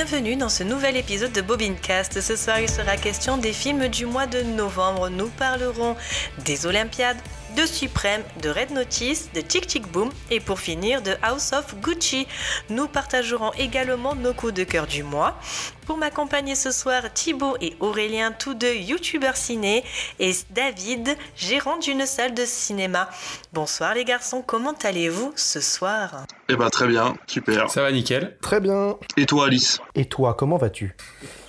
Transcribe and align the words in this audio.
Bienvenue 0.00 0.36
dans 0.36 0.48
ce 0.48 0.62
nouvel 0.62 0.96
épisode 0.96 1.32
de 1.32 1.40
Bobincast. 1.40 2.20
Ce 2.20 2.36
soir, 2.36 2.60
il 2.60 2.68
sera 2.68 2.96
question 2.96 3.36
des 3.36 3.52
films 3.52 3.88
du 3.88 4.06
mois 4.06 4.28
de 4.28 4.42
novembre. 4.42 5.08
Nous 5.08 5.26
parlerons 5.26 5.96
des 6.44 6.66
Olympiades, 6.66 7.16
de 7.58 7.66
Suprême, 7.66 8.22
de 8.40 8.50
Red 8.50 8.70
Notice, 8.70 9.30
de 9.34 9.40
Tic 9.40 9.66
Tic 9.66 9.88
Boom 9.88 10.12
et 10.30 10.38
pour 10.38 10.60
finir 10.60 11.02
de 11.02 11.16
House 11.22 11.52
of 11.52 11.74
Gucci. 11.80 12.28
Nous 12.70 12.86
partagerons 12.86 13.50
également 13.54 14.14
nos 14.14 14.32
coups 14.32 14.54
de 14.54 14.62
cœur 14.62 14.86
du 14.86 15.02
mois. 15.02 15.36
Pour 15.84 15.96
m'accompagner 15.96 16.54
ce 16.54 16.70
soir, 16.70 17.12
Thibaut 17.12 17.56
et 17.60 17.74
Aurélien, 17.80 18.30
tous 18.30 18.54
deux 18.54 18.74
youtubeurs 18.74 19.36
ciné, 19.36 19.82
et 20.20 20.32
David, 20.50 21.16
gérant 21.34 21.78
d'une 21.78 22.06
salle 22.06 22.32
de 22.32 22.44
cinéma. 22.44 23.10
Bonsoir 23.52 23.94
les 23.94 24.04
garçons, 24.04 24.40
comment 24.46 24.74
allez-vous 24.84 25.32
ce 25.34 25.60
soir? 25.60 26.26
Eh 26.48 26.54
ben 26.54 26.70
très 26.70 26.86
bien, 26.86 27.16
super. 27.26 27.70
Ça 27.70 27.82
va 27.82 27.90
nickel. 27.90 28.36
Très 28.40 28.60
bien. 28.60 28.96
Et 29.16 29.26
toi 29.26 29.46
Alice? 29.46 29.80
Et 29.96 30.04
toi, 30.04 30.34
comment 30.38 30.58
vas-tu? 30.58 30.94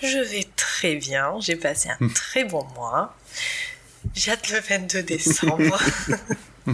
Je 0.02 0.18
vais 0.18 0.48
très 0.56 0.96
bien, 0.96 1.36
j'ai 1.40 1.56
passé 1.56 1.90
un 2.00 2.08
très 2.08 2.46
bon 2.46 2.66
mois. 2.76 3.14
J'ai 4.14 4.32
hâte 4.32 4.50
le 4.50 4.60
22 4.60 5.04
décembre. 5.04 5.78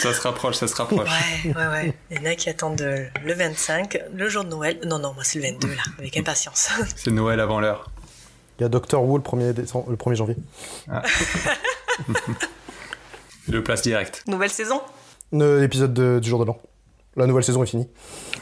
ça 0.00 0.12
se 0.12 0.20
rapproche, 0.20 0.56
ça 0.56 0.68
se 0.68 0.74
rapproche. 0.74 1.08
Ouais, 1.08 1.54
ouais, 1.54 1.66
ouais. 1.66 1.94
Il 2.10 2.18
y 2.18 2.20
en 2.20 2.24
a 2.30 2.34
qui 2.34 2.48
attendent 2.48 2.80
le 3.24 3.34
25, 3.34 3.98
le 4.14 4.28
jour 4.28 4.44
de 4.44 4.50
Noël. 4.50 4.78
Non, 4.86 4.98
non, 4.98 5.12
moi 5.14 5.24
c'est 5.24 5.38
le 5.38 5.46
22 5.46 5.68
là, 5.68 5.82
avec 5.98 6.16
impatience. 6.16 6.70
C'est 6.96 7.10
Noël 7.10 7.40
avant 7.40 7.60
l'heure. 7.60 7.90
Il 8.58 8.62
y 8.62 8.64
a 8.64 8.68
Doctor 8.68 9.02
Who 9.02 9.16
le 9.16 9.22
1er, 9.22 9.52
décembre, 9.52 9.90
le 9.90 9.96
1er 9.96 10.14
janvier. 10.14 10.36
Ah. 10.88 11.02
le 13.48 13.62
place 13.62 13.82
direct. 13.82 14.22
Nouvelle 14.28 14.50
saison? 14.50 14.80
L'épisode 15.32 16.20
du 16.20 16.28
jour 16.28 16.38
de 16.38 16.44
l'an. 16.44 16.60
La 17.16 17.26
nouvelle 17.26 17.44
saison 17.44 17.62
est 17.62 17.66
finie. 17.66 17.88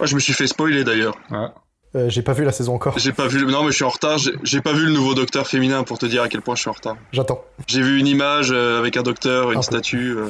Ah, 0.00 0.06
je 0.06 0.14
me 0.14 0.20
suis 0.20 0.34
fait 0.34 0.46
spoiler 0.46 0.84
d'ailleurs. 0.84 1.16
Ah. 1.30 1.54
Euh, 1.94 2.08
j'ai 2.08 2.22
pas 2.22 2.32
vu 2.32 2.44
la 2.44 2.52
saison 2.52 2.74
encore. 2.74 2.98
J'ai 2.98 3.12
pas 3.12 3.26
vu. 3.26 3.44
Non, 3.44 3.64
mais 3.64 3.70
je 3.70 3.76
suis 3.76 3.84
en 3.84 3.90
retard. 3.90 4.18
J'ai 4.42 4.60
pas 4.62 4.72
vu 4.72 4.86
le 4.86 4.92
nouveau 4.92 5.14
docteur 5.14 5.46
féminin 5.46 5.84
pour 5.84 5.98
te 5.98 6.06
dire 6.06 6.22
à 6.22 6.28
quel 6.28 6.40
point 6.40 6.54
je 6.54 6.60
suis 6.62 6.70
en 6.70 6.74
retard. 6.74 6.96
J'attends. 7.12 7.44
J'ai 7.66 7.82
vu 7.82 7.98
une 7.98 8.06
image 8.06 8.50
euh, 8.50 8.78
avec 8.78 8.96
un 8.96 9.02
docteur, 9.02 9.52
une 9.52 9.62
statue. 9.62 10.16
Euh, 10.16 10.26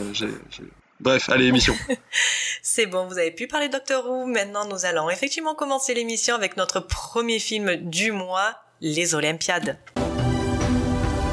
Bref, 1.00 1.28
allez, 1.30 1.46
émission. 1.46 1.74
C'est 2.62 2.86
bon, 2.86 3.06
vous 3.06 3.18
avez 3.18 3.32
pu 3.32 3.48
parler 3.48 3.68
Docteur 3.68 4.06
Who. 4.08 4.26
Maintenant, 4.26 4.64
nous 4.66 4.84
allons 4.86 5.10
effectivement 5.10 5.54
commencer 5.54 5.94
l'émission 5.94 6.34
avec 6.36 6.56
notre 6.56 6.80
premier 6.80 7.40
film 7.40 7.74
du 7.76 8.12
mois, 8.12 8.54
Les 8.80 9.14
Olympiades. 9.16 9.78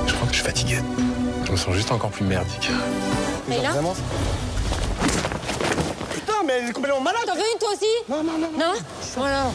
Je 0.07 0.13
crois 0.13 0.27
que 0.27 0.33
je 0.33 0.39
suis 0.39 0.45
fatigué. 0.45 0.77
Je 1.45 1.51
me 1.51 1.57
sens 1.57 1.75
juste 1.75 1.91
encore 1.91 2.09
plus 2.09 2.25
merdique. 2.25 2.69
Et 3.51 3.61
là 3.61 3.71
Vraiment 3.71 3.95
Putain, 6.13 6.33
mais 6.45 6.53
elle 6.53 6.69
est 6.69 6.73
complètement 6.73 7.01
malade 7.01 7.21
T'en 7.25 7.35
veux 7.35 7.41
une 7.41 7.59
toi 7.59 7.69
aussi 7.73 7.85
Non, 8.09 8.23
non, 8.23 8.37
non. 8.39 8.49
Non 8.57 8.73
Voilà. 9.17 9.51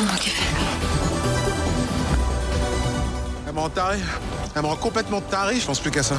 C'est 0.00 0.06
moi 0.06 0.16
qui 0.18 0.30
fais. 0.30 0.54
Elle 3.46 3.52
me 3.52 3.60
rend 3.60 3.68
taré. 3.68 3.98
Elle 4.56 4.62
me 4.62 4.66
rend 4.68 4.76
complètement 4.76 5.20
taré, 5.20 5.60
je 5.60 5.66
pense 5.66 5.78
plus 5.78 5.90
qu'à 5.90 6.02
ça. 6.02 6.14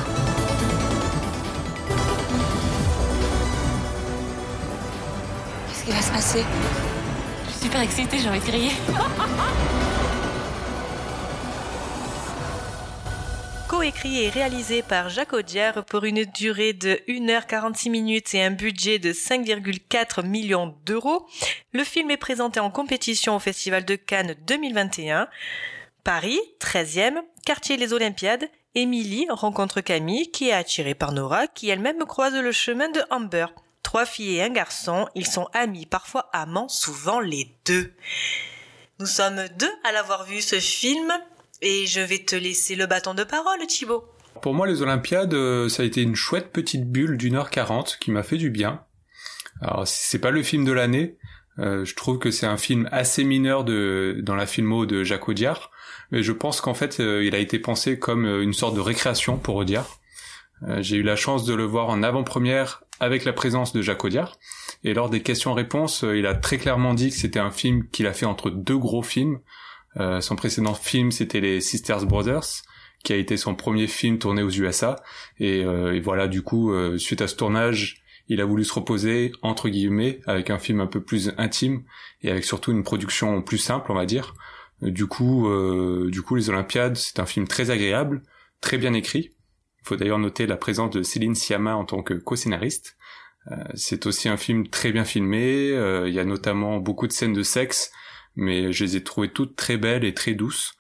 Qu'est-ce 5.68 5.84
qui 5.84 5.92
va 5.92 6.02
se 6.02 6.12
passer? 6.12 6.46
Je 7.48 7.52
suis 7.54 7.62
super 7.62 7.82
excitée, 7.82 8.20
j'ai 8.20 8.30
envie 8.30 8.40
de 8.40 8.46
crier. 8.46 8.72
Coécrit 13.72 14.26
et 14.26 14.30
réalisé 14.30 14.82
par 14.82 15.08
Jacques 15.08 15.32
Audiard 15.32 15.86
pour 15.86 16.04
une 16.04 16.26
durée 16.26 16.74
de 16.74 17.00
1h46 17.08 17.90
minutes 17.90 18.36
et 18.36 18.44
un 18.44 18.52
budget 18.52 19.00
de 19.00 19.14
5,4 19.14 20.28
millions 20.28 20.76
d'euros, 20.86 21.26
le 21.72 21.86
film 21.86 22.12
est 22.12 22.18
présenté 22.18 22.60
en 22.60 22.70
compétition 22.70 23.34
au 23.34 23.40
Festival 23.40 23.86
de 23.86 23.96
Cannes 23.96 24.36
2021. 24.46 25.30
Paris, 26.04 26.38
13e, 26.60 27.22
quartier 27.46 27.78
Les 27.78 27.94
Olympiades, 27.94 28.50
Émilie 28.76 29.28
rencontre 29.30 29.80
Camille 29.80 30.30
qui 30.32 30.50
est 30.50 30.54
attirée 30.54 30.94
par 30.94 31.14
Nora 31.14 31.48
qui 31.48 31.70
elle-même 31.70 32.04
croise 32.04 32.36
le 32.36 32.52
chemin 32.52 32.90
de 32.90 33.02
Amber. 33.10 33.46
Trois 33.84 34.06
filles 34.06 34.36
et 34.36 34.44
un 34.44 34.50
garçon, 34.50 35.08
ils 35.16 35.28
sont 35.28 35.48
amis, 35.54 35.86
parfois 35.86 36.30
amants, 36.34 36.68
souvent 36.68 37.22
les 37.22 37.56
deux. 37.66 37.94
Nous 39.00 39.08
sommes 39.08 39.48
deux 39.58 39.72
à 39.84 39.94
l'avoir 39.94 40.26
vu 40.26 40.42
ce 40.42 40.60
film 40.60 41.12
et 41.62 41.86
je 41.86 42.02
vais 42.02 42.20
te 42.20 42.36
laisser 42.36 42.76
le 42.76 42.86
bâton 42.86 43.14
de 43.14 43.24
parole, 43.24 43.66
Thibaut. 43.68 44.06
Pour 44.42 44.54
moi, 44.54 44.66
les 44.66 44.82
Olympiades, 44.82 45.34
euh, 45.34 45.70
ça 45.70 45.84
a 45.84 45.86
été 45.86 46.02
une 46.02 46.16
chouette 46.16 46.52
petite 46.52 46.90
bulle 46.90 47.18
d'une 47.18 47.36
heure 47.36 47.50
quarante 47.50 47.98
qui 48.00 48.12
m'a 48.12 48.24
fait 48.24 48.38
du 48.38 48.50
bien. 48.50 48.84
Alors, 49.62 49.88
c'est 49.88 50.20
pas 50.20 50.32
le 50.32 50.42
film 50.42 50.66
de 50.66 50.72
l'année. 50.72 51.18
Euh, 51.60 51.86
je 51.86 51.96
trouve 51.96 52.18
que 52.18 52.32
c'est 52.32 52.48
un 52.48 52.58
film 52.58 52.90
assez 52.92 53.24
mineur 53.24 53.64
de 53.64 54.20
dans 54.24 54.36
la 54.36 54.48
filmo 54.48 54.86
de 54.86 55.04
Jacques 55.04 55.28
Audiard, 55.28 55.70
mais 56.10 56.24
je 56.24 56.32
pense 56.32 56.62
qu'en 56.62 56.74
fait, 56.74 57.00
euh, 57.00 57.24
il 57.24 57.36
a 57.36 57.40
été 57.40 57.60
pensé 57.60 58.00
comme 58.00 58.26
une 58.26 58.54
sorte 58.54 58.76
de 58.76 58.80
récréation 58.80 59.38
pour 59.38 59.56
Audiard. 59.56 60.00
J'ai 60.80 60.98
eu 60.98 61.04
la 61.04 61.16
chance 61.16 61.44
de 61.44 61.56
le 61.56 61.64
voir 61.64 61.90
en 61.90 62.04
avant-première 62.04 62.84
avec 63.00 63.26
la 63.26 63.34
présence 63.34 63.74
de 63.74 63.82
Jacques 63.82 64.06
Audiard, 64.06 64.38
et 64.84 64.94
lors 64.94 65.10
des 65.10 65.24
questions-réponses, 65.24 66.06
il 66.08 66.28
a 66.28 66.36
très 66.36 66.60
clairement 66.60 66.94
dit 66.94 67.10
que 67.10 67.16
c'était 67.16 67.40
un 67.40 67.50
film 67.50 67.88
qu'il 67.90 68.06
a 68.06 68.14
fait 68.14 68.28
entre 68.28 68.52
deux 68.52 68.78
gros 68.78 69.02
films, 69.02 69.40
euh, 69.98 70.22
son 70.22 70.36
précédent 70.36 70.74
film, 70.74 71.12
c'était 71.12 71.42
les 71.42 71.62
Sisters 71.62 72.06
Brothers, 72.06 72.64
qui 73.04 73.14
a 73.14 73.16
été 73.16 73.38
son 73.38 73.56
premier 73.56 73.88
film 73.88 74.20
tourné 74.20 74.44
aux 74.44 74.50
USA. 74.50 74.96
Et, 75.40 75.64
euh, 75.64 75.94
et 75.94 76.00
voilà, 76.00 76.28
du 76.28 76.42
coup, 76.42 76.72
euh, 76.72 76.98
suite 76.98 77.22
à 77.22 77.28
ce 77.28 77.36
tournage, 77.36 78.04
il 78.28 78.40
a 78.40 78.46
voulu 78.46 78.64
se 78.64 78.74
reposer 78.74 79.34
entre 79.42 79.68
guillemets 79.68 80.22
avec 80.26 80.50
un 80.50 80.60
film 80.60 80.80
un 80.80 80.88
peu 80.88 81.02
plus 81.04 81.34
intime 81.38 81.84
et 82.22 82.32
avec 82.32 82.46
surtout 82.46 82.72
une 82.72 82.84
production 82.84 83.42
plus 83.42 83.58
simple, 83.58 83.92
on 83.92 83.96
va 83.96 84.06
dire. 84.06 84.36
Du 84.82 85.06
coup, 85.06 85.50
du 86.10 86.22
coup, 86.22 86.36
les 86.36 86.50
Olympiades, 86.50 86.96
c'est 86.96 87.20
un 87.20 87.26
film 87.26 87.48
très 87.48 87.72
agréable, 87.72 88.24
très 88.62 88.78
bien 88.78 88.94
écrit. 88.94 89.32
Il 89.82 89.88
faut 89.88 89.96
d'ailleurs 89.96 90.18
noter 90.18 90.48
la 90.48 90.56
présence 90.56 90.92
de 90.92 91.04
Céline 91.04 91.36
Sciamma 91.36 91.76
en 91.76 91.84
tant 91.84 92.02
que 92.02 92.14
co-scénariste. 92.14 92.96
c'est 93.74 94.06
aussi 94.06 94.30
un 94.30 94.38
film 94.38 94.68
très 94.68 94.92
bien 94.92 95.04
filmé. 95.04 95.68
Il 96.08 96.14
y 96.14 96.20
a 96.20 96.26
notamment 96.26 96.78
beaucoup 96.78 97.08
de 97.08 97.12
scènes 97.12 97.34
de 97.34 97.44
sexe 97.44 97.92
mais 98.36 98.72
je 98.72 98.84
les 98.84 98.98
ai 98.98 99.04
trouvées 99.04 99.32
toutes 99.32 99.56
très 99.56 99.78
belles 99.78 100.04
et 100.06 100.14
très 100.14 100.34
douces. 100.34 100.76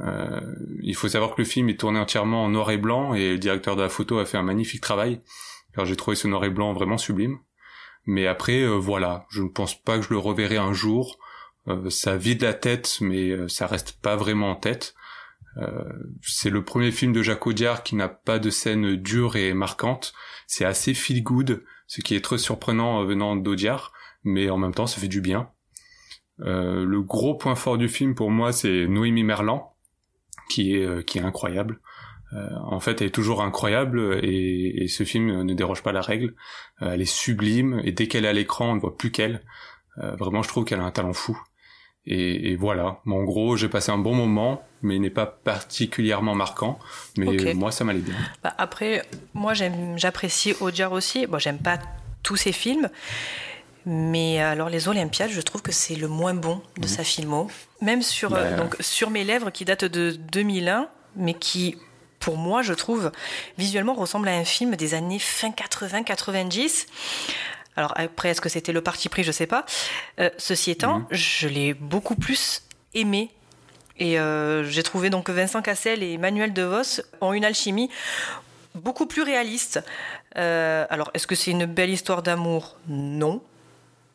Euh, 0.00 0.40
il 0.82 0.94
faut 0.94 1.08
savoir 1.08 1.34
que 1.34 1.40
le 1.40 1.46
film 1.46 1.68
est 1.68 1.78
tourné 1.78 1.98
entièrement 1.98 2.44
en 2.44 2.48
noir 2.48 2.70
et 2.70 2.78
blanc 2.78 3.14
et 3.14 3.32
le 3.32 3.38
directeur 3.38 3.76
de 3.76 3.82
la 3.82 3.88
photo 3.88 4.18
a 4.18 4.26
fait 4.26 4.38
un 4.38 4.42
magnifique 4.42 4.80
travail. 4.80 5.20
car 5.74 5.86
j'ai 5.86 5.96
trouvé 5.96 6.16
ce 6.16 6.28
noir 6.28 6.44
et 6.44 6.50
blanc 6.50 6.72
vraiment 6.72 6.98
sublime. 6.98 7.38
Mais 8.04 8.26
après, 8.26 8.62
euh, 8.62 8.76
voilà, 8.76 9.26
je 9.30 9.42
ne 9.42 9.48
pense 9.48 9.80
pas 9.80 9.96
que 9.96 10.04
je 10.04 10.10
le 10.10 10.18
reverrai 10.18 10.56
un 10.56 10.72
jour. 10.72 11.18
Euh, 11.68 11.90
ça 11.90 12.16
vide 12.16 12.42
la 12.42 12.54
tête, 12.54 12.98
mais 13.00 13.30
euh, 13.30 13.48
ça 13.48 13.66
reste 13.66 14.00
pas 14.00 14.16
vraiment 14.16 14.50
en 14.50 14.56
tête. 14.56 14.94
Euh, 15.58 15.84
c'est 16.22 16.50
le 16.50 16.64
premier 16.64 16.90
film 16.90 17.12
de 17.12 17.22
Jacques 17.22 17.46
Audiard 17.46 17.82
qui 17.82 17.94
n'a 17.94 18.08
pas 18.08 18.38
de 18.38 18.50
scène 18.50 18.96
dure 18.96 19.36
et 19.36 19.52
marquante. 19.52 20.14
C'est 20.46 20.64
assez 20.64 20.94
feel 20.94 21.22
good, 21.22 21.64
ce 21.86 22.00
qui 22.00 22.14
est 22.14 22.24
très 22.24 22.38
surprenant 22.38 23.04
venant 23.04 23.36
d'Audiard, 23.36 23.92
mais 24.24 24.50
en 24.50 24.58
même 24.58 24.74
temps, 24.74 24.86
ça 24.86 25.00
fait 25.00 25.08
du 25.08 25.20
bien. 25.20 25.50
Euh, 26.40 26.84
le 26.84 27.02
gros 27.02 27.34
point 27.34 27.54
fort 27.54 27.78
du 27.78 27.88
film 27.88 28.14
pour 28.14 28.30
moi, 28.30 28.52
c'est 28.52 28.86
Noémie 28.86 29.24
Merlan, 29.24 29.74
qui 30.50 30.76
est 30.76 30.84
euh, 30.84 31.02
qui 31.02 31.18
est 31.18 31.22
incroyable. 31.22 31.80
Euh, 32.32 32.48
en 32.64 32.80
fait, 32.80 33.00
elle 33.02 33.08
est 33.08 33.10
toujours 33.10 33.42
incroyable 33.42 34.20
et, 34.22 34.82
et, 34.82 34.88
ce 34.88 35.04
film 35.04 35.42
ne 35.42 35.54
déroge 35.54 35.82
pas 35.82 35.90
à 35.90 35.92
la 35.92 36.00
règle. 36.00 36.34
elle 36.80 37.02
est 37.02 37.04
sublime 37.04 37.82
et 37.84 37.92
dès 37.92 38.08
qu'elle 38.08 38.24
est 38.24 38.28
à 38.28 38.32
l'écran, 38.32 38.70
on 38.70 38.74
ne 38.74 38.80
voit 38.80 38.96
plus 38.96 39.10
qu'elle. 39.10 39.42
vraiment, 39.98 40.42
je 40.42 40.48
trouve 40.48 40.64
qu'elle 40.64 40.80
a 40.80 40.84
un 40.84 40.90
talent 40.90 41.12
fou. 41.12 41.38
Et, 42.06 42.50
et 42.50 42.56
voilà. 42.56 43.00
en 43.06 43.22
gros, 43.22 43.56
j'ai 43.56 43.68
passé 43.68 43.92
un 43.92 43.98
bon 43.98 44.14
moment, 44.14 44.66
mais 44.80 44.96
il 44.96 45.02
n'est 45.02 45.10
pas 45.10 45.26
particulièrement 45.26 46.34
marquant. 46.34 46.78
Mais 47.18 47.52
moi, 47.54 47.70
ça 47.70 47.84
m'allait 47.84 48.00
bien. 48.00 48.16
Bah 48.42 48.54
après, 48.56 49.02
moi, 49.34 49.52
j'apprécie 49.96 50.54
Audiard 50.60 50.92
aussi. 50.92 51.26
Bon, 51.26 51.38
j'aime 51.38 51.58
pas 51.58 51.78
tous 52.22 52.36
ses 52.36 52.52
films. 52.52 52.88
Mais 53.84 54.40
alors 54.40 54.68
les 54.68 54.88
Olympiades, 54.88 55.30
je 55.30 55.40
trouve 55.40 55.62
que 55.62 55.72
c'est 55.72 55.96
le 55.96 56.08
moins 56.08 56.34
bon 56.34 56.62
de 56.76 56.82
mhm. 56.82 56.88
sa 56.88 57.04
filmo. 57.04 57.48
Même 57.80 58.02
sur, 58.02 58.34
euh, 58.34 58.56
donc, 58.56 58.76
sur 58.80 59.10
mes 59.10 59.24
lèvres 59.24 59.50
qui 59.50 59.64
date 59.64 59.84
de 59.84 60.10
2001, 60.10 60.88
mais 61.16 61.34
qui, 61.34 61.76
pour 62.20 62.36
moi, 62.36 62.62
je 62.62 62.74
trouve, 62.74 63.10
visuellement 63.58 63.94
ressemble 63.94 64.28
à 64.28 64.32
un 64.32 64.44
film 64.44 64.76
des 64.76 64.94
années 64.94 65.18
fin 65.18 65.50
80-90. 65.50 66.86
Alors 67.74 67.92
après, 67.96 68.28
est-ce 68.30 68.40
que 68.40 68.48
c'était 68.48 68.72
le 68.72 68.82
parti 68.82 69.08
pris? 69.08 69.24
Je 69.24 69.32
sais 69.32 69.46
pas. 69.46 69.64
Euh, 70.20 70.30
ceci 70.38 70.70
étant, 70.70 71.00
mhm. 71.00 71.06
je 71.10 71.48
l'ai 71.48 71.74
beaucoup 71.74 72.14
plus 72.14 72.62
aimé. 72.94 73.30
Et 73.98 74.18
euh, 74.18 74.64
j'ai 74.64 74.82
trouvé 74.82 75.10
donc 75.10 75.26
que 75.26 75.32
Vincent 75.32 75.60
Cassel 75.60 76.02
et 76.02 76.14
Emmanuel 76.14 76.52
DeVos 76.52 77.02
ont 77.20 77.32
une 77.32 77.44
alchimie 77.44 77.90
beaucoup 78.74 79.06
plus 79.06 79.22
réaliste. 79.22 79.80
alors, 80.34 81.10
est-ce 81.14 81.26
que 81.26 81.34
c'est 81.34 81.50
une 81.50 81.66
belle 81.66 81.90
histoire 81.90 82.22
d'amour? 82.22 82.76
Non 82.88 83.42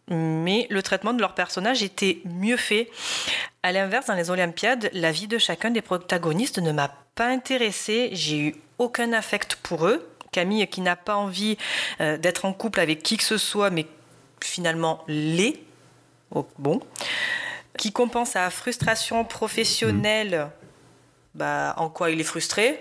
mais 0.09 0.67
le 0.69 0.81
traitement 0.81 1.13
de 1.13 1.21
leurs 1.21 1.35
personnages 1.35 1.83
était 1.83 2.19
mieux 2.25 2.57
fait. 2.57 2.89
À 3.63 3.71
l'inverse, 3.71 4.07
dans 4.07 4.13
les 4.13 4.29
Olympiades, 4.29 4.89
la 4.93 5.11
vie 5.11 5.27
de 5.27 5.37
chacun 5.37 5.71
des 5.71 5.81
protagonistes 5.81 6.59
ne 6.59 6.71
m'a 6.71 6.89
pas 7.15 7.27
intéressée, 7.27 8.09
j'ai 8.13 8.39
eu 8.39 8.55
aucun 8.77 9.11
affect 9.13 9.55
pour 9.55 9.87
eux, 9.87 10.07
Camille 10.31 10.67
qui 10.67 10.81
n'a 10.81 10.95
pas 10.95 11.15
envie 11.15 11.57
euh, 11.99 12.17
d'être 12.17 12.45
en 12.45 12.53
couple 12.53 12.79
avec 12.79 13.01
qui 13.01 13.17
que 13.17 13.23
ce 13.23 13.37
soit, 13.37 13.69
mais 13.69 13.87
finalement 14.41 15.03
l'est. 15.07 15.59
Oh, 16.31 16.47
bon. 16.57 16.81
Qui 17.77 17.91
compense 17.91 18.31
sa 18.31 18.49
frustration 18.49 19.23
professionnelle. 19.23 20.49
Bah, 21.35 21.73
en 21.77 21.89
quoi 21.89 22.11
il 22.11 22.19
est 22.19 22.25
frustré? 22.25 22.79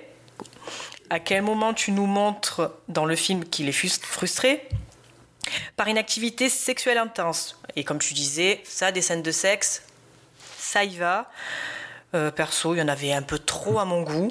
À 1.10 1.20
quel 1.20 1.42
moment 1.42 1.74
tu 1.74 1.92
nous 1.92 2.06
montres 2.06 2.72
dans 2.88 3.04
le 3.04 3.14
film 3.14 3.44
qu'il 3.44 3.68
est 3.68 3.72
frustré? 3.72 4.68
Par 5.76 5.88
une 5.88 5.98
activité 5.98 6.48
sexuelle 6.48 6.98
intense. 6.98 7.60
Et 7.76 7.84
comme 7.84 7.98
tu 7.98 8.14
disais, 8.14 8.60
ça, 8.64 8.92
des 8.92 9.02
scènes 9.02 9.22
de 9.22 9.30
sexe, 9.30 9.82
ça 10.58 10.84
y 10.84 10.96
va. 10.96 11.30
Euh, 12.14 12.30
perso, 12.30 12.74
il 12.74 12.78
y 12.78 12.82
en 12.82 12.88
avait 12.88 13.12
un 13.12 13.22
peu 13.22 13.38
trop 13.38 13.78
à 13.78 13.84
mon 13.84 14.02
goût. 14.02 14.30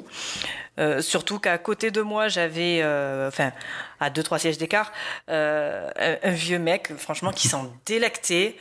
Euh, 0.78 1.00
surtout 1.00 1.38
qu'à 1.38 1.56
côté 1.58 1.90
de 1.90 2.00
moi, 2.00 2.28
j'avais, 2.28 2.80
euh, 2.82 3.28
enfin, 3.28 3.52
à 4.00 4.10
deux 4.10 4.22
trois 4.22 4.38
sièges 4.38 4.58
d'écart, 4.58 4.92
un, 5.28 5.90
vieux 6.24 6.58
mec, 6.58 6.92
franchement, 6.96 7.32
qui 7.32 7.48
s'en 7.48 7.72
délectait. 7.84 8.56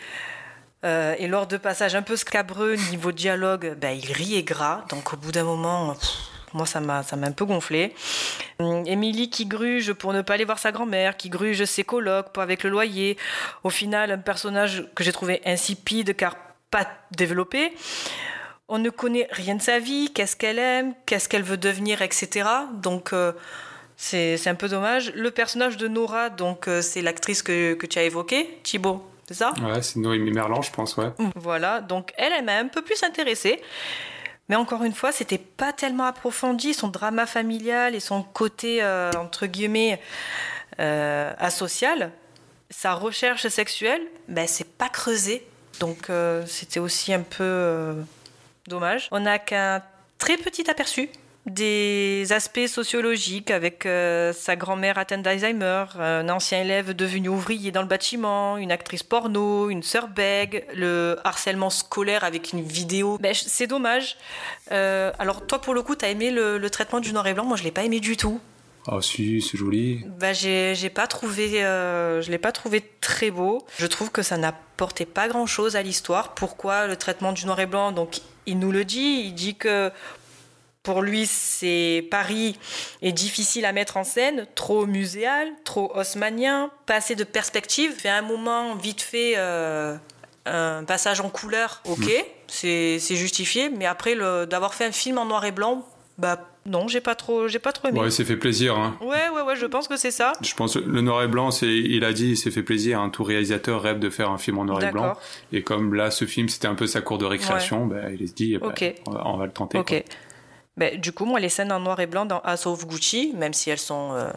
et 0.84 1.28
lors 1.28 1.48
de 1.48 1.58
passages 1.58 1.96
un 1.96 2.04
peu 2.04 2.16
scabreux 2.16 2.76
niveau 2.92 3.12
dialogue, 3.12 3.76
ben, 3.78 3.98
il 3.98 4.12
riait 4.12 4.44
gras. 4.44 4.86
Donc 4.90 5.14
au 5.14 5.18
bout 5.18 5.32
d'un 5.32 5.44
moment, 5.44 5.96
moi 6.56 6.66
ça 6.66 6.80
m'a 6.80 7.04
ça 7.04 7.16
m'a 7.16 7.28
un 7.28 7.32
peu 7.32 7.46
gonflé. 7.46 7.94
Hum, 8.60 8.84
Émilie 8.88 9.30
qui 9.30 9.46
gruge 9.46 9.94
pour 9.94 10.14
ne 10.14 10.22
pas 10.22 10.34
aller 10.34 10.46
voir 10.46 10.60
sa 10.60 10.72
grand-mère, 10.72 11.18
qui 11.18 11.30
gruge 11.30 11.64
ses 11.66 11.84
colocs 11.84 12.30
pour 12.32 12.42
avec 12.42 12.64
le 12.64 12.70
loyer. 12.70 13.18
Au 13.64 13.70
final, 13.70 14.12
un 14.12 14.18
personnage 14.18 14.88
que 14.96 15.04
j'ai 15.04 15.12
trouvé 15.12 15.42
insipide 15.46 16.16
car 16.16 16.36
pas 16.72 16.88
développé. 17.12 17.74
On 18.68 18.80
ne 18.80 18.90
connaît 18.90 19.28
rien 19.32 19.56
de 19.56 19.62
sa 19.62 19.78
vie, 19.78 20.12
qu'est-ce 20.14 20.36
qu'elle 20.36 20.58
aime, 20.58 20.96
qu'est-ce 21.06 21.30
qu'elle 21.30 21.44
veut 21.44 21.58
devenir, 21.58 22.02
etc. 22.02 22.50
Donc 22.82 23.14
euh, 23.14 23.32
c'est 23.98 24.48
un 24.48 24.56
peu 24.56 24.68
dommage. 24.68 25.12
Le 25.14 25.30
personnage 25.32 25.78
de 25.78 25.88
Nora, 25.88 26.30
donc 26.30 26.68
euh, 26.68 26.82
c'est 26.82 27.02
l'actrice 27.02 27.44
que, 27.44 27.78
tu 27.86 28.00
as 28.00 28.04
évoquée, 28.04 28.60
Thibaut, 28.64 29.06
c'est 29.28 29.36
ça? 29.36 29.54
Ouais, 29.62 29.82
c'est 29.82 30.00
Noémie 30.00 30.32
Merlan, 30.32 30.62
je 30.62 30.72
pense, 30.72 30.98
ouais. 30.98 31.12
Voilà, 31.36 31.82
donc 31.82 32.12
elle, 32.18 32.34
elle 32.34 32.46
m'a 32.46 32.58
un 32.58 32.68
peu 32.68 32.82
plus 32.82 33.04
intéressée. 33.04 33.62
Mais 34.50 34.56
encore 34.56 34.84
une 34.84 34.94
fois, 34.94 35.12
c'était 35.12 35.38
pas 35.40 35.74
tellement 35.74 36.06
approfondi. 36.06 36.74
Son 36.74 36.88
drama 36.88 37.26
familial 37.26 37.96
et 37.96 38.00
son 38.00 38.22
côté, 38.24 38.84
euh, 38.84 39.12
entre 39.18 39.48
guillemets, 39.48 40.00
asocial, 40.78 42.12
sa 42.70 42.94
recherche 42.94 43.48
sexuelle, 43.48 44.02
ben, 44.28 44.48
c'est 44.48 44.68
pas 44.78 44.90
creusé. 44.90 45.48
Donc 45.80 46.10
c'était 46.46 46.80
aussi 46.80 47.14
un 47.14 47.22
peu 47.22 47.96
Dommage. 48.68 49.10
On 49.12 49.20
n'a 49.20 49.38
qu'un 49.40 49.84
très 50.18 50.38
petit 50.38 50.70
aperçu 50.70 51.10
des 51.46 52.26
aspects 52.32 52.66
sociologiques 52.66 53.52
avec 53.52 53.86
euh, 53.86 54.34
sa 54.34 54.56
grand-mère 54.56 54.98
atteinte 54.98 55.22
d'Alzheimer, 55.22 55.86
un 56.00 56.28
ancien 56.30 56.62
élève 56.62 56.96
devenu 56.96 57.30
ouvrier 57.30 57.72
dans 57.72 57.84
le 57.84 57.88
bâtiment, 57.88 58.58
une 58.58 58.72
actrice 58.72 59.04
porno, 59.04 59.70
une 59.70 59.84
sœur 59.84 60.08
bègue, 60.08 60.66
le 60.74 61.18
harcèlement 61.24 61.70
scolaire 61.70 62.24
avec 62.24 62.54
une 62.54 62.64
vidéo. 62.64 63.20
Ben, 63.20 63.34
c'est 63.36 63.68
dommage. 63.68 64.18
Euh, 64.72 65.12
alors 65.20 65.46
toi 65.46 65.62
pour 65.62 65.76
le 65.76 65.84
coup, 65.84 65.96
t'as 65.96 66.10
aimé 66.10 66.32
le, 66.32 66.70
traitement 66.70 67.00
du 67.00 67.14
noir 67.14 67.28
et 67.28 67.34
blanc, 67.34 67.46
moi 67.46 67.58
je 67.58 67.64
l'ai 67.64 67.72
pas 67.72 67.84
aimé 67.84 68.00
du 68.00 68.18
tout. 68.18 68.40
Ah 68.88 69.00
si, 69.02 69.42
c'est 69.42 69.58
joli. 69.58 70.04
Bah 70.20 70.34
j'ai, 70.34 70.76
pas 70.94 71.08
trouvé, 71.08 71.64
euh, 71.64 72.22
je 72.22 72.32
l'ai 72.32 72.38
pas 72.38 72.52
trouvé 72.52 72.84
très 73.02 73.32
beau. 73.32 73.66
Je 73.78 73.86
trouve 73.86 74.12
que 74.12 74.22
ça 74.24 74.38
n'apportait 74.38 75.06
pas 75.06 75.28
grand 75.28 75.46
chose 75.46 75.76
à 75.76 75.82
l'histoire. 75.82 76.34
Pourquoi 76.34 76.88
le 76.88 76.96
traitement 76.96 77.34
du 77.34 77.46
noir 77.46 77.60
et 77.60 77.66
blanc? 77.66 77.92
Donc 77.92 78.22
il 78.46 78.60
nous 78.60 78.72
le 78.72 78.84
dit, 78.84 79.24
il 79.26 79.34
dit 79.34 79.56
que 79.56 79.92
pour 80.86 81.02
lui, 81.02 81.26
c'est 81.26 82.08
Paris 82.10 82.58
est 83.02 83.12
difficile 83.12 83.66
à 83.66 83.74
mettre 83.74 83.98
en 83.98 84.04
scène, 84.04 84.46
trop 84.56 84.86
muséal, 84.86 85.50
trop 85.66 85.92
haussmanien, 85.96 86.70
pas 86.86 86.96
assez 86.96 87.16
de 87.16 87.24
perspective. 87.24 87.92
Fait 87.92 88.10
un 88.10 88.22
moment 88.22 88.76
vite 88.76 89.02
fait 89.02 89.34
euh, 89.36 89.98
un 90.46 90.84
passage 90.84 91.20
en 91.20 91.30
couleur, 91.30 91.82
ok, 91.86 92.06
mm. 92.06 92.22
c'est 92.48 93.16
justifié, 93.16 93.70
mais 93.70 93.88
après 93.88 94.16
d'avoir 94.46 94.76
fait 94.76 94.86
un 94.86 94.92
film 94.92 95.18
en 95.18 95.26
noir 95.26 95.44
et 95.46 95.52
blanc, 95.52 95.86
bah 96.18 96.40
non, 96.68 96.88
j'ai 96.88 97.02
pas 97.02 97.14
trop, 97.14 97.48
j'ai 97.48 97.60
pas 97.60 97.72
trop 97.72 97.90
aimé. 97.90 98.00
Ouais, 98.00 98.08
il 98.08 98.12
s'est 98.12 98.24
fait 98.24 98.38
plaisir. 98.38 98.76
Hein. 98.78 98.98
Ouais, 99.02 99.30
ouais, 99.34 99.42
ouais, 99.42 99.56
je 99.56 99.66
pense 99.66 99.88
que 99.88 99.98
c'est 99.98 100.12
ça. 100.12 100.34
Je 100.42 100.54
pense 100.56 100.78
le 100.78 101.02
noir 101.02 101.22
et 101.24 101.28
blanc, 101.28 101.52
c'est, 101.52 101.68
il 101.68 102.04
a 102.04 102.12
dit, 102.12 102.32
il 102.32 102.38
s'est 102.38 102.52
fait 102.52 102.64
plaisir. 102.64 103.00
Hein. 103.00 103.10
Tout 103.10 103.24
réalisateur 103.24 103.82
rêve 103.82 104.00
de 104.00 104.10
faire 104.10 104.32
un 104.32 104.38
film 104.38 104.58
en 104.58 104.66
noir 104.66 104.84
et 104.84 104.92
blanc. 104.92 105.14
Et 105.52 105.62
comme 105.62 105.94
là, 105.94 106.10
ce 106.10 106.26
film, 106.26 106.50
c'était 106.50 106.68
un 106.68 106.76
peu 106.76 106.88
sa 106.88 107.02
cour 107.02 107.18
de 107.18 107.26
récréation, 107.26 107.86
bah, 107.86 108.10
il 108.12 108.28
s'est 108.28 108.34
dit, 108.34 108.58
bah, 108.58 108.74
on, 109.08 109.38
va, 109.38 109.46
le 109.46 109.52
tenter. 109.52 109.78
Ok. 109.78 110.04
Bah, 110.78 110.92
du 110.92 111.12
coup, 111.12 111.26
moi, 111.26 111.40
les 111.40 111.50
scènes 111.50 111.72
en 111.72 111.80
noir 111.80 112.00
et 112.00 112.08
blanc 112.08 112.26
dans 112.26 112.42
of 112.44 112.88
Gucci, 112.88 113.34
même 113.36 113.54
si 113.54 113.70
elles 113.70 113.80
sont 113.80 114.14
euh, 114.14 114.30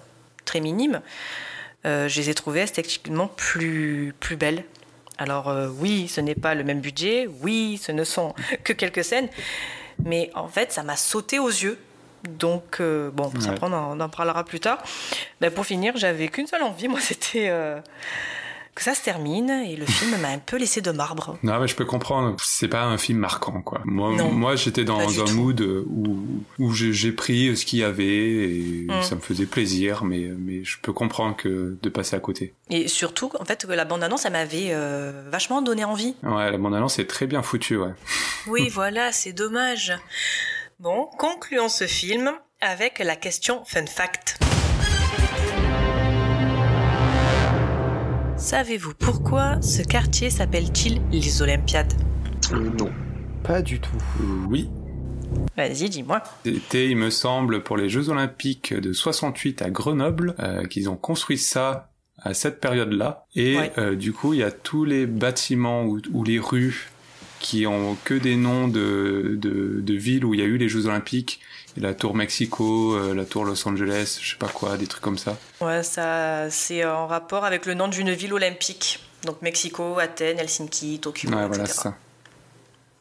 très 0.45 0.61
minimes, 0.61 1.01
euh, 1.85 2.09
je 2.09 2.21
les 2.21 2.31
ai 2.31 2.35
trouvées 2.35 2.61
esthétiquement 2.61 3.29
plus, 3.29 4.15
plus 4.21 4.37
belles. 4.37 4.65
Alors 5.19 5.49
euh, 5.49 5.69
oui, 5.69 6.07
ce 6.07 6.21
n'est 6.21 6.37
pas 6.37 6.55
le 6.55 6.63
même 6.63 6.81
budget, 6.81 7.29
oui, 7.43 7.81
ce 7.83 7.91
ne 7.91 8.05
sont 8.05 8.35
que 8.65 8.73
quelques 8.73 9.03
scènes, 9.03 9.29
mais 10.05 10.31
en 10.35 10.49
fait, 10.49 10.73
ça 10.73 10.83
m'a 10.85 10.97
sauté 10.97 11.39
aux 11.39 11.49
yeux 11.49 11.79
donc, 12.29 12.83
bon, 12.83 13.31
ça 13.39 13.55
on, 13.63 13.73
en, 13.73 14.09
parlera 14.09 14.43
plus 14.43 14.59
tard. 14.59 14.83
Ben, 15.41 15.53
pour 15.53 15.65
finir, 15.65 15.97
j'avais 15.97 16.27
qu'une 16.27 16.49
seule 16.49 16.65
envie, 16.65 16.89
moi, 16.89 16.99
c'était 17.01 17.49
que 18.79 18.85
ça 18.85 18.95
se 18.95 19.03
termine 19.03 19.51
et 19.51 19.75
le 19.75 19.85
film 19.85 20.17
m'a 20.21 20.29
un 20.29 20.39
peu 20.39 20.57
laissé 20.57 20.81
de 20.81 20.93
marbre. 20.93 21.37
Non, 21.43 21.59
mais 21.59 21.67
je 21.67 21.75
peux 21.75 21.85
comprendre. 21.85 22.37
C'est 22.41 22.69
pas 22.69 22.85
un 22.85 22.97
film 22.97 23.19
marquant, 23.19 23.61
quoi. 23.61 23.81
Moi, 23.85 24.11
moi 24.31 24.55
j'étais 24.55 24.85
dans 24.85 25.21
un 25.21 25.33
mood 25.33 25.61
où, 25.61 26.45
où 26.61 26.73
j'ai 26.73 27.11
pris 27.11 27.57
ce 27.57 27.67
qu'il 27.67 27.81
y 27.81 27.83
avait 27.83 28.05
et 28.05 28.87
mm. 28.89 29.03
ça 29.03 29.17
me 29.17 29.21
faisait 29.21 29.47
plaisir, 29.47 30.05
mais, 30.05 30.31
mais 30.39 30.63
je 30.63 30.79
peux 30.81 30.93
comprendre 30.93 31.35
que 31.35 31.77
de 31.83 31.89
passer 31.89 32.15
à 32.15 32.21
côté. 32.21 32.55
Et 32.71 32.87
surtout, 32.87 33.33
en 33.41 33.45
fait, 33.45 33.67
que 33.67 33.73
la 33.73 33.85
bande-annonce, 33.85 34.23
ça 34.23 34.31
m'avait 34.31 34.69
euh, 34.71 35.25
vachement 35.29 35.61
donné 35.61 35.83
envie. 35.83 36.15
Ouais, 36.23 36.49
la 36.49 36.59
bande-annonce 36.59 37.01
est 37.01 37.07
très 37.07 37.27
bien 37.27 37.43
foutue, 37.43 37.79
ouais. 37.79 37.95
Oui, 38.47 38.69
voilà, 38.69 39.11
c'est 39.11 39.33
dommage. 39.33 39.93
Bon, 40.79 41.09
concluons 41.19 41.69
ce 41.69 41.89
film 41.89 42.31
avec 42.61 43.01
la 43.01 43.17
question 43.17 43.65
fun 43.65 43.87
fact. 43.87 44.39
Savez-vous 48.39 48.95
pourquoi 48.95 49.61
ce 49.63 49.83
quartier 49.83 50.31
s'appelle-t-il 50.31 51.03
les 51.11 51.43
Olympiades 51.43 51.93
euh, 52.53 52.71
Non. 52.79 52.91
Pas 53.43 53.63
du 53.63 53.81
tout. 53.81 53.99
oui. 54.49 54.71
Vas-y, 55.57 55.91
dis-moi. 55.91 56.23
C'était, 56.45 56.89
il 56.89 56.97
me 56.97 57.11
semble, 57.11 57.65
pour 57.65 57.77
les 57.77 57.89
Jeux 57.89 58.11
Olympiques 58.11 58.73
de 58.73 58.93
68 58.93 59.61
à 59.63 59.71
Grenoble, 59.71 60.37
euh, 60.39 60.65
qu'ils 60.67 60.89
ont 60.89 60.97
construit 60.97 61.37
ça 61.37 61.91
à 62.23 62.33
cette 62.33 62.61
période-là. 62.61 63.27
Et 63.35 63.59
euh, 63.77 63.97
du 63.97 64.13
coup, 64.13 64.35
il 64.35 64.39
y 64.41 64.45
a 64.45 64.53
tous 64.53 64.85
les 64.85 65.07
bâtiments 65.07 65.85
ou 65.85 66.25
les 66.25 66.39
rues 66.39 66.91
qui 67.41 67.67
ont 67.67 67.97
que 68.05 68.15
des 68.15 68.37
noms 68.37 68.69
de, 68.69 69.37
de, 69.41 69.81
de, 69.81 69.95
villes 69.95 70.25
où 70.25 70.35
il 70.35 70.41
y 70.41 70.43
a 70.43 70.47
eu 70.47 70.59
les 70.59 70.69
Jeux 70.69 70.87
Olympiques. 70.87 71.41
La 71.79 71.95
tour 71.95 72.15
Mexico, 72.15 72.95
euh, 72.95 73.15
la 73.15 73.25
tour 73.25 73.45
Los 73.45 73.67
Angeles, 73.69 74.19
je 74.21 74.31
sais 74.31 74.37
pas 74.37 74.49
quoi, 74.49 74.77
des 74.77 74.87
trucs 74.87 75.03
comme 75.03 75.19
ça. 75.19 75.37
Ouais, 75.61 75.83
ça, 75.83 76.51
c'est 76.51 76.85
en 76.85 77.07
rapport 77.07 77.45
avec 77.45 77.67
le 77.67 77.75
nom 77.75 77.89
d'une 77.89 78.11
ville 78.11 78.33
olympique. 78.33 79.01
Donc 79.25 79.43
Mexico, 79.43 79.99
Athènes, 79.99 80.39
Helsinki, 80.39 81.01
Tokyo, 81.01 81.29
ouais, 81.31 81.47
Voilà, 81.47 81.67
ça. 81.67 81.97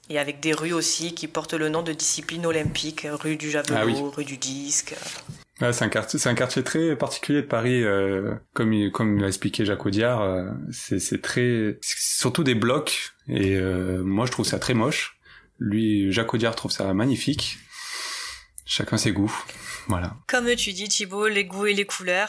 Et 0.10 0.20
avec 0.20 0.40
des 0.40 0.54
rues 0.54 0.74
aussi 0.74 1.14
qui 1.14 1.28
portent 1.28 1.54
le 1.54 1.70
nom 1.70 1.84
de 1.84 1.92
disciplines 1.92 2.46
olympiques, 2.46 3.06
rue 3.12 3.36
du 3.36 3.52
javelot, 3.52 3.76
ah 3.78 4.16
rue 4.16 4.24
du 4.24 4.38
disque. 4.38 4.96
Ouais, 5.60 5.74
c'est 5.74 5.84
un 5.84 5.90
quartier, 5.90 6.18
c'est 6.18 6.30
un 6.30 6.36
quartier 6.36 6.64
très 6.64 6.96
particulier 6.96 7.42
de 7.42 7.48
Paris, 7.48 7.84
euh, 7.84 8.36
comme 8.54 8.74
comme 8.92 9.20
l'a 9.20 9.28
expliqué 9.28 9.66
Jacques 9.66 9.86
Audiard. 9.86 10.22
Euh, 10.22 10.46
c'est 10.72 11.00
c'est 11.00 11.22
très, 11.22 11.78
surtout 11.82 12.44
des 12.44 12.56
blocs. 12.56 13.12
Et 13.28 13.60
moi, 13.60 14.26
je 14.26 14.32
trouve 14.32 14.46
ça 14.46 14.60
très 14.60 14.74
moche. 14.74 15.18
Lui, 15.60 16.12
Jacques 16.14 16.34
Audiard 16.34 16.56
trouve 16.56 16.72
ça 16.72 16.94
magnifique. 16.94 17.58
Chacun 18.70 18.98
ses 18.98 19.14
goûts, 19.14 19.34
voilà. 19.88 20.12
Comme 20.28 20.54
tu 20.56 20.74
dis 20.74 20.90
Thibault, 20.90 21.28
les 21.28 21.46
goûts 21.46 21.68
et 21.68 21.74
les 21.74 21.86
couleurs. 21.86 22.28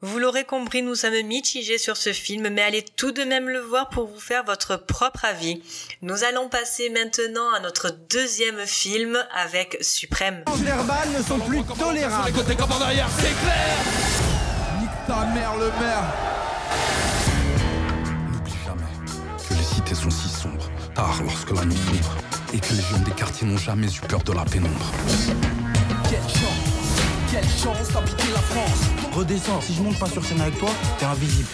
Vous 0.00 0.20
l'aurez 0.20 0.44
compris, 0.44 0.82
nous 0.82 0.94
sommes 0.94 1.20
mitigés 1.22 1.78
sur 1.78 1.96
ce 1.96 2.12
film, 2.12 2.50
mais 2.50 2.62
allez 2.62 2.84
tout 2.84 3.10
de 3.10 3.24
même 3.24 3.48
le 3.48 3.58
voir 3.58 3.88
pour 3.88 4.06
vous 4.06 4.20
faire 4.20 4.44
votre 4.44 4.76
propre 4.76 5.24
avis. 5.24 5.60
Nous 6.02 6.22
allons 6.22 6.48
passer 6.48 6.88
maintenant 6.90 7.52
à 7.52 7.58
notre 7.58 7.90
deuxième 8.08 8.64
film 8.64 9.18
avec 9.34 9.76
Suprême. 9.80 10.44
Les 10.58 10.64
verbales 10.66 11.08
ne 11.18 11.22
sont 11.22 11.40
plus 11.40 11.64
tolérables. 11.64 12.32
Côté 12.32 12.54
comme 12.54 12.70
en 12.70 12.80
arrière, 12.80 13.08
c'est 13.16 13.22
clair 13.22 13.76
Nique 14.78 14.90
ta 15.08 15.24
mère, 15.34 15.56
le 15.56 15.66
maire 15.80 16.14
N'oublie 18.30 18.52
jamais 18.64 19.48
que 19.48 19.54
les 19.54 19.64
cités 19.64 19.94
sont 19.96 20.10
si 20.10 20.28
sombres, 20.28 20.70
tard 20.94 21.20
lorsque 21.24 21.50
la 21.50 21.64
nuit 21.64 21.74
sombre, 21.74 22.16
et 22.54 22.60
que 22.60 22.72
les 22.72 22.82
jeunes 22.82 23.02
des 23.02 23.10
quartiers 23.10 23.48
n'ont 23.48 23.58
jamais 23.58 23.88
eu 23.88 24.00
peur 24.06 24.22
de 24.22 24.32
la 24.32 24.44
pénombre. 24.44 24.92
Chance 27.48 27.92
d'habiter 27.92 28.32
la 28.32 28.40
France. 28.40 28.90
Redescends, 29.12 29.60
si 29.60 29.74
je 29.74 29.82
monte 29.82 29.98
pas 29.98 30.06
sur 30.06 30.24
scène 30.24 30.40
avec 30.40 30.58
toi, 30.58 30.70
t'es 30.98 31.04
invisible. 31.06 31.48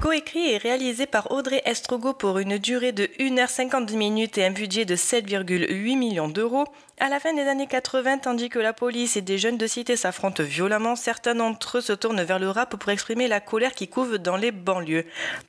Coécrit 0.00 0.52
et 0.52 0.56
réalisé 0.58 1.06
par 1.06 1.30
Audrey 1.30 1.62
Estrogo 1.64 2.14
pour 2.14 2.38
une 2.38 2.58
durée 2.58 2.92
de 2.92 3.04
1h50 3.18 3.94
minutes 3.96 4.38
et 4.38 4.44
un 4.46 4.50
budget 4.50 4.84
de 4.84 4.96
7,8 4.96 5.98
millions 5.98 6.28
d'euros, 6.28 6.64
à 7.00 7.08
la 7.08 7.18
fin 7.18 7.32
des 7.32 7.48
années 7.48 7.66
80, 7.66 8.18
tandis 8.18 8.50
que 8.50 8.58
la 8.58 8.74
police 8.74 9.16
et 9.16 9.22
des 9.22 9.38
jeunes 9.38 9.56
de 9.56 9.66
cité 9.66 9.96
s'affrontent 9.96 10.42
violemment, 10.42 10.96
certains 10.96 11.34
d'entre 11.34 11.78
eux 11.78 11.80
se 11.80 11.94
tournent 11.94 12.22
vers 12.22 12.38
le 12.38 12.50
rap 12.50 12.76
pour 12.76 12.90
exprimer 12.90 13.26
la 13.26 13.40
colère 13.40 13.72
qui 13.72 13.88
couve 13.88 14.18
dans 14.18 14.36
les 14.36 14.52
banlieues. 14.52 15.06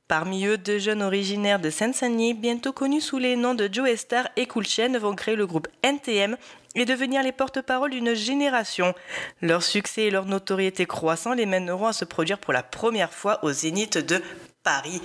Parmi 0.08 0.46
eux, 0.46 0.58
deux 0.58 0.80
jeunes 0.80 1.04
originaires 1.04 1.60
de 1.60 1.70
Seine-Saint-Denis, 1.70 2.36
bientôt 2.36 2.72
connus 2.72 3.02
sous 3.02 3.18
les 3.18 3.36
noms 3.36 3.54
de 3.54 3.68
Joe 3.70 3.94
Star 3.98 4.30
et 4.38 4.46
Cool 4.46 4.64
vont 5.00 5.16
créer 5.16 5.36
le 5.36 5.46
groupe 5.46 5.68
NTM 5.84 6.38
et 6.76 6.86
devenir 6.86 7.22
les 7.22 7.34
porte-parole 7.34 7.92
d'une 7.92 8.14
génération. 8.14 8.94
Leur 9.42 9.62
succès 9.62 10.04
et 10.04 10.12
leur 10.12 10.26
notoriété 10.26 10.86
croissant 10.86 11.34
les 11.34 11.46
mèneront 11.46 11.88
à 11.88 11.94
se 11.94 12.06
produire 12.06 12.40
pour 12.40 12.54
la 12.54 12.64
première 12.64 13.14
fois 13.14 13.44
au 13.44 13.52
Zénith 13.52 13.98
de 13.98 14.22
Paris. 14.64 15.02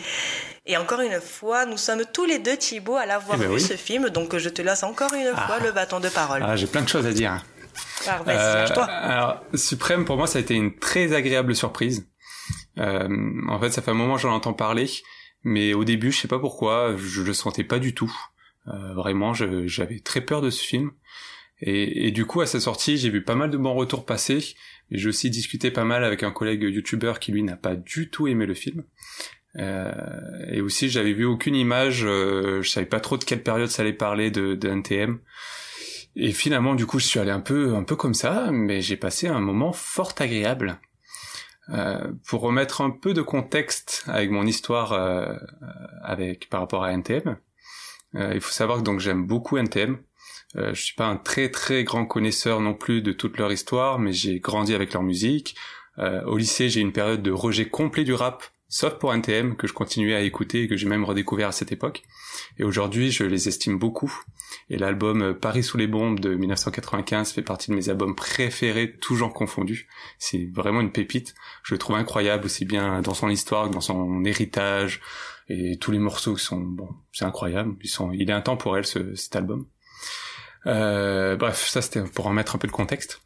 Et 0.67 0.77
encore 0.77 1.01
une 1.01 1.21
fois, 1.21 1.67
nous 1.67 1.77
sommes 1.77 2.03
tous 2.13 2.25
les 2.25 2.39
deux, 2.39 2.57
Thibaut, 2.57 2.97
à 2.97 3.07
l'avoir 3.07 3.37
Eh 3.39 3.43
ben 3.43 3.49
vu 3.49 3.55
oui. 3.55 3.61
ce 3.61 3.75
film, 3.75 4.11
donc 4.11 4.37
je 4.37 4.49
te 4.49 4.63
laisse 4.63 4.83
encore 4.83 5.13
une 5.15 5.35
fois 5.35 5.59
le 5.63 5.73
bâton 5.73 6.01
de 6.01 6.09
parole. 6.09 6.43
Ah, 6.45 6.57
j'ai 6.57 6.67
plein 6.67 6.83
de 6.83 6.89
choses 6.89 7.07
à 7.07 7.13
dire. 7.13 7.45
Euh, 8.09 8.67
alors, 8.89 9.43
Suprême, 9.55 10.05
pour 10.05 10.17
moi, 10.17 10.27
ça 10.27 10.39
a 10.39 10.41
été 10.41 10.55
une 10.55 10.77
très 10.77 11.13
agréable 11.13 11.55
surprise. 11.55 12.09
Euh, 12.79 13.09
en 13.49 13.59
fait, 13.61 13.71
ça 13.71 13.83
fait 13.83 13.91
un 13.91 13.95
moment 13.95 14.17
que 14.17 14.21
j'en 14.21 14.33
entends 14.33 14.53
parler, 14.53 14.89
mais 15.43 15.75
au 15.75 15.85
début, 15.85 16.13
je 16.13 16.21
sais 16.21 16.29
pas 16.29 16.39
pourquoi, 16.39 16.95
je 16.97 17.23
le 17.23 17.33
sentais 17.33 17.65
pas 17.65 17.79
du 17.79 17.95
tout. 17.95 18.13
Euh, 18.69 18.95
vraiment, 18.95 19.33
j'avais 19.35 20.01
très 20.01 20.21
peur 20.21 20.41
de 20.41 20.51
ce 20.51 20.63
film. 20.63 20.91
Et, 21.61 22.07
et 22.09 22.11
du 22.11 22.27
coup, 22.27 22.41
à 22.43 22.47
sa 22.47 22.61
sortie, 22.61 22.99
j'ai 22.99 23.09
vu 23.11 23.23
pas 23.25 23.35
mal 23.35 23.51
de 23.51 23.57
bons 23.57 23.75
retours 23.75 24.05
passer. 24.05 24.55
J'ai 24.91 25.09
aussi 25.09 25.31
discuté 25.31 25.71
pas 25.71 25.85
mal 25.85 26.05
avec 26.05 26.23
un 26.23 26.31
collègue 26.31 26.63
youtubeur 26.63 27.19
qui, 27.19 27.33
lui, 27.33 27.43
n'a 27.43 27.57
pas 27.57 27.75
du 27.75 28.11
tout 28.11 28.29
aimé 28.29 28.47
le 28.47 28.55
film. 28.55 28.85
Euh, 29.59 29.93
et 30.49 30.61
aussi, 30.61 30.89
j'avais 30.89 31.13
vu 31.13 31.25
aucune 31.25 31.55
image, 31.55 32.05
euh, 32.05 32.63
je 32.63 32.69
savais 32.69 32.87
pas 32.87 33.01
trop 33.01 33.17
de 33.17 33.25
quelle 33.25 33.43
période 33.43 33.69
ça 33.69 33.83
allait 33.83 33.93
parler 33.93 34.31
de, 34.31 34.55
de 34.55 34.69
NTM. 34.69 35.19
Et 36.15 36.33
finalement, 36.33 36.75
du 36.75 36.87
coup, 36.87 36.99
je 36.99 37.07
suis 37.07 37.21
allé 37.21 37.31
un 37.31 37.41
peu, 37.41 37.75
un 37.75 37.85
peu 37.85 37.97
comme 37.97 38.15
ça, 38.15 38.51
mais 38.51 38.81
j'ai 38.81 38.97
passé 38.97 39.29
un 39.29 39.41
moment 39.41 39.73
fort 39.73 40.15
agréable. 40.19 40.81
Euh, 41.71 42.13
pour 42.29 42.43
remettre 42.43 42.81
un 42.81 42.91
peu 42.91 43.13
de 43.13 43.23
contexte 43.23 44.05
avec 44.07 44.31
mon 44.31 44.47
histoire 44.47 44.93
euh, 44.93 45.35
avec 46.03 46.49
par 46.49 46.61
rapport 46.61 46.85
à 46.85 46.93
NTM, 46.93 47.37
euh, 48.15 48.33
il 48.35 48.41
faut 48.41 48.53
savoir 48.53 48.79
que 48.79 48.83
donc 48.85 49.01
j'aime 49.01 49.27
beaucoup 49.27 49.57
NTM. 49.57 49.99
Euh, 50.57 50.73
je 50.75 50.83
suis 50.83 50.95
pas 50.95 51.07
un 51.07 51.17
très 51.17 51.51
très 51.51 51.85
grand 51.85 52.07
connaisseur 52.07 52.61
non 52.61 52.75
plus 52.75 53.03
de 53.03 53.13
toute 53.13 53.37
leur 53.39 53.53
histoire, 53.53 53.99
mais 53.99 54.13
j'ai 54.13 54.39
grandi 54.41 54.75
avec 54.75 54.93
leur 54.93 55.03
musique. 55.03 55.57
Euh, 55.99 56.23
au 56.25 56.37
lycée, 56.37 56.69
j'ai 56.69 56.81
une 56.81 56.93
période 56.93 57.23
de 57.23 57.31
rejet 57.31 57.69
complet 57.69 58.05
du 58.05 58.15
rap, 58.15 58.45
sauf 58.69 58.95
pour 58.95 59.15
NTM 59.15 59.57
que 59.57 59.67
je 59.67 59.73
continuais 59.73 60.15
à 60.15 60.23
écouter 60.23 60.63
et 60.63 60.69
que 60.69 60.77
j'ai 60.77 60.89
même 60.89 61.05
redécouvert 61.05 61.49
à 61.49 61.53
cette 61.53 61.73
époque. 61.73 62.03
Et 62.59 62.65
aujourd'hui, 62.65 63.11
je 63.11 63.25
les 63.25 63.49
estime 63.49 63.79
beaucoup. 63.79 64.13
Et 64.71 64.77
l'album 64.77 65.23
euh, 65.23 65.35
Paris 65.35 65.63
sous 65.63 65.77
les 65.77 65.87
bombes 65.87 66.21
de 66.21 66.35
1995 66.35 67.33
fait 67.33 67.43
partie 67.43 67.71
de 67.71 67.77
mes 67.77 67.89
albums 67.89 68.15
préférés, 68.15 68.97
tous 69.01 69.17
genres 69.17 69.33
confondus. 69.33 69.89
C'est 70.19 70.49
vraiment 70.53 70.81
une 70.81 70.93
pépite. 70.93 71.35
Je 71.63 71.75
le 71.75 71.79
trouve 71.79 71.97
incroyable 71.97 72.47
aussi 72.47 72.65
bien 72.65 73.01
dans 73.01 73.15
son 73.15 73.29
histoire 73.29 73.69
que 73.69 73.75
dans 73.75 73.81
son 73.81 74.25
héritage 74.25 75.01
et 75.49 75.79
tous 75.79 75.93
les 75.93 75.99
morceaux 75.99 76.35
qui 76.35 76.45
sont 76.45 76.61
bon, 76.61 76.89
c'est 77.13 77.25
incroyable. 77.25 77.77
Ils 77.83 77.89
sont, 77.89 78.13
il 78.13 78.29
est 78.29 78.33
intemporel 78.33 78.85
ce, 78.85 79.15
cet 79.15 79.37
album. 79.37 79.67
Euh, 80.67 81.37
bref, 81.37 81.69
ça 81.69 81.83
c'était 81.83 82.03
pour 82.03 82.27
en 82.27 82.33
mettre 82.33 82.57
un 82.57 82.59
peu 82.59 82.67
de 82.67 82.73
contexte. 82.73 83.21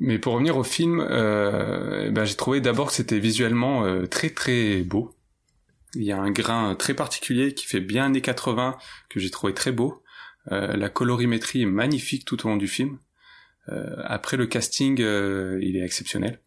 Mais 0.00 0.18
pour 0.18 0.34
revenir 0.34 0.56
au 0.56 0.64
film, 0.64 1.00
euh, 1.00 2.10
ben, 2.10 2.24
j'ai 2.24 2.34
trouvé 2.34 2.60
d'abord 2.60 2.88
que 2.88 2.94
c'était 2.94 3.18
visuellement 3.18 3.84
euh, 3.84 4.06
très 4.06 4.30
très 4.30 4.82
beau. 4.82 5.14
Il 5.94 6.02
y 6.02 6.12
a 6.12 6.18
un 6.18 6.30
grain 6.30 6.74
très 6.74 6.94
particulier 6.94 7.54
qui 7.54 7.66
fait 7.66 7.80
bien 7.80 8.06
années 8.06 8.22
80 8.22 8.78
que 9.10 9.20
j'ai 9.20 9.30
trouvé 9.30 9.52
très 9.54 9.72
beau. 9.72 10.02
Euh, 10.50 10.76
la 10.76 10.88
colorimétrie 10.88 11.62
est 11.62 11.66
magnifique 11.66 12.24
tout 12.24 12.46
au 12.46 12.48
long 12.48 12.56
du 12.56 12.66
film. 12.66 12.98
Euh, 13.68 13.96
après 14.04 14.36
le 14.36 14.46
casting, 14.46 15.00
euh, 15.00 15.58
il 15.62 15.76
est 15.76 15.84
exceptionnel. 15.84 16.40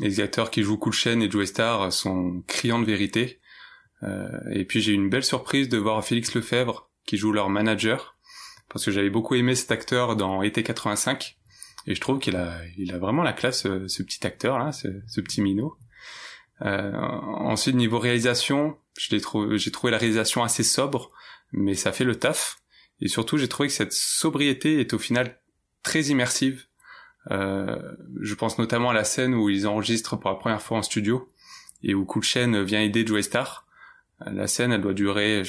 Les 0.00 0.20
acteurs 0.20 0.50
qui 0.50 0.62
jouent 0.62 0.78
Cool 0.78 0.92
Chain 0.92 1.20
et 1.20 1.30
Joe 1.30 1.46
Star 1.46 1.92
sont 1.92 2.42
criants 2.46 2.80
de 2.80 2.86
vérité. 2.86 3.40
Euh, 4.02 4.28
et 4.50 4.64
puis 4.64 4.80
j'ai 4.80 4.92
eu 4.92 4.96
une 4.96 5.10
belle 5.10 5.24
surprise 5.24 5.68
de 5.68 5.78
voir 5.78 6.04
Félix 6.04 6.34
Lefebvre 6.34 6.90
qui 7.06 7.16
joue 7.16 7.32
leur 7.32 7.48
manager, 7.48 8.16
parce 8.68 8.84
que 8.84 8.90
j'avais 8.90 9.10
beaucoup 9.10 9.34
aimé 9.34 9.54
cet 9.54 9.70
acteur 9.70 10.16
dans 10.16 10.42
Été 10.42 10.62
85. 10.62 11.36
Et 11.86 11.94
je 11.94 12.00
trouve 12.00 12.18
qu'il 12.18 12.36
a, 12.36 12.58
il 12.76 12.92
a 12.92 12.98
vraiment 12.98 13.22
la 13.22 13.32
classe, 13.32 13.62
ce, 13.62 13.88
ce 13.88 14.02
petit 14.02 14.26
acteur 14.26 14.58
là, 14.58 14.72
ce, 14.72 14.88
ce 15.06 15.20
petit 15.20 15.40
minot. 15.40 15.76
Euh, 16.64 16.92
ensuite 16.94 17.74
niveau 17.74 17.98
réalisation, 17.98 18.78
je 18.98 19.14
l'ai 19.14 19.20
trouvé, 19.20 19.58
j'ai 19.58 19.70
trouvé 19.70 19.90
la 19.90 19.98
réalisation 19.98 20.44
assez 20.44 20.62
sobre, 20.62 21.10
mais 21.52 21.74
ça 21.74 21.92
fait 21.92 22.04
le 22.04 22.16
taf. 22.16 22.58
Et 23.00 23.08
surtout, 23.08 23.36
j'ai 23.36 23.48
trouvé 23.48 23.68
que 23.68 23.74
cette 23.74 23.92
sobriété 23.92 24.80
est 24.80 24.94
au 24.94 24.98
final 24.98 25.40
très 25.82 26.02
immersive. 26.04 26.66
Euh, 27.30 27.78
je 28.20 28.34
pense 28.34 28.58
notamment 28.58 28.90
à 28.90 28.94
la 28.94 29.04
scène 29.04 29.34
où 29.34 29.48
ils 29.48 29.66
enregistrent 29.66 30.18
pour 30.18 30.30
la 30.30 30.36
première 30.36 30.62
fois 30.62 30.78
en 30.78 30.82
studio 30.82 31.28
et 31.82 31.94
où 31.94 32.06
Chain 32.22 32.62
vient 32.62 32.80
aider 32.80 33.04
Joey 33.04 33.22
Star. 33.22 33.66
La 34.24 34.46
scène, 34.46 34.70
elle 34.70 34.80
doit 34.82 34.94
durer 34.94 35.42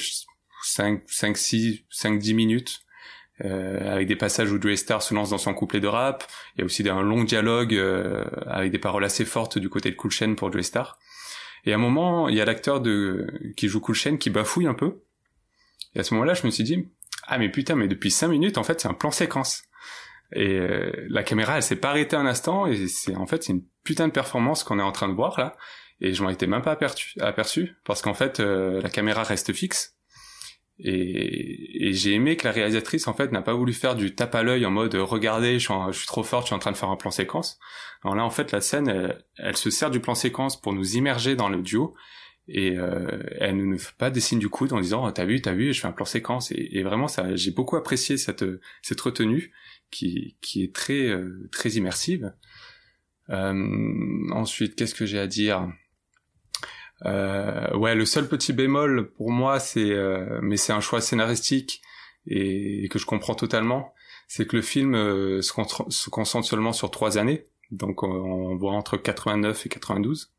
5, 0.64 1.02
5, 1.06 1.36
6, 1.36 1.84
5, 1.90 2.18
10 2.18 2.34
minutes. 2.34 2.83
Euh, 3.44 3.92
avec 3.92 4.06
des 4.06 4.14
passages 4.14 4.52
où 4.52 4.62
Joey 4.62 4.76
Star 4.76 5.02
se 5.02 5.12
lance 5.12 5.30
dans 5.30 5.38
son 5.38 5.54
couplet 5.54 5.80
de 5.80 5.88
rap. 5.88 6.24
Il 6.54 6.60
y 6.60 6.62
a 6.62 6.64
aussi 6.64 6.88
un 6.88 7.02
long 7.02 7.24
dialogue 7.24 7.74
euh, 7.74 8.24
avec 8.46 8.70
des 8.70 8.78
paroles 8.78 9.04
assez 9.04 9.24
fortes 9.24 9.58
du 9.58 9.68
côté 9.68 9.90
de 9.90 9.96
Cool 9.96 10.12
Chain 10.12 10.34
pour 10.34 10.52
Joey 10.52 10.62
Star. 10.62 10.98
Et 11.64 11.72
à 11.72 11.74
un 11.74 11.78
moment, 11.78 12.28
il 12.28 12.36
y 12.36 12.40
a 12.40 12.44
l'acteur 12.44 12.80
de 12.80 13.26
qui 13.56 13.68
joue 13.68 13.80
Cool 13.80 13.96
Chain 13.96 14.16
qui 14.18 14.30
bafouille 14.30 14.68
un 14.68 14.74
peu. 14.74 15.00
Et 15.94 16.00
à 16.00 16.04
ce 16.04 16.14
moment-là, 16.14 16.34
je 16.34 16.46
me 16.46 16.50
suis 16.50 16.62
dit, 16.62 16.88
ah 17.26 17.38
mais 17.38 17.48
putain, 17.48 17.74
mais 17.74 17.88
depuis 17.88 18.10
5 18.10 18.28
minutes, 18.28 18.58
en 18.58 18.62
fait, 18.62 18.80
c'est 18.80 18.88
un 18.88 18.94
plan 18.94 19.10
séquence. 19.10 19.64
Et 20.32 20.58
euh, 20.58 20.92
la 21.08 21.22
caméra, 21.22 21.56
elle 21.56 21.62
s'est 21.62 21.76
pas 21.76 21.90
arrêtée 21.90 22.16
un 22.16 22.26
instant, 22.26 22.66
et 22.66 22.88
c'est 22.88 23.14
en 23.14 23.26
fait 23.26 23.42
c'est 23.42 23.52
une 23.52 23.64
putain 23.84 24.08
de 24.08 24.12
performance 24.12 24.64
qu'on 24.64 24.78
est 24.78 24.82
en 24.82 24.92
train 24.92 25.08
de 25.08 25.14
voir 25.14 25.38
là. 25.38 25.56
Et 26.00 26.12
je 26.12 26.22
m'en 26.22 26.30
étais 26.30 26.46
même 26.46 26.62
pas 26.62 26.72
aperçu, 26.72 27.18
aperçu 27.20 27.76
parce 27.84 28.02
qu'en 28.02 28.14
fait, 28.14 28.40
euh, 28.40 28.80
la 28.82 28.90
caméra 28.90 29.22
reste 29.22 29.52
fixe. 29.52 29.93
Et, 30.80 31.86
et 31.86 31.92
j'ai 31.92 32.14
aimé 32.14 32.36
que 32.36 32.44
la 32.44 32.52
réalisatrice 32.52 33.06
en 33.06 33.14
fait 33.14 33.30
n'a 33.30 33.42
pas 33.42 33.54
voulu 33.54 33.72
faire 33.72 33.94
du 33.94 34.14
tape 34.14 34.34
à 34.34 34.42
l'œil 34.42 34.66
en 34.66 34.72
mode 34.72 34.96
regardez 34.96 35.60
je 35.60 35.68
suis, 35.92 36.06
trop 36.06 36.24
forte 36.24 36.44
je 36.44 36.46
suis 36.48 36.54
en 36.54 36.58
train 36.58 36.72
de 36.72 36.76
faire 36.76 36.90
un 36.90 36.96
plan 36.96 37.12
séquence. 37.12 37.60
Alors 38.02 38.16
là 38.16 38.24
en 38.24 38.30
fait 38.30 38.50
la 38.50 38.60
scène 38.60 38.88
elle, 38.88 39.24
elle 39.36 39.56
se 39.56 39.70
sert 39.70 39.92
du 39.92 40.00
plan 40.00 40.16
séquence 40.16 40.60
pour 40.60 40.72
nous 40.72 40.96
immerger 40.96 41.36
dans 41.36 41.48
le 41.48 41.62
duo. 41.62 41.94
Et 42.48 42.76
euh, 42.76 43.22
elle 43.38 43.56
ne 43.56 43.64
nous 43.64 43.78
fait 43.78 43.96
pas 43.96 44.10
des 44.10 44.20
signes 44.20 44.40
du 44.40 44.48
coude 44.48 44.72
en 44.72 44.80
disant 44.80 45.06
oh, 45.06 45.10
t'as 45.12 45.24
vu 45.24 45.40
t'as 45.40 45.54
vu 45.54 45.72
je 45.72 45.80
fais 45.80 45.86
un 45.86 45.92
plan 45.92 46.04
séquence. 46.04 46.50
Et, 46.50 46.70
et 46.72 46.82
vraiment 46.82 47.06
ça 47.06 47.36
j'ai 47.36 47.52
beaucoup 47.52 47.76
apprécié 47.76 48.16
cette 48.16 48.44
cette 48.82 49.00
retenue 49.00 49.52
qui 49.92 50.36
qui 50.42 50.64
est 50.64 50.74
très 50.74 51.06
euh, 51.06 51.48
très 51.52 51.70
immersive. 51.70 52.32
Euh, 53.30 54.30
ensuite 54.32 54.74
qu'est-ce 54.74 54.94
que 54.94 55.06
j'ai 55.06 55.20
à 55.20 55.28
dire? 55.28 55.68
Euh, 57.04 57.74
ouais, 57.76 57.94
le 57.94 58.04
seul 58.04 58.28
petit 58.28 58.52
bémol 58.52 59.10
pour 59.12 59.30
moi, 59.30 59.60
c'est, 59.60 59.90
euh, 59.90 60.38
mais 60.42 60.56
c'est 60.56 60.72
un 60.72 60.80
choix 60.80 61.00
scénaristique 61.00 61.82
et, 62.26 62.88
que 62.88 62.98
je 62.98 63.06
comprends 63.06 63.34
totalement, 63.34 63.92
c'est 64.28 64.46
que 64.46 64.56
le 64.56 64.62
film 64.62 64.94
euh, 64.94 65.42
se, 65.42 65.52
concentre 66.10 66.46
seulement 66.46 66.72
sur 66.72 66.90
trois 66.90 67.18
années, 67.18 67.44
donc 67.70 68.02
on, 68.02 68.08
on 68.08 68.56
voit 68.56 68.72
entre 68.72 68.96
89 68.96 69.66
et 69.66 69.68
92. 69.68 70.34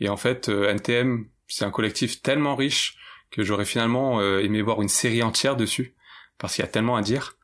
Et 0.00 0.08
en 0.08 0.16
fait, 0.16 0.48
euh, 0.48 0.68
NTM, 0.68 1.26
c'est 1.46 1.64
un 1.64 1.70
collectif 1.70 2.22
tellement 2.22 2.56
riche 2.56 2.96
que 3.30 3.42
j'aurais 3.42 3.64
finalement 3.64 4.20
euh, 4.20 4.40
aimé 4.40 4.62
voir 4.62 4.80
une 4.80 4.88
série 4.88 5.22
entière 5.22 5.56
dessus, 5.56 5.94
parce 6.38 6.54
qu'il 6.54 6.64
y 6.64 6.68
a 6.68 6.70
tellement 6.70 6.96
à 6.96 7.02
dire. 7.02 7.36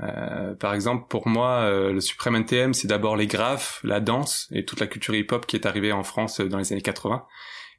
Euh, 0.00 0.54
par 0.54 0.74
exemple, 0.74 1.06
pour 1.08 1.28
moi, 1.28 1.70
le 1.70 2.00
suprême 2.00 2.36
NTM, 2.36 2.74
c'est 2.74 2.88
d'abord 2.88 3.16
les 3.16 3.26
graphes, 3.26 3.80
la 3.84 4.00
danse 4.00 4.48
et 4.52 4.64
toute 4.64 4.80
la 4.80 4.86
culture 4.86 5.14
hip-hop 5.14 5.46
qui 5.46 5.56
est 5.56 5.66
arrivée 5.66 5.92
en 5.92 6.02
France 6.02 6.40
dans 6.40 6.58
les 6.58 6.72
années 6.72 6.82
80. 6.82 7.26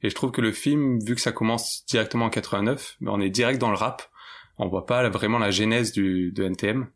Et 0.03 0.10
je 0.10 0.15
trouve 0.15 0.31
que 0.31 0.41
le 0.41 0.51
film, 0.51 1.00
vu 1.00 1.15
que 1.15 1.22
ça 1.22 1.31
commence 1.31 1.86
directement 1.88 2.25
en 2.25 2.29
89, 2.29 2.98
ben 3.01 3.12
on 3.13 3.22
est 3.22 3.29
direct 3.29 3.60
dans 3.60 3.69
le 3.69 3.77
rap. 3.77 4.03
On 4.57 4.67
voit 4.67 4.86
pas 4.86 5.07
vraiment 5.10 5.39
la 5.39 5.50
genèse 5.50 5.91
du, 5.91 6.31
de 6.31 6.43
NTM. 6.43 6.88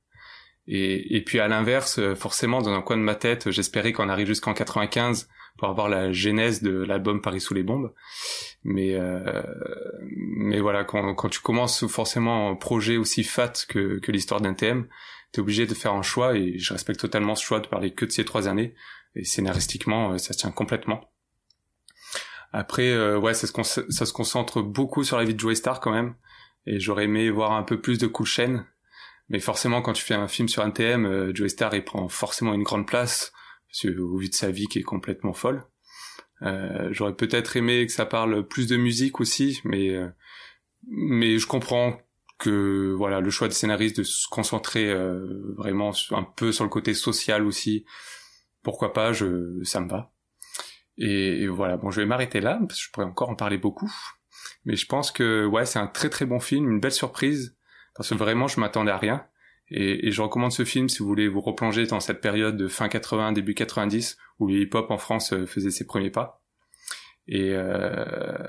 Et, 0.68 1.16
et 1.16 1.24
puis 1.24 1.40
à 1.40 1.48
l'inverse, 1.48 1.98
euh, 1.98 2.14
forcément, 2.14 2.62
dans 2.62 2.74
un 2.74 2.82
coin 2.82 2.98
de 2.98 3.02
ma 3.02 3.16
tête, 3.16 3.50
j'espérais 3.52 3.94
qu'on 3.94 4.10
arrive 4.10 4.28
jusqu'en 4.28 4.54
95 4.54 5.30
pour 5.58 5.70
avoir 5.70 5.90
la 5.90 6.12
genèse 6.12 6.62
de 6.62 6.84
l'album 6.84 7.22
Paris 7.22 7.40
sous 7.40 7.54
les 7.54 7.64
bombes. 7.64 7.94
Mais 8.64 8.94
euh, 8.94 9.42
mais 10.02 10.60
voilà, 10.60 10.84
quand, 10.84 11.16
quand 11.16 11.30
tu 11.30 11.40
commences 11.40 11.88
forcément 11.88 12.52
un 12.52 12.56
projet 12.56 12.98
aussi 12.98 13.24
fat 13.24 13.54
que, 13.68 14.00
que 14.00 14.12
l'histoire 14.12 14.42
d'NTM, 14.42 14.88
t'es 15.32 15.40
obligé 15.40 15.66
de 15.66 15.74
faire 15.74 15.94
un 15.94 16.02
choix 16.02 16.38
et 16.38 16.58
je 16.60 16.74
respecte 16.74 17.00
totalement 17.00 17.36
ce 17.36 17.44
choix 17.44 17.60
de 17.60 17.68
parler 17.68 17.94
que 17.94 18.06
de 18.06 18.12
ces 18.12 18.26
trois 18.26 18.48
années. 18.48 18.76
Et 19.16 19.24
scénaristiquement, 19.24 20.12
euh, 20.12 20.18
ça 20.18 20.34
tient 20.34 20.52
complètement. 20.52 21.02
Après, 22.54 22.90
euh, 22.90 23.20
ouais, 23.20 23.34
ça 23.34 23.48
se, 23.48 23.92
ça 23.92 24.06
se 24.06 24.14
concentre 24.14 24.62
beaucoup 24.62 25.04
sur 25.04 25.18
la 25.18 25.26
vie 25.26 25.34
de 25.34 25.40
Joey 25.40 25.56
Star 25.56 25.80
quand 25.80 25.92
même. 25.92 26.16
Et 26.66 26.80
j'aurais 26.80 27.06
aimé 27.06 27.30
voir 27.30 27.54
un 27.54 27.64
peu 27.64 27.80
plus 27.80 27.98
de 27.98 28.10
Chain. 28.26 28.66
Mais 29.30 29.40
forcément, 29.40 29.82
quand 29.82 29.94
tu 29.94 30.04
fais 30.04 30.14
un 30.14 30.28
film 30.28 30.48
sur 30.48 30.64
NTM, 30.64 31.06
euh, 31.06 31.32
Joey 31.34 31.50
Star, 31.50 31.74
il 31.76 31.84
prend 31.84 32.08
forcément 32.08 32.54
une 32.54 32.64
grande 32.64 32.88
place, 32.88 33.34
parce 33.68 33.82
que, 33.82 34.00
au 34.00 34.18
vu 34.18 34.30
de 34.30 34.36
sa 34.36 34.52
vie 34.52 34.68
qui 34.68 34.80
est 34.80 34.84
complètement 34.84 35.34
folle. 35.34 35.66
Euh, 36.44 36.90
J'aurais 36.92 37.16
peut-être 37.16 37.58
aimé 37.58 37.86
que 37.86 37.92
ça 37.92 38.06
parle 38.06 38.48
plus 38.48 38.68
de 38.68 38.78
musique 38.78 39.20
aussi, 39.20 39.60
mais 39.64 39.90
euh, 39.90 40.08
mais 40.88 41.38
je 41.40 41.48
comprends 41.48 42.00
que 42.38 42.94
voilà 42.96 43.20
le 43.20 43.30
choix 43.30 43.48
des 43.48 43.54
scénaristes 43.56 43.98
de 43.98 44.04
se 44.04 44.28
concentrer 44.28 44.90
euh, 44.92 45.54
vraiment 45.58 45.92
un 46.12 46.24
peu 46.24 46.52
sur 46.52 46.64
le 46.64 46.70
côté 46.70 46.94
social 46.94 47.44
aussi. 47.46 47.86
Pourquoi 48.64 48.94
pas 48.94 49.14
Je 49.14 49.64
ça 49.64 49.82
me 49.82 49.90
va. 49.90 50.12
Et, 50.98 51.44
et 51.44 51.48
voilà, 51.48 51.78
bon, 51.78 51.92
je 51.92 52.02
vais 52.02 52.08
m'arrêter 52.08 52.40
là 52.42 52.60
parce 52.68 52.80
que 52.80 52.86
je 52.86 52.92
pourrais 52.92 53.06
encore 53.06 53.30
en 53.30 53.36
parler 53.36 53.58
beaucoup. 53.58 53.92
Mais 54.66 54.76
je 54.76 54.86
pense 54.86 55.12
que 55.12 55.46
ouais, 55.46 55.66
c'est 55.66 55.80
un 55.80 55.88
très 55.88 56.10
très 56.10 56.26
bon 56.26 56.40
film, 56.40 56.70
une 56.70 56.80
belle 56.80 56.92
surprise 56.92 57.56
parce 57.96 58.10
que 58.10 58.16
vraiment 58.16 58.48
je 58.48 58.60
m'attendais 58.60 58.92
à 58.92 58.98
rien. 58.98 59.26
Et, 59.70 60.08
et, 60.08 60.12
je 60.12 60.22
recommande 60.22 60.54
ce 60.54 60.64
film 60.64 60.88
si 60.88 61.00
vous 61.00 61.08
voulez 61.08 61.28
vous 61.28 61.42
replonger 61.42 61.86
dans 61.88 62.00
cette 62.00 62.22
période 62.22 62.56
de 62.56 62.70
fin 62.70 62.88
80, 62.88 63.34
début 63.34 63.54
90 63.54 64.18
où 64.40 64.48
le 64.48 64.54
hip-hop 64.62 64.90
en 64.92 64.98
France 64.98 65.34
euh, 65.34 65.46
faisait 65.46 65.72
ses 65.72 65.86
premiers 65.86 66.10
pas. 66.10 66.42
Et, 67.28 67.52
euh, 67.54 68.48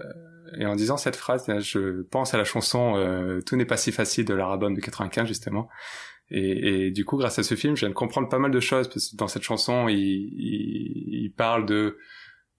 et 0.56 0.66
en 0.66 0.76
disant 0.76 0.96
cette 0.96 1.16
phrase, 1.16 1.46
je 1.60 2.02
pense 2.02 2.34
à 2.34 2.38
la 2.38 2.44
chanson 2.44 2.94
euh, 2.96 3.40
Tout 3.40 3.56
n'est 3.56 3.64
pas 3.64 3.76
si 3.76 3.90
facile 3.90 4.26
de 4.26 4.34
la 4.34 4.46
Rabonne 4.46 4.74
de 4.74 4.80
95 4.80 5.26
justement. 5.26 5.68
Et, 6.30 6.86
et, 6.86 6.90
du 6.92 7.04
coup, 7.04 7.16
grâce 7.16 7.38
à 7.38 7.42
ce 7.42 7.54
film, 7.54 7.74
je 7.74 7.80
viens 7.80 7.88
de 7.88 7.94
comprendre 7.94 8.28
pas 8.28 8.38
mal 8.38 8.50
de 8.50 8.60
choses 8.60 8.86
parce 8.86 9.08
que 9.08 9.16
dans 9.16 9.28
cette 9.28 9.42
chanson, 9.42 9.88
il, 9.88 9.98
il, 9.98 11.24
il 11.24 11.32
parle 11.32 11.66
de 11.66 11.98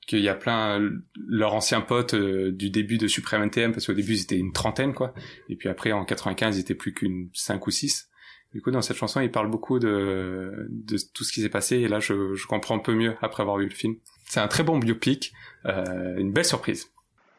qu'il 0.10 0.22
y 0.22 0.30
a 0.30 0.34
plein 0.34 0.82
leurs 1.28 1.54
anciens 1.54 1.82
potes 1.82 2.16
euh, 2.16 2.52
du 2.52 2.72
début 2.72 2.98
de 2.98 3.08
Supreme 3.08 3.44
NTM 3.44 3.72
parce 3.72 3.86
qu'au 3.86 3.94
début 3.94 4.14
ils 4.14 4.24
étaient 4.24 4.38
une 4.38 4.52
trentaine 4.52 4.96
quoi. 4.96 5.14
Et 5.50 5.56
puis 5.56 5.70
après 5.70 5.92
en 5.92 6.04
95 6.04 6.58
ils 6.58 6.62
étaient 6.62 6.74
plus 6.74 6.94
qu'une 6.94 7.30
cinq 7.34 7.68
ou 7.68 7.72
six. 7.72 8.10
Du 8.52 8.62
coup 8.64 8.72
dans 8.72 8.82
cette 8.82 8.98
chanson 8.98 9.22
il 9.22 9.30
parle 9.30 9.52
beaucoup 9.52 9.78
de 9.78 10.68
de 10.70 10.98
tout 11.14 11.24
ce 11.24 11.32
qui 11.32 11.42
s'est 11.42 11.50
passé. 11.50 11.78
Et 11.78 11.88
là 11.88 12.00
je, 12.00 12.34
je 12.34 12.48
comprends 12.48 12.76
un 12.76 12.80
peu 12.80 12.96
mieux 12.96 13.16
après 13.22 13.44
avoir 13.44 13.58
vu 13.58 13.66
le 13.66 13.76
film. 13.76 13.98
C'est 14.28 14.40
un 14.40 14.48
très 14.48 14.64
bon 14.64 14.80
biopic 14.80 15.32
euh, 15.66 16.18
une 16.18 16.32
belle 16.32 16.46
surprise. 16.46 16.88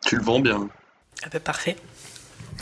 Tu 0.07 0.17
le 0.17 0.23
vends 0.23 0.41
bien. 0.41 0.69
Ah 1.25 1.29
ben, 1.31 1.41
parfait 1.41 1.77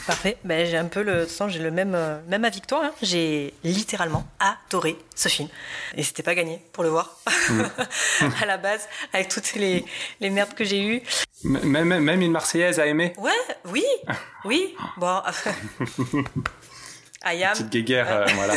Parfait. 0.07 0.37
Ben, 0.45 0.67
j'ai 0.67 0.77
un 0.77 0.87
peu 0.87 1.03
le 1.03 1.27
sens, 1.27 1.53
j'ai 1.53 1.59
le 1.59 1.71
même, 1.71 1.95
euh, 1.95 2.19
même 2.29 2.45
avis 2.45 2.61
que 2.61 2.67
toi. 2.67 2.83
Hein. 2.85 2.93
J'ai 3.03 3.55
littéralement 3.65 4.27
adoré 4.39 4.97
ce 5.15 5.29
film. 5.29 5.49
Et 5.97 6.03
c'était 6.03 6.23
pas 6.23 6.35
gagné 6.35 6.63
pour 6.73 6.83
le 6.83 6.91
voir. 6.91 7.19
À 8.43 8.47
la 8.47 8.59
base, 8.59 8.89
avec 9.13 9.29
toutes 9.29 9.55
les, 9.55 9.85
les 10.21 10.31
merdes 10.31 10.55
que 10.55 10.65
j'ai 10.65 10.83
eues. 10.83 11.03
Même, 11.45 12.01
même 12.01 12.23
une 12.23 12.33
Marseillaise 12.33 12.81
a 12.81 12.87
aimé? 12.87 13.13
Ouais, 13.17 13.33
oui. 13.67 13.85
Oui. 14.45 14.75
Bon. 14.97 15.21
Ayam. 17.23 17.53
Petite 17.53 17.71
guéguerre, 17.71 18.07
euh, 18.09 18.27
voilà. 18.37 18.55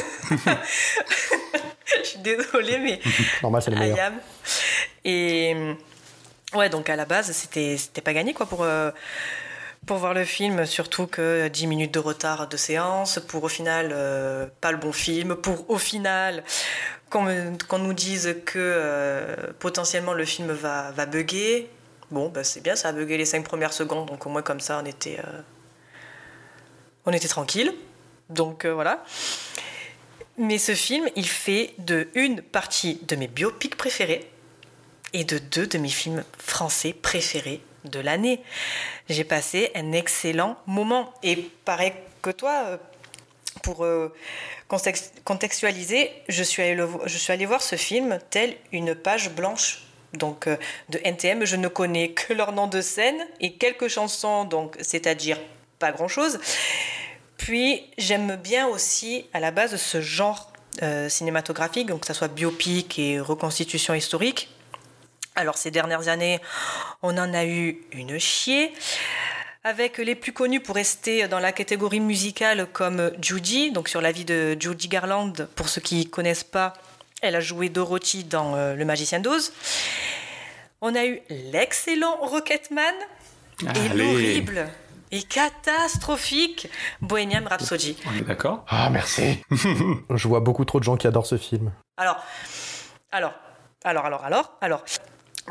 Je 1.97 2.03
suis 2.03 2.19
désolée, 2.19 2.77
mais. 2.77 2.99
Normal, 3.41 3.61
c'est 3.63 3.71
le 3.71 3.77
meilleur. 3.77 3.97
Ayam. 3.97 4.13
Et. 5.03 5.75
Ouais, 6.53 6.69
donc 6.69 6.89
à 6.89 6.95
la 6.95 7.05
base, 7.05 7.31
c'était 7.31 8.01
pas 8.01 8.13
gagné, 8.13 8.33
quoi, 8.33 8.45
pour. 8.45 8.63
Euh, 8.63 8.91
pour 9.91 9.99
voir 9.99 10.13
le 10.13 10.23
film, 10.23 10.65
surtout 10.65 11.05
que 11.05 11.49
10 11.49 11.67
minutes 11.67 11.93
de 11.93 11.99
retard 11.99 12.47
de 12.47 12.55
séance, 12.55 13.19
pour 13.27 13.43
au 13.43 13.49
final 13.49 13.89
euh, 13.91 14.47
pas 14.61 14.71
le 14.71 14.77
bon 14.77 14.93
film, 14.93 15.35
pour 15.35 15.69
au 15.69 15.77
final 15.77 16.45
qu'on 17.09 17.77
nous 17.77 17.91
dise 17.91 18.37
que 18.45 18.57
euh, 18.57 19.35
potentiellement 19.59 20.13
le 20.13 20.23
film 20.23 20.49
va, 20.53 20.91
va 20.91 21.05
bugger. 21.05 21.69
Bon, 22.09 22.29
bah 22.29 22.45
c'est 22.45 22.61
bien, 22.61 22.77
ça 22.77 22.87
a 22.87 22.91
bugué 22.93 23.17
les 23.17 23.25
5 23.25 23.43
premières 23.43 23.73
secondes, 23.73 24.07
donc 24.07 24.25
au 24.25 24.29
moins 24.29 24.41
comme 24.41 24.61
ça 24.61 24.79
on 24.81 24.85
était, 24.85 25.19
euh, 25.19 25.41
on 27.05 27.11
était 27.11 27.27
tranquille. 27.27 27.73
Donc 28.29 28.65
voilà. 28.65 29.03
Mais 30.37 30.57
ce 30.57 30.73
film, 30.73 31.09
il 31.17 31.27
fait 31.27 31.73
de 31.79 32.07
une 32.15 32.41
partie 32.41 33.01
de 33.09 33.17
mes 33.17 33.27
biopics 33.27 33.75
préférés 33.75 34.31
et 35.11 35.25
de 35.25 35.37
deux 35.37 35.67
de 35.67 35.77
mes 35.77 35.89
films 35.89 36.23
français 36.37 36.93
préférés 36.93 37.61
de 37.85 37.99
l'année. 37.99 38.41
J'ai 39.11 39.25
passé 39.25 39.71
un 39.75 39.91
excellent 39.91 40.55
moment. 40.67 41.13
Et 41.21 41.35
pareil 41.65 41.91
que 42.21 42.29
toi, 42.29 42.63
euh, 42.65 42.77
pour 43.61 43.83
euh, 43.83 44.13
contextualiser, 45.25 46.09
je 46.29 46.43
suis, 46.43 46.61
allée 46.61 47.45
voir 47.45 47.61
ce 47.61 47.75
film 47.75 48.19
tel 48.29 48.55
une 48.71 48.95
page 48.95 49.31
blanche. 49.31 49.83
Donc 50.13 50.47
euh, 50.47 50.55
de 50.87 50.99
NTM, 51.03 51.43
je 51.43 51.57
ne 51.57 51.67
connais 51.67 52.11
que 52.11 52.31
leur 52.31 52.53
nom 52.53 52.67
de 52.67 52.79
scène 52.79 53.17
et 53.41 53.51
quelques 53.53 53.89
chansons, 53.89 54.45
donc 54.45 54.77
c'est-à-dire 54.79 55.37
pas 55.77 55.91
grand-chose. 55.91 56.39
Puis 57.35 57.83
j'aime 57.97 58.37
bien 58.37 58.67
aussi 58.67 59.25
à 59.33 59.41
la 59.41 59.51
base 59.51 59.75
ce 59.75 59.99
genre 59.99 60.53
cinématographique, 61.09 61.87
donc 61.87 62.01
que 62.01 62.07
ce 62.07 62.13
soit 62.13 62.29
biopic 62.29 62.97
et 62.97 63.19
reconstitution 63.19 63.93
historique. 63.93 64.47
Alors 65.35 65.57
ces 65.57 65.71
dernières 65.71 66.07
années, 66.07 66.39
on 67.01 67.17
en 67.17 67.33
a 67.33 67.45
eu 67.45 67.77
une 67.93 68.19
chier. 68.19 68.73
Avec 69.63 69.99
les 69.99 70.15
plus 70.15 70.33
connus 70.33 70.59
pour 70.59 70.73
rester 70.75 71.27
dans 71.27 71.39
la 71.39 71.51
catégorie 71.51 71.99
musicale 71.99 72.65
comme 72.73 73.11
Judy, 73.21 73.71
donc 73.71 73.89
sur 73.89 74.01
la 74.01 74.11
vie 74.11 74.25
de 74.25 74.57
Judy 74.59 74.87
Garland, 74.87 75.33
pour 75.55 75.69
ceux 75.69 75.81
qui 75.81 76.03
ne 76.03 76.09
connaissent 76.09 76.43
pas, 76.43 76.73
elle 77.21 77.35
a 77.35 77.41
joué 77.41 77.69
Dorothy 77.69 78.23
dans 78.23 78.55
euh, 78.55 78.73
Le 78.73 78.85
Magicien 78.85 79.19
d'Oz. 79.19 79.53
On 80.81 80.95
a 80.95 81.05
eu 81.05 81.21
l'excellent 81.29 82.17
Rocketman 82.21 82.95
et 83.61 83.89
l'horrible 83.89 84.67
et 85.11 85.21
catastrophique 85.21 86.67
Bohemian 87.01 87.43
Rhapsody. 87.47 87.97
on 88.07 88.17
est 88.17 88.21
d'accord 88.21 88.65
Ah, 88.67 88.89
merci. 88.89 89.43
Je 90.09 90.27
vois 90.27 90.39
beaucoup 90.39 90.65
trop 90.65 90.79
de 90.79 90.83
gens 90.83 90.97
qui 90.97 91.05
adorent 91.05 91.27
ce 91.27 91.37
film. 91.37 91.71
Alors, 91.97 92.17
alors, 93.11 93.33
alors, 93.83 94.05
alors, 94.05 94.25
alors, 94.25 94.57
alors. 94.61 94.83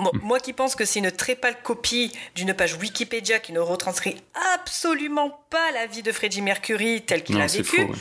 Bon, 0.01 0.11
moi 0.23 0.41
qui 0.41 0.53
pense 0.53 0.75
que 0.75 0.85
c'est 0.85 0.99
une 1.01 1.11
très 1.13 1.35
pâle 1.35 1.61
copie 1.63 2.11
d'une 2.35 2.55
page 2.55 2.75
Wikipédia 2.75 3.39
qui 3.39 3.53
ne 3.53 3.61
retranscrit 3.61 4.17
absolument 4.55 5.45
pas 5.51 5.71
la 5.73 5.87
vie 5.87 6.03
de 6.03 6.11
Freddie 6.13 6.43
Mercury 6.43 7.03
tel 7.03 7.23
qu'il 7.23 7.37
Non, 7.37 7.43
a 7.45 7.49
c'est 7.49 7.59
vécu. 7.59 7.83
faux. 7.83 7.93
ouais. 7.93 7.99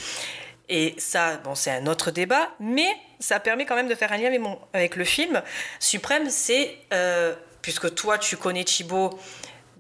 Et 0.70 0.96
ça, 0.98 1.38
bon, 1.38 1.56
c'est 1.56 1.72
un 1.72 1.88
autre 1.88 2.12
débat, 2.12 2.52
mais 2.60 2.88
ça 3.20 3.40
permet 3.40 3.66
quand 3.66 3.76
même 3.76 3.88
de 3.90 3.96
faire 3.96 4.12
un 4.14 4.18
lien 4.18 4.28
avec, 4.28 4.40
mon- 4.40 4.60
avec 4.74 4.96
le 4.96 5.04
film. 5.04 5.42
Suprême, 5.80 6.30
c'est, 6.30 6.78
euh, 6.94 7.34
puisque 7.62 7.94
toi 7.96 8.18
tu 8.18 8.38
connais 8.38 8.64
Thibaut, 8.64 9.20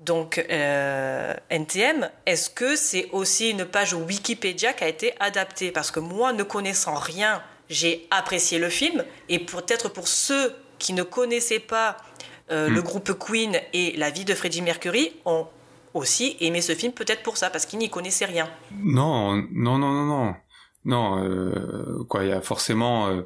donc 0.03 0.39
euh, 0.49 1.33
NTM, 1.49 2.09
est-ce 2.25 2.49
que 2.49 2.75
c'est 2.75 3.07
aussi 3.11 3.51
une 3.51 3.65
page 3.65 3.93
Wikipédia 3.93 4.73
qui 4.73 4.83
a 4.83 4.87
été 4.87 5.13
adaptée? 5.19 5.71
Parce 5.71 5.91
que 5.91 5.99
moi, 5.99 6.33
ne 6.33 6.43
connaissant 6.43 6.95
rien, 6.95 7.43
j'ai 7.69 8.07
apprécié 8.09 8.57
le 8.57 8.69
film, 8.69 9.05
et 9.29 9.37
peut-être 9.39 9.89
pour 9.89 10.07
ceux 10.07 10.55
qui 10.79 10.93
ne 10.93 11.03
connaissaient 11.03 11.59
pas 11.59 11.97
euh, 12.51 12.69
Hmm. 12.69 12.73
le 12.73 12.81
groupe 12.81 13.11
Queen 13.17 13.59
et 13.73 13.95
la 13.97 14.09
vie 14.09 14.25
de 14.25 14.33
Freddie 14.33 14.61
Mercury, 14.61 15.11
ont 15.25 15.47
aussi 15.93 16.37
aimé 16.39 16.61
ce 16.61 16.73
film, 16.73 16.93
peut-être 16.93 17.23
pour 17.23 17.37
ça, 17.37 17.49
parce 17.49 17.65
qu'ils 17.65 17.79
n'y 17.79 17.89
connaissaient 17.89 18.25
rien. 18.25 18.49
Non, 18.83 19.35
non, 19.51 19.77
non, 19.77 19.91
non, 19.91 20.05
non. 20.05 20.35
Non, 20.85 21.23
euh, 21.23 22.03
quoi, 22.07 22.23
il 22.23 22.29
y 22.29 22.33
a 22.33 22.41
forcément 22.41 23.07
euh, 23.07 23.23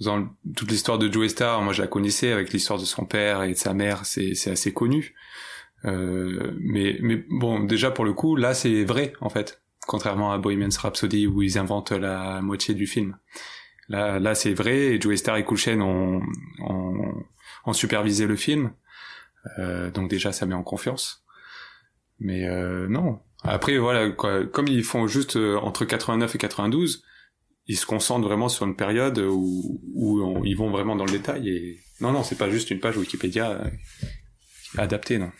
dans 0.00 0.26
toute 0.56 0.70
l'histoire 0.70 0.98
de 0.98 1.12
Joey 1.12 1.28
Star, 1.28 1.60
moi 1.62 1.72
je 1.72 1.82
la 1.82 1.88
connaissais 1.88 2.32
avec 2.32 2.52
l'histoire 2.52 2.78
de 2.78 2.84
son 2.84 3.04
père 3.04 3.42
et 3.42 3.50
de 3.50 3.58
sa 3.58 3.74
mère, 3.74 4.06
c'est 4.06 4.34
c'est 4.34 4.50
assez 4.50 4.72
connu. 4.72 5.14
Euh, 5.84 6.52
mais 6.60 6.98
mais 7.02 7.24
bon, 7.28 7.60
déjà 7.60 7.90
pour 7.90 8.04
le 8.04 8.14
coup, 8.14 8.36
là 8.36 8.54
c'est 8.54 8.84
vrai 8.84 9.12
en 9.20 9.28
fait, 9.28 9.60
contrairement 9.86 10.32
à 10.32 10.38
Bohemian 10.38 10.70
Rhapsody 10.76 11.26
où 11.26 11.42
ils 11.42 11.58
inventent 11.58 11.92
la 11.92 12.40
moitié 12.40 12.74
du 12.74 12.86
film. 12.86 13.18
Là 13.88 14.18
là 14.18 14.34
c'est 14.34 14.54
vrai 14.54 14.76
et 14.94 15.00
Joey 15.00 15.16
Star 15.16 15.36
et 15.36 15.46
Chain 15.56 15.80
ont, 15.80 16.22
ont 16.60 17.14
ont 17.66 17.72
supervisé 17.72 18.26
le 18.26 18.36
film, 18.36 18.72
Euh, 19.58 19.90
donc 19.90 20.08
déjà 20.08 20.32
ça 20.32 20.46
met 20.46 20.54
en 20.54 20.62
confiance. 20.62 21.24
Mais 22.18 22.48
euh, 22.48 22.86
non, 22.88 23.20
après, 23.44 23.76
voilà, 23.76 24.10
quoi, 24.10 24.46
comme 24.46 24.68
ils 24.68 24.82
font 24.82 25.06
juste 25.06 25.36
euh, 25.36 25.58
entre 25.58 25.84
89 25.84 26.34
et 26.34 26.38
92, 26.38 27.04
ils 27.66 27.76
se 27.76 27.84
concentrent 27.84 28.26
vraiment 28.26 28.48
sur 28.48 28.64
une 28.64 28.74
période 28.74 29.18
où, 29.18 29.80
où 29.94 30.44
ils 30.44 30.56
vont 30.56 30.70
vraiment 30.70 30.96
dans 30.96 31.04
le 31.04 31.12
détail. 31.12 31.50
Et 31.50 31.80
non, 32.00 32.12
non, 32.12 32.22
c'est 32.22 32.38
pas 32.38 32.48
juste 32.50 32.70
une 32.70 32.80
page 32.80 32.96
Wikipédia 32.96 33.50
euh, 33.50 33.70
adaptée, 34.78 35.18
non. 35.18 35.30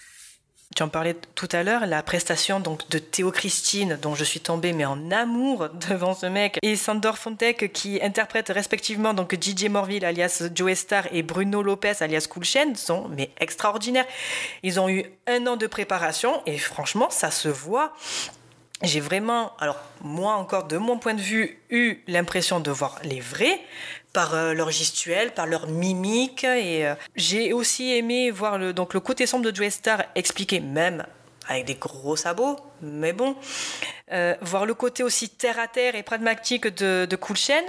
Tu 0.74 0.83
en 0.83 0.88
parlais 0.88 1.14
tout 1.35 1.48
à 1.53 1.62
l'heure, 1.62 1.87
la 1.87 2.03
prestation 2.03 2.59
donc 2.59 2.88
de 2.90 2.98
Théo 2.98 3.31
Christine, 3.31 3.96
dont 4.03 4.14
je 4.14 4.24
suis 4.24 4.40
tombée 4.40 4.72
mais 4.72 4.85
en 4.85 5.11
amour 5.11 5.68
devant 5.88 6.14
ce 6.14 6.27
mec, 6.27 6.59
et 6.62 6.74
Sandor 6.74 7.16
Fontek 7.16 7.72
qui 7.72 8.00
interprète 8.03 8.48
respectivement 8.48 9.14
donc 9.14 9.37
DJ 9.40 9.68
Morville 9.68 10.05
alias 10.05 10.42
Joe 10.55 10.74
Star 10.74 11.07
et 11.12 11.22
Bruno 11.22 11.62
Lopez 11.62 11.94
alias 12.00 12.27
Cool 12.29 12.44
Chain 12.44 12.74
sont 12.74 13.09
mais 13.09 13.31
extraordinaires. 13.38 14.07
Ils 14.62 14.81
ont 14.81 14.88
eu 14.88 15.05
un 15.27 15.46
an 15.46 15.57
de 15.57 15.66
préparation 15.66 16.42
et 16.46 16.59
franchement 16.59 17.09
ça 17.11 17.31
se 17.31 17.48
voit. 17.48 17.92
J'ai 18.85 19.01
vraiment, 19.01 19.53
alors 19.59 19.79
moi 20.03 20.35
encore 20.35 20.64
de 20.64 20.77
mon 20.77 20.99
point 20.99 21.14
de 21.14 21.20
vue, 21.20 21.59
eu 21.70 22.03
l'impression 22.07 22.61
de 22.61 22.70
voir 22.70 22.99
les 23.03 23.20
vrais 23.20 23.61
par 24.12 24.35
euh, 24.35 24.53
leur 24.53 24.70
gestuelle, 24.70 25.33
par 25.33 25.47
leur 25.47 25.66
mimique. 25.66 26.44
Et 26.44 26.87
euh, 26.87 26.94
j'ai 27.16 27.53
aussi 27.53 27.92
aimé 27.92 28.31
voir 28.31 28.59
le, 28.59 28.73
donc 28.73 28.94
le 28.94 29.01
côté 29.01 29.27
sombre 29.27 29.51
de 29.51 29.55
Joe 29.55 29.70
Star 29.70 30.05
expliqué 30.14 30.61
même 30.61 31.05
avec 31.49 31.66
des 31.66 31.75
gros 31.75 32.16
sabots, 32.16 32.57
mais 32.81 33.12
bon. 33.12 33.37
Euh, 34.12 34.35
voir 34.40 34.64
le 34.64 34.75
côté 34.75 35.03
aussi 35.03 35.29
terre 35.29 35.59
à 35.59 35.68
terre 35.68 35.94
et 35.94 36.03
pragmatique 36.03 36.66
de, 36.66 37.07
de 37.07 37.16
Cool 37.16 37.37
Chain 37.37 37.62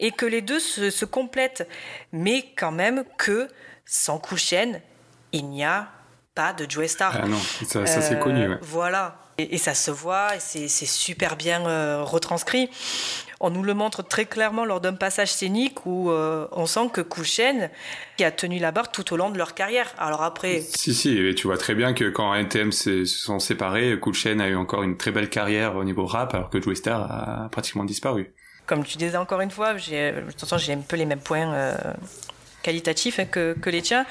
et 0.00 0.12
que 0.12 0.24
les 0.26 0.40
deux 0.40 0.60
se, 0.60 0.90
se 0.90 1.04
complètent. 1.04 1.68
Mais 2.12 2.46
quand 2.56 2.72
même 2.72 3.04
que 3.18 3.48
sans 3.84 4.18
Cool 4.18 4.38
Chain, 4.38 4.72
il 5.32 5.48
n'y 5.48 5.64
a 5.64 5.88
pas 6.34 6.52
de 6.52 6.70
Joe 6.70 6.86
Star. 6.86 7.18
Ah 7.22 7.26
non, 7.26 7.38
ça, 7.66 7.84
ça 7.86 8.00
c'est 8.00 8.18
connu. 8.18 8.48
Ouais. 8.48 8.58
Voilà. 8.62 9.16
Et, 9.38 9.54
et, 9.54 9.58
ça 9.58 9.74
se 9.74 9.90
voit, 9.90 10.34
et 10.36 10.40
c'est 10.40 10.68
super 10.68 11.36
bien 11.36 11.64
euh, 11.66 12.02
retranscrit. 12.02 12.68
On 13.40 13.50
nous 13.50 13.62
le 13.62 13.72
montre 13.72 14.02
très 14.02 14.24
clairement 14.24 14.64
lors 14.64 14.80
d'un 14.80 14.94
passage 14.94 15.30
scénique 15.30 15.86
où 15.86 16.10
euh, 16.10 16.48
on 16.50 16.66
sent 16.66 16.90
que 16.92 17.00
Kulchen 17.00 17.70
qui 18.16 18.24
a 18.24 18.32
tenu 18.32 18.58
la 18.58 18.72
barre 18.72 18.90
tout 18.90 19.12
au 19.12 19.16
long 19.16 19.30
de 19.30 19.38
leur 19.38 19.54
carrière. 19.54 19.94
Alors 19.96 20.22
après. 20.22 20.60
Si, 20.60 20.92
si, 20.92 21.16
et 21.16 21.34
tu 21.36 21.46
vois 21.46 21.56
très 21.56 21.76
bien 21.76 21.94
que 21.94 22.08
quand 22.10 22.34
NTM 22.34 22.72
se 22.72 23.04
sont 23.04 23.38
séparés, 23.38 24.00
Kulchen 24.00 24.40
a 24.40 24.48
eu 24.48 24.56
encore 24.56 24.82
une 24.82 24.96
très 24.96 25.12
belle 25.12 25.30
carrière 25.30 25.76
au 25.76 25.84
niveau 25.84 26.04
rap, 26.04 26.34
alors 26.34 26.50
que 26.50 26.60
Joey 26.60 26.74
Star 26.74 27.02
a 27.02 27.48
pratiquement 27.50 27.84
disparu. 27.84 28.32
Comme 28.66 28.82
tu 28.82 28.98
disais 28.98 29.16
encore 29.16 29.40
une 29.40 29.52
fois, 29.52 29.76
j'ai, 29.76 30.14
j'ai 30.56 30.72
un 30.72 30.80
peu 30.80 30.96
les 30.96 31.06
mêmes 31.06 31.20
points. 31.20 31.52
Euh 31.54 31.74
qualitatif 32.68 33.18
hein, 33.18 33.24
que, 33.24 33.70
les 33.70 33.80
tiens. 33.80 34.04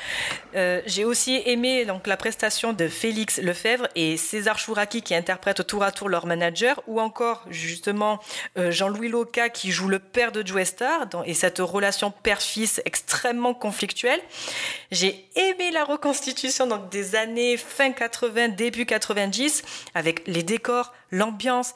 Euh, 0.56 0.82
j'ai 0.88 1.06
aussi 1.06 1.44
aimé 1.46 1.86
donc, 1.86 2.08
la 2.08 2.18
prestation 2.18 2.74
de 2.74 2.88
Félix 2.88 3.38
Lefebvre 3.38 3.88
et 3.94 4.18
César 4.18 4.58
Chouraki 4.58 5.04
qui 5.04 5.14
interprètent 5.14 5.68
tour 5.68 5.84
à 5.84 5.92
tour 5.92 6.10
leur 6.10 6.26
manager, 6.26 6.82
ou 6.88 7.00
encore 7.00 7.46
justement 7.52 8.20
euh, 8.58 8.72
Jean-Louis 8.72 9.10
Loca 9.10 9.50
qui 9.50 9.72
joue 9.72 9.90
le 9.90 10.00
père 10.00 10.32
de 10.32 10.46
Joe 10.46 10.64
Star 10.64 11.08
et 11.26 11.36
cette 11.36 11.60
relation 11.60 12.10
père-fils 12.10 12.82
extrêmement 12.86 13.54
conflictuelle. 13.54 14.22
J'ai 14.90 15.30
aimé 15.36 15.70
la 15.72 15.84
reconstitution 15.84 16.66
donc, 16.66 16.90
des 16.90 17.16
années 17.16 17.58
fin 17.58 17.92
80, 17.92 18.50
début 18.50 18.88
90 18.88 19.62
avec 19.94 20.28
les 20.28 20.42
décors, 20.42 20.94
l'ambiance 21.12 21.74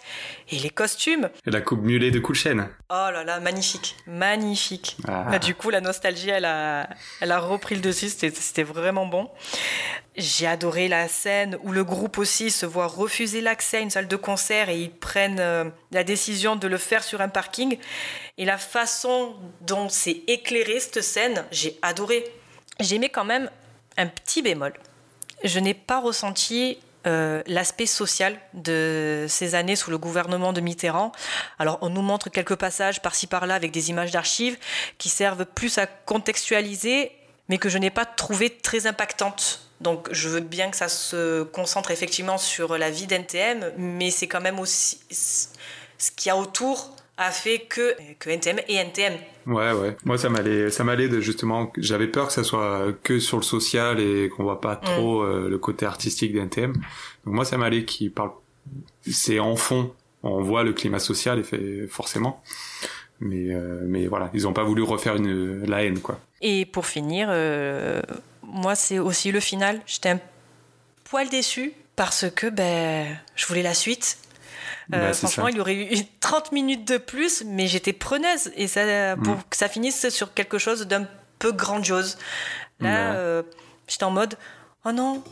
et 0.49 0.57
les 0.59 0.69
costumes. 0.69 1.29
Et 1.45 1.51
la 1.51 1.61
coupe 1.61 1.81
mulet 1.81 2.11
de 2.11 2.19
Kulchen. 2.19 2.69
Oh 2.89 3.07
là 3.11 3.23
là, 3.23 3.39
magnifique, 3.39 3.95
magnifique. 4.07 4.97
Ah. 5.07 5.27
Bah, 5.31 5.39
du 5.39 5.55
coup, 5.55 5.69
la 5.69 5.81
nostalgie, 5.81 6.29
elle 6.29 6.45
a, 6.45 6.89
elle 7.19 7.31
a 7.31 7.39
repris 7.39 7.75
le 7.75 7.81
dessus, 7.81 8.09
c'était 8.09 8.63
vraiment 8.63 9.05
bon. 9.05 9.29
J'ai 10.17 10.45
adoré 10.45 10.89
la 10.89 11.07
scène 11.07 11.57
où 11.63 11.71
le 11.71 11.85
groupe 11.85 12.17
aussi 12.17 12.51
se 12.51 12.65
voit 12.65 12.87
refuser 12.87 13.39
l'accès 13.39 13.77
à 13.77 13.79
une 13.79 13.89
salle 13.89 14.09
de 14.09 14.15
concert 14.17 14.67
et 14.67 14.77
ils 14.77 14.91
prennent 14.91 15.39
euh, 15.39 15.65
la 15.91 16.03
décision 16.03 16.57
de 16.57 16.67
le 16.67 16.77
faire 16.77 17.03
sur 17.03 17.21
un 17.21 17.29
parking. 17.29 17.77
Et 18.37 18.43
la 18.43 18.57
façon 18.57 19.35
dont 19.61 19.87
c'est 19.87 20.23
éclairé 20.27 20.81
cette 20.81 21.01
scène, 21.01 21.45
j'ai 21.51 21.79
adoré. 21.81 22.25
J'ai 22.81 22.95
aimé 22.95 23.09
quand 23.09 23.23
même 23.23 23.49
un 23.97 24.07
petit 24.07 24.41
bémol. 24.41 24.73
Je 25.43 25.59
n'ai 25.59 25.73
pas 25.73 26.01
ressenti 26.01 26.77
euh, 27.07 27.41
l'aspect 27.47 27.85
social 27.85 28.37
de 28.53 29.25
ces 29.27 29.55
années 29.55 29.75
sous 29.75 29.89
le 29.89 29.97
gouvernement 29.97 30.53
de 30.53 30.61
Mitterrand. 30.61 31.11
Alors 31.57 31.79
on 31.81 31.89
nous 31.89 32.01
montre 32.01 32.29
quelques 32.29 32.55
passages 32.55 33.01
par-ci 33.01 33.27
par-là 33.27 33.55
avec 33.55 33.71
des 33.71 33.89
images 33.89 34.11
d'archives 34.11 34.57
qui 34.97 35.09
servent 35.09 35.45
plus 35.45 35.77
à 35.77 35.87
contextualiser, 35.87 37.11
mais 37.49 37.57
que 37.57 37.69
je 37.69 37.77
n'ai 37.77 37.89
pas 37.89 38.05
trouvé 38.05 38.49
très 38.49 38.85
impactantes. 38.85 39.61
Donc 39.81 40.09
je 40.11 40.29
veux 40.29 40.41
bien 40.41 40.69
que 40.69 40.77
ça 40.77 40.89
se 40.89 41.43
concentre 41.43 41.89
effectivement 41.89 42.37
sur 42.37 42.77
la 42.77 42.91
vie 42.91 43.07
d'NTM, 43.07 43.71
mais 43.77 44.11
c'est 44.11 44.27
quand 44.27 44.41
même 44.41 44.59
aussi 44.59 44.99
ce 45.09 46.11
qu'il 46.11 46.29
y 46.29 46.31
a 46.31 46.37
autour 46.37 46.95
a 47.21 47.31
fait 47.31 47.59
que, 47.59 47.95
que 48.19 48.29
NTM 48.29 48.59
et 48.67 48.75
NTM. 48.75 49.13
Ouais, 49.47 49.71
ouais. 49.71 49.97
Moi, 50.05 50.17
ça 50.17 50.29
m'allait, 50.29 50.69
ça 50.69 50.83
m'allait 50.83 51.09
de 51.09 51.19
justement, 51.19 51.71
j'avais 51.77 52.07
peur 52.07 52.27
que 52.27 52.33
ça 52.33 52.43
soit 52.43 52.93
que 53.03 53.19
sur 53.19 53.37
le 53.37 53.43
social 53.43 53.99
et 53.99 54.29
qu'on 54.29 54.43
voit 54.43 54.61
pas 54.61 54.75
trop 54.75 55.23
mm. 55.23 55.25
euh, 55.25 55.49
le 55.49 55.57
côté 55.57 55.85
artistique 55.85 56.33
d'NTM. 56.33 56.73
Donc 56.73 57.33
moi, 57.33 57.45
ça 57.45 57.57
m'allait 57.57 57.85
qui 57.85 58.09
parle, 58.09 58.31
c'est 59.09 59.39
en 59.39 59.55
fond, 59.55 59.93
on 60.23 60.41
voit 60.41 60.63
le 60.63 60.73
climat 60.73 60.99
social 60.99 61.39
et 61.39 61.43
fait 61.43 61.87
forcément. 61.87 62.43
Mais, 63.19 63.53
euh, 63.53 63.83
mais 63.85 64.07
voilà, 64.07 64.31
ils 64.33 64.47
ont 64.47 64.53
pas 64.53 64.63
voulu 64.63 64.81
refaire 64.81 65.15
une, 65.15 65.63
la 65.65 65.83
haine, 65.83 65.99
quoi. 65.99 66.19
Et 66.41 66.65
pour 66.65 66.87
finir, 66.87 67.27
euh, 67.29 68.01
moi, 68.41 68.73
c'est 68.73 68.97
aussi 68.97 69.31
le 69.31 69.39
final. 69.39 69.79
J'étais 69.85 70.09
un 70.09 70.19
poil 71.03 71.29
déçu 71.29 71.73
parce 71.95 72.25
que 72.31 72.47
ben, 72.47 73.15
je 73.35 73.45
voulais 73.45 73.61
la 73.61 73.75
suite 73.75 74.17
bah, 74.91 74.97
euh, 74.97 75.13
franchement, 75.13 75.47
il 75.47 75.55
y 75.55 75.61
aurait 75.61 75.75
eu 75.75 76.05
30 76.19 76.51
minutes 76.51 76.85
de 76.85 76.97
plus, 76.97 77.43
mais 77.45 77.67
j'étais 77.67 77.93
preneuse 77.93 78.51
et 78.55 78.67
ça, 78.67 79.15
pour 79.15 79.35
mm. 79.35 79.43
que 79.49 79.55
ça 79.55 79.69
finisse 79.69 80.09
sur 80.09 80.33
quelque 80.33 80.57
chose 80.57 80.85
d'un 80.85 81.07
peu 81.39 81.53
grandiose. 81.53 82.17
Là, 82.81 83.13
euh, 83.13 83.43
j'étais 83.87 84.03
en 84.03 84.11
mode 84.11 84.37
Oh 84.85 84.91
non, 84.91 85.23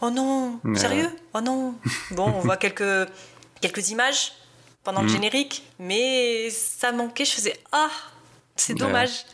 oh 0.00 0.10
non, 0.10 0.60
sérieux 0.74 1.08
Oh 1.32 1.40
non. 1.40 1.74
Bon, 2.10 2.26
on 2.26 2.40
voit 2.40 2.56
quelques, 2.56 3.08
quelques 3.60 3.90
images 3.90 4.32
pendant 4.84 5.00
le 5.00 5.08
mm. 5.08 5.12
générique, 5.12 5.64
mais 5.78 6.50
ça 6.50 6.92
manquait. 6.92 7.24
Je 7.24 7.32
faisais 7.32 7.56
Ah, 7.72 7.90
c'est 8.56 8.74
dommage. 8.74 9.24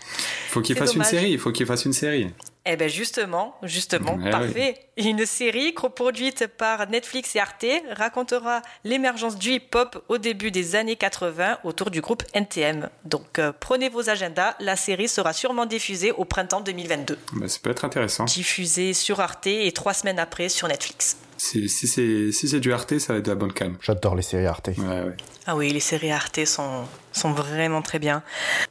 Faut 0.51 0.61
qu'il 0.61 0.77
fasse 0.77 0.95
une 0.95 1.05
série. 1.05 1.33
Il 1.33 1.39
faut 1.39 1.51
qu'il 1.51 1.67
fasse 1.67 1.85
une 1.85 1.93
série. 1.93 2.31
Eh 2.71 2.77
bien 2.77 2.89
justement, 2.89 3.57
justement, 3.63 4.19
eh 4.25 4.31
parfait. 4.31 4.75
Une 4.99 5.25
série 5.25 5.73
coproduite 5.73 6.47
par 6.47 6.87
Netflix 6.91 7.35
et 7.35 7.41
Arte 7.41 7.65
racontera 7.97 8.61
l'émergence 8.85 9.39
du 9.39 9.53
hip-hop 9.53 10.05
au 10.09 10.19
début 10.19 10.51
des 10.51 10.77
années 10.77 10.97
80 10.97 11.61
autour 11.65 11.91
du 11.91 12.03
groupe 12.03 12.23
NTM. 12.35 12.91
Donc 13.07 13.39
euh, 13.39 13.53
prenez 13.59 13.89
vos 13.89 14.11
agendas, 14.11 14.55
la 14.61 14.77
série 14.77 15.09
sera 15.09 15.33
sûrement 15.33 15.65
diffusée 15.65 16.13
au 16.13 16.27
printemps 16.27 16.61
2022. 16.61 17.19
Bah, 17.33 17.49
ça 17.49 17.59
peut 17.63 17.71
être 17.71 17.87
intéressant. 17.87 18.27
Diffusée 18.27 18.93
sur 18.93 19.21
Arte 19.21 19.47
et 19.47 19.73
trois 19.73 19.95
semaines 19.95 20.19
après 20.19 20.51
sur 20.51 20.69
Netflix. 20.69 21.17
Si, 21.39 21.69
si 21.69 21.87
c'est 21.87 22.33
si 22.33 22.61
du 22.61 22.73
Arte, 22.73 22.99
ça 22.99 23.15
va 23.15 23.21
être 23.21 23.25
de 23.25 23.31
la 23.31 23.37
bonne 23.37 23.53
calme. 23.53 23.79
J'adore 23.81 24.15
les 24.15 24.23
séries 24.23 24.47
Arte. 24.47 24.71
Ouais, 24.77 24.85
ouais. 24.85 25.17
Ah 25.47 25.57
oui, 25.57 25.71
les 25.71 25.81
séries 25.81 26.11
Arte 26.11 26.45
sont, 26.45 26.85
sont 27.19 27.33
vraiment 27.33 27.83
très 27.83 27.99
bien. 27.99 28.23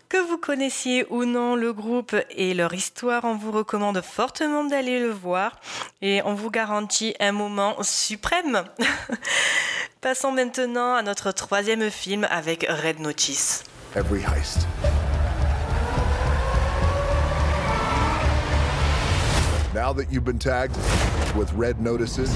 Que 0.09 0.17
vous 0.17 0.37
connaissiez 0.37 1.05
ou 1.09 1.25
non 1.25 1.55
le 1.55 1.73
groupe 1.73 2.15
et 2.31 2.53
leur 2.53 2.73
histoire, 2.73 3.25
on 3.25 3.35
vous 3.35 3.51
recommande 3.51 4.01
fortement 4.01 4.63
d'aller 4.63 4.99
le 4.99 5.11
voir 5.11 5.59
et 6.01 6.21
on 6.23 6.33
vous 6.33 6.49
garantit 6.49 7.13
un 7.19 7.33
moment 7.33 7.75
suprême. 7.83 8.63
Passons 10.01 10.31
maintenant 10.31 10.95
à 10.95 11.01
notre 11.01 11.31
troisième 11.31 11.89
film 11.91 12.25
avec 12.29 12.65
Red 12.69 12.99
Notice. 12.99 13.63
Now 19.73 19.93
that 19.93 20.11
you've 20.11 20.25
been 20.25 20.39
tagged 20.39 20.75
with 21.35 21.53
red 21.53 21.79
notices, 21.79 22.33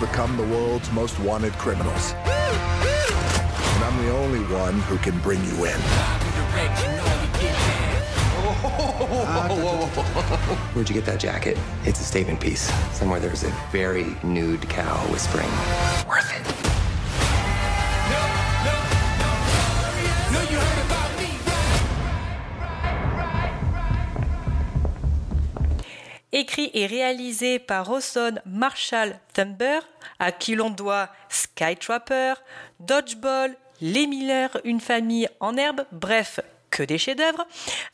become 0.00 0.36
the 0.36 0.42
world's 0.44 0.90
most 0.90 1.20
wanted 1.20 1.52
criminals. 1.52 2.14
The 4.02 4.10
only 4.10 4.40
one 4.52 4.74
who 4.80 4.98
can 4.98 5.16
bring 5.20 5.42
you 5.44 5.64
in. 5.64 5.72
Where'd 10.72 10.88
you 10.88 10.94
get 10.94 11.04
that 11.06 11.20
jacket? 11.20 11.56
It's 11.84 12.00
a 12.00 12.04
statement 12.04 12.40
piece. 12.40 12.72
Somewhere 12.92 13.20
there's 13.20 13.44
a 13.44 13.50
very 13.70 14.16
nude 14.24 14.68
cow 14.68 14.96
whispering, 15.12 15.50
worth 16.08 16.32
it. 16.34 16.42
écrit 26.34 26.70
et 26.72 26.86
réalisé 26.86 27.58
par 27.58 27.86
Rosson 27.86 28.36
Marshall 28.46 29.20
Thumber, 29.34 29.80
à 30.18 30.32
qui 30.32 30.54
l'on 30.54 30.70
doit 30.70 31.10
Skytrapper, 31.28 32.32
Dodgeball, 32.80 33.54
Les 33.84 34.06
Miller, 34.06 34.48
Une 34.62 34.78
famille 34.78 35.28
en 35.40 35.56
herbe, 35.56 35.84
bref, 35.90 36.38
que 36.70 36.84
des 36.84 36.98
chefs-d'œuvre, 36.98 37.44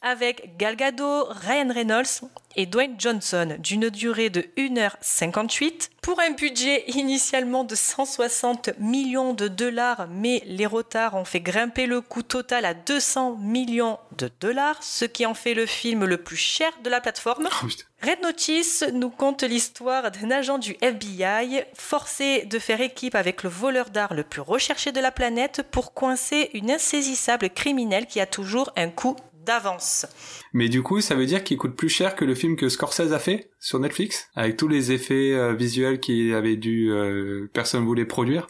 avec 0.03 0.59
Gal 0.59 0.77
Gadot, 0.77 1.25
Ryan 1.31 1.73
Reynolds 1.73 2.29
et 2.59 2.67
Dwayne 2.67 2.97
Johnson, 2.99 3.57
d'une 3.61 3.89
durée 3.89 4.31
de 4.31 4.41
1h58, 4.57 5.91
pour 6.03 6.19
un 6.21 6.33
budget 6.33 6.85
initialement 6.89 7.63
de 7.63 7.77
160 7.77 8.71
millions 8.81 9.33
de 9.33 9.47
dollars, 9.47 10.09
mais 10.11 10.43
les 10.45 10.67
retards 10.67 11.15
ont 11.15 11.25
fait 11.25 11.39
grimper 11.39 11.87
le 11.87 12.01
coût 12.01 12.25
total 12.25 12.65
à 12.65 12.75
200 12.75 13.37
millions 13.37 13.99
de 14.17 14.29
dollars, 14.41 14.83
ce 14.83 15.05
qui 15.05 15.25
en 15.25 15.35
fait 15.35 15.55
le 15.55 15.67
film 15.67 16.05
le 16.05 16.17
plus 16.17 16.37
cher 16.37 16.73
de 16.83 16.91
la 16.91 17.01
plateforme. 17.01 17.49
Oh, 17.63 17.67
Red 18.03 18.23
Notice 18.23 18.85
nous 18.93 19.11
conte 19.11 19.43
l'histoire 19.43 20.11
d'un 20.11 20.31
agent 20.31 20.59
du 20.59 20.77
FBI 20.81 21.63
forcé 21.75 22.45
de 22.45 22.59
faire 22.59 22.81
équipe 22.81 23.15
avec 23.15 23.43
le 23.43 23.51
voleur 23.51 23.91
d'art 23.91 24.15
le 24.15 24.23
plus 24.23 24.41
recherché 24.41 24.91
de 24.93 25.01
la 25.01 25.11
planète 25.11 25.63
pour 25.71 25.95
coincer 25.95 26.51
une 26.55 26.71
insaisissable 26.71 27.51
criminelle 27.51 28.07
qui 28.07 28.21
a 28.21 28.27
toujours 28.27 28.73
un 28.77 28.89
coup 28.89 29.17
d'avance. 29.49 30.07
Mais 30.53 30.69
du 30.69 30.83
coup, 30.83 31.01
ça 31.01 31.15
veut 31.15 31.27
dire 31.27 31.43
qu'il 31.43 31.57
coûte 31.57 31.75
plus 31.75 31.89
cher 31.89 32.15
que 32.15 32.25
le 32.25 32.35
film 32.35 32.55
que 32.55 32.69
Scorsese 32.69 33.13
a 33.13 33.19
fait 33.19 33.51
sur 33.59 33.81
Netflix, 33.81 34.29
avec 34.37 34.57
tous 34.57 34.69
les 34.69 34.93
effets 34.93 35.33
euh, 35.33 35.55
visuels 35.55 36.01
qu'il 36.01 36.35
avait 36.35 36.57
dû, 36.57 36.91
euh, 36.91 37.51
personne 37.53 37.85
voulait 37.85 38.05
produire? 38.05 38.47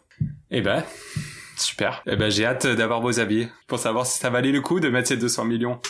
Eh 0.50 0.61
ben, 0.61 0.82
super. 1.56 2.02
Eh 2.06 2.16
ben, 2.16 2.30
j'ai 2.30 2.44
hâte 2.44 2.66
d'avoir 2.66 3.00
vos 3.00 3.20
avis 3.20 3.46
pour 3.68 3.78
savoir 3.78 4.06
si 4.06 4.18
ça 4.18 4.28
valait 4.28 4.50
le 4.50 4.61
coup 4.61 4.80
de 4.80 4.88
mettre 4.88 5.08
ces 5.08 5.16
200 5.16 5.44
millions. 5.44 5.80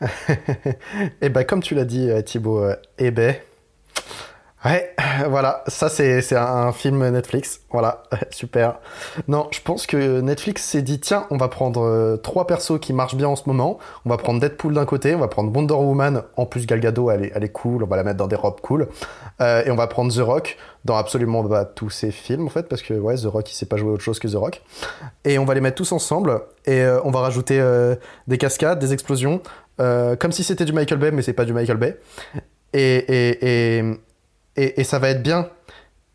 eh 1.20 1.28
ben, 1.28 1.44
comme 1.44 1.62
tu 1.62 1.76
l'as 1.76 1.84
dit, 1.84 2.10
euh, 2.10 2.22
Thibaut, 2.22 2.68
eh 2.98 3.12
ben, 3.12 3.36
Ouais, 4.66 4.96
voilà, 5.28 5.62
ça 5.68 5.88
c'est 5.88 6.34
un 6.34 6.72
film 6.72 7.08
Netflix, 7.08 7.60
voilà, 7.70 8.02
super. 8.30 8.80
Non, 9.28 9.46
je 9.52 9.60
pense 9.60 9.86
que 9.86 10.20
Netflix 10.20 10.64
s'est 10.64 10.82
dit 10.82 10.98
tiens, 10.98 11.26
on 11.30 11.36
va 11.36 11.46
prendre 11.46 11.84
euh, 11.84 12.16
trois 12.16 12.48
persos 12.48 12.80
qui 12.80 12.92
marchent 12.92 13.14
bien 13.14 13.28
en 13.28 13.36
ce 13.36 13.44
moment. 13.46 13.78
On 14.04 14.10
va 14.10 14.16
prendre 14.16 14.40
Deadpool 14.40 14.74
d'un 14.74 14.84
côté, 14.84 15.14
on 15.14 15.20
va 15.20 15.28
prendre 15.28 15.54
Wonder 15.54 15.74
Woman. 15.74 16.22
En 16.36 16.46
plus, 16.46 16.66
Gal 16.66 16.80
Gadot, 16.80 17.12
elle 17.12 17.26
est, 17.26 17.32
elle 17.32 17.44
est 17.44 17.52
cool, 17.52 17.84
on 17.84 17.86
va 17.86 17.96
la 17.96 18.02
mettre 18.02 18.16
dans 18.16 18.26
des 18.26 18.34
robes 18.34 18.60
cool. 18.60 18.88
Euh, 19.40 19.62
et 19.64 19.70
on 19.70 19.76
va 19.76 19.86
prendre 19.86 20.12
The 20.12 20.18
Rock 20.18 20.56
dans 20.84 20.96
absolument 20.96 21.44
bah, 21.44 21.64
tous 21.64 21.90
ses 21.90 22.10
films 22.10 22.46
en 22.46 22.48
fait, 22.48 22.68
parce 22.68 22.82
que 22.82 22.94
ouais, 22.94 23.16
The 23.16 23.26
Rock 23.26 23.50
il 23.50 23.54
sait 23.54 23.66
pas 23.66 23.76
jouer 23.76 23.90
autre 23.90 24.02
chose 24.02 24.18
que 24.18 24.26
The 24.26 24.34
Rock. 24.34 24.62
Et 25.24 25.38
on 25.38 25.44
va 25.44 25.54
les 25.54 25.60
mettre 25.60 25.76
tous 25.76 25.92
ensemble 25.92 26.40
et 26.64 26.80
euh, 26.80 27.00
on 27.04 27.10
va 27.10 27.20
rajouter 27.20 27.60
euh, 27.60 27.94
des 28.26 28.38
cascades, 28.38 28.78
des 28.78 28.92
explosions, 28.92 29.42
euh, 29.80 30.16
comme 30.16 30.32
si 30.32 30.42
c'était 30.42 30.64
du 30.64 30.72
Michael 30.72 30.98
Bay, 30.98 31.10
mais 31.10 31.22
c'est 31.22 31.34
pas 31.34 31.44
du 31.44 31.52
Michael 31.52 31.76
Bay. 31.76 32.00
Et, 32.72 32.96
et, 32.96 33.78
et, 33.78 33.84
et, 34.56 34.84
ça 34.84 34.98
va 34.98 35.10
être 35.10 35.22
bien. 35.22 35.48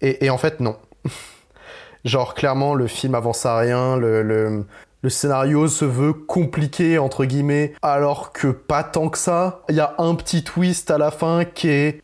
Et, 0.02 0.30
en 0.30 0.38
fait, 0.38 0.60
non. 0.60 0.76
Genre, 2.06 2.34
clairement, 2.34 2.74
le 2.74 2.88
film 2.88 3.16
avance 3.16 3.46
à 3.46 3.58
rien, 3.58 3.96
le, 3.98 4.66
scénario 5.08 5.68
se 5.68 5.86
veut 5.86 6.14
compliqué, 6.14 6.98
entre 6.98 7.26
guillemets, 7.26 7.74
alors 7.82 8.32
que 8.32 8.48
pas 8.48 8.84
tant 8.84 9.10
que 9.10 9.18
ça. 9.18 9.62
Il 9.70 9.76
y 9.76 9.80
a 9.80 9.96
un 10.00 10.16
petit 10.16 10.44
twist 10.44 10.90
à 10.92 10.98
la 10.98 11.12
fin 11.12 11.46
qui 11.46 11.70
est. 11.70 12.02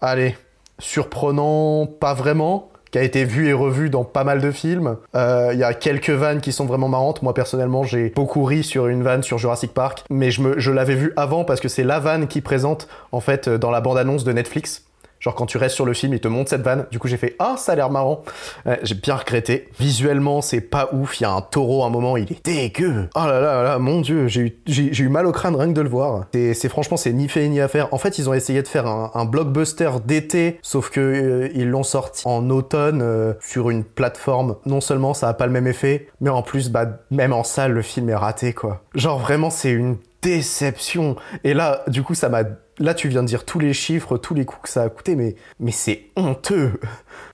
allez, 0.00 0.36
surprenant, 0.78 1.86
pas 1.86 2.14
vraiment 2.14 2.70
qui 2.90 2.98
a 2.98 3.02
été 3.02 3.24
vu 3.24 3.48
et 3.48 3.52
revu 3.52 3.88
dans 3.90 4.04
pas 4.04 4.24
mal 4.24 4.40
de 4.40 4.50
films. 4.50 4.96
Euh, 5.14 5.50
Il 5.52 5.58
y 5.58 5.64
a 5.64 5.74
quelques 5.74 6.10
vannes 6.10 6.40
qui 6.40 6.52
sont 6.52 6.66
vraiment 6.66 6.88
marrantes. 6.88 7.22
Moi 7.22 7.34
personnellement, 7.34 7.84
j'ai 7.84 8.10
beaucoup 8.10 8.44
ri 8.44 8.64
sur 8.64 8.88
une 8.88 9.02
vanne 9.02 9.22
sur 9.22 9.38
Jurassic 9.38 9.72
Park, 9.72 10.04
mais 10.10 10.30
je, 10.30 10.58
je 10.58 10.70
l'avais 10.70 10.94
vu 10.94 11.12
avant 11.16 11.44
parce 11.44 11.60
que 11.60 11.68
c'est 11.68 11.84
la 11.84 12.00
vanne 12.00 12.26
qui 12.26 12.40
présente 12.40 12.88
en 13.12 13.20
fait 13.20 13.48
dans 13.48 13.70
la 13.70 13.80
bande-annonce 13.80 14.24
de 14.24 14.32
Netflix. 14.32 14.84
Genre 15.20 15.34
quand 15.34 15.46
tu 15.46 15.58
restes 15.58 15.74
sur 15.74 15.84
le 15.84 15.92
film, 15.92 16.14
il 16.14 16.20
te 16.20 16.28
montre 16.28 16.50
cette 16.50 16.62
vanne. 16.62 16.86
Du 16.90 16.98
coup, 16.98 17.08
j'ai 17.08 17.16
fait 17.16 17.36
ah, 17.38 17.54
ça 17.58 17.72
a 17.72 17.74
l'air 17.76 17.90
marrant. 17.90 18.22
Euh, 18.66 18.76
j'ai 18.82 18.94
bien 18.94 19.14
regretté. 19.14 19.68
Visuellement, 19.78 20.40
c'est 20.40 20.60
pas 20.62 20.88
ouf. 20.92 21.20
Il 21.20 21.24
y 21.24 21.26
a 21.26 21.30
un 21.30 21.42
taureau 21.42 21.84
à 21.84 21.86
un 21.86 21.90
moment, 21.90 22.16
il 22.16 22.32
est 22.32 22.44
dégueu. 22.44 23.08
Oh 23.14 23.26
là 23.26 23.40
là 23.40 23.62
là, 23.62 23.78
mon 23.78 24.00
dieu, 24.00 24.28
j'ai 24.28 24.40
eu, 24.40 24.62
j'ai, 24.66 25.02
eu 25.02 25.08
mal 25.08 25.26
au 25.26 25.32
crâne 25.32 25.54
rien 25.56 25.68
que 25.68 25.74
de 25.74 25.82
le 25.82 25.88
voir. 25.88 26.26
C'est 26.32 26.68
franchement, 26.68 26.96
c'est 26.96 27.12
ni 27.12 27.28
fait 27.28 27.46
ni 27.48 27.60
à 27.60 27.68
faire. 27.68 27.92
En 27.92 27.98
fait, 27.98 28.18
ils 28.18 28.28
ont 28.28 28.34
essayé 28.34 28.62
de 28.62 28.68
faire 28.68 28.86
un, 28.86 29.10
un 29.14 29.24
blockbuster 29.26 29.90
d'été, 30.04 30.58
sauf 30.62 30.90
que 30.90 31.00
euh, 31.00 31.48
ils 31.54 31.68
l'ont 31.68 31.82
sorti 31.82 32.22
en 32.26 32.48
automne 32.50 33.02
euh, 33.02 33.34
sur 33.40 33.70
une 33.70 33.84
plateforme. 33.84 34.56
Non 34.64 34.80
seulement 34.80 35.14
ça 35.14 35.28
a 35.28 35.34
pas 35.34 35.46
le 35.46 35.52
même 35.52 35.66
effet, 35.66 36.08
mais 36.20 36.30
en 36.30 36.42
plus, 36.42 36.70
bah 36.70 36.86
même 37.10 37.32
en 37.32 37.44
salle, 37.44 37.72
le 37.72 37.82
film 37.82 38.08
est 38.08 38.14
raté 38.14 38.52
quoi. 38.52 38.82
Genre 38.94 39.18
vraiment, 39.18 39.50
c'est 39.50 39.70
une 39.70 39.96
déception. 40.22 41.16
Et 41.44 41.54
là, 41.54 41.82
du 41.88 42.02
coup, 42.02 42.14
ça 42.14 42.28
m'a. 42.28 42.42
Là, 42.80 42.94
tu 42.94 43.08
viens 43.08 43.22
de 43.22 43.28
dire 43.28 43.44
tous 43.44 43.58
les 43.58 43.74
chiffres, 43.74 44.16
tous 44.16 44.32
les 44.34 44.46
coûts 44.46 44.58
que 44.62 44.68
ça 44.70 44.82
a 44.82 44.88
coûté, 44.88 45.14
mais, 45.14 45.36
mais 45.60 45.70
c'est 45.70 46.06
honteux. 46.16 46.72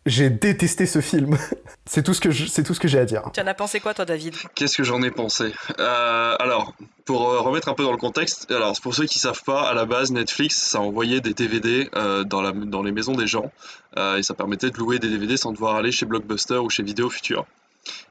J'ai 0.04 0.28
détesté 0.28 0.86
ce 0.86 1.00
film. 1.00 1.38
c'est 1.86 2.02
tout 2.02 2.12
ce 2.14 2.20
que 2.20 2.30
je- 2.32 2.46
c'est 2.46 2.64
tout 2.64 2.74
ce 2.74 2.80
que 2.80 2.88
j'ai 2.88 2.98
à 2.98 3.04
dire. 3.04 3.22
Tu 3.32 3.40
en 3.40 3.46
as 3.46 3.54
pensé 3.54 3.78
quoi, 3.78 3.94
toi, 3.94 4.04
David? 4.04 4.34
Qu'est-ce 4.56 4.76
que 4.76 4.82
j'en 4.82 5.00
ai 5.02 5.10
pensé? 5.12 5.52
Euh, 5.78 6.36
Alors, 6.40 6.74
pour 7.04 7.30
euh, 7.30 7.38
remettre 7.40 7.68
un 7.68 7.74
peu 7.74 7.84
dans 7.84 7.92
le 7.92 7.96
contexte, 7.96 8.50
alors 8.50 8.78
pour 8.82 8.94
ceux 8.94 9.06
qui 9.06 9.20
savent 9.20 9.42
pas, 9.44 9.62
à 9.68 9.74
la 9.74 9.84
base, 9.84 10.10
Netflix, 10.10 10.56
ça 10.56 10.80
envoyait 10.80 11.20
des 11.20 11.32
DVD 11.32 11.88
euh, 11.94 12.24
dans, 12.24 12.42
la, 12.42 12.50
dans 12.52 12.82
les 12.82 12.90
maisons 12.92 13.12
des 13.14 13.28
gens 13.28 13.52
euh, 13.96 14.16
et 14.16 14.24
ça 14.24 14.34
permettait 14.34 14.70
de 14.70 14.76
louer 14.78 14.98
des 14.98 15.08
DVD 15.08 15.36
sans 15.36 15.52
devoir 15.52 15.76
aller 15.76 15.92
chez 15.92 16.06
Blockbuster 16.06 16.56
ou 16.56 16.70
chez 16.70 16.82
Vidéo 16.82 17.08
Future. 17.08 17.46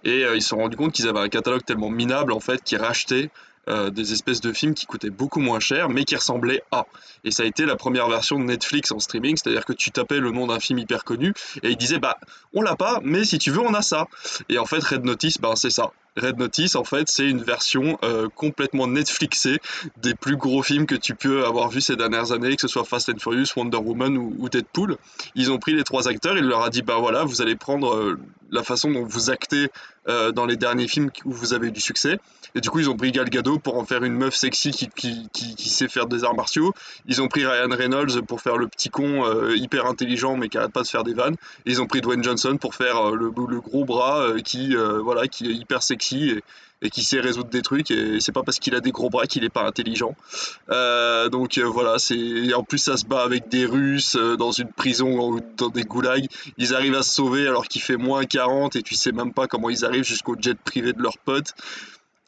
Et 0.05 0.23
euh, 0.23 0.37
ils 0.37 0.41
se 0.41 0.47
sont 0.49 0.57
rendus 0.57 0.77
compte 0.77 0.93
qu'ils 0.93 1.09
avaient 1.09 1.19
un 1.19 1.27
catalogue 1.27 1.65
tellement 1.65 1.89
minable 1.89 2.31
en 2.31 2.39
fait 2.39 2.63
qu'ils 2.63 2.77
rachetaient 2.77 3.29
euh, 3.69 3.89
des 3.89 4.13
espèces 4.13 4.41
de 4.41 4.54
films 4.54 4.73
qui 4.73 4.86
coûtaient 4.86 5.10
beaucoup 5.10 5.39
moins 5.39 5.60
cher 5.60 5.89
mais 5.89 6.04
qui 6.06 6.15
ressemblaient 6.15 6.63
à. 6.71 6.86
Et 7.23 7.32
ça 7.32 7.43
a 7.43 7.45
été 7.45 7.65
la 7.65 7.75
première 7.75 8.08
version 8.08 8.39
de 8.39 8.43
Netflix 8.43 8.91
en 8.91 8.99
streaming, 8.99 9.38
c'est-à-dire 9.38 9.65
que 9.65 9.73
tu 9.73 9.91
tapais 9.91 10.19
le 10.19 10.32
nom 10.32 10.47
d'un 10.47 10.60
film 10.60 10.80
hyper 10.80 11.04
connu 11.04 11.34
et 11.63 11.69
ils 11.71 11.78
disaient 11.78 11.99
bah 11.99 12.17
on 12.54 12.62
l'a 12.62 12.75
pas 12.75 12.99
mais 13.04 13.23
si 13.23 13.38
tu 13.38 13.51
veux 13.51 13.62
on 13.62 13.73
a 13.73 13.82
ça. 13.82 14.08
Et 14.49 14.58
en 14.58 14.65
fait 14.65 14.84
Red 14.84 15.06
Notice 15.06 15.39
ben 15.39 15.56
c'est 15.56 15.69
ça. 15.69 15.91
Red 16.17 16.38
Notice, 16.38 16.75
en 16.75 16.86
fait, 16.86 17.10
c'est 17.10 17.30
une 17.30 17.41
version 17.41 17.97
euh, 18.04 18.30
complètement 18.34 18.88
Netflixée 18.88 19.60
des 19.97 20.15
plus 20.15 20.38
gros 20.38 20.63
films 20.63 20.86
que 20.86 20.95
tu 20.95 21.13
peux 21.13 21.45
avoir 21.45 21.69
vus 21.69 21.82
ces 21.82 21.97
dernières 21.97 22.32
années, 22.32 22.56
que 22.56 22.62
ce 22.62 22.69
soit 22.69 22.86
Fast 22.86 23.10
and 23.10 23.19
Furious, 23.19 23.47
Wonder 23.58 23.78
Woman 23.78 24.17
ou, 24.17 24.34
ou 24.39 24.47
Deadpool. 24.47 24.97
Ils 25.36 25.51
ont 25.51 25.58
pris 25.58 25.73
les 25.73 25.84
trois 25.84 26.08
acteurs, 26.08 26.38
il 26.38 26.45
leur 26.45 26.63
a 26.63 26.69
dit 26.69 26.84
bah 26.84 26.97
voilà, 26.99 27.25
vous 27.25 27.41
allez 27.41 27.56
prendre 27.56 27.95
euh, 27.95 28.17
la 28.49 28.63
façon 28.63 28.91
dont 28.91 29.04
vous 29.04 29.30
actez 29.30 29.69
euh, 30.08 30.32
dans 30.32 30.45
les 30.45 30.56
derniers 30.56 30.88
films 30.88 31.10
où 31.25 31.34
vous 31.34 31.54
avez 31.54 31.67
eu 31.67 31.71
du 31.71 31.82
succès. 31.82 32.17
Et 32.54 32.62
du 32.62 32.69
coup, 32.69 32.80
ils 32.80 32.89
ont 32.89 32.95
pris 32.95 33.12
Gal 33.12 33.30
Gadot 33.30 33.60
pour 33.60 33.78
en 33.78 33.84
faire 33.84 34.04
une 34.06 34.13
meuf 34.13 34.36
sexy 34.36 34.71
qui, 34.71 35.28
sait 35.58 35.89
faire 35.89 36.06
des 36.06 36.23
arts 36.23 36.36
martiaux. 36.36 36.73
Ils 37.06 37.21
ont 37.21 37.28
pris 37.28 37.45
Ryan 37.45 37.67
Reynolds 37.69 38.21
pour 38.25 38.39
faire 38.39 38.56
le 38.56 38.67
petit 38.67 38.89
con 38.89 39.25
hyper 39.56 39.88
intelligent 39.88 40.38
mais 40.38 40.47
qui 40.47 40.58
arrête 40.58 40.71
pas 40.71 40.84
de 40.84 40.88
faire 40.88 41.04
des 41.04 41.13
vannes. 41.13 41.36
Et 41.65 41.71
ils 41.71 41.82
ont 41.82 41.88
pris 41.88 41.99
Dwayne 41.99 42.23
Johnson 42.23 42.56
pour 42.56 42.75
faire 42.75 43.12
le, 43.12 43.25
le 43.25 43.60
gros 43.60 43.84
bras 43.84 44.28
qui, 44.45 44.73
voilà, 45.04 45.28
qui 45.28 45.47
est 45.47 45.54
hyper 45.54 45.84
sexy 45.84 46.04
et, 46.13 46.41
qui 46.91 47.03
sait 47.03 47.19
résoudre 47.19 47.49
des 47.49 47.61
trucs. 47.61 47.89
Et 47.89 48.19
c'est 48.19 48.31
pas 48.31 48.43
parce 48.43 48.59
qu'il 48.59 48.75
a 48.75 48.79
des 48.79 48.91
gros 48.91 49.09
bras 49.09 49.25
qu'il 49.25 49.43
est 49.43 49.49
pas 49.49 49.65
intelligent. 49.65 50.15
Euh, 50.69 51.29
donc 51.29 51.57
euh, 51.57 51.63
voilà, 51.63 51.97
c'est 51.97 52.53
en 52.53 52.63
plus 52.63 52.77
ça 52.77 52.97
se 52.97 53.05
bat 53.05 53.23
avec 53.23 53.49
des 53.49 53.65
Russes 53.65 54.15
euh, 54.15 54.37
dans 54.37 54.51
une 54.51 54.71
prison 54.71 55.17
ou 55.17 55.39
dans 55.57 55.69
des 55.69 55.83
goulags. 55.83 56.27
Ils 56.57 56.75
arrivent 56.75 56.95
à 56.95 57.01
se 57.01 57.13
sauver 57.13 57.47
alors 57.47 57.67
qu'il 57.67 57.81
fait 57.81 57.97
moins 57.97 58.25
40 58.25 58.75
et 58.75 58.83
tu 58.83 58.93
sais 58.93 59.11
même 59.11 59.33
pas 59.33 59.47
comment 59.47 59.69
ils 59.69 59.83
arrivent 59.83 60.03
jusqu'au 60.03 60.35
jet 60.39 60.57
privé 60.57 60.93
de 60.93 61.01
leurs 61.01 61.17
potes. 61.17 61.53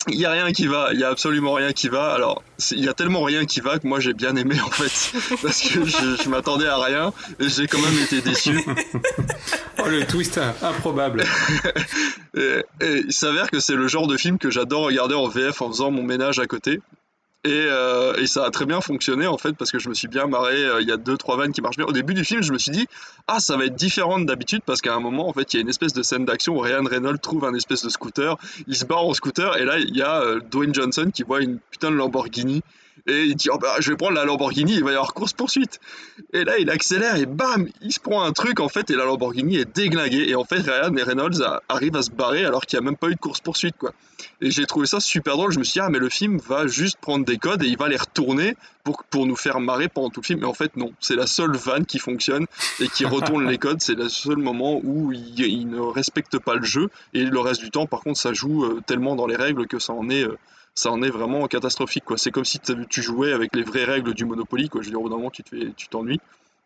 Il 0.10 0.16
y 0.16 0.26
a 0.26 0.32
rien 0.32 0.52
qui 0.54 0.68
va, 0.68 0.90
il 0.94 1.00
y 1.00 1.04
a 1.04 1.10
absolument 1.10 1.54
rien 1.54 1.74
qui 1.74 1.90
va. 1.90 2.14
Alors, 2.14 2.42
il 2.72 2.84
y 2.84 2.88
a 2.88 2.94
tellement 2.94 3.24
rien 3.24 3.46
qui 3.46 3.60
va 3.60 3.78
que 3.78 3.88
moi 3.88 4.00
j'ai 4.00 4.14
bien 4.14 4.36
aimé 4.36 4.56
en 4.62 4.70
fait, 4.70 5.36
parce 5.42 5.62
que 5.62 5.86
je, 5.86 6.24
je 6.24 6.30
m'attendais 6.30 6.68
à 6.68 6.78
rien 6.78 7.12
et 7.40 7.50
j'ai 7.50 7.68
quand 7.68 7.80
même 7.82 7.98
été 8.04 8.22
déçu. 8.22 8.64
Oh, 9.80 9.88
le 9.88 10.08
twist 10.08 10.40
improbable. 10.64 11.24
Et, 12.36 12.64
et 12.82 13.04
il 13.06 13.14
s'avère 13.14 13.50
que 13.52 13.60
c'est 13.60 13.76
le 13.76 13.88
genre 13.88 14.08
de 14.08 14.18
film 14.18 14.40
que 14.40 14.50
j'adore 14.50 14.86
regarder 14.86 15.14
en 15.14 15.28
VF 15.28 15.62
en 15.62 15.68
faisant 15.70 15.92
mon 15.92 16.02
ménage 16.02 16.40
à 16.40 16.48
côté. 16.48 16.82
Et, 17.48 17.66
euh, 17.70 18.14
et 18.18 18.28
ça 18.28 18.46
a 18.46 18.50
très 18.52 18.66
bien 18.66 18.82
fonctionné 18.82 19.26
en 19.26 19.38
fait 19.38 19.54
parce 19.54 19.72
que 19.72 19.80
je 19.80 19.88
me 19.88 19.94
suis 19.94 20.10
bien 20.10 20.28
marré. 20.28 20.56
euh, 20.66 20.82
Il 20.82 20.88
y 20.88 20.92
a 20.92 20.98
deux 20.98 21.16
trois 21.16 21.38
vannes 21.38 21.54
qui 21.54 21.62
marchent 21.62 21.78
bien. 21.78 21.86
Au 21.86 21.94
début 21.94 22.14
du 22.14 22.26
film, 22.26 22.44
je 22.44 22.52
me 22.52 22.58
suis 22.58 22.72
dit 22.72 22.88
ah 23.28 23.40
ça 23.40 23.56
va 23.56 23.66
être 23.66 23.76
différent 23.76 24.20
d'habitude 24.20 24.62
parce 24.66 24.82
qu'à 24.82 24.94
un 24.94 25.00
moment 25.00 25.30
en 25.30 25.34
fait 25.34 25.54
il 25.54 25.58
y 25.58 25.60
a 25.60 25.62
une 25.62 25.70
espèce 25.70 25.94
de 25.94 26.04
scène 26.04 26.26
d'action 26.26 26.56
où 26.56 26.60
Ryan 26.60 26.84
Reynolds 26.84 27.20
trouve 27.22 27.46
un 27.46 27.54
espèce 27.54 27.84
de 27.84 27.90
scooter. 27.90 28.36
Il 28.68 28.76
se 28.76 28.84
barre 28.86 29.06
en 29.06 29.14
scooter 29.14 29.56
et 29.58 29.64
là 29.64 29.80
il 29.80 29.96
y 29.96 30.02
a 30.02 30.22
euh, 30.22 30.42
Dwayne 30.52 30.74
Johnson 30.76 31.10
qui 31.14 31.24
voit 31.24 31.42
une 31.42 31.58
putain 31.72 31.90
de 31.90 31.96
Lamborghini 31.96 32.64
et 33.06 33.24
il 33.24 33.36
dit 33.36 33.50
oh 33.52 33.58
bah 33.58 33.76
je 33.80 33.92
vais 33.92 33.98
prendre 33.98 34.14
la 34.16 34.26
Lamborghini. 34.26 34.74
Il 34.76 34.84
va 34.84 34.92
y 34.92 34.94
avoir 34.96 35.14
course 35.14 35.34
poursuite. 35.34 35.80
Et 36.34 36.44
là 36.44 36.58
il 36.58 36.70
accélère 36.70 37.16
et 37.18 37.26
bam 37.26 37.68
il 37.82 37.92
se 37.94 38.00
prend 38.00 38.24
un 38.24 38.32
truc 38.34 38.60
en 38.60 38.70
fait 38.70 38.90
et 38.90 38.96
la 38.96 39.06
Lamborghini 39.06 39.58
est 39.58 39.76
déglinguée 39.76 40.30
et 40.30 40.36
en 40.36 40.44
fait 40.46 40.60
Ryan 40.60 40.92
Reynolds 41.06 41.42
a- 41.44 41.62
arrive 41.70 41.96
à 41.96 42.02
se 42.02 42.12
barrer 42.12 42.46
alors 42.46 42.66
qu'il 42.66 42.80
n'y 42.80 42.86
a 42.86 42.90
même 42.90 42.98
pas 42.98 43.10
eu 43.10 43.16
de 43.16 43.20
course 43.20 43.40
poursuite 43.42 43.76
quoi. 43.78 43.94
Et 44.42 44.50
j'ai 44.50 44.66
trouvé 44.66 44.88
ça 44.88 45.00
super 45.00 45.36
drôle. 45.38 45.52
Je 45.52 45.60
me 45.60 45.64
suis 45.64 45.74
dit, 45.74 45.80
ah, 45.80 45.90
mais 45.90 46.00
le 46.00 46.10
film 46.10 46.38
va 46.40 46.66
juste 46.68 46.98
prendre 47.00 47.24
des 47.24 47.38
codes 47.38 47.62
et 47.64 47.68
il 47.68 47.78
va 47.78 47.88
les 47.88 47.98
retourner 47.98 48.56
pour, 48.84 49.04
pour 49.04 49.28
nous 49.28 49.36
faire 49.36 49.60
marrer 49.60 49.90
pendant 49.90 50.10
tout 50.10 50.22
le 50.22 50.26
film. 50.26 50.40
Mais 50.40 50.46
en 50.48 50.54
fait, 50.56 50.76
non. 50.76 50.92
C'est 51.00 51.16
la 51.16 51.28
seule 51.28 51.56
vanne 51.56 51.86
qui 51.86 52.00
fonctionne 52.00 52.46
et 52.80 52.88
qui 52.88 53.06
retourne 53.06 53.48
les 53.48 53.58
codes. 53.60 53.80
C'est 53.82 53.94
le 53.96 54.10
seul 54.10 54.38
moment 54.38 54.80
où 54.84 55.12
il, 55.12 55.40
il 55.40 55.68
ne 55.70 55.80
respecte 55.80 56.40
pas 56.40 56.56
le 56.56 56.64
jeu. 56.64 56.90
Et 57.14 57.24
le 57.24 57.40
reste 57.40 57.62
du 57.62 57.70
temps, 57.70 57.86
par 57.86 58.02
contre, 58.02 58.20
ça 58.20 58.34
joue 58.34 58.64
euh, 58.66 58.82
tellement 58.88 59.16
dans 59.16 59.28
les 59.28 59.36
règles 59.36 59.68
que 59.68 59.78
ça 59.80 59.94
en 59.94 60.10
est. 60.10 60.24
euh, 60.24 60.38
ça 60.78 60.92
en 60.92 61.02
est 61.02 61.10
vraiment 61.10 61.48
catastrophique. 61.48 62.04
C'est 62.18 62.32
comme 62.32 62.46
si 62.46 62.60
tu 62.60 63.02
jouais 63.02 63.34
avec 63.34 63.56
les 63.56 63.64
vraies 63.64 63.86
règles 63.86 64.14
du 64.14 64.26
Monopoly 64.26 64.70
quoi. 64.70 64.82
Je 64.82 64.90
veux 64.90 64.98
au 64.98 65.02
bout 65.02 65.10
d'un 65.10 65.18
moment 65.18 65.32
tu 65.32 65.44
tu 65.76 65.88
t'ennuies. 65.88 66.22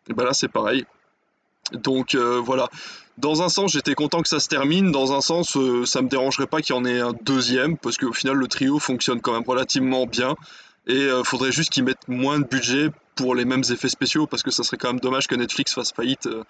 Et 0.08 0.12
ben 0.12 0.24
là 0.24 0.34
c'est 0.34 0.48
pareil. 0.48 0.84
Donc 1.72 2.14
euh, 2.14 2.40
voilà. 2.40 2.68
Dans 3.18 3.42
un 3.42 3.48
sens, 3.48 3.72
j'étais 3.72 3.94
content 3.94 4.22
que 4.22 4.28
ça 4.28 4.40
se 4.40 4.48
termine. 4.48 4.90
Dans 4.90 5.12
un 5.12 5.20
sens, 5.20 5.56
euh, 5.56 5.84
ça 5.84 6.02
me 6.02 6.08
dérangerait 6.08 6.46
pas 6.46 6.62
qu'il 6.62 6.74
y 6.74 6.78
en 6.78 6.84
ait 6.84 7.00
un 7.00 7.12
deuxième, 7.22 7.76
parce 7.76 7.98
qu'au 7.98 8.12
final, 8.12 8.36
le 8.36 8.48
trio 8.48 8.78
fonctionne 8.78 9.20
quand 9.20 9.32
même 9.32 9.44
relativement 9.46 10.06
bien. 10.06 10.34
Et 10.86 10.96
euh, 10.96 11.22
faudrait 11.22 11.52
juste 11.52 11.70
qu'ils 11.70 11.84
mettent 11.84 12.08
moins 12.08 12.40
de 12.40 12.44
budget 12.44 12.90
pour 13.14 13.34
les 13.34 13.44
mêmes 13.44 13.62
effets 13.70 13.90
spéciaux, 13.90 14.26
parce 14.26 14.42
que 14.42 14.50
ça 14.50 14.62
serait 14.62 14.78
quand 14.78 14.88
même 14.88 15.00
dommage 15.00 15.26
que 15.26 15.34
Netflix 15.34 15.74
fasse 15.74 15.92
faillite 15.92 16.26
euh, 16.26 16.42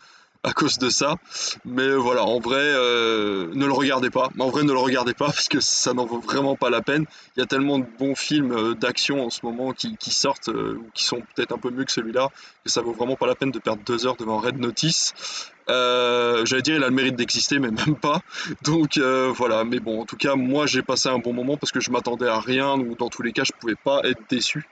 à 0.45 0.53
cause 0.53 0.79
de 0.79 0.91
ça. 0.91 1.17
Mais 1.65 1.91
voilà, 1.95 2.25
en 2.25 2.41
vrai, 2.41 2.61
euh, 2.61 3.49
ne 3.55 3.67
le 3.67 3.73
regardez 3.73 4.11
pas. 4.11 4.31
En 4.39 4.51
vrai, 4.51 4.65
ne 4.65 4.73
le 4.73 4.79
regardez 4.79 5.15
pas, 5.15 5.27
parce 5.27 5.49
que 5.49 5.61
ça 5.61 5.95
n'en 5.95 6.05
vaut 6.05 6.21
vraiment 6.21 6.57
pas 6.57 6.71
la 6.71 6.83
peine. 6.83 7.07
Il 7.37 7.41
y 7.41 7.43
a 7.43 7.47
tellement 7.47 7.79
de 7.79 7.87
bons 7.99 8.15
films 8.15 8.53
euh, 8.53 8.75
d'action 8.75 9.25
en 9.25 9.31
ce 9.31 9.41
moment 9.45 9.73
qui, 9.73 9.97
sortent, 10.11 10.49
euh, 10.49 10.79
ou 10.79 10.87
qui 10.95 11.05
sont 11.05 11.23
peut-être 11.35 11.53
un 11.53 11.59
peu 11.59 11.71
mieux 11.71 11.85
que 11.85 11.93
celui-là, 11.93 12.29
que 12.65 12.71
ça 12.71 12.81
vaut 12.83 12.93
vraiment 12.93 13.17
pas 13.17 13.27
la 13.27 13.35
peine 13.35 13.51
de 13.51 13.59
perdre 13.59 13.83
deux 13.87 14.07
heures 14.07 14.17
devant 14.17 14.39
Red 14.39 14.59
Notice. 14.59 15.15
Euh, 15.69 16.45
J'allais 16.45 16.63
dire 16.63 16.77
il 16.77 16.83
a 16.83 16.89
le 16.89 16.95
mérite 16.95 17.15
d'exister, 17.15 17.61
mais 17.61 17.71
même 17.71 17.97
pas. 17.97 18.21
Donc 18.63 18.99
voilà, 18.99 19.63
mais 19.65 19.79
bon, 19.79 20.01
en 20.03 20.05
tout 20.05 20.17
cas, 20.17 20.35
moi 20.35 20.67
j'ai 20.67 20.83
passé 20.83 21.09
un 21.09 21.19
bon 21.19 21.33
moment 21.33 21.57
parce 21.57 21.71
que 21.71 21.81
je 21.81 21.91
m'attendais 21.91 22.27
à 22.27 22.41
rien, 22.41 22.75
ou 22.79 22.97
dans 22.97 23.09
tous 23.09 23.23
les 23.23 23.33
cas, 23.33 23.45
je 23.45 23.53
pouvais 23.59 23.77
pas 23.77 24.01
être 24.03 24.21
déçu. 24.29 24.69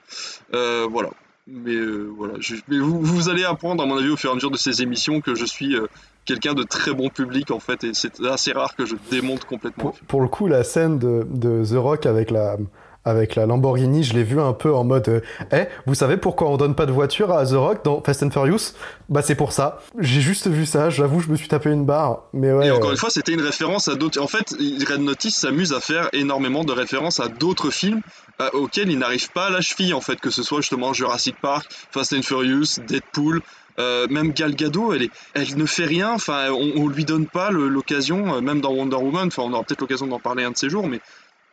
Voilà. 0.51 1.11
Mais 1.53 1.75
euh, 1.75 2.11
voilà, 2.17 2.35
je- 2.39 2.55
mais 2.69 2.79
vous, 2.79 3.01
vous 3.01 3.29
allez 3.29 3.45
apprendre, 3.45 3.83
à 3.83 3.87
mon 3.87 3.97
avis, 3.99 4.09
au 4.11 4.17
fur 4.17 4.31
et 4.31 4.33
à 4.33 4.35
mesure 4.37 4.51
de 4.51 4.57
ces 4.57 4.83
émissions, 4.83 5.21
que 5.21 5.35
je 5.35 5.45
suis 5.45 5.75
euh, 5.75 5.87
quelqu'un 6.25 6.55
de 6.55 6.63
très 6.63 6.93
bon 6.95 7.09
public 7.09 7.51
en 7.51 7.59
fait, 7.61 7.83
et 7.85 7.91
c'est 7.95 8.21
assez 8.25 8.53
rare 8.53 8.77
que 8.77 8.87
je 8.87 8.95
démonte 9.11 9.45
complètement. 9.47 9.91
Pour, 9.91 9.99
pour 10.07 10.21
le 10.21 10.29
coup, 10.29 10.47
la 10.47 10.63
scène 10.63 10.99
de, 10.99 11.27
de 11.29 11.65
The 11.65 11.77
Rock 11.79 12.07
avec 12.07 12.31
la, 12.31 12.57
avec 13.05 13.35
la 13.35 13.47
Lamborghini, 13.47 14.03
je 14.05 14.13
l'ai 14.15 14.25
vu 14.25 14.41
un 14.41 14.53
peu 14.53 14.75
en 14.75 14.85
mode 14.85 15.09
euh, 15.09 15.21
Eh, 15.53 15.65
vous 15.87 15.95
savez 15.95 16.17
pourquoi 16.19 16.49
on 16.51 16.57
donne 16.57 16.75
pas 16.75 16.87
de 16.87 16.93
voiture 16.93 17.33
à 17.33 17.47
The 17.47 17.53
Rock 17.53 17.85
dans 17.85 18.03
Fast 18.03 18.23
and 18.23 18.31
Furious? 18.31 18.75
Bah 19.09 19.23
c'est 19.23 19.35
pour 19.35 19.53
ça. 19.53 19.81
J'ai 19.99 20.21
juste 20.21 20.49
vu 20.49 20.67
ça, 20.67 20.91
j'avoue, 20.91 21.21
je 21.21 21.29
me 21.29 21.37
suis 21.37 21.49
tapé 21.49 21.71
une 21.71 21.85
barre. 21.87 22.25
Mais 22.33 22.53
ouais, 22.53 22.67
Et 22.67 22.71
encore 22.71 22.91
euh, 22.91 22.93
une 22.93 22.99
fois, 22.99 23.11
c'était 23.11 23.33
une 23.33 23.41
référence 23.41 23.89
à 23.89 23.95
d'autres. 23.95 24.21
En 24.21 24.27
fait, 24.27 24.51
Red 24.89 25.01
Notice 25.01 25.37
s'amuse 25.37 25.73
à 25.73 25.81
faire 25.81 26.09
énormément 26.13 26.63
de 26.65 26.73
références 26.73 27.21
à 27.21 27.29
d'autres 27.29 27.71
films 27.71 28.01
euh, 28.41 28.49
auxquels 28.53 28.91
il 28.91 28.99
n'arrive 28.99 29.31
pas 29.33 29.47
à 29.47 29.51
la 29.51 29.61
cheville, 29.63 29.95
en 29.95 30.01
fait, 30.01 30.21
que 30.21 30.31
ce 30.31 30.43
soit 30.43 30.61
justement 30.61 30.93
Jurassic 30.93 31.37
Park, 31.41 31.67
Fast 31.91 32.13
and 32.13 32.23
Furious, 32.23 32.81
Deadpool. 32.87 33.41
euh, 33.79 34.07
même 34.11 34.33
Gal 34.33 34.55
Gadot, 34.55 34.93
elle, 34.93 35.05
est, 35.05 35.11
elle 35.35 35.57
ne 35.57 35.65
fait 35.65 35.87
rien. 35.87 36.13
Enfin, 36.13 36.51
on, 36.51 36.73
on 36.83 36.87
lui 36.89 37.05
donne 37.07 37.27
pas 37.27 37.51
l'occasion, 37.51 38.41
même 38.43 38.61
dans 38.61 38.73
Wonder 38.73 38.97
Woman. 38.97 39.29
Enfin, 39.29 39.43
on 39.43 39.53
aura 39.55 39.63
peut-être 39.65 39.81
l'occasion 39.81 40.07
d'en 40.07 40.19
parler 40.21 40.45
un 40.45 40.51
de 40.51 40.57
ces 40.57 40.69
jours, 40.69 40.87
mais 40.87 41.01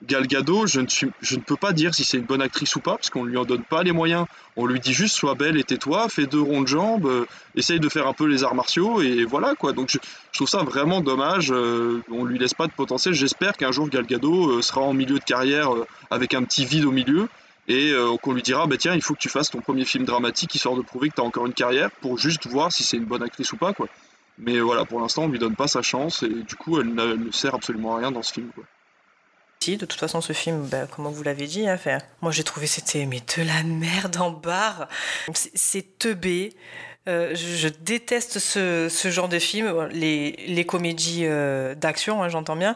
Gal 0.04 0.28
Gadot, 0.28 0.68
je 0.68 0.80
ne, 0.80 0.88
suis, 0.88 1.10
je 1.22 1.36
ne 1.36 1.42
peux 1.42 1.56
pas 1.56 1.74
dire 1.74 1.96
si 1.96 2.04
c'est 2.04 2.18
une 2.18 2.26
bonne 2.26 2.42
actrice 2.42 2.76
ou 2.76 2.82
pas, 2.82 2.96
parce 2.96 3.10
qu'on 3.10 3.24
lui 3.24 3.36
en 3.36 3.46
donne 3.46 3.64
pas 3.64 3.82
les 3.82 3.92
moyens. 3.92 4.26
On 4.56 4.68
lui 4.68 4.80
dit 4.80 4.94
juste 4.94 5.16
sois 5.16 5.34
belle 5.34 5.58
et 5.58 5.64
tais-toi, 5.64 6.08
fais 6.08 6.28
deux 6.28 6.40
ronds 6.40 6.62
de 6.62 6.68
jambes, 6.68 7.08
euh, 7.08 7.26
essaye 7.56 7.80
de 7.80 7.90
faire 7.90 8.06
un 8.06 8.14
peu 8.14 8.26
les 8.26 8.44
arts 8.44 8.54
martiaux, 8.54 9.02
et 9.02 9.26
voilà 9.26 9.56
quoi. 9.56 9.74
Donc 9.74 9.90
je, 9.90 9.98
je 10.32 10.38
trouve 10.38 10.48
ça 10.48 10.62
vraiment 10.64 11.02
dommage. 11.02 11.52
euh, 11.52 12.04
on 12.12 12.26
lui 12.26 12.38
laisse 12.38 12.54
pas 12.54 12.68
de 12.68 12.74
potentiel. 12.74 13.16
J'espère 13.16 13.54
qu'un 13.54 13.72
jour 13.72 13.90
Gal 13.90 14.06
Gadot 14.06 14.52
euh, 14.52 14.62
sera 14.62 14.82
en 14.82 14.94
milieu 14.94 15.18
de 15.18 15.24
carrière 15.24 15.74
euh, 15.74 15.88
avec 16.12 16.36
un 16.36 16.44
petit 16.44 16.66
vide 16.66 16.86
au 16.86 16.92
milieu. 16.92 17.28
Et 17.68 17.92
euh, 17.92 18.16
qu'on 18.22 18.32
lui 18.34 18.44
dira, 18.44 18.66
bah 18.66 18.78
tiens, 18.78 18.94
il 18.94 19.02
faut 19.02 19.14
que 19.14 19.20
tu 19.20 19.30
fasses 19.30 19.50
ton 19.50 19.60
premier 19.60 19.84
film 19.84 20.06
dramatique 20.06 20.56
histoire 20.56 20.76
de 20.76 20.82
prouver 20.82 21.10
que 21.10 21.16
tu 21.16 21.22
as 21.22 21.26
encore 21.26 21.48
une 21.48 21.54
carrière 21.54 21.92
pour 22.02 22.18
juste 22.18 22.48
voir 22.48 22.72
si 22.72 22.84
c'est 22.84 22.96
une 22.98 23.04
bonne 23.06 23.24
actrice 23.24 23.52
ou 23.52 23.58
pas, 23.58 23.74
quoi. 23.74 23.88
Mais 24.38 24.60
voilà, 24.60 24.86
pour 24.86 25.02
l'instant, 25.02 25.24
on 25.24 25.28
lui 25.28 25.40
donne 25.40 25.56
pas 25.56 25.68
sa 25.68 25.82
chance 25.82 26.24
et 26.24 26.30
du 26.30 26.56
coup, 26.56 26.80
elle 26.80 26.94
ne, 26.94 27.16
ne 27.16 27.32
sert 27.32 27.56
absolument 27.56 27.96
à 27.96 28.00
rien 28.00 28.12
dans 28.12 28.22
ce 28.22 28.32
film, 28.32 28.50
quoi. 28.56 28.64
Si, 29.60 29.78
de 29.78 29.86
toute 29.86 30.00
façon, 30.00 30.22
ce 30.22 30.34
film, 30.34 30.65
ben, 30.67 30.88
comme 30.88 31.08
vous 31.08 31.24
l'avez 31.24 31.48
dit, 31.48 31.67
hein, 31.67 31.78
moi 32.22 32.32
j'ai 32.32 32.43
trouvé 32.43 32.67
c'était 32.67 33.06
mais 33.06 33.20
de 33.20 33.43
la 33.43 33.63
merde 33.63 34.17
en 34.17 34.32
barre. 34.32 34.88
C'est- 35.34 35.98
teubé. 36.00 36.54
Euh, 37.08 37.34
je, 37.36 37.70
déteste 37.70 38.39
ce, 38.39 38.89
genre 39.10 39.30
de 39.30 39.39
film, 39.39 39.88
les, 39.91 40.32
les 40.48 40.65
comédies 40.65 41.26
euh, 41.26 41.74
d'action, 41.74 42.22
hein, 42.22 42.30
j'entends 42.30 42.58
bien. 42.58 42.76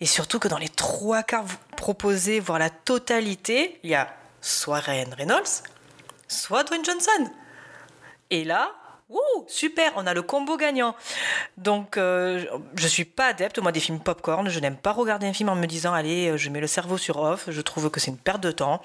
Et 0.00 0.06
surtout 0.06 0.38
que 0.38 0.48
dans 0.48 0.58
les 0.58 0.68
trois 0.68 1.22
quarts 1.22 1.44
proposés, 1.76 2.40
voire 2.40 2.58
la 2.58 2.70
totalité, 2.70 3.78
il 3.82 3.90
y 3.90 3.94
a 3.94 4.14
soit 4.40 4.80
Ryan 4.80 5.10
Reynolds, 5.16 5.62
soit 6.28 6.64
Dwayne 6.64 6.84
Johnson. 6.84 7.30
Et 8.30 8.44
là, 8.44 8.72
Super, 9.46 9.92
on 9.96 10.06
a 10.06 10.14
le 10.14 10.22
combo 10.22 10.56
gagnant. 10.56 10.94
Donc, 11.58 11.96
euh, 11.96 12.44
je 12.76 12.88
suis 12.88 13.04
pas 13.04 13.26
adepte, 13.26 13.58
moi, 13.58 13.72
des 13.72 13.80
films 13.80 14.00
popcorn. 14.00 14.48
Je 14.48 14.58
n'aime 14.60 14.76
pas 14.76 14.92
regarder 14.92 15.26
un 15.26 15.32
film 15.32 15.48
en 15.48 15.54
me 15.54 15.66
disant, 15.66 15.92
allez, 15.92 16.30
euh, 16.30 16.36
je 16.36 16.50
mets 16.50 16.60
le 16.60 16.66
cerveau 16.66 16.96
sur 16.96 17.18
off. 17.18 17.44
Je 17.48 17.60
trouve 17.60 17.90
que 17.90 18.00
c'est 18.00 18.10
une 18.10 18.16
perte 18.16 18.40
de 18.40 18.50
temps. 18.50 18.80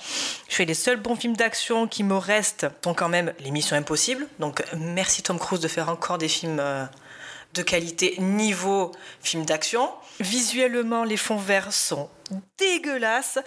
Je 0.49 0.55
fais 0.55 0.65
les 0.65 0.73
seuls 0.73 0.97
bons 0.97 1.15
films 1.15 1.35
d'action 1.35 1.87
qui 1.87 2.03
me 2.03 2.15
restent 2.15 2.67
sont 2.83 2.93
quand 2.93 3.09
même 3.09 3.33
Les 3.39 3.51
Missions 3.51 3.75
Impossibles. 3.75 4.27
Donc, 4.39 4.63
merci 4.77 5.23
Tom 5.23 5.39
Cruise 5.39 5.61
de 5.61 5.67
faire 5.67 5.89
encore 5.89 6.17
des 6.17 6.27
films 6.27 6.59
euh, 6.59 6.85
de 7.53 7.61
qualité 7.61 8.15
niveau 8.19 8.91
film 9.21 9.45
d'action. 9.45 9.89
Visuellement, 10.19 11.03
les 11.03 11.17
fonds 11.17 11.37
verts 11.37 11.73
sont 11.73 12.09
dégueulasses. 12.57 13.39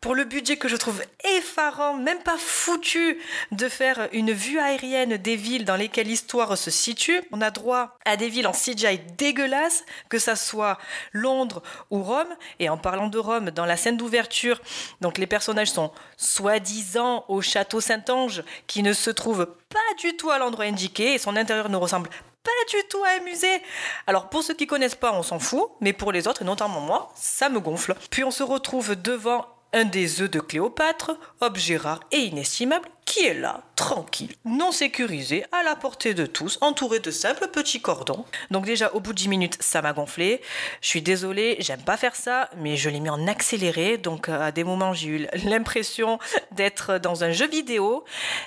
Pour 0.00 0.14
le 0.14 0.24
budget 0.24 0.56
que 0.56 0.68
je 0.68 0.76
trouve 0.76 1.02
effarant, 1.36 1.94
même 1.94 2.18
pas 2.18 2.36
foutu 2.38 3.18
de 3.52 3.68
faire 3.68 4.08
une 4.12 4.32
vue 4.32 4.58
aérienne 4.58 5.16
des 5.16 5.36
villes 5.36 5.64
dans 5.64 5.76
lesquelles 5.76 6.06
l'histoire 6.08 6.56
se 6.56 6.70
situe. 6.70 7.20
On 7.30 7.40
a 7.40 7.50
droit 7.50 7.96
à 8.04 8.16
des 8.16 8.28
villes 8.28 8.46
en 8.46 8.52
CGI 8.52 9.00
dégueulasses, 9.16 9.84
que 10.08 10.18
ça 10.18 10.34
soit 10.34 10.78
Londres 11.12 11.62
ou 11.90 12.02
Rome. 12.02 12.34
Et 12.58 12.68
en 12.68 12.78
parlant 12.78 13.08
de 13.08 13.18
Rome, 13.18 13.50
dans 13.50 13.66
la 13.66 13.76
scène 13.76 13.96
d'ouverture, 13.96 14.60
donc 15.00 15.18
les 15.18 15.26
personnages 15.26 15.70
sont 15.70 15.92
soi-disant 16.16 17.24
au 17.28 17.40
château 17.42 17.80
Saint-Ange, 17.80 18.42
qui 18.66 18.82
ne 18.82 18.92
se 18.92 19.10
trouve 19.10 19.46
pas 19.68 19.94
du 20.00 20.16
tout 20.16 20.30
à 20.30 20.38
l'endroit 20.38 20.64
indiqué, 20.64 21.14
et 21.14 21.18
son 21.18 21.36
intérieur 21.36 21.68
ne 21.68 21.76
ressemble 21.76 22.10
pas 22.48 22.76
du 22.78 22.88
tout 22.88 23.04
à 23.04 23.20
un 23.20 23.24
musée. 23.24 23.62
Alors 24.06 24.28
pour 24.28 24.42
ceux 24.42 24.54
qui 24.54 24.66
connaissent 24.66 24.94
pas, 24.94 25.12
on 25.12 25.22
s'en 25.22 25.38
fout, 25.38 25.70
mais 25.80 25.92
pour 25.92 26.12
les 26.12 26.26
autres, 26.26 26.42
et 26.42 26.44
notamment 26.44 26.80
moi, 26.80 27.12
ça 27.14 27.48
me 27.48 27.60
gonfle. 27.60 27.94
Puis 28.10 28.24
on 28.24 28.30
se 28.30 28.42
retrouve 28.42 28.96
devant 28.96 29.46
un 29.72 29.84
des 29.84 30.22
œufs 30.22 30.30
de 30.30 30.40
Cléopâtre, 30.40 31.18
objet 31.40 31.76
rare 31.76 32.00
et 32.10 32.18
inestimable, 32.18 32.88
qui 33.18 33.26
est 33.26 33.34
là, 33.34 33.62
tranquille, 33.74 34.32
non 34.44 34.70
sécurisé, 34.70 35.44
à 35.50 35.62
la 35.64 35.74
portée 35.74 36.14
de 36.14 36.24
tous, 36.24 36.58
entouré 36.60 37.00
de 37.00 37.10
simples 37.10 37.48
petits 37.48 37.80
cordons. 37.80 38.24
Donc 38.50 38.64
déjà, 38.64 38.92
au 38.94 39.00
bout 39.00 39.12
de 39.12 39.18
10 39.18 39.28
minutes, 39.28 39.56
ça 39.60 39.82
m'a 39.82 39.92
gonflé. 39.92 40.40
Je 40.80 40.88
suis 40.88 41.02
désolée, 41.02 41.56
j'aime 41.58 41.82
pas 41.82 41.96
faire 41.96 42.14
ça, 42.14 42.48
mais 42.58 42.76
je 42.76 42.88
l'ai 42.88 43.00
mis 43.00 43.10
en 43.10 43.26
accéléré, 43.26 43.98
donc 43.98 44.28
euh, 44.28 44.40
à 44.40 44.52
des 44.52 44.62
moments, 44.62 44.92
j'ai 44.92 45.08
eu 45.08 45.26
l'impression 45.44 46.18
d'être 46.52 46.98
dans 46.98 47.24
un 47.24 47.32
jeu 47.32 47.48
vidéo. 47.48 48.04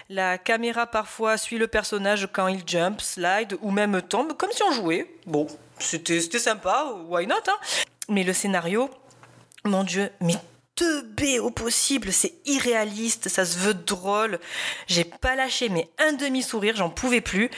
La 0.10 0.38
caméra 0.38 0.88
parfois 0.88 1.38
suit 1.38 1.58
le 1.58 1.68
personnage 1.68 2.30
quand 2.32 2.48
il 2.48 2.62
jump, 2.66 3.02
slide 3.02 3.58
ou 3.62 3.72
même 3.72 4.02
tombe, 4.02 4.38
comme 4.38 4.52
si 4.52 4.64
on 4.64 4.72
jouait. 4.72 5.08
Bon, 5.26 5.48
c'était 5.80 6.22
c'était 6.22 6.40
sympa, 6.40 6.94
why 7.08 7.28
not 7.28 7.36
hein 7.48 7.58
Mais 8.08 8.24
le 8.24 8.32
scénario, 8.32 8.90
mon 9.66 9.84
Dieu, 9.84 10.10
mais 10.22 10.36
teubé 10.76 11.40
au 11.40 11.52
possible, 11.52 12.12
c'est 12.12 12.34
irréaliste, 12.46 13.30
ça 13.30 13.46
se 13.46 13.58
veut 13.58 13.74
drôle. 13.74 14.40
J'ai 14.88 15.04
pas 15.04 15.36
lâché 15.36 15.70
mais 15.70 15.90
un 16.00 16.14
demi-sourire, 16.14 16.76
j'en 16.76 16.90
pouvais 16.90 17.22
plus. 17.22 17.50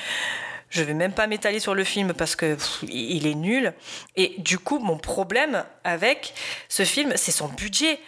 Je 0.69 0.81
vais 0.81 0.95
même 0.95 1.13
pas 1.13 1.27
m'étaler 1.27 1.59
sur 1.59 1.75
le 1.75 1.83
film 1.83 2.13
parce 2.13 2.35
que 2.35 2.57
il 2.81 3.27
est 3.27 3.35
nul. 3.35 3.73
Et 4.15 4.33
du 4.39 4.57
coup, 4.57 4.79
mon 4.79 4.97
problème 4.97 5.63
avec 5.83 6.33
ce 6.67 6.83
film, 6.83 7.13
c'est 7.15 7.31
son 7.31 7.47
budget. 7.47 7.99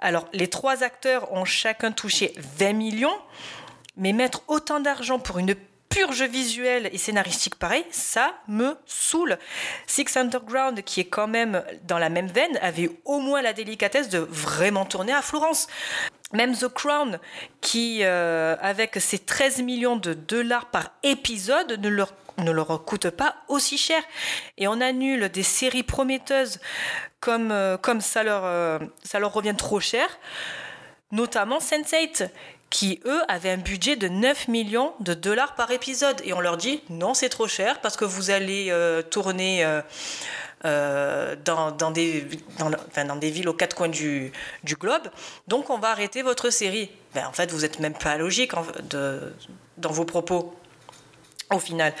Alors, 0.00 0.26
les 0.32 0.48
trois 0.48 0.82
acteurs 0.82 1.32
ont 1.32 1.44
chacun 1.44 1.92
touché 1.92 2.34
20 2.58 2.72
millions, 2.72 3.16
mais 3.96 4.12
mettre 4.12 4.42
autant 4.48 4.80
d'argent 4.80 5.20
pour 5.20 5.38
une 5.38 5.54
purge 5.92 6.22
visuelle 6.22 6.88
et 6.92 6.98
scénaristique 6.98 7.56
pareil, 7.56 7.84
ça 7.90 8.34
me 8.48 8.76
saoule. 8.86 9.38
Six 9.86 10.16
Underground, 10.16 10.82
qui 10.82 11.00
est 11.00 11.06
quand 11.06 11.28
même 11.28 11.62
dans 11.84 11.98
la 11.98 12.08
même 12.08 12.28
veine, 12.28 12.58
avait 12.62 12.90
au 13.04 13.20
moins 13.20 13.42
la 13.42 13.52
délicatesse 13.52 14.08
de 14.08 14.18
vraiment 14.18 14.86
tourner 14.86 15.12
à 15.12 15.20
Florence. 15.20 15.66
Même 16.32 16.56
The 16.56 16.68
Crown, 16.68 17.18
qui, 17.60 18.00
euh, 18.02 18.56
avec 18.60 18.96
ses 18.96 19.18
13 19.18 19.60
millions 19.62 19.96
de 19.96 20.14
dollars 20.14 20.66
par 20.70 20.92
épisode, 21.02 21.78
ne 21.78 21.88
leur, 21.90 22.14
ne 22.38 22.50
leur 22.50 22.84
coûte 22.86 23.10
pas 23.10 23.36
aussi 23.48 23.76
cher. 23.76 24.02
Et 24.56 24.66
on 24.68 24.80
annule 24.80 25.28
des 25.28 25.42
séries 25.42 25.82
prometteuses 25.82 26.58
comme, 27.20 27.50
euh, 27.50 27.76
comme 27.76 28.00
ça, 28.00 28.22
leur, 28.22 28.44
euh, 28.46 28.78
ça 29.04 29.18
leur 29.18 29.32
revient 29.34 29.54
trop 29.56 29.78
cher, 29.78 30.08
notamment 31.10 31.58
Sense8 31.58 32.30
qui, 32.72 33.00
eux, 33.04 33.20
avaient 33.28 33.50
un 33.50 33.58
budget 33.58 33.96
de 33.96 34.08
9 34.08 34.48
millions 34.48 34.94
de 34.98 35.12
dollars 35.12 35.54
par 35.54 35.70
épisode. 35.70 36.20
Et 36.24 36.32
on 36.32 36.40
leur 36.40 36.56
dit, 36.56 36.82
non, 36.88 37.12
c'est 37.12 37.28
trop 37.28 37.46
cher 37.46 37.80
parce 37.80 37.96
que 37.96 38.06
vous 38.06 38.30
allez 38.30 38.68
euh, 38.70 39.02
tourner 39.02 39.62
euh, 39.62 39.82
euh, 40.64 41.36
dans, 41.44 41.90
des, 41.90 42.20
villes 43.20 43.48
aux 43.48 43.52
quatre 43.52 43.76
coins 43.76 43.90
du, 43.90 44.32
globe. 44.64 45.06
Donc, 45.48 45.68
on 45.68 45.78
va 45.78 45.90
arrêter 45.90 46.22
votre 46.22 46.48
série. 46.48 46.90
Ben, 47.14 47.26
en 47.26 47.32
fait, 47.32 47.52
vous 47.52 47.60
n'êtes 47.60 47.78
même 47.78 47.94
pas 47.94 48.16
logique 48.16 48.52
dans 49.76 49.92
vos 49.92 50.06
propos, 50.06 50.56
au 51.50 51.58
final. 51.58 51.92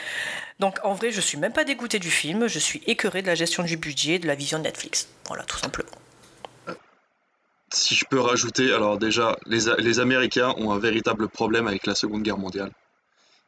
Donc, 0.58 0.78
en 0.84 0.94
vrai, 0.94 1.10
je 1.10 1.20
suis 1.20 1.36
même 1.36 1.52
pas 1.52 1.64
dégoûté 1.64 1.98
du 1.98 2.10
film. 2.10 2.46
Je 2.46 2.58
suis 2.58 2.82
écœuré 2.86 3.20
de 3.20 3.26
la 3.26 3.34
gestion 3.34 3.62
du 3.62 3.76
budget, 3.76 4.18
de 4.18 4.26
la 4.26 4.34
vision 4.34 4.58
de 4.58 4.64
Netflix. 4.64 5.08
Voilà, 5.28 5.44
tout 5.44 5.58
simplement 5.58 5.90
si 7.72 7.94
je 7.94 8.04
peux 8.04 8.20
rajouter, 8.20 8.72
alors 8.72 8.98
déjà, 8.98 9.36
les, 9.46 10.00
Américains 10.00 10.54
ont 10.58 10.72
un 10.72 10.78
véritable 10.78 11.28
problème 11.28 11.66
avec 11.66 11.86
la 11.86 11.94
Seconde 11.94 12.22
Guerre 12.22 12.38
mondiale. 12.38 12.70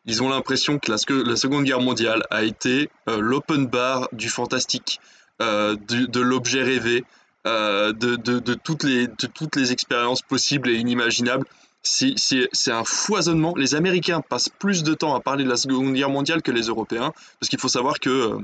Ils 0.06 0.22
ont 0.22 0.28
l'impression 0.28 0.78
que 0.78 0.90
la, 0.90 1.36
Seconde 1.36 1.64
Guerre 1.64 1.80
mondiale 1.80 2.22
a 2.30 2.42
été 2.42 2.90
euh, 3.08 3.18
l'open 3.20 3.66
bar 3.66 4.08
du 4.12 4.28
fantastique, 4.28 5.00
euh, 5.40 5.76
de, 5.76 6.20
l'objet 6.20 6.62
rêvé, 6.62 7.04
euh, 7.46 7.92
de, 7.92 8.54
toutes 8.54 8.84
les, 8.84 9.06
de 9.06 9.26
toutes 9.26 9.56
les 9.56 9.72
expériences 9.72 10.22
possibles 10.22 10.70
et 10.70 10.74
inimaginables. 10.74 11.46
C'est 11.82 12.70
un 12.70 12.84
foisonnement. 12.84 13.54
Les 13.56 13.74
Américains 13.74 14.22
passent 14.22 14.48
plus 14.48 14.82
de 14.84 14.94
temps 14.94 15.14
à 15.14 15.20
parler 15.20 15.44
de 15.44 15.50
la 15.50 15.56
Seconde 15.56 15.92
Guerre 15.92 16.10
mondiale 16.10 16.40
que 16.40 16.50
les 16.50 16.62
Européens, 16.62 17.12
parce 17.38 17.50
qu'il 17.50 17.60
faut 17.60 17.68
savoir 17.68 18.00
que 18.00 18.38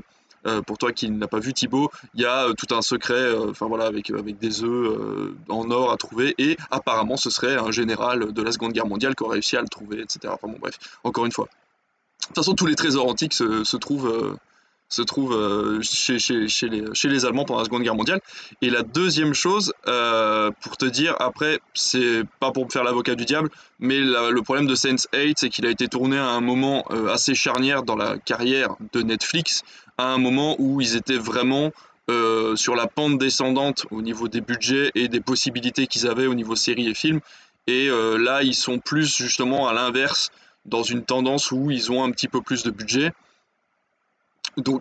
euh, 0.47 0.61
pour 0.61 0.77
toi 0.77 0.91
qui 0.91 1.09
n'a 1.09 1.27
pas 1.27 1.39
vu 1.39 1.53
Thibaut, 1.53 1.91
il 2.15 2.21
y 2.21 2.25
a 2.25 2.47
euh, 2.47 2.53
tout 2.53 2.73
un 2.73 2.81
secret, 2.81 3.35
enfin 3.49 3.67
voilà, 3.67 3.85
avec, 3.85 4.11
des 4.39 4.63
œufs 4.63 4.97
euh, 4.97 5.35
en 5.49 5.69
or 5.69 5.91
à 5.91 5.97
trouver, 5.97 6.33
et 6.39 6.57
apparemment 6.71 7.15
ce 7.15 7.29
serait 7.29 7.57
un 7.57 7.71
général 7.71 8.33
de 8.33 8.41
la 8.41 8.51
Seconde 8.51 8.73
Guerre 8.73 8.87
mondiale 8.87 9.15
qui 9.15 9.23
aurait 9.23 9.33
réussi 9.33 9.55
à 9.55 9.61
le 9.61 9.67
trouver, 9.67 10.01
etc. 10.01 10.33
Enfin 10.33 10.47
bon, 10.47 10.57
bref, 10.59 10.79
encore 11.03 11.25
une 11.25 11.31
fois. 11.31 11.45
De 11.45 12.27
toute 12.27 12.35
façon, 12.35 12.53
tous 12.53 12.65
les 12.65 12.75
trésors 12.75 13.07
antiques 13.07 13.33
se 13.33 13.77
trouvent, 13.77 14.37
se 14.91 15.01
trouvent 15.01 15.81
chez, 15.81 16.19
chez, 16.19 16.69
les, 16.69 17.25
Allemands 17.25 17.45
pendant 17.45 17.59
la 17.59 17.65
Seconde 17.65 17.83
Guerre 17.83 17.95
mondiale. 17.95 18.21
Et 18.61 18.69
la 18.69 18.83
deuxième 18.83 19.33
chose, 19.33 19.73
pour 19.83 20.77
te 20.77 20.85
dire, 20.85 21.15
après, 21.19 21.59
c'est 21.73 22.23
pas 22.39 22.51
pour 22.51 22.65
me 22.65 22.69
faire 22.69 22.83
l'avocat 22.83 23.15
du 23.15 23.25
diable, 23.25 23.49
mais 23.79 23.99
le 23.99 24.41
problème 24.41 24.67
de 24.67 24.75
Sense8, 24.75 25.33
c'est 25.37 25.49
qu'il 25.49 25.65
a 25.65 25.69
été 25.69 25.87
tourné 25.87 26.17
à 26.17 26.27
un 26.27 26.41
moment 26.41 26.83
assez 27.09 27.33
charnière 27.33 27.83
dans 27.83 27.95
la 27.95 28.17
carrière 28.17 28.75
de 28.93 29.01
Netflix, 29.01 29.63
à 29.97 30.13
un 30.13 30.17
moment 30.17 30.55
où 30.59 30.81
ils 30.81 30.95
étaient 30.95 31.17
vraiment 31.17 31.71
euh, 32.11 32.55
sur 32.57 32.75
la 32.75 32.87
pente 32.87 33.19
descendante 33.19 33.85
au 33.91 34.01
niveau 34.01 34.27
des 34.27 34.41
budgets 34.41 34.91
et 34.95 35.07
des 35.07 35.21
possibilités 35.21 35.87
qu'ils 35.87 36.07
avaient 36.07 36.27
au 36.27 36.33
niveau 36.33 36.55
séries 36.55 36.89
et 36.89 36.93
films. 36.93 37.21
Et 37.67 37.87
euh, 37.87 38.17
là, 38.17 38.43
ils 38.43 38.55
sont 38.55 38.79
plus 38.79 39.15
justement 39.15 39.67
à 39.67 39.73
l'inverse, 39.73 40.29
dans 40.65 40.83
une 40.83 41.03
tendance 41.03 41.51
où 41.51 41.71
ils 41.71 41.91
ont 41.91 42.03
un 42.03 42.11
petit 42.11 42.27
peu 42.27 42.41
plus 42.41 42.63
de 42.63 42.71
budget. 42.71 43.13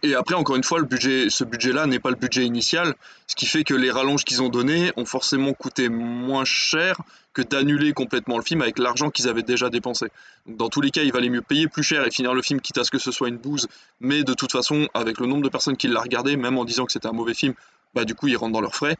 Et 0.02 0.14
après, 0.14 0.34
encore 0.34 0.56
une 0.56 0.64
fois, 0.64 0.80
ce 0.80 1.44
budget-là 1.44 1.86
n'est 1.86 1.98
pas 1.98 2.10
le 2.10 2.16
budget 2.16 2.44
initial, 2.44 2.94
ce 3.26 3.36
qui 3.36 3.46
fait 3.46 3.64
que 3.64 3.74
les 3.74 3.90
rallonges 3.90 4.24
qu'ils 4.24 4.42
ont 4.42 4.48
donnés 4.48 4.92
ont 4.96 5.04
forcément 5.04 5.52
coûté 5.52 5.88
moins 5.88 6.44
cher 6.44 7.00
que 7.32 7.42
d'annuler 7.42 7.92
complètement 7.92 8.36
le 8.36 8.42
film 8.42 8.62
avec 8.62 8.78
l'argent 8.78 9.10
qu'ils 9.10 9.28
avaient 9.28 9.44
déjà 9.44 9.70
dépensé. 9.70 10.06
Dans 10.46 10.68
tous 10.68 10.80
les 10.80 10.90
cas, 10.90 11.02
il 11.02 11.12
valait 11.12 11.28
mieux 11.28 11.42
payer 11.42 11.68
plus 11.68 11.84
cher 11.84 12.04
et 12.04 12.10
finir 12.10 12.34
le 12.34 12.42
film 12.42 12.60
quitte 12.60 12.78
à 12.78 12.84
ce 12.84 12.90
que 12.90 12.98
ce 12.98 13.12
soit 13.12 13.28
une 13.28 13.36
bouse, 13.36 13.68
mais 14.00 14.24
de 14.24 14.34
toute 14.34 14.50
façon, 14.50 14.88
avec 14.94 15.20
le 15.20 15.26
nombre 15.26 15.42
de 15.42 15.48
personnes 15.48 15.76
qui 15.76 15.86
l'ont 15.86 16.00
regardé, 16.00 16.36
même 16.36 16.58
en 16.58 16.64
disant 16.64 16.86
que 16.86 16.92
c'était 16.92 17.08
un 17.08 17.12
mauvais 17.12 17.34
film, 17.34 17.54
bah 17.94 18.04
du 18.04 18.14
coup, 18.14 18.26
ils 18.26 18.36
rentrent 18.36 18.52
dans 18.52 18.60
leurs 18.60 18.74
frais. 18.74 18.96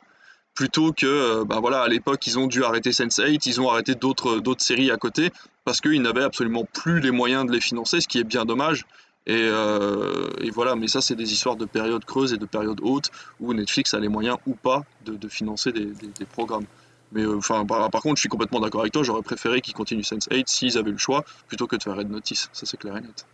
Plutôt 0.54 0.92
que, 0.92 1.06
euh, 1.06 1.44
bah 1.44 1.58
voilà, 1.60 1.82
à 1.82 1.88
l'époque, 1.88 2.26
ils 2.26 2.38
ont 2.38 2.46
dû 2.46 2.64
arrêter 2.64 2.90
Sense8, 2.90 3.42
ils 3.46 3.60
ont 3.60 3.70
arrêté 3.70 3.94
d'autres 3.94 4.40
séries 4.58 4.90
à 4.90 4.96
côté 4.96 5.30
parce 5.64 5.80
qu'ils 5.80 6.02
n'avaient 6.02 6.24
absolument 6.24 6.64
plus 6.64 7.00
les 7.00 7.10
moyens 7.10 7.46
de 7.46 7.52
les 7.52 7.60
financer, 7.60 8.00
ce 8.00 8.08
qui 8.08 8.18
est 8.18 8.24
bien 8.24 8.44
dommage. 8.44 8.84
Et, 9.26 9.34
euh, 9.36 10.30
et, 10.40 10.50
voilà, 10.50 10.76
mais 10.76 10.88
ça, 10.88 11.00
c'est 11.00 11.14
des 11.14 11.32
histoires 11.32 11.56
de 11.56 11.66
périodes 11.66 12.04
creuses 12.04 12.32
et 12.32 12.38
de 12.38 12.46
périodes 12.46 12.80
hautes 12.82 13.10
où 13.38 13.52
Netflix 13.52 13.94
a 13.94 14.00
les 14.00 14.08
moyens 14.08 14.38
ou 14.46 14.54
pas 14.54 14.84
de, 15.04 15.28
financer 15.28 15.72
des, 15.72 15.92
programmes. 16.32 16.66
Mais 17.12 17.22
euh, 17.22 17.36
enfin, 17.36 17.66
par, 17.66 17.90
par, 17.90 18.02
contre, 18.02 18.16
je 18.16 18.20
suis 18.20 18.28
complètement 18.28 18.60
d'accord 18.60 18.80
avec 18.80 18.92
toi. 18.92 19.02
J'aurais 19.02 19.22
préféré 19.22 19.60
qu'ils 19.60 19.74
continuent 19.74 20.02
Sense8 20.02 20.44
s'ils 20.46 20.78
avaient 20.78 20.92
le 20.92 20.98
choix 20.98 21.24
plutôt 21.48 21.66
que 21.66 21.76
de 21.76 21.82
faire 21.82 21.96
Red 21.96 22.10
Notice. 22.10 22.48
Ça, 22.52 22.66
c'est 22.66 22.76
clair 22.76 22.96
et 22.96 23.00
net. 23.00 23.26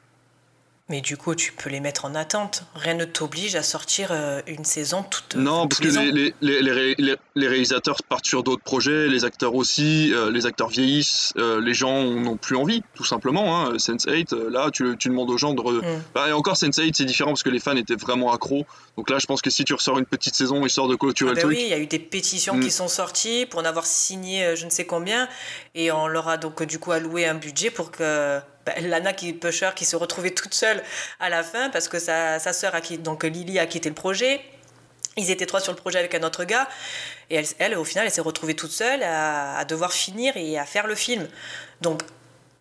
Mais 0.89 1.01
du 1.01 1.17
coup, 1.17 1.35
tu 1.35 1.53
peux 1.53 1.69
les 1.69 1.81
mettre 1.81 2.05
en 2.05 2.15
attente. 2.15 2.65
Rien 2.75 2.95
ne 2.95 3.05
t'oblige 3.05 3.57
à 3.57 3.63
sortir 3.65 4.09
euh, 4.13 4.41
une 4.47 4.65
saison 4.65 5.03
toute. 5.03 5.35
Non, 5.35 5.67
parce 5.67 5.81
que 5.81 5.89
les, 5.89 6.33
les, 6.41 6.63
les, 6.63 6.95
les, 6.97 7.17
les 7.37 7.49
réalisateurs 7.49 8.03
partent 8.09 8.27
sur 8.27 8.43
d'autres 8.43 8.63
projets, 8.63 9.09
les 9.09 9.25
acteurs 9.25 9.55
aussi, 9.55 10.13
euh, 10.15 10.31
les 10.31 10.47
acteurs 10.47 10.69
vieillissent, 10.69 11.33
euh, 11.37 11.61
les 11.61 11.75
gens 11.75 12.05
n'ont 12.05 12.37
plus 12.37 12.57
envie, 12.57 12.83
tout 12.95 13.05
simplement. 13.05 13.61
Hein. 13.61 13.77
Sense8, 13.77 14.35
euh, 14.35 14.51
là, 14.51 14.71
tu, 14.73 14.97
tu, 14.97 15.09
demandes 15.09 15.31
aux 15.31 15.37
gens 15.37 15.53
de. 15.53 15.61
Re... 15.61 15.73
Mm. 15.73 16.03
Bah, 16.15 16.29
et 16.29 16.33
encore, 16.33 16.55
Sense8, 16.55 16.93
c'est 16.95 17.05
différent 17.05 17.31
parce 17.31 17.43
que 17.43 17.51
les 17.51 17.61
fans 17.61 17.77
étaient 17.77 17.97
vraiment 17.97 18.33
accros. 18.33 18.65
Donc 18.97 19.11
là, 19.11 19.19
je 19.19 19.27
pense 19.27 19.43
que 19.43 19.51
si 19.51 19.65
tu 19.65 19.75
ressors 19.75 19.99
une 19.99 20.07
petite 20.07 20.35
saison 20.35 20.65
histoire 20.65 20.89
de 20.89 20.97
clôturer 20.97 21.33
ah 21.33 21.35
le 21.35 21.41
truc. 21.41 21.57
Oui, 21.57 21.63
il 21.65 21.69
y 21.69 21.75
a 21.75 21.79
eu 21.79 21.87
des 21.87 21.99
pétitions 21.99 22.55
mm. 22.55 22.61
qui 22.61 22.71
sont 22.71 22.89
sorties 22.89 23.45
pour 23.45 23.61
en 23.61 23.65
avoir 23.65 23.87
signé 23.87 24.55
je 24.57 24.65
ne 24.65 24.71
sais 24.71 24.87
combien. 24.87 25.29
Et 25.75 25.93
on 25.93 26.07
leur 26.07 26.29
a 26.29 26.39
donc 26.39 26.63
du 26.63 26.79
coup 26.79 26.93
alloué 26.93 27.27
un 27.27 27.35
budget 27.35 27.71
pour 27.71 27.91
que 27.91 28.41
Lana 28.81 29.13
qui 29.13 29.33
Pusher 29.33 29.71
qui 29.75 29.85
se 29.85 29.97
retrouvait 29.97 30.31
toute 30.31 30.55
seule 30.55 30.83
à 31.21 31.29
la 31.29 31.43
fin 31.43 31.71
parce 31.71 31.89
que 31.89 31.99
sa, 31.99 32.39
sa 32.39 32.53
sœur 32.53 32.75
a 32.75 32.81
quitté, 32.81 33.03
donc 33.03 33.25
Lily 33.25 33.59
a 33.59 33.67
quitté 33.67 33.89
le 33.89 33.95
projet. 33.95 34.41
Ils 35.17 35.31
étaient 35.31 35.47
trois 35.47 35.61
sur 35.61 35.73
le 35.73 35.79
projet 35.79 35.99
avec 35.99 36.15
un 36.15 36.23
autre 36.23 36.45
gars 36.45 36.69
et 37.31 37.43
elle, 37.59 37.77
au 37.77 37.85
final, 37.85 38.07
elle 38.07 38.13
s'est 38.13 38.21
retrouvée 38.21 38.55
toute 38.55 38.71
seule 38.71 39.03
à, 39.03 39.65
devoir 39.65 39.93
finir 39.93 40.37
et 40.37 40.59
à 40.59 40.65
faire 40.65 40.87
le 40.87 40.95
film. 40.95 41.27
Donc, 41.81 42.03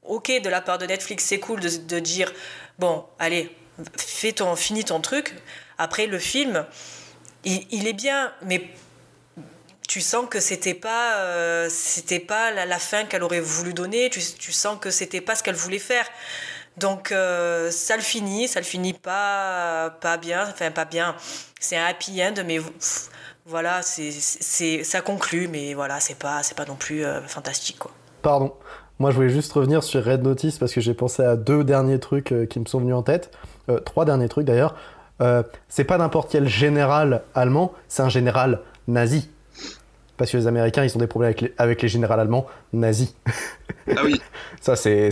ok, 0.03 0.31
de 0.41 0.49
la 0.49 0.61
part 0.61 0.77
de 0.77 0.85
Netflix, 0.85 1.25
c'est 1.25 1.39
cool 1.39 1.59
de, 1.59 1.99
dire 1.99 2.31
bon, 2.79 3.05
allez, 3.19 3.55
fais 3.97 4.31
ton, 4.31 4.55
finis 4.55 4.85
ton 4.85 5.01
truc. 5.01 5.35
Après, 5.77 6.07
le 6.07 6.17
film, 6.17 6.65
il, 7.43 7.67
il 7.71 7.87
est 7.87 7.93
bien, 7.93 8.33
mais 8.41 8.69
tu 9.87 10.01
sens 10.01 10.25
que 10.29 10.39
c'était 10.39 10.73
pas 10.73 11.17
euh, 11.17 11.67
c'était 11.69 12.19
pas 12.19 12.51
la, 12.51 12.79
fin 12.79 13.05
qu'elle 13.05 13.23
aurait 13.23 13.39
voulu 13.39 13.73
donner 13.73 14.09
tu, 14.09 14.21
sens 14.51 14.77
que 14.79 14.89
c'était 14.89 15.21
pas 15.21 15.35
ce 15.35 15.43
qu'elle 15.43 15.55
voulait 15.55 15.79
faire. 15.79 16.05
Donc 16.77 17.11
euh, 17.11 17.71
ça 17.71 17.95
le 17.95 18.01
finit 18.01 18.47
ça 18.47 18.59
le 18.59 18.65
finit 18.65 18.93
pas 18.93 19.91
pas 20.01 20.17
bien 20.17 20.47
enfin 20.49 20.71
pas 20.71 20.85
bien. 20.85 21.15
C'est 21.59 21.77
un 21.77 21.85
happy 21.85 22.23
end 22.23 22.33
mais 22.45 22.59
voilà 23.45 23.81
c'est 23.81 24.83
ça 24.83 25.01
conclut 25.01 25.47
mais 25.47 25.73
voilà 25.73 25.99
c'est 25.99 26.17
pas 26.17 26.43
c'est 26.43 26.57
pas 26.57 26.65
non 26.65 26.75
plus 26.75 27.05
euh, 27.05 27.21
fantastique 27.21 27.79
quoi. 27.79 27.91
Pardon. 28.21 28.53
Moi 28.97 29.11
je 29.11 29.15
voulais 29.15 29.29
juste 29.29 29.51
revenir 29.53 29.83
sur 29.83 30.03
Red 30.03 30.23
Notice 30.23 30.57
parce 30.57 30.73
que 30.73 30.81
j'ai 30.81 30.93
pensé 30.93 31.23
à 31.23 31.35
deux 31.35 31.63
derniers 31.63 31.99
trucs 31.99 32.33
qui 32.49 32.59
me 32.59 32.65
sont 32.65 32.79
venus 32.79 32.95
en 32.95 33.03
tête. 33.03 33.31
Trois 33.83 34.05
derniers 34.05 34.29
trucs 34.29 34.45
d'ailleurs. 34.45 34.75
C'est 35.67 35.83
pas 35.83 35.97
n'importe 35.97 36.31
quel 36.31 36.47
général 36.47 37.23
allemand 37.35 37.73
c'est 37.89 38.03
un 38.03 38.09
général 38.09 38.61
nazi 38.87 39.29
parce 40.17 40.31
que 40.31 40.37
les 40.37 40.47
Américains, 40.47 40.83
ils 40.83 40.95
ont 40.95 40.99
des 40.99 41.07
problèmes 41.07 41.29
avec 41.29 41.41
les, 41.41 41.53
avec 41.57 41.81
les 41.81 41.87
généraux 41.87 42.13
allemands 42.13 42.45
nazis. 42.75 43.15
Ah 43.95 44.01
oui. 44.03 44.19
ça, 44.61 44.75
c'est 44.75 45.11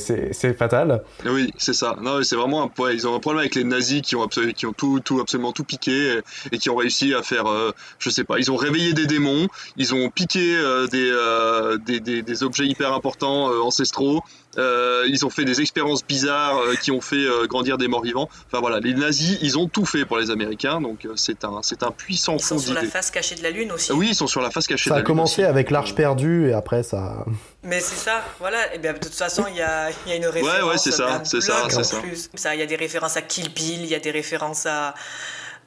fatal. 0.58 1.04
Oui, 1.26 1.54
c'est 1.58 1.74
ça. 1.74 1.96
Non, 2.02 2.24
c'est 2.24 2.36
vraiment 2.36 2.64
un 2.64 2.92
Ils 2.92 3.08
ont 3.08 3.16
un 3.16 3.20
problème 3.20 3.42
avec 3.42 3.56
les 3.56 3.64
nazis 3.64 4.02
qui 4.02 4.16
ont, 4.16 4.24
absolu, 4.24 4.54
qui 4.54 4.66
ont 4.66 4.74
tout, 4.74 5.00
tout, 5.00 5.20
absolument 5.20 5.52
tout 5.52 5.64
piqué 5.64 5.92
et, 5.92 6.56
et 6.56 6.58
qui 6.58 6.70
ont 6.70 6.76
réussi 6.76 7.14
à 7.14 7.22
faire, 7.22 7.48
euh, 7.48 7.72
je 8.00 8.10
sais 8.10 8.24
pas, 8.24 8.40
ils 8.40 8.52
ont 8.52 8.56
réveillé 8.56 8.94
des 8.94 9.06
démons, 9.06 9.48
ils 9.78 9.94
ont 9.94 10.10
piqué 10.10 10.56
euh, 10.56 10.88
des, 10.88 11.10
euh, 11.12 11.78
des, 11.78 12.00
des, 12.00 12.22
des, 12.22 12.44
objets 12.44 12.66
hyper 12.66 12.94
importants 12.94 13.52
euh, 13.52 13.62
ancestraux, 13.62 14.22
euh, 14.58 15.06
ils 15.08 15.26
ont 15.26 15.30
fait 15.30 15.46
des 15.46 15.62
expériences 15.62 16.06
bizarres 16.06 16.58
euh, 16.58 16.76
qui 16.76 16.92
ont 16.92 17.02
fait 17.02 17.26
grandir 17.48 17.78
des 17.78 17.88
morts 17.88 18.04
vivants. 18.04 18.30
Enfin 18.48 18.60
voilà, 18.60 18.80
les 18.80 18.94
nazis, 18.94 19.38
ils 19.42 19.58
ont 19.58 19.68
tout 19.68 19.86
fait 19.86 20.06
pour 20.06 20.18
les 20.18 20.32
Américains, 20.32 20.82
donc 20.82 21.08
c'est 21.16 21.44
un, 21.44 21.60
c'est 21.62 21.84
un 21.84 21.92
puissant. 21.92 22.36
Ils 22.38 22.44
sont 22.44 22.60
sur 22.60 22.74
la 22.74 22.84
face 22.84 23.12
cachée 23.12 23.36
de 23.36 23.44
la 23.44 23.52
Lune 23.52 23.72
aussi. 23.72 23.92
Oui, 23.92 24.10
ils 24.10 24.16
sont 24.16 24.28
sur 24.28 24.42
la 24.42 24.52
face 24.52 24.68
cachée 24.68 24.90
ça 24.90 24.96
de 24.96 24.96
la 24.96 25.00
Lune. 25.00 25.06
Ça 25.06 25.12
a 25.12 25.16
commencé 25.16 25.42
aussi. 25.42 25.50
avec 25.50 25.72
l'Arche 25.72 25.96
perdue 25.96 26.50
et 26.50 26.54
après 26.54 26.84
ça. 26.84 27.26
Mais 27.64 27.80
c'est 27.80 27.96
ça, 27.96 28.22
voilà. 28.40 28.74
Et 28.74 28.80
bien, 28.80 28.94
de 28.94 29.00
toute 29.00 29.14
façon, 29.14 29.46
il 29.50 29.56
y 29.56 29.62
a, 29.62 29.90
y 30.06 30.12
a, 30.12 30.16
une 30.16 30.26
référence. 30.26 30.62
Ouais, 30.62 30.70
ouais, 30.70 30.78
c'est 30.78 30.92
ça, 30.92 31.22
c'est 31.24 31.42
ça, 31.42 31.68
c'est 31.70 31.84
ça. 31.84 32.02
ça. 32.36 32.56
Il 32.56 32.60
y 32.60 32.64
a 32.64 32.66
des 32.66 32.76
références 32.76 33.16
à 33.16 33.22
Kill 33.22 33.54
Bill, 33.54 33.82
il 33.82 33.88
y 33.88 33.96
a 33.96 34.00
des 34.00 34.12
références 34.12 34.66
à, 34.66 34.94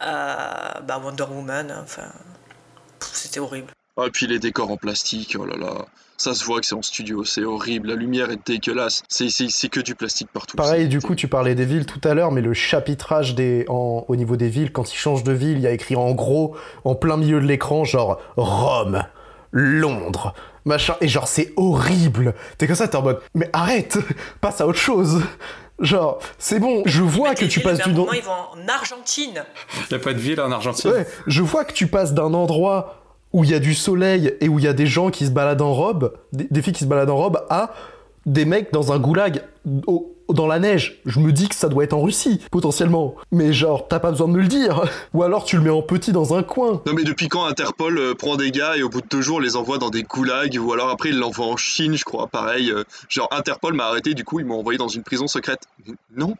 à 0.00 0.80
bah, 0.82 1.00
Wonder 1.02 1.24
Woman. 1.24 1.74
Enfin, 1.82 2.08
c'était 3.00 3.40
horrible. 3.40 3.72
Ah, 3.96 4.04
et 4.06 4.10
puis 4.10 4.26
les 4.26 4.38
décors 4.38 4.70
en 4.70 4.76
plastique, 4.76 5.36
oh 5.38 5.46
là 5.46 5.56
là. 5.56 5.86
Ça 6.18 6.34
se 6.34 6.44
voit 6.44 6.60
que 6.60 6.66
c'est 6.66 6.74
en 6.74 6.82
studio, 6.82 7.24
c'est 7.24 7.44
horrible. 7.44 7.88
La 7.88 7.94
lumière 7.94 8.30
est 8.30 8.46
dégueulasse. 8.46 9.02
C'est 9.08 9.68
que 9.68 9.80
du 9.80 9.94
plastique 9.94 10.28
partout. 10.32 10.56
Pareil, 10.56 10.88
du 10.88 11.00
coup, 11.00 11.14
tu 11.14 11.28
parlais 11.28 11.54
des 11.54 11.66
villes 11.66 11.84
tout 11.84 12.00
à 12.04 12.14
l'heure, 12.14 12.32
mais 12.32 12.40
le 12.40 12.54
chapitrage 12.54 13.34
des, 13.34 13.66
en, 13.68 14.04
au 14.08 14.16
niveau 14.16 14.36
des 14.36 14.48
villes, 14.48 14.72
quand 14.72 14.92
ils 14.92 14.96
changent 14.96 15.24
de 15.24 15.32
ville, 15.32 15.58
il 15.58 15.60
y 15.60 15.66
a 15.66 15.72
écrit 15.72 15.94
en 15.94 16.12
gros, 16.12 16.56
en 16.84 16.94
plein 16.94 17.18
milieu 17.18 17.38
de 17.40 17.46
l'écran, 17.46 17.84
genre 17.84 18.18
Rome, 18.36 19.04
Londres, 19.50 20.34
machin. 20.66 20.96
Et 21.00 21.08
genre, 21.08 21.26
c'est 21.26 21.52
horrible. 21.56 22.34
T'es 22.58 22.66
comme 22.66 22.76
ça, 22.76 22.88
t'es 22.88 22.96
en 22.96 23.02
mode, 23.02 23.20
mais 23.34 23.48
arrête, 23.54 23.98
passe 24.42 24.60
à 24.60 24.66
autre 24.66 24.78
chose. 24.78 25.22
Genre, 25.78 26.18
c'est 26.38 26.58
bon, 26.58 26.82
je 26.86 27.02
vois 27.02 27.34
que 27.34 27.44
tu 27.44 27.60
passes 27.60 27.80
du. 27.80 27.92
Moment, 27.92 28.12
ils 28.12 28.22
vont 28.22 28.32
en 28.32 28.68
Argentine. 28.68 29.44
Il 29.90 29.94
n'y 29.94 30.00
a 30.00 30.04
pas 30.04 30.12
de 30.12 30.18
ville 30.18 30.40
en 30.40 30.50
Argentine. 30.50 30.90
Ouais, 30.90 31.06
je 31.26 31.42
vois 31.42 31.64
que 31.64 31.72
tu 31.72 31.86
passes 31.86 32.14
d'un 32.14 32.34
endroit 32.34 33.02
où 33.32 33.44
il 33.44 33.50
y 33.50 33.54
a 33.54 33.58
du 33.58 33.74
soleil 33.74 34.34
et 34.40 34.48
où 34.48 34.58
il 34.58 34.64
y 34.64 34.68
a 34.68 34.72
des 34.72 34.86
gens 34.86 35.10
qui 35.10 35.26
se 35.26 35.30
baladent 35.30 35.62
en 35.62 35.74
robe, 35.74 36.14
des, 36.32 36.46
des, 36.50 36.62
filles 36.62 36.72
qui 36.72 36.84
se 36.84 36.88
baladent 36.88 37.10
en 37.10 37.16
robe, 37.16 37.44
à 37.50 37.74
des 38.24 38.46
mecs 38.46 38.72
dans 38.72 38.92
un 38.92 38.98
goulag 38.98 39.42
au, 39.86 40.15
dans 40.28 40.46
la 40.46 40.58
neige. 40.58 41.00
Je 41.06 41.20
me 41.20 41.32
dis 41.32 41.48
que 41.48 41.54
ça 41.54 41.68
doit 41.68 41.84
être 41.84 41.92
en 41.92 42.02
Russie, 42.02 42.40
potentiellement. 42.50 43.14
Mais 43.32 43.52
genre, 43.52 43.88
t'as 43.88 43.98
pas 43.98 44.10
besoin 44.10 44.28
de 44.28 44.32
me 44.32 44.40
le 44.40 44.48
dire. 44.48 44.84
Ou 45.14 45.22
alors 45.22 45.44
tu 45.44 45.56
le 45.56 45.62
mets 45.62 45.70
en 45.70 45.82
petit 45.82 46.12
dans 46.12 46.34
un 46.34 46.42
coin. 46.42 46.82
Non 46.86 46.92
mais 46.94 47.04
depuis 47.04 47.28
quand 47.28 47.44
Interpol 47.44 47.98
euh, 47.98 48.14
prend 48.14 48.36
des 48.36 48.50
gars 48.50 48.76
et 48.76 48.82
au 48.82 48.88
bout 48.88 49.00
de 49.00 49.08
deux 49.08 49.22
jours 49.22 49.40
les 49.40 49.56
envoie 49.56 49.78
dans 49.78 49.90
des 49.90 50.02
goulags 50.02 50.58
ou 50.60 50.72
alors 50.72 50.90
après 50.90 51.10
il 51.10 51.18
l'envoie 51.18 51.46
en 51.46 51.56
Chine, 51.56 51.96
je 51.96 52.04
crois, 52.04 52.26
pareil. 52.26 52.70
Euh, 52.70 52.84
genre 53.08 53.28
Interpol 53.30 53.74
m'a 53.74 53.86
arrêté, 53.86 54.14
du 54.14 54.24
coup 54.24 54.40
ils 54.40 54.46
m'ont 54.46 54.58
envoyé 54.58 54.78
dans 54.78 54.88
une 54.88 55.02
prison 55.02 55.26
secrète. 55.26 55.60
Non, 56.16 56.34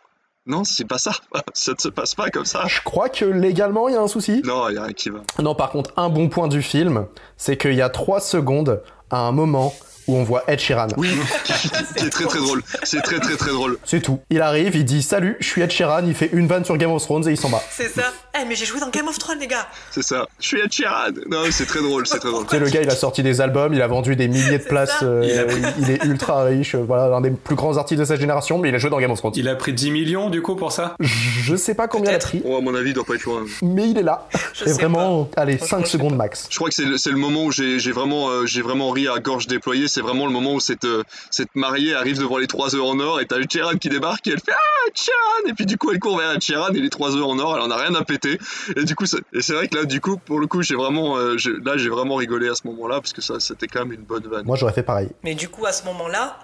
non, 0.47 0.63
c'est 0.63 0.85
pas 0.85 0.99
ça. 0.99 1.13
Ça 1.55 1.73
ne 1.73 1.79
se 1.79 1.89
passe 1.89 2.15
pas 2.15 2.31
comme 2.31 2.45
ça. 2.45 2.65
Je 2.67 2.81
crois 2.83 3.09
que 3.09 3.25
légalement, 3.25 3.89
il 3.89 3.95
y 3.95 3.97
a 3.97 4.01
un 4.01 4.09
souci. 4.09 4.43
Non, 4.45 4.69
il 4.69 4.77
y 4.77 4.79
a 4.79 4.85
rien 4.85 4.93
qui 4.93 5.11
va. 5.11 5.21
Non, 5.41 5.55
par 5.55 5.71
contre, 5.71 5.93
un 5.97 6.09
bon 6.09 6.29
point 6.29 6.49
du 6.49 6.63
film, 6.63 7.07
c'est 7.37 7.57
qu'il 7.57 7.75
y 7.75 7.83
a 7.83 7.89
trois 7.89 8.21
secondes 8.21 8.83
à 9.11 9.19
un 9.19 9.33
moment 9.33 9.75
où 10.07 10.17
on 10.17 10.25
voit 10.25 10.45
Ed 10.49 10.59
Sheeran. 10.59 10.89
Oui, 10.97 11.09
c'est 11.97 12.11
très 12.11 12.25
très 12.25 12.39
drôle. 12.39 12.63
C'est 12.83 13.03
très 13.03 13.19
très 13.19 13.37
très 13.37 13.51
drôle. 13.51 13.79
C'est 13.85 14.01
tout. 14.01 14.21
Il 14.31 14.41
arrive, 14.43 14.75
il 14.77 14.85
dit 14.85 15.03
salut, 15.03 15.37
je 15.41 15.47
suis 15.47 15.63
Ed 15.63 15.71
Sheeran, 15.71 16.05
il 16.07 16.15
fait 16.15 16.31
une 16.33 16.47
vanne 16.47 16.65
sur 16.65 16.77
Game 16.77 16.91
of 16.91 17.03
Thrones 17.03 17.29
et 17.29 17.33
il 17.33 17.37
s'en 17.37 17.49
va. 17.49 17.63
C'est 17.71 17.89
ça. 17.89 18.13
Eh, 18.35 18.39
hey, 18.39 18.47
mais 18.49 18.55
j'ai 18.55 18.67
joué 18.67 18.81
dans 18.81 18.91
Game 18.91 19.09
of 19.09 19.19
Thrones, 19.19 19.39
les 19.39 19.47
gars. 19.47 19.67
C'est 19.91 20.03
ça. 20.03 20.27
Je 20.41 20.47
suis 20.47 20.61
Ed 20.61 20.73
Sheeran. 20.73 21.13
Non, 21.31 21.43
c'est 21.51 21.67
très 21.67 21.81
drôle, 21.81 22.07
c'est 22.07 22.19
très 22.19 22.31
drôle. 22.31 22.45
Tu 22.45 22.51
sais, 22.51 22.59
le 22.59 22.69
gars, 22.69 22.83
il 22.83 22.91
a 22.91 22.97
sorti 22.97 23.23
des 23.23 23.41
albums, 23.41 23.75
il 23.75 23.83
a 23.83 23.87
vendu 23.87 24.17
des 24.17 24.29
milliers 24.29 24.59
de 24.59 24.65
places, 24.65 25.03
euh, 25.03 25.23
il, 25.25 25.39
a... 25.39 25.73
il, 25.79 25.91
est 25.91 26.05
ultra 26.05 26.45
riche, 26.45 26.75
euh, 26.75 26.85
voilà, 26.87 27.09
l'un 27.09 27.21
des 27.21 27.31
plus 27.31 27.57
grands 27.57 27.77
artistes 27.77 28.01
de 28.01 28.05
sa 28.05 28.17
génération, 28.17 28.59
mais 28.59 28.69
il 28.69 28.75
a 28.75 28.79
joué 28.79 28.91
dans 28.91 29.01
Game 29.01 29.11
of 29.11 29.19
Thrones. 29.19 29.33
Il 29.37 29.49
a 29.49 29.55
pris 29.55 29.73
10 29.73 29.91
millions 29.91 30.31
du 30.31 30.43
coup 30.43 30.57
pour 30.57 30.73
ça? 30.73 30.97
Je 31.01 31.57
sais 31.57 31.75
pas 31.75 31.89
combien 31.89 32.13
il 32.13 32.15
a 32.15 32.19
pris. 32.19 32.43
Oh, 32.45 32.57
à 32.57 32.61
mon 32.61 32.75
avis, 32.75 32.91
il 32.91 32.95
doit 32.95 33.05
pas 33.05 33.15
être 33.15 33.25
loin. 33.25 33.45
Mais 33.63 33.89
il 33.89 33.99
est 33.99 34.03
là. 34.03 34.29
Je 34.53 34.65
et 34.65 34.73
vraiment, 34.73 35.25
pas. 35.25 35.43
allez, 35.43 35.59
5 35.59 35.87
secondes 35.87 36.17
max. 36.17 36.47
Je 36.51 36.57
crois 36.57 36.69
que 36.69 36.75
c'est 36.75 36.85
le, 36.85 36.97
le, 37.11 37.19
moment 37.19 37.45
où 37.45 37.53
j'ai 37.53 37.93
vraiment, 37.93 38.29
euh, 38.29 38.47
j'ai 38.47 38.63
vraiment 38.63 38.91
ri 38.91 39.09
à 39.09 39.19
gorge 39.19 39.47
déployée. 39.47 39.89
C'est 39.97 40.03
vraiment 40.03 40.27
le 40.27 40.33
moment 40.33 40.53
où 40.53 40.61
cette, 40.61 40.85
euh, 40.85 41.05
cette 41.31 41.55
mariée 41.55 41.95
arrive 41.95 42.19
devant 42.19 42.37
les 42.37 42.47
3 42.47 42.75
œufs 42.75 42.83
en 42.83 43.01
or 43.01 43.19
et 43.19 43.27
t'as 43.27 43.39
Sheeran 43.51 43.79
qui 43.79 43.89
débarque 43.89 44.27
et 44.27 44.33
elle 44.33 44.41
fait 44.41 44.53
Ah, 44.53 44.91
Sheeran 44.95 45.49
Et 45.49 45.55
puis 45.55 45.65
du 45.65 45.79
coup, 45.79 45.91
elle 45.91 45.99
court 45.99 46.19
vers 46.19 46.39
Sheeran 46.39 46.69
et 46.75 46.81
les 46.81 46.91
3 46.91 47.17
œufs 47.17 47.25
en 47.25 47.39
or, 47.39 47.57
elle 47.57 47.63
en 47.63 47.71
a 47.71 47.79
rien 47.79 47.95
à 47.95 48.05
péter. 48.05 48.39
Et 48.77 48.85
du 48.85 48.95
coup, 48.95 49.07
c'est 49.07 49.53
vrai 49.55 49.69
que 49.69 49.75
là, 49.75 49.85
du 49.87 50.03
coup, 50.03 50.19
pour 50.19 50.39
le 50.39 50.47
coup, 50.47 50.61
j'ai 50.61 50.75
vraiment, 50.75 51.17
euh, 51.17 51.37
là, 51.65 51.79
j'ai 51.79 51.89
vraiment 51.89 52.17
rigolé 52.17 52.47
à 52.47 52.55
ce 52.55 52.67
moment-là 52.67 53.01
parce 53.01 53.15
que 53.15 53.23
ça, 53.23 53.41
c'était 53.41 53.69
quand 53.69 53.87
même 53.87 53.93
une 53.93 54.03
bonne 54.05 54.27
vanne. 54.27 54.45
Moi, 54.45 54.59
j'aurais 54.59 54.75
fait 54.75 54.83
pareil. 54.83 55.09
Mais 55.23 55.35
du 55.35 55.49
coup, 55.49 55.65
à 55.65 55.73
ce 55.73 55.85
moment-là, 55.85 56.41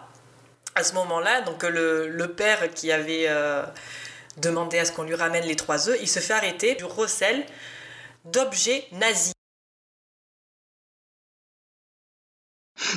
à 0.74 0.82
ce 0.82 0.94
moment-là, 0.94 1.42
donc 1.42 1.62
le, 1.62 2.08
le, 2.08 2.28
père 2.28 2.72
qui 2.72 2.90
avait 2.90 3.26
euh, 3.28 3.64
demandé 4.40 4.78
à 4.78 4.86
ce 4.86 4.92
qu'on 4.92 5.02
lui 5.02 5.14
ramène 5.14 5.44
les 5.44 5.56
trois 5.56 5.90
œufs, 5.90 5.98
il 6.00 6.08
se 6.08 6.20
fait 6.20 6.32
arrêter, 6.32 6.74
du 6.74 6.86
recèle 6.86 7.44
d'objets 8.24 8.86
nazis. 8.92 9.34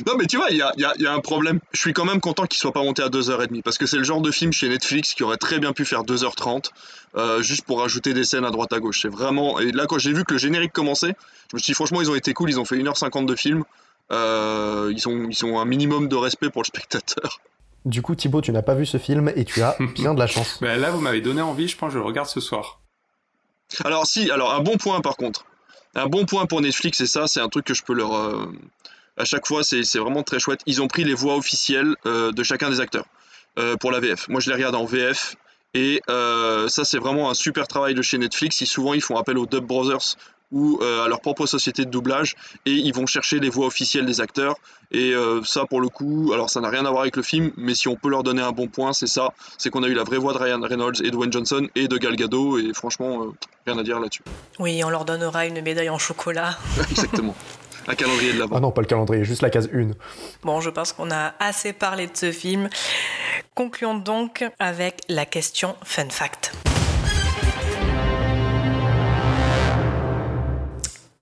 Non, 0.07 0.15
mais 0.17 0.25
tu 0.25 0.37
vois, 0.37 0.47
il 0.51 0.57
y 0.57 0.61
a, 0.61 0.71
y 0.77 0.83
a- 0.85 0.93
y 0.97 1.05
a 1.05 1.13
un 1.13 1.19
problème. 1.19 1.59
Je 1.73 1.79
suis 1.79 1.93
quand 1.93 2.05
même 2.05 2.19
content 2.21 2.45
qu'il 2.45 2.59
soit 2.59 2.71
pas 2.73 2.81
monté 2.83 3.01
à 3.03 3.09
2h30 3.09 3.61
parce 3.63 3.77
que 3.77 3.85
c'est 3.85 3.97
le 3.97 4.03
genre 4.03 4.21
de 4.21 4.31
film 4.31 4.51
chez 4.53 4.67
Netflix 4.69 5.13
qui 5.13 5.23
aurait 5.23 5.37
très 5.37 5.59
bien 5.59 5.73
pu 5.73 5.85
faire 5.85 6.03
2h30 6.03 6.69
euh, 7.17 7.41
juste 7.41 7.63
pour 7.65 7.81
rajouter 7.81 8.13
des 8.13 8.23
scènes 8.23 8.45
à 8.45 8.51
droite 8.51 8.73
à 8.73 8.79
gauche. 8.79 9.01
C'est 9.01 9.09
vraiment. 9.09 9.59
Et 9.59 9.71
là, 9.71 9.85
quand 9.87 9.97
j'ai 9.99 10.13
vu 10.13 10.23
que 10.25 10.33
le 10.33 10.39
générique 10.39 10.73
commençait, 10.73 11.15
je 11.51 11.55
me 11.55 11.59
suis 11.59 11.71
dit, 11.71 11.73
franchement, 11.75 12.01
ils 12.01 12.09
ont 12.09 12.15
été 12.15 12.33
cool. 12.33 12.49
Ils 12.49 12.59
ont 12.59 12.65
fait 12.65 12.77
1h50 12.77 13.25
de 13.25 13.35
film. 13.35 13.63
Euh, 14.11 14.91
ils, 14.95 15.07
ont, 15.07 15.27
ils 15.29 15.45
ont 15.45 15.59
un 15.59 15.65
minimum 15.65 16.07
de 16.07 16.15
respect 16.15 16.49
pour 16.49 16.61
le 16.61 16.67
spectateur. 16.67 17.39
Du 17.85 18.01
coup, 18.01 18.15
Thibaut, 18.15 18.41
tu 18.41 18.51
n'as 18.51 18.61
pas 18.63 18.73
vu 18.75 18.85
ce 18.85 18.97
film 18.97 19.31
et 19.35 19.45
tu 19.45 19.61
as 19.61 19.75
bien 19.95 20.13
de 20.13 20.19
la 20.19 20.27
chance. 20.27 20.57
Bah, 20.61 20.75
là, 20.77 20.91
vous 20.91 21.01
m'avez 21.01 21.21
donné 21.21 21.41
envie, 21.41 21.67
je 21.67 21.77
pense 21.77 21.89
que 21.89 21.93
je 21.93 21.99
le 21.99 22.05
regarde 22.05 22.27
ce 22.29 22.39
soir. 22.39 22.81
Alors, 23.83 24.05
si, 24.05 24.29
alors, 24.31 24.53
un 24.53 24.61
bon 24.61 24.77
point 24.77 25.01
par 25.01 25.15
contre. 25.17 25.45
Un 25.95 26.07
bon 26.07 26.25
point 26.25 26.45
pour 26.45 26.59
Netflix, 26.61 26.99
et 27.01 27.07
ça, 27.07 27.25
c'est 27.27 27.39
un 27.39 27.47
truc 27.47 27.65
que 27.65 27.73
je 27.73 27.81
peux 27.83 27.93
leur. 27.93 28.13
euh, 28.15 28.51
à 29.17 29.25
chaque 29.25 29.47
fois, 29.47 29.63
c'est 29.63 29.81
vraiment 29.97 30.23
très 30.23 30.39
chouette. 30.39 30.61
Ils 30.65 30.81
ont 30.81 30.87
pris 30.87 31.03
les 31.03 31.13
voix 31.13 31.35
officielles 31.35 31.95
euh, 32.05 32.31
de 32.31 32.43
chacun 32.43 32.69
des 32.69 32.79
acteurs 32.79 33.05
euh, 33.59 33.75
pour 33.77 33.91
la 33.91 33.99
VF. 33.99 34.27
Moi, 34.27 34.41
je 34.41 34.49
les 34.49 34.55
regarde 34.55 34.75
en 34.75 34.85
VF. 34.85 35.35
Et 35.73 36.01
euh, 36.09 36.69
ça, 36.69 36.85
c'est 36.85 36.97
vraiment 36.97 37.29
un 37.29 37.33
super 37.33 37.67
travail 37.67 37.95
de 37.95 38.01
chez 38.01 38.17
Netflix. 38.17 38.61
Ils, 38.61 38.65
souvent, 38.65 38.93
ils 38.93 39.01
font 39.01 39.17
appel 39.17 39.37
aux 39.37 39.45
Dub 39.45 39.65
Brothers 39.65 40.15
ou 40.51 40.79
euh, 40.81 41.03
à 41.03 41.07
leur 41.07 41.21
propre 41.21 41.45
société 41.45 41.85
de 41.85 41.89
doublage 41.89 42.35
et 42.65 42.71
ils 42.71 42.93
vont 42.93 43.05
chercher 43.05 43.39
les 43.39 43.49
voix 43.49 43.67
officielles 43.67 44.05
des 44.05 44.21
acteurs. 44.21 44.55
Et 44.91 45.13
euh, 45.13 45.43
ça, 45.43 45.65
pour 45.65 45.81
le 45.81 45.89
coup, 45.89 46.31
alors 46.33 46.49
ça 46.49 46.61
n'a 46.61 46.69
rien 46.69 46.85
à 46.85 46.89
voir 46.89 47.01
avec 47.01 47.15
le 47.15 47.23
film, 47.23 47.51
mais 47.57 47.73
si 47.73 47.87
on 47.87 47.95
peut 47.95 48.09
leur 48.09 48.23
donner 48.23 48.41
un 48.41 48.51
bon 48.51 48.67
point, 48.67 48.93
c'est 48.93 49.07
ça 49.07 49.33
c'est 49.57 49.69
qu'on 49.69 49.83
a 49.83 49.87
eu 49.87 49.93
la 49.93 50.03
vraie 50.03 50.17
voix 50.17 50.33
de 50.33 50.37
Ryan 50.37 50.61
Reynolds 50.61 51.03
et 51.03 51.11
Dwayne 51.11 51.33
Johnson 51.33 51.67
et 51.75 51.87
de 51.87 51.97
Gal 51.97 52.15
Gadot. 52.15 52.57
Et 52.57 52.73
franchement, 52.73 53.23
euh, 53.23 53.31
rien 53.65 53.77
à 53.77 53.83
dire 53.83 53.99
là-dessus. 53.99 54.23
Oui, 54.59 54.81
on 54.83 54.89
leur 54.89 55.05
donnera 55.05 55.45
une 55.45 55.61
médaille 55.61 55.89
en 55.89 55.97
chocolat. 55.97 56.57
Exactement. 56.89 57.35
Un 57.87 57.95
calendrier 57.95 58.33
de 58.33 58.39
l'avant. 58.39 58.55
Ah 58.55 58.59
non, 58.59 58.71
pas 58.71 58.81
le 58.81 58.87
calendrier, 58.87 59.23
juste 59.23 59.41
la 59.41 59.49
case 59.49 59.69
1. 59.73 59.91
Bon, 60.43 60.59
je 60.59 60.69
pense 60.69 60.91
qu'on 60.93 61.11
a 61.11 61.33
assez 61.39 61.71
parlé 61.73 62.07
de 62.07 62.15
ce 62.17 62.31
film. 62.31 62.69
Concluons 63.53 63.95
donc 63.95 64.43
avec 64.59 65.01
la 65.07 65.25
question 65.25 65.75
fun 65.83 66.09
fact. 66.09 66.51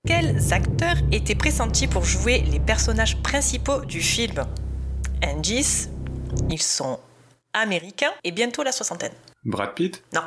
Quels 0.06 0.52
acteurs 0.52 0.96
étaient 1.12 1.34
pressentis 1.34 1.86
pour 1.86 2.04
jouer 2.04 2.40
les 2.40 2.60
personnages 2.60 3.22
principaux 3.22 3.80
du 3.80 4.00
film? 4.00 4.44
Indice, 5.22 5.88
ils 6.50 6.60
sont 6.60 6.98
américains 7.52 8.12
et 8.22 8.32
bientôt 8.32 8.62
la 8.62 8.72
soixantaine. 8.72 9.12
Brad 9.44 9.74
Pitt? 9.74 10.02
Non, 10.14 10.22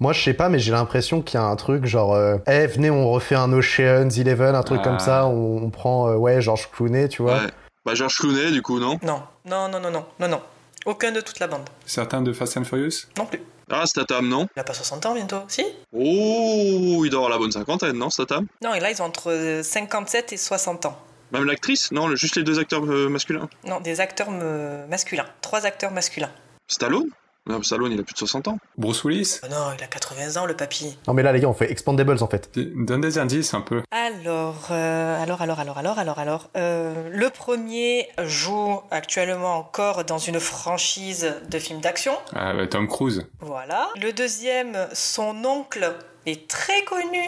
Moi, 0.00 0.12
je 0.12 0.22
sais 0.22 0.34
pas, 0.34 0.48
mais 0.48 0.58
j'ai 0.58 0.72
l'impression 0.72 1.22
qu'il 1.22 1.38
y 1.38 1.42
a 1.42 1.46
un 1.46 1.56
truc 1.56 1.84
genre, 1.86 2.14
euh, 2.14 2.36
eh, 2.46 2.66
venez, 2.66 2.90
on 2.90 3.10
refait 3.10 3.34
un 3.36 3.52
Ocean's 3.52 4.18
Eleven, 4.18 4.54
un 4.54 4.62
truc 4.62 4.80
Ah. 4.82 4.84
comme 4.88 4.98
ça, 4.98 5.26
on, 5.26 5.62
on 5.62 5.70
prend, 5.70 6.08
euh, 6.08 6.14
ouais, 6.16 6.40
George 6.40 6.68
Clooney, 6.72 7.08
tu 7.08 7.22
vois. 7.22 7.34
Ouais. 7.34 7.50
Bah, 7.84 7.94
George 7.94 8.16
Clooney, 8.16 8.50
du 8.52 8.62
coup, 8.62 8.78
non? 8.78 8.98
Non, 9.02 9.22
non, 9.46 9.68
non, 9.68 9.80
non, 9.80 9.90
non, 9.90 10.04
non, 10.18 10.28
non. 10.28 10.40
Aucun 10.86 11.12
de 11.12 11.20
toute 11.20 11.38
la 11.40 11.46
bande. 11.46 11.68
Certains 11.86 12.22
de 12.22 12.32
Fast 12.32 12.56
and 12.56 12.64
Furious? 12.64 13.06
Non 13.18 13.26
plus. 13.26 13.40
Ah, 13.70 13.86
Statham, 13.86 14.28
non? 14.28 14.48
Il 14.56 14.60
a 14.60 14.64
pas 14.64 14.74
60 14.74 15.06
ans 15.06 15.14
bientôt, 15.14 15.42
si? 15.46 15.64
Oh, 15.92 17.02
il 17.04 17.08
doit 17.10 17.18
avoir 17.20 17.30
la 17.30 17.38
bonne 17.38 17.52
cinquantaine, 17.52 17.96
non, 17.96 18.10
Statham? 18.10 18.46
Non, 18.64 18.74
et 18.74 18.80
là, 18.80 18.90
ils 18.90 19.00
ont 19.00 19.04
entre 19.06 19.60
57 19.62 20.32
et 20.32 20.36
60 20.36 20.86
ans. 20.86 20.98
Même 21.32 21.44
l'actrice? 21.44 21.92
Non, 21.92 22.12
juste 22.16 22.34
les 22.36 22.42
deux 22.42 22.58
acteurs 22.58 22.82
euh, 22.84 23.08
masculins. 23.08 23.48
Non, 23.64 23.78
des 23.80 24.00
acteurs 24.00 24.30
me- 24.32 24.86
masculins. 24.88 25.26
Trois 25.42 25.64
acteurs 25.66 25.92
masculins. 25.92 26.30
Stallone? 26.66 27.06
Non, 27.46 27.62
Stallone, 27.62 27.90
il 27.92 27.98
a 28.00 28.02
plus 28.02 28.12
de 28.12 28.18
60 28.18 28.48
ans. 28.48 28.58
Bruce 28.76 29.02
Willis 29.02 29.40
Oh 29.42 29.46
non, 29.50 29.72
il 29.76 29.82
a 29.82 29.86
80 29.86 30.40
ans, 30.40 30.46
le 30.46 30.54
papy. 30.54 30.96
Non, 31.08 31.14
mais 31.14 31.22
là, 31.22 31.32
les 31.32 31.40
gars, 31.40 31.48
on 31.48 31.54
fait 31.54 31.70
Expandables 31.70 32.22
en 32.22 32.28
fait. 32.28 32.50
Donne 32.58 33.00
des 33.00 33.18
indices 33.18 33.54
un 33.54 33.62
peu. 33.62 33.82
Alors, 33.90 34.68
euh, 34.70 35.22
alors, 35.22 35.40
alors, 35.40 35.58
alors, 35.58 35.78
alors, 35.78 35.98
alors, 35.98 36.18
alors. 36.18 36.50
euh, 36.56 37.08
le 37.10 37.30
premier 37.30 38.08
joue 38.24 38.80
actuellement 38.90 39.56
encore 39.56 40.04
dans 40.04 40.18
une 40.18 40.38
franchise 40.38 41.34
de 41.50 41.58
films 41.58 41.80
d'action. 41.80 42.12
Ah, 42.34 42.52
bah, 42.52 42.66
Tom 42.66 42.86
Cruise. 42.86 43.26
Voilà. 43.40 43.88
Le 44.00 44.12
deuxième, 44.12 44.76
son 44.92 45.44
oncle 45.44 45.94
est 46.26 46.46
très 46.46 46.84
connu, 46.84 47.24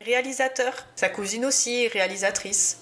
réalisateur. 0.00 0.72
Sa 0.94 1.08
cousine 1.08 1.44
aussi, 1.44 1.88
réalisatrice. 1.88 2.78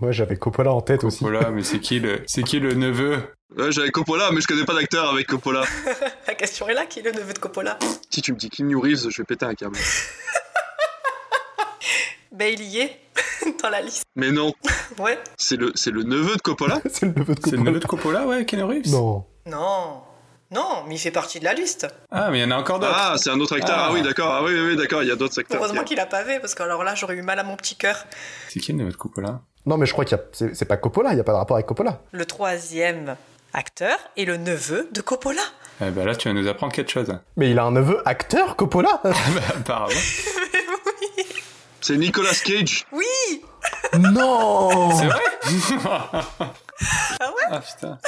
Moi, 0.00 0.12
j'avais 0.12 0.36
Coppola 0.36 0.72
en 0.72 0.80
tête 0.80 1.02
aussi. 1.04 1.18
Coppola, 1.20 1.50
mais 1.50 1.62
c'est 1.64 1.80
qui 1.80 1.98
le, 1.98 2.22
c'est 2.26 2.42
qui 2.42 2.60
le 2.60 2.74
neveu? 2.74 3.18
Ouais, 3.56 3.72
j'avais 3.72 3.90
Coppola, 3.90 4.30
mais 4.32 4.40
je 4.40 4.46
connais 4.46 4.64
pas 4.64 4.74
d'acteur 4.74 5.10
avec 5.10 5.26
Coppola. 5.26 5.62
La 6.28 6.34
question 6.34 6.68
est 6.68 6.74
là, 6.74 6.86
qui 6.86 7.00
est 7.00 7.02
le 7.02 7.12
neveu 7.12 7.32
de 7.32 7.38
Coppola? 7.38 7.78
Si 8.10 8.22
tu 8.22 8.32
me 8.32 8.38
dis 8.38 8.48
Keanu 8.50 8.76
Reeves, 8.76 9.08
je 9.10 9.22
vais 9.22 9.24
péter 9.26 9.46
un 9.46 9.54
câble. 9.54 9.76
Ben, 12.30 12.54
il 12.56 12.62
y 12.62 12.78
est, 12.80 13.00
dans 13.62 13.70
la 13.70 13.80
liste. 13.80 14.04
Mais 14.14 14.30
non, 14.30 14.52
Ouais. 14.98 15.18
c'est 15.36 15.56
le, 15.56 15.72
c'est 15.74 15.90
le 15.90 16.04
neveu 16.04 16.36
de 16.36 16.40
Coppola? 16.40 16.80
C'est 16.88 17.06
le 17.06 17.12
neveu 17.12 17.34
de 17.34 17.40
C'est 17.42 17.50
le 17.52 17.56
Coppola. 17.56 17.70
neveu 17.70 17.80
de 17.80 17.86
Coppola, 17.86 18.26
ouais, 18.28 18.44
Keanu 18.44 18.62
Reeves 18.64 18.90
Non. 18.92 19.24
Non. 19.46 20.02
Non, 20.50 20.84
mais 20.86 20.94
il 20.94 20.98
fait 20.98 21.10
partie 21.10 21.40
de 21.40 21.44
la 21.44 21.52
liste. 21.52 21.86
Ah, 22.10 22.30
mais 22.30 22.38
il 22.38 22.42
y 22.42 22.44
en 22.44 22.50
a 22.50 22.56
encore 22.56 22.78
d'autres. 22.78 22.94
Ah, 22.96 23.14
c'est 23.18 23.28
un 23.30 23.38
autre 23.38 23.54
acteur. 23.56 23.76
Ah, 23.78 23.86
Ah. 23.90 23.92
oui, 23.92 24.00
d'accord. 24.02 24.32
Ah 24.32 24.42
oui, 24.42 24.52
oui, 24.54 24.68
oui, 24.70 24.76
d'accord. 24.76 25.02
Il 25.02 25.08
y 25.08 25.12
a 25.12 25.16
d'autres 25.16 25.38
acteurs. 25.38 25.58
Heureusement 25.60 25.84
qu'il 25.84 26.00
a 26.00 26.06
pas 26.06 26.24
fait, 26.24 26.40
parce 26.40 26.54
que 26.54 26.62
alors 26.62 26.84
là, 26.84 26.94
j'aurais 26.94 27.16
eu 27.16 27.22
mal 27.22 27.38
à 27.38 27.42
mon 27.44 27.54
petit 27.56 27.76
cœur. 27.76 28.06
C'est 28.48 28.58
qui 28.60 28.72
le 28.72 28.78
neveu 28.78 28.90
de 28.92 28.96
Coppola? 28.96 29.40
Non, 29.66 29.76
mais 29.76 29.84
je 29.84 29.92
crois 29.92 30.06
qu'il 30.06 30.16
y 30.16 30.20
a. 30.20 30.24
C'est 30.32 30.54
c'est 30.56 30.64
pas 30.64 30.78
Coppola, 30.78 31.10
il 31.10 31.16
n'y 31.16 31.20
a 31.20 31.24
pas 31.24 31.32
de 31.32 31.36
rapport 31.36 31.56
avec 31.56 31.66
Coppola. 31.66 32.00
Le 32.12 32.24
troisième 32.24 33.16
acteur 33.52 33.98
est 34.16 34.24
le 34.24 34.38
neveu 34.38 34.88
de 34.92 35.00
Coppola. 35.02 35.42
Eh 35.82 35.90
ben 35.90 36.06
là, 36.06 36.16
tu 36.16 36.28
vas 36.28 36.34
nous 36.34 36.48
apprendre 36.48 36.72
quelque 36.72 36.90
chose. 36.90 37.08
Mais 37.36 37.50
il 37.50 37.58
a 37.58 37.64
un 37.64 37.70
neveu 37.72 38.00
acteur, 38.06 38.56
Coppola 38.56 39.00
bah, 39.04 39.10
apparemment. 39.58 39.88
C'est 41.82 41.96
Nicolas 41.96 42.34
Cage. 42.44 42.86
Oui 42.92 43.04
Non 43.98 44.90
C'est 44.96 45.06
vrai? 45.06 45.20
Ah 47.20 47.26
ouais? 47.30 47.42
Ah 47.50 47.60
putain. 47.60 47.98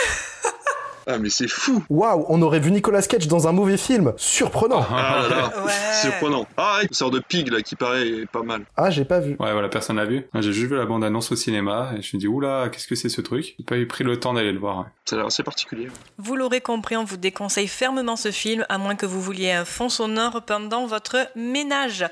Ah, 1.07 1.19
mais 1.19 1.31
c'est 1.31 1.49
fou. 1.49 1.83
Waouh, 1.89 2.25
on 2.29 2.41
aurait 2.43 2.61
vu 2.61 2.71
Nicolas 2.71 3.03
Cage 3.03 3.27
dans 3.29 3.49
un 3.49 3.53
mauvais 3.53 3.77
film. 3.77 4.13
Surprenant. 4.17 4.85
Ah 4.91 5.23
là 5.23 5.29
là. 5.29 5.53
Ouais. 5.65 5.73
Surprenant. 6.01 6.47
Ah, 6.57 6.79
ouais, 6.79 6.87
une 6.87 6.95
sorte 6.95 7.13
de 7.15 7.21
pig 7.21 7.51
là 7.51 7.61
qui 7.63 7.77
paraît 7.77 8.25
pas 8.33 8.43
mal. 8.43 8.63
Ah, 8.77 8.91
j'ai 8.91 9.05
pas 9.05 9.21
vu. 9.21 9.37
Ouais, 9.39 9.53
voilà, 9.53 9.69
personne 9.69 9.97
l'a 9.97 10.05
vu. 10.05 10.27
J'ai 10.35 10.53
juste 10.53 10.71
vu 10.71 10.77
la 10.77 10.87
bande-annonce 10.87 11.33
au 11.33 11.37
cinéma 11.37 11.89
et 11.91 11.95
je 11.95 11.97
me 11.99 12.03
suis 12.03 12.19
dit, 12.19 12.29
oula, 12.29 12.69
qu'est-ce 12.71 12.87
que 12.87 12.95
c'est 12.95 13.09
ce 13.09 13.21
truc? 13.21 13.55
J'ai 13.59 13.65
pas 13.65 13.77
eu 13.77 13.87
pris 13.87 14.05
le 14.05 14.19
temps 14.19 14.33
d'aller 14.35 14.53
le 14.53 14.59
voir. 14.59 14.87
Ça 15.05 15.17
a 15.17 15.19
l'air 15.19 15.27
assez 15.27 15.43
particulier. 15.43 15.89
Vous 16.19 16.37
l'aurez 16.37 16.61
compris, 16.61 16.97
on 16.97 17.05
vous 17.05 17.17
déconseille 17.17 17.69
fermement 17.69 18.17
ce 18.17 18.31
film, 18.31 18.65
à 18.69 18.79
moins 18.79 18.95
que 18.95 19.07
vous 19.07 19.21
vouliez 19.21 19.53
un 19.53 19.65
fond 19.65 19.89
sonore 19.89 20.43
pendant 20.47 20.87
votre 20.87 21.17
ménage. 21.37 22.05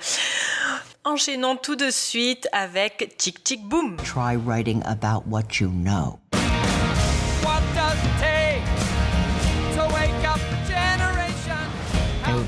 Enchaînons 1.04 1.56
tout 1.56 1.76
de 1.76 1.90
suite 1.90 2.48
avec 2.52 3.14
Tic 3.16 3.42
Tic 3.42 3.62
Boom. 3.66 3.96
Try 3.98 4.36
writing 4.36 4.82
about 4.84 5.22
what 5.26 5.60
you 5.60 5.68
know. 5.70 6.18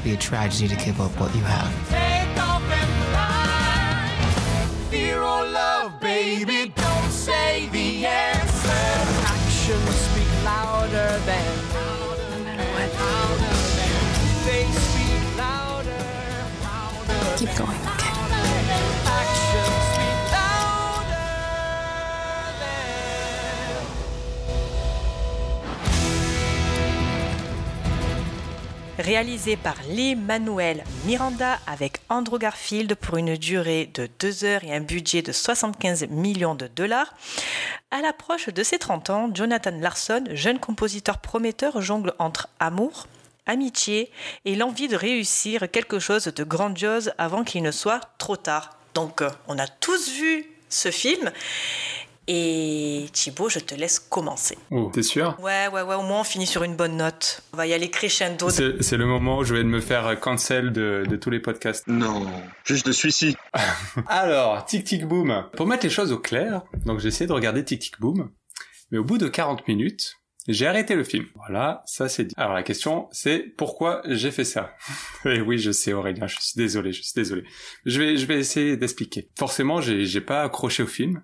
Would 0.01 0.05
be 0.05 0.15
a 0.15 0.17
tragedy 0.17 0.69
to 0.69 0.85
give 0.85 1.01
up 1.01 1.11
what 1.21 1.35
you 1.35 1.43
have. 1.43 2.10
Réalisé 29.01 29.57
par 29.57 29.77
Lee 29.89 30.15
Manuel 30.15 30.85
Miranda 31.07 31.59
avec 31.67 32.01
Andrew 32.11 32.37
Garfield 32.37 32.95
pour 32.97 33.17
une 33.17 33.35
durée 33.35 33.91
de 33.95 34.11
2 34.19 34.45
heures 34.45 34.63
et 34.63 34.75
un 34.75 34.81
budget 34.81 35.23
de 35.23 35.33
75 35.33 36.09
millions 36.11 36.55
de 36.55 36.67
dollars. 36.67 37.15
À 37.91 38.03
l'approche 38.03 38.51
de 38.51 38.63
ses 38.63 38.79
30 38.79 39.09
ans, 39.09 39.31
Jonathan 39.33 39.73
Larson, 39.81 40.25
jeune 40.33 40.59
compositeur 40.59 41.17
prometteur, 41.17 41.81
jongle 41.81 42.13
entre 42.19 42.49
amour, 42.59 43.07
amitié 43.47 44.11
et 44.45 44.55
l'envie 44.55 44.89
de 44.89 44.97
réussir 44.97 45.71
quelque 45.71 45.99
chose 45.99 46.25
de 46.25 46.45
grandiose 46.45 47.13
avant 47.17 47.43
qu'il 47.43 47.63
ne 47.63 47.71
soit 47.71 48.03
trop 48.19 48.37
tard. 48.37 48.77
Donc, 48.93 49.23
euh, 49.23 49.31
on 49.49 49.59
a 49.59 49.67
tous 49.67 50.11
vu 50.11 50.45
ce 50.69 50.91
film. 50.91 51.33
Et 52.33 53.07
Thibaut, 53.13 53.49
je 53.49 53.59
te 53.59 53.75
laisse 53.75 53.99
commencer. 53.99 54.57
Oh, 54.71 54.89
t'es 54.95 55.03
sûr? 55.03 55.37
Ouais, 55.41 55.67
ouais, 55.73 55.83
ouais, 55.83 55.97
au 55.97 56.03
moins 56.03 56.21
on 56.21 56.25
finit 56.25 56.47
sur 56.47 56.63
une 56.63 56.77
bonne 56.77 56.97
note. 56.97 57.43
On 57.53 57.57
va 57.57 57.67
y 57.67 57.73
aller 57.73 57.91
crescendo. 57.91 58.49
C'est 58.51 58.81
c'est 58.85 58.97
le 58.97 59.05
moment 59.05 59.39
où 59.39 59.45
je 59.45 59.53
vais 59.53 59.65
me 59.65 59.81
faire 59.81 60.21
cancel 60.21 60.71
de, 60.71 61.05
de 61.09 61.17
tous 61.17 61.31
les 61.31 61.41
podcasts. 61.41 61.89
Non. 61.89 62.31
Juste 62.63 62.87
de 62.87 62.93
celui-ci. 62.93 63.37
Alors, 64.07 64.65
Tic 64.65 64.85
Tic 64.85 65.07
Boom. 65.07 65.45
Pour 65.57 65.67
mettre 65.67 65.83
les 65.85 65.91
choses 65.91 66.13
au 66.13 66.19
clair, 66.19 66.63
donc 66.87 67.01
j'ai 67.01 67.09
essayé 67.09 67.27
de 67.27 67.33
regarder 67.33 67.65
Tic 67.65 67.81
Tic 67.81 68.01
Boom, 68.01 68.31
mais 68.93 68.99
au 68.99 69.05
bout 69.05 69.19
de 69.19 69.27
40 69.27 69.67
minutes, 69.67 70.15
J'ai 70.47 70.67
arrêté 70.69 70.95
le 70.95 71.03
film. 71.05 71.27
Voilà, 71.35 71.83
ça 71.85 72.09
c'est 72.09 72.25
dit. 72.27 72.35
Alors 72.37 72.55
la 72.55 72.63
question, 72.63 73.09
c'est 73.11 73.41
pourquoi 73.59 74.03
j'ai 74.07 74.31
fait 74.31 74.45
ça? 74.45 74.75
Et 75.25 75.41
oui, 75.41 75.59
je 75.59 75.73
sais 75.73 75.93
Aurélien, 75.93 76.29
je 76.29 76.37
suis 76.41 76.57
désolé, 76.57 76.93
je 76.93 77.03
suis 77.03 77.13
désolé. 77.15 77.43
Je 77.87 78.01
vais, 78.01 78.17
je 78.17 78.25
vais 78.27 78.39
essayer 78.39 78.77
d'expliquer. 78.77 79.29
Forcément, 79.37 79.81
j'ai, 79.81 80.07
j'ai 80.07 80.21
pas 80.21 80.43
accroché 80.43 80.85
au 80.85 80.87
film, 80.87 81.23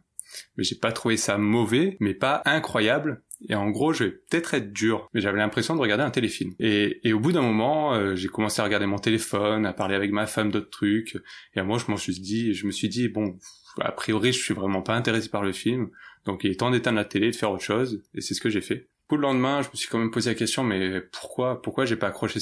mais 0.57 0.65
j'ai 0.65 0.77
pas 0.77 0.93
trouvé 0.93 1.17
ça 1.17 1.39
mauvais, 1.39 1.97
mais 2.01 2.15
pas 2.15 2.43
incroyable. 2.45 3.23
Et 3.49 3.55
en 3.55 3.69
gros, 3.71 3.93
je 3.93 4.05
vais 4.05 4.11
peut-être 4.11 4.55
être 4.55 4.73
dur, 4.73 5.09
mais 5.13 5.21
j'avais 5.21 5.39
l'impression 5.39 5.75
de 5.75 5.81
regarder 5.81 6.05
un 6.05 6.11
téléfilm. 6.11 6.55
Et, 6.59 7.01
et 7.05 7.13
au 7.13 7.21
bout 7.21 7.33
d'un 7.33 7.43
moment, 7.43 7.95
euh, 7.95 8.15
j'ai 8.17 8.29
commencé 8.29 8.61
à 8.63 8.65
regarder 8.65 8.87
mon 8.87 8.99
téléphone, 8.99 9.67
à 9.67 9.73
parler 9.73 9.95
avec 9.95 10.11
ma 10.11 10.27
femme 10.27 10.51
d'autres 10.51 10.71
trucs. 10.71 11.19
Et 11.55 11.61
à 11.61 11.65
moi, 11.65 11.79
je 11.79 11.91
m'en 11.91 11.99
suis 11.99 12.19
dit, 12.19 12.55
je 12.55 12.67
me 12.67 12.73
suis 12.73 12.89
dit, 12.89 13.09
bon, 13.09 13.39
a 13.81 13.93
priori, 13.93 14.33
je 14.33 14.43
suis 14.43 14.55
vraiment 14.55 14.83
pas 14.83 14.95
intéressé 14.95 15.29
par 15.29 15.43
le 15.43 15.53
film. 15.53 15.91
Donc 16.25 16.45
il 16.45 16.51
est 16.51 16.57
temps 16.57 16.71
d'éteindre 16.71 16.97
la 16.97 17.05
télé, 17.05 17.31
de 17.31 17.37
faire 17.37 17.51
autre 17.51 17.63
chose. 17.63 18.03
Et 18.15 18.21
c'est 18.21 18.35
ce 18.35 18.41
que 18.41 18.51
j'ai 18.51 18.63
fait. 18.63 18.89
Pour 19.09 19.19
le 19.19 19.23
lendemain, 19.23 19.63
je 19.63 19.69
me 19.69 19.77
suis 19.77 19.89
quand 19.89 19.99
même 19.99 20.11
posé 20.11 20.31
la 20.31 20.35
question, 20.35 20.65
mais 20.65 21.01
pourquoi, 21.01 21.63
pourquoi 21.63 21.85
j'ai 21.85 21.95
pas 21.95 22.09
accroché 22.09 22.41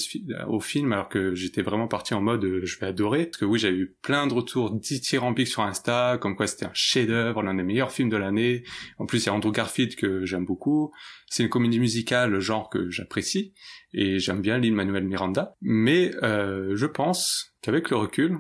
au 0.49 0.61
film 0.61 0.93
alors 0.93 1.11
que 1.11 1.35
j'étais 1.35 1.61
vraiment 1.61 1.89
parti 1.89 2.15
en 2.15 2.23
mode 2.23 2.43
euh, 2.45 2.65
je 2.65 2.79
vais 2.79 2.87
adorer? 2.87 3.27
Parce 3.27 3.37
que 3.37 3.45
oui, 3.45 3.59
j'ai 3.59 3.69
eu 3.69 3.95
plein 4.01 4.27
de 4.27 4.33
retours 4.33 4.71
dithyrambiques 4.71 5.49
sur 5.49 5.62
Insta, 5.62 6.17
comme 6.19 6.37
quoi 6.37 6.47
c'était 6.47 6.65
un 6.65 6.73
chef-d'œuvre, 6.73 7.43
l'un 7.43 7.53
des 7.53 7.62
meilleurs 7.62 7.93
films 7.93 8.09
de 8.09 8.17
l'année. 8.17 8.65
En 8.99 9.05
plus, 9.05 9.25
il 9.25 9.27
y 9.27 9.29
a 9.29 9.35
Andrew 9.35 9.53
Garfield 9.53 9.95
que 9.95 10.25
j'aime 10.25 10.47
beaucoup. 10.47 10.91
C'est 11.29 11.43
une 11.43 11.51
comédie 11.51 11.81
musicale, 11.81 12.41
genre 12.41 12.71
que 12.71 12.89
j'apprécie, 12.89 13.53
et 13.93 14.19
j'aime 14.19 14.41
bien 14.41 14.57
Lin 14.57 14.73
Manuel 14.73 15.05
Miranda. 15.05 15.57
Mais 15.61 16.12
euh, 16.23 16.75
je 16.77 16.87
pense 16.87 17.55
qu'avec 17.61 17.91
le 17.91 17.97
recul, 17.97 18.39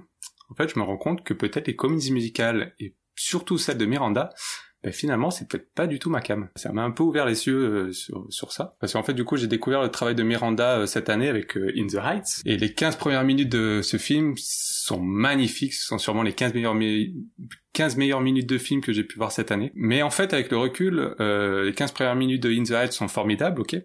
en 0.48 0.54
fait, 0.54 0.72
je 0.72 0.78
me 0.78 0.84
rends 0.84 0.96
compte 0.96 1.24
que 1.24 1.34
peut-être 1.34 1.66
les 1.66 1.76
comédies 1.76 2.12
musicales 2.12 2.74
et 2.78 2.94
surtout 3.16 3.58
celle 3.58 3.78
de 3.78 3.86
Miranda 3.86 4.30
ben 4.84 4.92
finalement 4.92 5.30
c'est 5.30 5.48
peut-être 5.48 5.72
pas 5.74 5.86
du 5.86 5.98
tout 5.98 6.10
ma 6.10 6.20
cam. 6.20 6.48
Ça 6.56 6.72
m'a 6.72 6.82
un 6.82 6.90
peu 6.90 7.02
ouvert 7.02 7.24
les 7.24 7.46
yeux 7.46 7.88
euh, 7.88 7.92
sur, 7.92 8.26
sur 8.28 8.52
ça. 8.52 8.74
Parce 8.80 8.92
qu'en 8.92 9.02
fait 9.02 9.14
du 9.14 9.24
coup 9.24 9.36
j'ai 9.36 9.46
découvert 9.46 9.82
le 9.82 9.88
travail 9.88 10.14
de 10.14 10.22
Miranda 10.22 10.80
euh, 10.80 10.86
cette 10.86 11.08
année 11.08 11.28
avec 11.28 11.56
euh, 11.56 11.72
In 11.76 11.86
the 11.86 11.94
Heights. 11.94 12.42
Et 12.44 12.56
les 12.56 12.72
15 12.74 12.96
premières 12.96 13.24
minutes 13.24 13.48
de 13.48 13.80
ce 13.82 13.96
film 13.96 14.34
sont 14.36 15.00
magnifiques. 15.00 15.72
Ce 15.72 15.86
sont 15.86 15.98
sûrement 15.98 16.22
les 16.22 16.34
15 16.34 16.52
meilleures, 16.54 16.76
15 17.72 17.96
meilleures 17.96 18.20
minutes 18.20 18.48
de 18.48 18.58
film 18.58 18.82
que 18.82 18.92
j'ai 18.92 19.04
pu 19.04 19.16
voir 19.16 19.32
cette 19.32 19.50
année. 19.50 19.72
Mais 19.74 20.02
en 20.02 20.10
fait 20.10 20.34
avec 20.34 20.50
le 20.50 20.58
recul, 20.58 21.14
les 21.18 21.72
15 21.74 21.92
premières 21.92 22.16
minutes 22.16 22.42
de 22.42 22.50
In 22.50 22.64
the 22.64 22.72
Heights 22.72 22.92
sont 22.92 23.08
formidables, 23.08 23.60
ok 23.60 23.76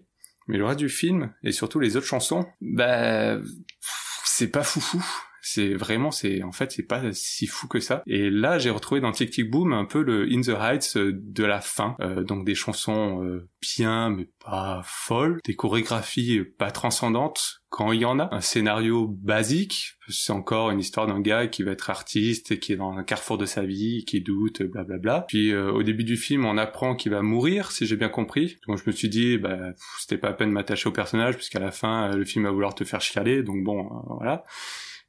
mais 0.48 0.58
le 0.58 0.64
reste 0.64 0.80
du 0.80 0.88
film 0.88 1.32
et 1.44 1.52
surtout 1.52 1.78
les 1.78 1.96
autres 1.96 2.06
chansons, 2.06 2.44
bah 2.60 3.38
c'est 4.24 4.50
pas 4.50 4.64
foufou 4.64 5.00
c'est 5.52 5.74
vraiment, 5.74 6.12
c'est 6.12 6.44
en 6.44 6.52
fait, 6.52 6.70
c'est 6.70 6.86
pas 6.86 7.12
si 7.12 7.46
fou 7.46 7.66
que 7.66 7.80
ça. 7.80 8.02
Et 8.06 8.30
là, 8.30 8.58
j'ai 8.58 8.70
retrouvé 8.70 9.00
dans 9.00 9.10
Tic 9.10 9.30
Tic 9.30 9.50
Boom 9.50 9.72
un 9.72 9.84
peu 9.84 10.02
le 10.02 10.28
In 10.32 10.42
the 10.42 10.50
Heights 10.50 10.96
euh, 10.96 11.12
de 11.12 11.44
la 11.44 11.60
fin, 11.60 11.96
euh, 12.00 12.22
donc 12.22 12.44
des 12.44 12.54
chansons 12.54 13.24
euh, 13.24 13.48
bien 13.60 14.10
mais 14.10 14.28
pas 14.44 14.82
folles, 14.84 15.40
des 15.44 15.56
chorégraphies 15.56 16.44
pas 16.56 16.70
transcendantes 16.70 17.62
quand 17.68 17.92
il 17.92 18.00
y 18.00 18.04
en 18.04 18.18
a, 18.18 18.28
un 18.32 18.40
scénario 18.40 19.06
basique, 19.06 19.94
c'est 20.08 20.32
encore 20.32 20.70
une 20.70 20.80
histoire 20.80 21.06
d'un 21.06 21.20
gars 21.20 21.46
qui 21.46 21.62
va 21.62 21.70
être 21.70 21.88
artiste 21.88 22.50
et 22.50 22.58
qui 22.58 22.72
est 22.72 22.76
dans 22.76 22.92
un 22.92 23.04
carrefour 23.04 23.38
de 23.38 23.46
sa 23.46 23.62
vie, 23.62 24.04
qui 24.04 24.20
doute, 24.20 24.62
blablabla. 24.62 24.98
Bla 24.98 25.18
bla. 25.18 25.24
Puis 25.28 25.54
au 25.54 25.84
début 25.84 26.02
du 26.02 26.16
film, 26.16 26.46
on 26.46 26.58
apprend 26.58 26.96
qu'il 26.96 27.12
va 27.12 27.22
mourir, 27.22 27.70
si 27.70 27.86
j'ai 27.86 27.94
bien 27.94 28.08
compris. 28.08 28.56
Donc 28.66 28.78
je 28.78 28.90
me 28.90 28.92
suis 28.92 29.08
dit, 29.08 29.38
bah 29.38 29.70
c'était 30.00 30.18
pas 30.18 30.30
à 30.30 30.32
peine 30.32 30.50
m'attacher 30.50 30.88
au 30.88 30.92
personnage, 30.92 31.36
puisqu'à 31.36 31.60
la 31.60 31.70
fin, 31.70 32.08
le 32.16 32.24
film 32.24 32.44
va 32.44 32.50
vouloir 32.50 32.74
te 32.74 32.82
faire 32.82 33.00
chialer, 33.00 33.44
donc 33.44 33.62
bon, 33.62 33.88
voilà. 34.16 34.42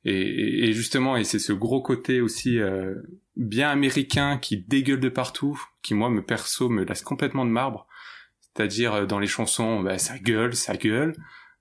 Et, 0.03 0.69
et, 0.69 0.73
justement, 0.73 1.15
et 1.15 1.23
c'est 1.23 1.39
ce 1.39 1.53
gros 1.53 1.81
côté 1.81 2.21
aussi 2.21 2.59
euh, 2.59 2.95
bien 3.35 3.69
américain 3.69 4.37
qui 4.37 4.57
dégueule 4.57 4.99
de 4.99 5.09
partout, 5.09 5.61
qui 5.83 5.93
moi 5.93 6.09
me 6.09 6.23
perso 6.23 6.69
me 6.69 6.83
laisse 6.83 7.03
complètement 7.03 7.45
de 7.45 7.51
marbre. 7.51 7.87
C'est-à-dire 8.41 8.93
euh, 8.93 9.05
dans 9.05 9.19
les 9.19 9.27
chansons, 9.27 9.81
bah, 9.81 9.97
ça 9.97 10.17
gueule, 10.17 10.55
ça 10.55 10.75
gueule. 10.75 11.15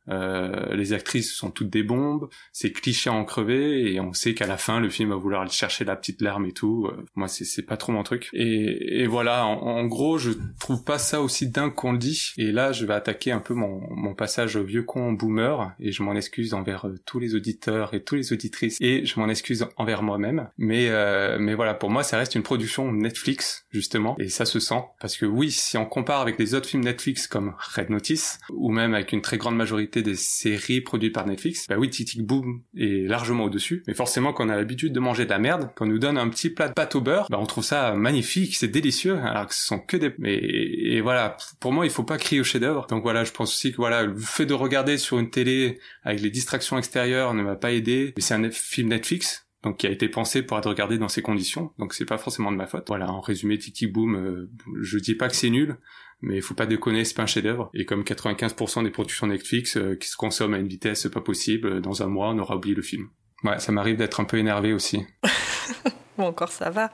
Euh, 0.09 0.75
les 0.75 0.93
actrices 0.93 1.33
sont 1.33 1.51
toutes 1.51 1.71
des 1.71 1.83
bombes, 1.83 2.29
c'est 2.53 2.73
cliché 2.73 3.11
en 3.11 3.25
crever 3.25 3.93
et 3.93 4.01
on 4.01 4.13
sait 4.13 4.35
qu'à 4.35 4.47
la 4.47 4.57
fin 4.57 4.81
le 4.81 4.89
film 4.89 5.11
va 5.11 5.17
vouloir 5.17 5.43
aller 5.43 5.51
chercher 5.51 5.85
la 5.85 5.97
petite 5.97 6.21
larme 6.23 6.47
et 6.47 6.53
tout. 6.53 6.87
Euh, 6.87 7.05
moi 7.15 7.29
c'est 7.29 7.63
pas 7.63 7.77
trop 7.77 7.93
mon 7.93 8.03
truc. 8.03 8.29
Et, 8.33 9.07
voilà, 9.07 9.47
en, 9.47 9.85
gros 9.87 10.19
je 10.19 10.33
trouve 10.59 10.85
pas 10.85 10.99
ça 10.99 11.21
aussi 11.21 11.49
dingue 11.49 11.75
qu'on 11.75 11.93
le 11.93 11.99
dit. 11.99 12.33
Et 12.39 12.53
là 12.53 12.73
je 12.73 12.87
vais 12.87 12.95
attaquer 12.95 13.33
un 13.33 13.41
peu 13.41 13.55
mon, 13.55 13.83
mon 13.91 14.15
passage 14.15 14.57
vieux 14.57 14.83
con 14.83 15.13
boomer 15.13 15.73
et 15.81 15.93
je 15.93 16.03
m'en 16.03 16.15
excuse 16.15 16.55
envers 16.55 16.87
euh, 16.87 16.95
tous 17.07 17.19
les 17.19 17.35
auditeurs 17.35 17.95
et 17.95 18.03
toutes 18.03 18.19
les 18.19 18.33
auditrices 18.33 18.77
et 18.81 19.05
je 19.05 19.21
m'en 19.21 19.29
excuse 19.29 19.67
envers 19.77 20.03
moi-même. 20.03 20.49
Mais 20.59 20.91
mais 21.39 21.55
voilà 21.55 21.75
pour 21.75 21.91
moi 21.91 22.03
ça 22.03 22.17
reste 22.17 22.35
une 22.35 22.43
production 22.43 22.93
Netflix 22.93 23.67
justement 23.71 24.17
et 24.19 24.29
ça 24.29 24.45
se 24.45 24.61
sent 24.61 24.83
parce 25.01 25.17
que 25.17 25.27
oui 25.27 25.51
si 25.51 25.77
on 25.77 25.87
compare 25.87 26.21
avec 26.21 26.39
les 26.39 26.55
autres 26.55 26.69
films 26.69 26.85
Netflix 26.85 27.27
comme 27.27 27.55
Red 27.75 27.91
Notice 27.91 28.39
ou 28.51 28.71
même 28.71 28.95
avec 28.95 29.13
une 29.13 29.21
très 29.21 29.37
grande 29.37 29.57
majorité 29.57 29.89
des 29.99 30.14
séries 30.14 30.80
produites 30.80 31.14
par 31.14 31.26
Netflix, 31.26 31.66
bah 31.68 31.76
oui, 31.78 31.91
Tic 31.91 32.24
Boom 32.24 32.62
est 32.76 33.09
largement 33.09 33.45
au-dessus. 33.45 33.82
Mais 33.86 33.95
forcément, 33.95 34.32
quand 34.32 34.47
on 34.47 34.49
a 34.49 34.57
l'habitude 34.57 34.93
de 34.93 35.01
manger 35.01 35.24
de 35.24 35.30
la 35.30 35.38
merde, 35.38 35.70
quand 35.74 35.84
on 35.84 35.88
nous 35.88 35.99
donne 35.99 36.18
un 36.18 36.28
petit 36.28 36.51
plat 36.51 36.68
de 36.68 36.74
pâte 36.74 36.95
au 36.95 37.01
beurre, 37.01 37.26
bah 37.30 37.38
on 37.41 37.47
trouve 37.47 37.64
ça 37.64 37.95
magnifique, 37.95 38.57
c'est 38.57 38.68
délicieux, 38.68 39.18
alors 39.18 39.47
que 39.47 39.55
ce 39.55 39.64
sont 39.64 39.78
que 39.78 39.97
des... 39.97 40.12
Mais, 40.18 40.36
et 40.36 41.01
voilà, 41.01 41.36
pour 41.59 41.72
moi, 41.72 41.84
il 41.86 41.91
faut 41.91 42.05
pas 42.05 42.18
crier 42.18 42.41
au 42.41 42.45
chef-d'œuvre. 42.45 42.86
Donc 42.88 43.03
voilà, 43.03 43.24
je 43.24 43.32
pense 43.32 43.53
aussi 43.53 43.72
que 43.72 43.76
voilà, 43.76 44.05
le 44.05 44.16
fait 44.16 44.47
de 44.47 44.55
regarder 44.55 44.99
sur 44.99 45.18
une 45.18 45.30
télé 45.30 45.78
avec 46.03 46.20
les 46.20 46.30
distractions 46.30 46.78
extérieures 46.78 47.34
ne 47.34 47.43
m'a 47.43 47.57
pas 47.57 47.72
aidé. 47.72 48.12
Mais 48.16 48.22
c'est 48.22 48.34
un 48.34 48.51
film 48.51 48.88
Netflix, 48.88 49.47
donc 49.62 49.78
qui 49.78 49.86
a 49.86 49.91
été 49.91 50.09
pensé 50.09 50.43
pour 50.43 50.59
être 50.59 50.68
regardé 50.68 50.99
dans 50.99 51.09
ces 51.09 51.22
conditions, 51.22 51.72
donc 51.78 51.95
c'est 51.95 52.05
pas 52.07 52.18
forcément 52.18 52.51
de 52.51 52.57
ma 52.57 52.66
faute. 52.66 52.84
Voilà, 52.88 53.11
en 53.11 53.20
résumé, 53.20 53.59
Tiki 53.59 53.86
Boom, 53.86 54.16
euh, 54.16 54.51
je 54.80 54.99
dis 54.99 55.14
pas 55.14 55.28
que 55.28 55.36
c'est 55.36 55.51
nul, 55.51 55.76
mais 56.23 56.37
il 56.37 56.43
faut 56.43 56.55
pas 56.55 56.66
déconner, 56.66 57.05
c'est 57.05 57.14
pas 57.14 57.23
un 57.23 57.27
chef-d'œuvre. 57.27 57.71
Et 57.75 57.85
comme 57.85 58.03
95% 58.03 58.85
des 58.85 58.91
productions 58.91 59.27
Netflix 59.27 59.77
euh, 59.77 59.97
qui 59.97 60.09
se 60.09 60.16
consomment 60.16 60.55
à 60.55 60.59
une 60.59 60.68
vitesse 60.68 61.09
pas 61.12 61.21
possible, 61.21 61.68
euh, 61.68 61.81
dans 61.81 62.03
un 62.03 62.07
mois, 62.07 62.31
on 62.31 62.39
aura 62.39 62.57
oublié 62.57 62.75
le 62.75 62.83
film. 62.83 63.09
Ouais, 63.45 63.59
ça 63.59 63.73
m'arrive 63.73 63.97
d'être 63.97 64.21
un 64.21 64.25
peu 64.25 64.39
énervé 64.39 64.73
aussi. 64.73 65.07
bon, 66.18 66.27
encore 66.27 66.53
ça 66.53 66.71
va. 66.71 66.91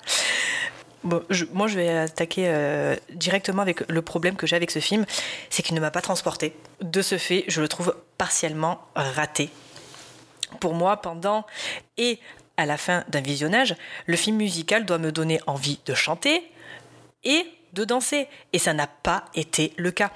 Bon, 1.02 1.22
moi, 1.52 1.68
je 1.68 1.76
vais 1.76 1.88
attaquer 1.88 2.48
euh, 2.48 2.96
directement 3.14 3.62
avec 3.62 3.88
le 3.88 4.02
problème 4.02 4.36
que 4.36 4.46
j'ai 4.46 4.56
avec 4.56 4.70
ce 4.70 4.78
film, 4.78 5.04
c'est 5.50 5.62
qu'il 5.62 5.74
ne 5.74 5.80
m'a 5.80 5.90
pas 5.90 6.00
transporté. 6.00 6.54
De 6.80 7.02
ce 7.02 7.18
fait, 7.18 7.44
je 7.48 7.60
le 7.60 7.68
trouve 7.68 7.94
partiellement 8.18 8.80
raté. 8.94 9.50
Pour 10.60 10.74
moi, 10.74 10.96
pendant 10.96 11.46
et 11.96 12.18
à 12.56 12.66
la 12.66 12.76
fin 12.76 13.04
d'un 13.08 13.20
visionnage, 13.20 13.76
le 14.06 14.16
film 14.16 14.36
musical 14.36 14.84
doit 14.84 14.98
me 14.98 15.12
donner 15.12 15.40
envie 15.46 15.78
de 15.84 15.94
chanter 15.94 16.42
et 17.24 17.44
de 17.72 17.84
danser. 17.84 18.28
Et 18.52 18.58
ça 18.58 18.72
n'a 18.72 18.86
pas 18.86 19.24
été 19.34 19.72
le 19.76 19.90
cas. 19.90 20.10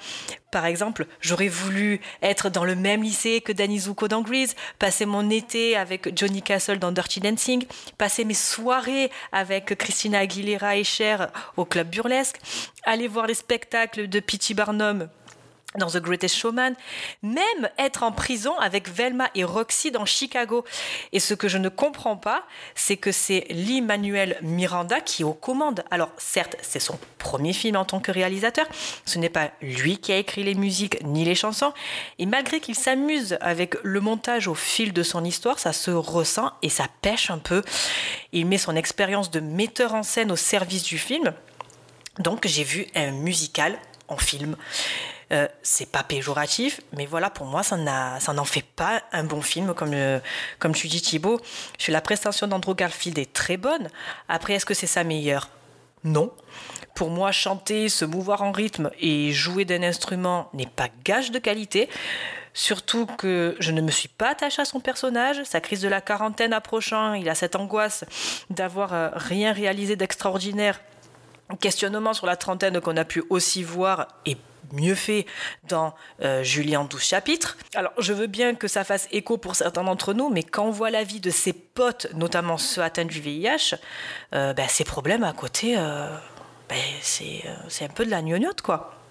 Par 0.51 0.65
exemple, 0.65 1.05
j'aurais 1.21 1.47
voulu 1.47 2.01
être 2.21 2.49
dans 2.49 2.65
le 2.65 2.75
même 2.75 3.03
lycée 3.03 3.39
que 3.39 3.53
Danny 3.53 3.79
Zuko 3.79 4.07
dans 4.09 4.21
Grease, 4.21 4.55
passer 4.79 5.05
mon 5.05 5.29
été 5.29 5.77
avec 5.77 6.17
Johnny 6.17 6.41
Castle 6.41 6.77
dans 6.79 6.91
Dirty 6.91 7.21
Dancing, 7.21 7.65
passer 7.97 8.25
mes 8.25 8.33
soirées 8.33 9.11
avec 9.31 9.77
Christina 9.77 10.19
Aguilera 10.19 10.75
et 10.75 10.83
Cher 10.83 11.31
au 11.55 11.63
club 11.63 11.89
burlesque, 11.89 12.37
aller 12.83 13.07
voir 13.07 13.27
les 13.27 13.33
spectacles 13.33 14.09
de 14.09 14.19
P.T. 14.19 14.53
Barnum 14.53 15.07
dans 15.77 15.87
The 15.87 15.97
Greatest 15.97 16.35
Showman, 16.35 16.73
même 17.23 17.69
être 17.77 18.03
en 18.03 18.11
prison 18.11 18.57
avec 18.59 18.89
Velma 18.89 19.29
et 19.35 19.43
Roxy 19.43 19.91
dans 19.91 20.05
Chicago. 20.05 20.65
Et 21.13 21.19
ce 21.19 21.33
que 21.33 21.47
je 21.47 21.57
ne 21.57 21.69
comprends 21.69 22.17
pas, 22.17 22.43
c'est 22.75 22.97
que 22.97 23.11
c'est 23.11 23.45
Lee 23.49 23.81
Manuel 23.81 24.37
Miranda 24.41 24.99
qui 24.99 25.21
est 25.21 25.25
aux 25.25 25.33
commandes. 25.33 25.83
Alors 25.91 26.11
certes, 26.17 26.55
c'est 26.61 26.79
son 26.79 26.99
premier 27.17 27.53
film 27.53 27.75
en 27.75 27.85
tant 27.85 27.99
que 27.99 28.11
réalisateur, 28.11 28.67
ce 29.05 29.19
n'est 29.19 29.29
pas 29.29 29.51
lui 29.61 29.99
qui 29.99 30.11
a 30.11 30.17
écrit 30.17 30.43
les 30.43 30.55
musiques 30.55 31.01
ni 31.03 31.23
les 31.23 31.35
chansons, 31.35 31.73
et 32.19 32.25
malgré 32.25 32.59
qu'il 32.59 32.75
s'amuse 32.75 33.37
avec 33.41 33.75
le 33.83 34.01
montage 34.01 34.47
au 34.47 34.55
fil 34.55 34.93
de 34.93 35.03
son 35.03 35.23
histoire, 35.23 35.59
ça 35.59 35.73
se 35.73 35.91
ressent 35.91 36.51
et 36.61 36.69
ça 36.69 36.87
pêche 37.01 37.29
un 37.29 37.37
peu. 37.37 37.63
Il 38.31 38.45
met 38.45 38.57
son 38.57 38.75
expérience 38.75 39.31
de 39.31 39.39
metteur 39.39 39.93
en 39.93 40.03
scène 40.03 40.31
au 40.31 40.35
service 40.35 40.83
du 40.83 40.97
film. 40.97 41.33
Donc 42.19 42.47
j'ai 42.47 42.63
vu 42.63 42.87
un 42.95 43.11
musical 43.11 43.77
en 44.07 44.17
film. 44.17 44.57
Euh, 45.31 45.47
c'est 45.61 45.89
pas 45.89 46.03
péjoratif, 46.03 46.81
mais 46.97 47.05
voilà, 47.05 47.29
pour 47.29 47.45
moi, 47.45 47.63
ça 47.63 47.77
n'en 47.77 48.45
fait 48.45 48.65
pas 48.75 49.01
un 49.13 49.23
bon 49.23 49.41
film, 49.41 49.73
comme, 49.73 50.73
tu 50.73 50.87
dis 50.87 51.01
Thibaut. 51.01 51.39
La 51.87 52.01
prestation 52.01 52.47
d'Andrew 52.47 52.75
Garfield 52.75 53.17
est 53.17 53.31
très 53.31 53.57
bonne. 53.57 53.89
Après, 54.27 54.53
est-ce 54.53 54.65
que 54.65 54.73
c'est 54.73 54.87
sa 54.87 55.03
meilleure? 55.03 55.49
Non. 56.03 56.33
Pour 56.95 57.09
moi, 57.09 57.31
chanter, 57.31 57.87
se 57.87 58.03
mouvoir 58.03 58.41
en 58.41 58.51
rythme 58.51 58.91
et 58.99 59.31
jouer 59.31 59.63
d'un 59.63 59.83
instrument 59.83 60.49
n'est 60.53 60.65
pas 60.65 60.89
gage 61.05 61.31
de 61.31 61.39
qualité. 61.39 61.89
Surtout 62.53 63.05
que 63.05 63.55
je 63.59 63.71
ne 63.71 63.79
me 63.79 63.91
suis 63.91 64.09
pas 64.09 64.31
attachée 64.31 64.61
à 64.61 64.65
son 64.65 64.81
personnage. 64.81 65.41
Sa 65.45 65.61
crise 65.61 65.81
de 65.81 65.87
la 65.87 66.01
quarantaine 66.01 66.51
approchant, 66.51 67.13
il 67.13 67.29
a 67.29 67.35
cette 67.35 67.55
angoisse 67.55 68.03
d'avoir 68.49 68.93
euh, 68.93 69.09
rien 69.13 69.53
réalisé 69.53 69.95
d'extraordinaire. 69.95 70.81
Questionnement 71.61 72.13
sur 72.13 72.25
la 72.25 72.35
trentaine 72.35 72.81
qu'on 72.81 72.97
a 72.97 73.05
pu 73.05 73.23
aussi 73.29 73.63
voir 73.63 74.07
et 74.25 74.35
mieux 74.73 74.95
fait 74.95 75.25
dans 75.67 75.93
euh, 76.21 76.43
Julien 76.43 76.83
12 76.83 77.01
chapitres. 77.01 77.57
Alors, 77.75 77.93
je 77.97 78.13
veux 78.13 78.27
bien 78.27 78.55
que 78.55 78.67
ça 78.67 78.83
fasse 78.83 79.07
écho 79.11 79.37
pour 79.37 79.55
certains 79.55 79.83
d'entre 79.83 80.13
nous, 80.13 80.29
mais 80.29 80.43
quand 80.43 80.65
on 80.65 80.71
voit 80.71 80.91
la 80.91 81.03
vie 81.03 81.19
de 81.19 81.29
ses 81.29 81.53
potes, 81.53 82.07
notamment 82.13 82.57
ceux 82.57 82.81
atteints 82.81 83.05
du 83.05 83.19
VIH, 83.19 83.75
euh, 84.33 84.53
ben, 84.53 84.67
ces 84.67 84.83
problèmes 84.83 85.23
à 85.23 85.33
côté, 85.33 85.75
euh, 85.77 86.07
ben, 86.69 86.79
c'est 87.01 87.43
un 87.83 87.89
peu 87.89 88.05
de 88.05 88.11
la 88.11 88.21
gnognotte, 88.21 88.61
quoi. 88.61 89.01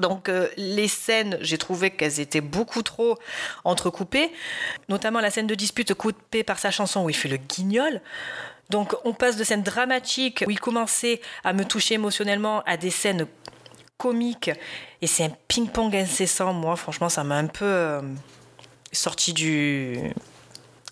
Donc 0.00 0.28
euh, 0.28 0.48
les 0.56 0.88
scènes, 0.88 1.38
j'ai 1.40 1.58
trouvé 1.58 1.90
qu'elles 1.90 2.20
étaient 2.20 2.40
beaucoup 2.40 2.82
trop 2.82 3.18
entrecoupées, 3.64 4.30
notamment 4.88 5.20
la 5.20 5.30
scène 5.30 5.46
de 5.46 5.54
dispute 5.54 5.94
coupée 5.94 6.44
par 6.44 6.58
sa 6.58 6.70
chanson 6.70 7.04
où 7.04 7.10
il 7.10 7.16
fait 7.16 7.28
le 7.28 7.38
guignol. 7.38 8.00
Donc 8.70 8.94
on 9.04 9.12
passe 9.12 9.36
de 9.36 9.44
scènes 9.44 9.62
dramatiques 9.62 10.44
où 10.46 10.50
il 10.50 10.60
commençait 10.60 11.20
à 11.44 11.52
me 11.52 11.64
toucher 11.64 11.94
émotionnellement 11.94 12.62
à 12.66 12.76
des 12.76 12.90
scènes 12.90 13.26
comiques 13.98 14.50
et 15.00 15.06
c'est 15.06 15.24
un 15.24 15.32
ping-pong 15.48 15.94
incessant. 15.94 16.52
Moi, 16.52 16.76
franchement, 16.76 17.08
ça 17.08 17.24
m'a 17.24 17.36
un 17.36 17.46
peu 17.46 17.64
euh, 17.64 18.02
sorti 18.92 19.32
du, 19.32 19.98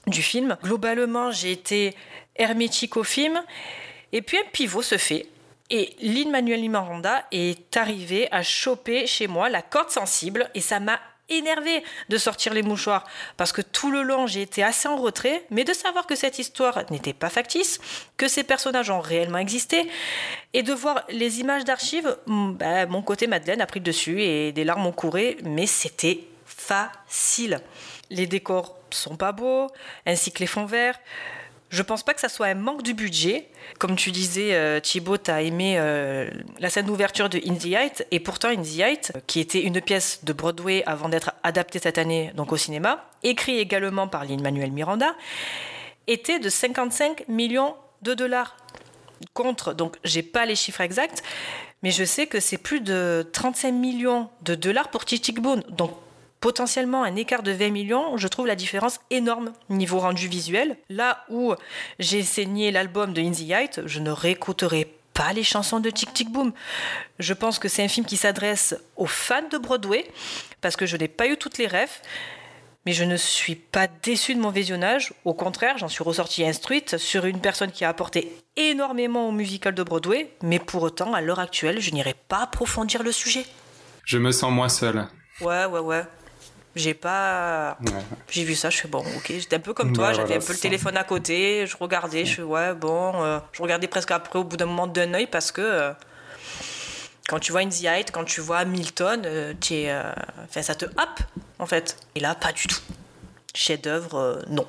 du 0.07 0.23
film. 0.23 0.57
Globalement, 0.63 1.31
j'ai 1.31 1.53
été 1.53 1.95
hermétique 2.37 2.97
au 2.97 3.05
film 3.05 3.43
et 4.13 4.23
puis 4.23 4.39
un 4.39 4.49
pivot 4.53 4.83
se 4.83 4.97
fait 4.97 5.27
et 5.71 5.97
Lin-Manuel 6.01 6.69
Miranda 6.69 7.25
est 7.33 7.77
arrivé 7.77 8.29
à 8.31 8.43
choper 8.43 9.07
chez 9.07 9.27
moi 9.27 9.49
la 9.49 9.63
corde 9.63 9.91
sensible 9.91 10.51
et 10.55 10.61
ça 10.61 10.79
m'a 10.79 11.01
énervé 11.29 11.83
de 12.09 12.19
sortir 12.19 12.53
les 12.53 12.63
mouchoirs 12.63 13.05
parce 13.37 13.53
que 13.53 13.63
tout 13.63 13.91
le 13.91 14.03
long 14.03 14.27
j'ai 14.27 14.43
été 14.43 14.63
assez 14.63 14.89
en 14.89 14.97
retrait, 14.97 15.45
mais 15.51 15.65
de 15.65 15.73
savoir 15.73 16.07
que 16.07 16.15
cette 16.15 16.39
histoire 16.39 16.85
n'était 16.91 17.13
pas 17.13 17.31
factice, 17.31 17.81
que 18.17 18.29
ces 18.29 18.45
personnages 18.45 18.91
ont 18.91 19.01
réellement 19.01 19.39
existé 19.39 19.89
et 20.53 20.63
de 20.63 20.73
voir 20.73 21.05
les 21.09 21.41
images 21.41 21.65
d'archives, 21.65 22.17
mm, 22.27 22.53
bah, 22.53 22.87
mon 22.87 23.03
côté 23.03 23.27
Madeleine 23.27 23.61
a 23.61 23.67
pris 23.67 23.81
le 23.81 23.85
dessus 23.85 24.23
et 24.23 24.53
des 24.53 24.65
larmes 24.65 24.87
ont 24.87 24.93
couru, 24.93 25.37
mais 25.43 25.67
c'était 25.67 26.21
facile. 26.45 27.61
Les 28.11 28.27
décors 28.27 28.77
sont 28.91 29.17
pas 29.17 29.33
beaux, 29.33 29.69
ainsi 30.07 30.33
que 30.33 30.41
les 30.41 30.47
fonds 30.47 30.67
verts. 30.67 30.99
Je 31.71 31.83
pense 31.83 32.03
pas 32.03 32.15
que 32.15 32.21
ça 32.21 32.29
soit 32.29 32.47
un 32.47 32.55
manque 32.55 32.83
du 32.83 32.95
budget. 32.95 33.49
Comme 33.79 33.97
tu 33.97 34.13
disais, 34.13 34.55
euh, 34.55 34.81
Thibaut, 34.81 35.19
tu 35.19 35.31
as 35.31 35.43
aimé 35.43 35.77
euh, 35.79 36.31
la 36.61 36.71
scène 36.71 36.87
d'ouverture 36.87 37.29
de 37.29 37.39
In 37.47 37.55
the 37.55 37.67
Height, 37.67 38.07
et 38.11 38.21
pourtant 38.21 38.49
In 38.49 38.63
the 38.63 38.79
Height, 38.79 39.13
qui 39.27 39.41
était 39.41 39.63
une 39.63 39.81
pièce 39.81 40.21
de 40.25 40.33
Broadway 40.33 40.85
avant 40.87 41.09
d'être 41.09 41.33
adaptée 41.43 41.81
cette 41.81 41.99
année 41.99 42.33
donc 42.37 42.53
au 42.53 42.57
cinéma, 42.57 43.05
écrit 43.23 43.59
également 43.59 44.07
par 44.07 44.25
Lin-Manuel 44.25 44.71
Miranda, 44.71 45.15
était 46.07 46.39
de 46.39 46.49
55 46.49 47.27
millions 47.29 47.75
de 48.03 48.15
dollars 48.15 48.57
contre, 49.33 49.73
donc 49.73 49.97
j'ai 50.05 50.23
pas 50.23 50.45
les 50.45 50.55
chiffres 50.57 50.83
exacts, 50.83 51.23
mais 51.83 51.91
je 51.91 52.05
sais 52.05 52.27
que 52.27 52.41
c'est 52.41 52.59
plus 52.59 52.81
de 52.81 53.29
35 53.33 53.73
millions 53.73 54.29
de 54.43 54.55
dollars 54.55 54.89
pour 54.89 55.05
Titic 55.05 55.41
Boone. 55.41 55.63
Donc 55.71 55.93
potentiellement 56.45 57.05
un 57.05 57.17
écart 57.17 57.43
de 57.43 57.53
20 57.53 57.71
millions, 57.71 58.19
je 58.19 58.29
trouve 58.29 58.47
la 58.47 58.55
différence 58.55 59.01
énorme 59.11 59.55
niveau 59.71 59.99
rendu 59.99 60.29
visuel. 60.29 60.77
Là 60.91 61.25
où 61.31 61.55
j'ai 61.99 62.23
saigné 62.23 62.71
l'album 62.71 63.15
de 63.15 63.23
In 63.23 63.31
the 63.31 63.49
Height, 63.49 63.81
je 63.87 63.99
ne 63.99 64.11
réécouterai 64.11 64.95
pas 65.15 65.33
les 65.33 65.43
chansons 65.43 65.81
de 65.81 65.89
Tic 65.89 66.13
Tic 66.13 66.31
Boom. 66.31 66.53
Je 67.19 67.33
pense 67.33 67.59
que 67.59 67.69
c'est 67.69 67.83
un 67.83 67.89
film 67.89 68.05
qui 68.05 68.19
s'adresse 68.19 68.77
aux 68.97 69.07
fans 69.07 69.49
de 69.51 69.57
Broadway, 69.57 70.05
parce 70.61 70.77
que 70.77 70.85
je 70.85 70.99
n'ai 70.99 71.09
pas 71.09 71.29
eu 71.29 71.39
toutes 71.39 71.57
les 71.57 71.67
rêves, 71.67 72.03
mais 72.85 72.93
je 72.93 73.05
ne 73.05 73.17
suis 73.17 73.55
pas 73.55 73.87
déçue 73.87 74.35
de 74.35 74.41
mon 74.41 74.51
visionnage. 74.51 75.15
Au 75.25 75.33
contraire, 75.33 75.79
j'en 75.79 75.89
suis 75.89 76.05
ressortie 76.05 76.45
instruite 76.45 76.99
sur 76.99 77.25
une 77.25 77.41
personne 77.41 77.73
qui 77.73 77.87
a 77.87 77.89
apporté 77.89 78.37
énormément 78.57 79.31
au 79.31 79.33
musical 79.33 79.75
de 79.75 79.83
Broadway, 79.83 80.29
mais 80.43 80.59
pour 80.59 80.83
autant, 80.83 81.15
à 81.15 81.23
l'heure 81.23 81.41
actuelle, 81.41 81.81
je 81.81 81.91
n'irai 81.93 82.15
pas 82.29 82.43
approfondir 82.43 83.03
le 83.03 83.13
sujet. 83.13 83.47
Je 84.05 84.19
me 84.19 84.31
sens 84.31 84.53
moins 84.53 84.69
seul. 84.69 85.09
Ouais, 85.41 85.65
ouais, 85.65 85.81
ouais. 85.81 86.05
J'ai 86.77 86.95
pas. 86.95 87.79
J'ai 88.29 88.43
vu 88.45 88.55
ça, 88.55 88.69
je 88.71 88.79
fais 88.79 88.89
bon, 88.89 88.99
ok. 89.17 89.27
J'étais 89.29 89.57
un 89.57 89.61
peu 89.61 89.73
comme 89.75 89.93
toi, 89.93 90.09
Ouais, 90.09 90.15
j'avais 90.15 90.27
voilà, 90.27 90.43
un 90.43 90.47
peu 90.47 90.53
le 90.53 90.59
téléphone 90.59 90.97
à 90.97 91.05
côté, 91.05 91.67
je 91.67 91.77
regardais, 91.77 92.25
je 92.25 92.35
fais 92.37 92.43
ouais, 92.43 92.75
bon. 92.75 93.23
euh, 93.23 93.39
je 93.53 93.63
regardais 93.63 93.87
presque 93.87 94.11
après 94.11 94.39
au 94.39 94.45
bout 94.45 94.57
d'un 94.57 94.67
moment 94.67 94.87
d'un 94.89 95.15
œil 95.15 95.27
parce 95.29 95.53
que 95.53 95.61
euh, 95.63 95.93
quand 97.29 97.39
tu 97.39 97.53
vois 97.53 97.61
In 97.63 97.69
the 97.69 97.85
Height, 97.85 98.11
quand 98.11 98.25
tu 98.25 98.41
vois 98.41 98.59
Hamilton, 98.59 99.23
euh, 99.25 99.55
tu 99.61 99.75
es, 99.75 99.91
euh, 99.91 100.03
enfin, 100.45 100.63
ça 100.63 100.75
te 100.75 100.87
happe 100.97 101.21
en 101.59 101.67
fait. 101.67 101.97
Et 102.17 102.21
là, 102.21 102.35
pas 102.35 102.53
du 102.53 102.67
tout. 102.67 102.81
Chef-d'œuvre, 103.55 104.17
euh, 104.19 104.43
non, 104.49 104.67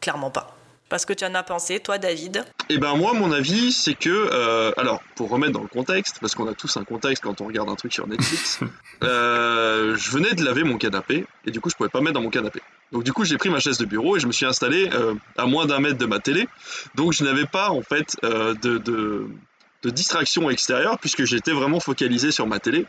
clairement 0.00 0.30
pas. 0.30 0.55
Parce 0.88 1.04
que 1.04 1.12
tu 1.12 1.24
en 1.24 1.34
as 1.34 1.42
pensé, 1.42 1.80
toi, 1.80 1.98
David 1.98 2.44
Et 2.68 2.78
ben 2.78 2.94
moi, 2.94 3.12
mon 3.12 3.32
avis, 3.32 3.72
c'est 3.72 3.94
que, 3.94 4.08
euh, 4.08 4.72
alors, 4.76 5.02
pour 5.16 5.30
remettre 5.30 5.52
dans 5.52 5.62
le 5.62 5.68
contexte, 5.68 6.18
parce 6.20 6.34
qu'on 6.34 6.46
a 6.46 6.54
tous 6.54 6.76
un 6.76 6.84
contexte 6.84 7.22
quand 7.24 7.40
on 7.40 7.46
regarde 7.46 7.68
un 7.68 7.74
truc 7.74 7.92
sur 7.92 8.06
Netflix, 8.06 8.60
euh, 9.02 9.96
je 9.96 10.10
venais 10.10 10.34
de 10.34 10.44
laver 10.44 10.62
mon 10.62 10.78
canapé, 10.78 11.26
et 11.44 11.50
du 11.50 11.60
coup, 11.60 11.70
je 11.70 11.76
pouvais 11.76 11.88
pas 11.88 12.00
mettre 12.00 12.14
dans 12.14 12.22
mon 12.22 12.30
canapé. 12.30 12.60
Donc 12.92 13.02
du 13.02 13.12
coup, 13.12 13.24
j'ai 13.24 13.36
pris 13.36 13.48
ma 13.48 13.58
chaise 13.58 13.78
de 13.78 13.84
bureau 13.84 14.16
et 14.16 14.20
je 14.20 14.26
me 14.26 14.32
suis 14.32 14.46
installé 14.46 14.88
euh, 14.92 15.14
à 15.36 15.46
moins 15.46 15.66
d'un 15.66 15.80
mètre 15.80 15.98
de 15.98 16.06
ma 16.06 16.20
télé. 16.20 16.48
Donc 16.94 17.12
je 17.12 17.24
n'avais 17.24 17.46
pas 17.46 17.70
en 17.70 17.82
fait 17.82 18.16
euh, 18.22 18.54
de, 18.62 18.78
de, 18.78 19.26
de 19.82 19.90
distraction 19.90 20.48
extérieure 20.50 20.98
puisque 20.98 21.24
j'étais 21.24 21.52
vraiment 21.52 21.80
focalisé 21.80 22.30
sur 22.30 22.46
ma 22.46 22.58
télé. 22.58 22.86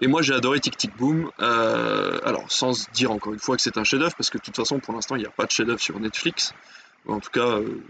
Et 0.00 0.06
moi, 0.06 0.22
j'ai 0.22 0.34
adoré 0.34 0.60
Tic 0.60 0.76
Tic 0.76 0.96
Boom. 0.96 1.30
Euh, 1.40 2.18
alors, 2.24 2.50
sans 2.50 2.88
dire 2.92 3.12
encore 3.12 3.32
une 3.32 3.38
fois 3.38 3.56
que 3.56 3.62
c'est 3.62 3.78
un 3.78 3.84
chef-d'œuvre, 3.84 4.14
parce 4.16 4.30
que 4.30 4.38
de 4.38 4.42
toute 4.42 4.56
façon, 4.56 4.80
pour 4.80 4.94
l'instant, 4.94 5.16
il 5.16 5.20
n'y 5.20 5.26
a 5.26 5.30
pas 5.30 5.46
de 5.46 5.50
chef-d'œuvre 5.50 5.80
sur 5.80 5.98
Netflix. 6.00 6.52
En 7.06 7.20
tout 7.20 7.30
cas, 7.30 7.46
euh, 7.46 7.80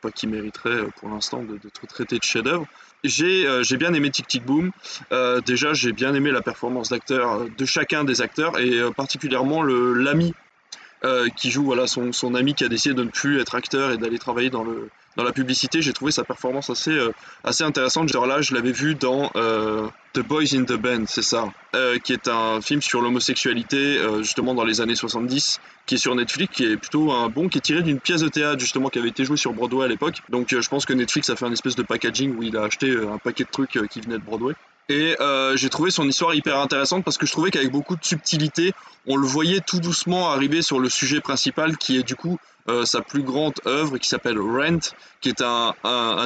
pas 0.00 0.10
qui 0.10 0.26
mériterait 0.26 0.70
euh, 0.70 0.90
pour 0.98 1.10
l'instant 1.10 1.42
d'être 1.42 1.86
traité 1.86 2.18
de 2.18 2.22
chef-d'œuvre. 2.22 2.66
J'ai 3.04 3.76
bien 3.76 3.92
aimé 3.94 4.10
Tic 4.10 4.26
Tic 4.26 4.44
Boom. 4.44 4.70
Déjà, 5.46 5.72
j'ai 5.72 5.92
bien 5.92 6.14
aimé 6.14 6.30
la 6.30 6.42
performance 6.42 6.90
d'acteur 6.90 7.46
de 7.48 7.64
chacun 7.64 8.04
des 8.04 8.20
acteurs 8.20 8.58
et 8.58 8.78
particulièrement 8.94 9.62
l'ami 9.62 10.34
qui 11.34 11.50
joue 11.50 11.64
voilà 11.64 11.86
son, 11.86 12.12
son 12.12 12.34
ami 12.34 12.52
qui 12.52 12.62
a 12.62 12.68
décidé 12.68 12.94
de 12.94 13.02
ne 13.02 13.08
plus 13.08 13.40
être 13.40 13.54
acteur 13.54 13.92
et 13.92 13.96
d'aller 13.96 14.18
travailler 14.18 14.50
dans 14.50 14.64
le 14.64 14.90
dans 15.16 15.24
la 15.24 15.32
publicité. 15.32 15.82
J'ai 15.82 15.92
trouvé 15.92 16.12
sa 16.12 16.24
performance 16.24 16.70
assez 16.70 16.92
euh, 16.92 17.12
assez 17.44 17.64
intéressante. 17.64 18.08
Genre 18.08 18.26
là, 18.26 18.40
je 18.40 18.54
l'avais 18.54 18.72
vu 18.72 18.94
dans 18.94 19.30
euh, 19.36 19.88
The 20.12 20.20
Boys 20.20 20.54
in 20.54 20.64
the 20.64 20.72
Band, 20.72 21.04
c'est 21.06 21.22
ça, 21.22 21.52
euh, 21.76 21.98
qui 21.98 22.12
est 22.12 22.26
un 22.26 22.60
film 22.60 22.82
sur 22.82 23.00
l'homosexualité 23.00 23.96
euh, 23.98 24.22
justement 24.22 24.54
dans 24.54 24.64
les 24.64 24.80
années 24.80 24.96
70, 24.96 25.60
qui 25.86 25.94
est 25.94 25.98
sur 25.98 26.16
Netflix, 26.16 26.56
qui 26.56 26.64
est 26.64 26.76
plutôt 26.76 27.12
un 27.12 27.28
bon, 27.28 27.48
qui 27.48 27.58
est 27.58 27.60
tiré 27.60 27.82
d'une 27.82 28.00
pièce 28.00 28.20
de 28.20 28.28
théâtre 28.28 28.58
justement 28.58 28.88
qui 28.88 28.98
avait 28.98 29.10
été 29.10 29.24
jouée 29.24 29.36
sur 29.36 29.52
Broadway 29.52 29.84
à 29.84 29.88
l'époque. 29.88 30.16
Donc 30.28 30.52
euh, 30.52 30.60
je 30.60 30.68
pense 30.68 30.84
que 30.84 30.92
Netflix 30.92 31.30
a 31.30 31.36
fait 31.36 31.44
un 31.44 31.52
espèce 31.52 31.76
de 31.76 31.84
packaging 31.84 32.36
où 32.36 32.42
il 32.42 32.56
a 32.56 32.64
acheté 32.64 32.90
euh, 32.90 33.12
un 33.12 33.18
paquet 33.18 33.44
de 33.44 33.50
trucs 33.50 33.78
qui 33.88 34.00
venaient 34.00 34.18
de 34.18 34.24
Broadway. 34.24 34.54
Et 34.88 35.16
euh, 35.20 35.56
j'ai 35.56 35.68
trouvé 35.68 35.92
son 35.92 36.08
histoire 36.08 36.34
hyper 36.34 36.58
intéressante 36.58 37.04
parce 37.04 37.16
que 37.16 37.24
je 37.24 37.30
trouvais 37.30 37.52
qu'avec 37.52 37.70
beaucoup 37.70 37.94
de 37.94 38.04
subtilité, 38.04 38.72
on 39.06 39.16
le 39.16 39.24
voyait 39.24 39.60
tout 39.60 39.78
doucement 39.78 40.32
arriver 40.32 40.62
sur 40.62 40.80
le 40.80 40.88
sujet 40.88 41.20
principal 41.20 41.76
qui 41.76 41.96
est 41.96 42.02
du 42.02 42.16
coup 42.16 42.38
euh, 42.70 42.84
sa 42.84 43.00
plus 43.02 43.22
grande 43.22 43.54
œuvre 43.66 43.98
qui 43.98 44.08
s'appelle 44.08 44.38
Rent, 44.38 44.94
qui 45.20 45.28
est 45.28 45.42
un, 45.42 45.74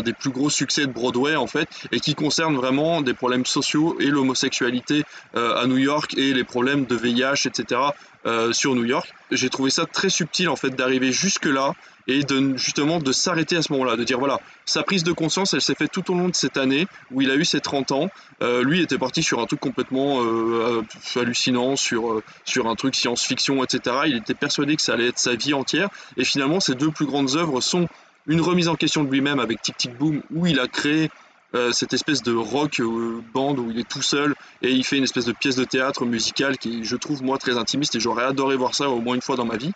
des 0.03 0.12
plus 0.12 0.30
gros 0.30 0.51
succès 0.51 0.86
de 0.86 0.92
Broadway 0.92 1.36
en 1.36 1.47
fait, 1.47 1.68
et 1.90 2.01
qui 2.01 2.14
concerne 2.14 2.55
vraiment 2.55 3.01
des 3.01 3.14
problèmes 3.14 3.47
sociaux 3.47 3.97
et 3.99 4.07
l'homosexualité 4.07 5.05
euh, 5.36 5.57
à 5.57 5.66
New 5.66 5.78
York 5.78 6.14
et 6.16 6.34
les 6.34 6.45
problèmes 6.45 6.84
de 6.84 6.95
VIH, 6.95 7.47
etc. 7.47 7.80
euh, 8.27 8.53
sur 8.53 8.75
New 8.75 8.85
York. 8.85 9.12
J'ai 9.31 9.51
trouvé 9.51 9.70
ça 9.70 9.87
très 9.87 10.09
subtil 10.09 10.49
en 10.49 10.57
fait 10.57 10.70
d'arriver 10.70 11.12
jusque 11.12 11.47
là 11.47 11.75
et 12.07 12.22
de 12.22 12.57
justement 12.57 12.99
de 12.99 13.12
s'arrêter 13.12 13.57
à 13.57 13.62
ce 13.62 13.72
moment-là, 13.72 13.97
de 13.97 14.05
dire 14.05 14.18
voilà, 14.18 14.41
sa 14.66 14.83
prise 14.83 15.05
de 15.05 15.12
conscience, 15.12 15.55
elle 15.55 15.62
s'est 15.62 15.75
faite 15.75 15.91
tout 15.91 16.11
au 16.11 16.14
long 16.14 16.29
de 16.29 16.35
cette 16.35 16.57
année 16.57 16.87
où 17.11 17.22
il 17.22 17.31
a 17.31 17.37
eu 17.37 17.45
ses 17.45 17.61
30 17.61 17.93
ans. 17.93 18.11
Euh, 18.43 18.62
lui 18.62 18.83
était 18.83 18.99
parti 18.99 19.22
sur 19.22 19.41
un 19.41 19.47
truc 19.47 19.61
complètement 19.61 20.22
euh, 20.22 20.83
hallucinant, 21.16 21.77
sur, 21.77 22.22
sur 22.45 22.66
un 22.68 22.75
truc 22.75 22.95
science-fiction, 22.95 23.64
etc. 23.64 23.97
Il 24.07 24.16
était 24.16 24.35
persuadé 24.35 24.77
que 24.77 24.83
ça 24.83 24.95
allait 24.95 25.09
être 25.09 25.18
sa 25.18 25.35
vie 25.35 25.55
entière. 25.55 25.89
Et 26.16 26.25
finalement, 26.25 26.61
ces 26.61 26.75
deux 26.75 26.91
plus 26.91 27.07
grandes 27.07 27.37
œuvres 27.37 27.61
sont 27.61 27.89
une 28.27 28.41
remise 28.41 28.68
en 28.68 28.75
question 28.75 29.05
de 29.05 29.11
lui-même 29.11 29.39
avec 29.39 29.62
Tic 29.62 29.77
Tic 29.77 29.97
Boom, 29.97 30.22
où 30.35 30.47
il 30.47 30.61
a 30.61 30.66
créé 30.66 31.11
euh, 31.55 31.70
cette 31.70 31.92
espèce 31.92 32.22
de 32.22 32.34
rock 32.34 32.80
euh, 32.80 33.22
band 33.32 33.55
où 33.57 33.70
il 33.70 33.78
est 33.78 33.88
tout 33.88 34.02
seul 34.02 34.34
et 34.61 34.72
il 34.72 34.84
fait 34.84 34.96
une 34.96 35.05
espèce 35.05 35.26
de 35.26 35.32
pièce 35.32 35.55
de 35.55 35.64
théâtre 35.64 36.05
musicale 36.05 36.59
qui, 36.59 36.84
je 36.84 36.96
trouve, 36.96 37.22
moi, 37.22 37.38
très 37.38 37.57
intimiste 37.57 37.94
et 37.94 38.00
j'aurais 38.00 38.24
adoré 38.24 38.57
voir 38.57 38.74
ça 38.74 38.88
au 38.88 39.00
moins 39.00 39.14
une 39.14 39.22
fois 39.22 39.36
dans 39.36 39.44
ma 39.44 39.57
vie. 39.57 39.70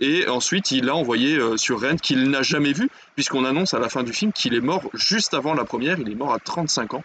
Et 0.00 0.28
ensuite, 0.28 0.72
il 0.72 0.90
a 0.90 0.94
envoyé 0.94 1.36
euh, 1.36 1.56
sur 1.56 1.80
Rent 1.80 1.96
qu'il 1.96 2.28
n'a 2.28 2.42
jamais 2.42 2.74
vu, 2.74 2.90
puisqu'on 3.14 3.46
annonce 3.46 3.72
à 3.72 3.78
la 3.78 3.88
fin 3.88 4.02
du 4.02 4.12
film 4.12 4.32
qu'il 4.32 4.52
est 4.54 4.60
mort 4.60 4.82
juste 4.92 5.32
avant 5.32 5.54
la 5.54 5.64
première, 5.64 5.98
il 5.98 6.10
est 6.10 6.14
mort 6.14 6.34
à 6.34 6.38
35 6.38 6.94
ans. 6.94 7.04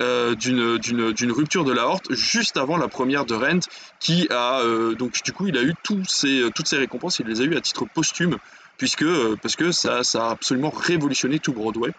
d'une 0.00 1.32
rupture 1.32 1.64
de 1.64 1.72
l'aorte 1.72 2.12
juste 2.12 2.58
avant 2.58 2.76
la 2.76 2.88
première 2.88 3.24
de 3.24 3.34
Rent 3.34 3.60
qui 3.98 4.28
a 4.30 4.60
donc 4.98 5.22
du 5.24 5.32
coup 5.32 5.46
il 5.46 5.56
a 5.56 5.62
eu 5.62 5.72
toutes 5.82 6.10
ses 6.10 6.76
récompenses 6.76 7.18
il 7.18 7.26
les 7.26 7.40
a 7.40 7.44
eu 7.44 7.56
à 7.56 7.62
titre 7.62 7.86
posthume 7.86 8.36
puisque 8.76 9.06
parce 9.40 9.56
que 9.56 9.72
ça 9.72 10.02
a 10.02 10.30
absolument 10.30 10.68
révolutionné 10.68 11.38
tout 11.38 11.54
Broadway 11.54 11.94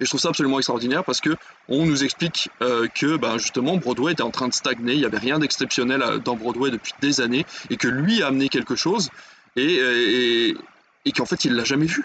et 0.00 0.04
je 0.04 0.08
trouve 0.10 0.20
ça 0.20 0.28
absolument 0.30 0.58
extraordinaire 0.58 1.04
parce 1.04 1.20
que 1.20 1.36
on 1.68 1.84
nous 1.86 2.04
explique 2.04 2.48
euh, 2.62 2.86
que 2.88 3.16
ben, 3.16 3.38
justement 3.38 3.76
Broadway 3.76 4.12
était 4.12 4.22
en 4.22 4.30
train 4.30 4.48
de 4.48 4.54
stagner, 4.54 4.92
il 4.94 4.98
n'y 5.00 5.04
avait 5.04 5.18
rien 5.18 5.38
d'exceptionnel 5.38 6.02
à- 6.02 6.18
dans 6.18 6.36
Broadway 6.36 6.70
depuis 6.70 6.92
des 7.00 7.20
années 7.20 7.44
et 7.70 7.76
que 7.76 7.88
lui 7.88 8.22
a 8.22 8.28
amené 8.28 8.48
quelque 8.48 8.74
chose 8.76 9.10
et, 9.56 9.80
et, 11.04 11.12
qu'en 11.12 11.26
fait 11.26 11.44
il 11.44 11.54
l'a 11.54 11.64
jamais 11.64 11.86
vu. 11.86 12.04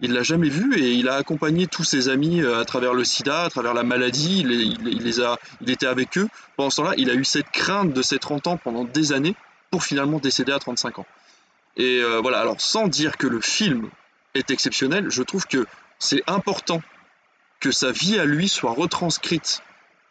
Il 0.00 0.12
l'a 0.12 0.22
jamais 0.24 0.48
vu 0.48 0.76
et 0.76 0.92
il 0.92 1.08
a 1.08 1.14
accompagné 1.14 1.66
tous 1.68 1.84
ses 1.84 2.08
amis 2.08 2.42
euh, 2.42 2.60
à 2.60 2.64
travers 2.64 2.94
le 2.94 3.04
sida, 3.04 3.44
à 3.44 3.50
travers 3.50 3.74
la 3.74 3.84
maladie, 3.84 4.40
il, 4.40 4.48
les- 4.82 5.20
a, 5.20 5.38
il 5.60 5.70
était 5.70 5.86
avec 5.86 6.18
eux. 6.18 6.28
Pendant 6.56 6.68
ce 6.70 6.76
temps-là, 6.76 6.94
il 6.98 7.10
a 7.10 7.14
eu 7.14 7.24
cette 7.24 7.48
crainte 7.52 7.92
de 7.92 8.02
ses 8.02 8.18
30 8.18 8.48
ans 8.48 8.56
pendant 8.56 8.84
des 8.84 9.12
années 9.12 9.36
pour 9.70 9.84
finalement 9.84 10.18
décéder 10.18 10.50
à 10.52 10.58
35 10.58 10.98
ans. 10.98 11.06
Et 11.76 12.00
euh, 12.02 12.18
voilà, 12.20 12.40
alors 12.40 12.60
sans 12.60 12.88
dire 12.88 13.16
que 13.16 13.26
le 13.28 13.40
film 13.40 13.88
est 14.34 14.50
exceptionnel, 14.50 15.10
je 15.10 15.22
trouve 15.22 15.46
que 15.46 15.64
c'est 16.00 16.22
important 16.26 16.82
que 17.64 17.70
sa 17.70 17.92
vie 17.92 18.18
à 18.18 18.26
lui 18.26 18.46
soit 18.46 18.72
retranscrite 18.72 19.62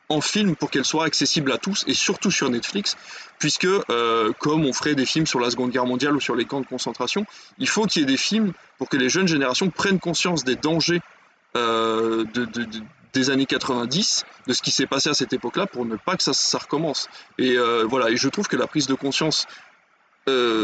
en 0.09 0.21
film 0.21 0.55
pour 0.55 0.71
qu'elle 0.71 0.85
soit 0.85 1.05
accessible 1.05 1.51
à 1.51 1.59
tous 1.59 1.83
et 1.85 1.93
surtout 1.93 2.31
sur 2.31 2.49
Netflix, 2.49 2.97
puisque 3.37 3.65
euh, 3.65 4.31
comme 4.39 4.65
on 4.65 4.73
ferait 4.73 4.95
des 4.95 5.05
films 5.05 5.27
sur 5.27 5.39
la 5.39 5.51
Seconde 5.51 5.69
Guerre 5.69 5.85
mondiale 5.85 6.15
ou 6.15 6.19
sur 6.19 6.35
les 6.35 6.45
camps 6.45 6.61
de 6.61 6.65
concentration, 6.65 7.27
il 7.59 7.69
faut 7.69 7.85
qu'il 7.85 8.01
y 8.01 8.03
ait 8.03 8.07
des 8.07 8.17
films 8.17 8.53
pour 8.79 8.89
que 8.89 8.97
les 8.97 9.07
jeunes 9.07 9.27
générations 9.27 9.69
prennent 9.69 9.99
conscience 9.99 10.43
des 10.43 10.55
dangers 10.55 11.01
euh, 11.55 12.23
de, 12.33 12.45
de, 12.45 12.63
de, 12.63 12.81
des 13.13 13.29
années 13.29 13.45
90, 13.45 14.25
de 14.47 14.53
ce 14.53 14.61
qui 14.63 14.71
s'est 14.71 14.87
passé 14.87 15.09
à 15.09 15.13
cette 15.13 15.33
époque-là, 15.33 15.67
pour 15.67 15.85
ne 15.85 15.95
pas 15.95 16.17
que 16.17 16.23
ça, 16.23 16.57
recommence. 16.57 17.07
Et 17.37 17.55
euh, 17.55 17.85
voilà, 17.87 18.09
et 18.09 18.17
je 18.17 18.29
trouve 18.29 18.47
que 18.47 18.57
la 18.57 18.65
prise 18.65 18.87
de 18.87 18.95
conscience 18.95 19.45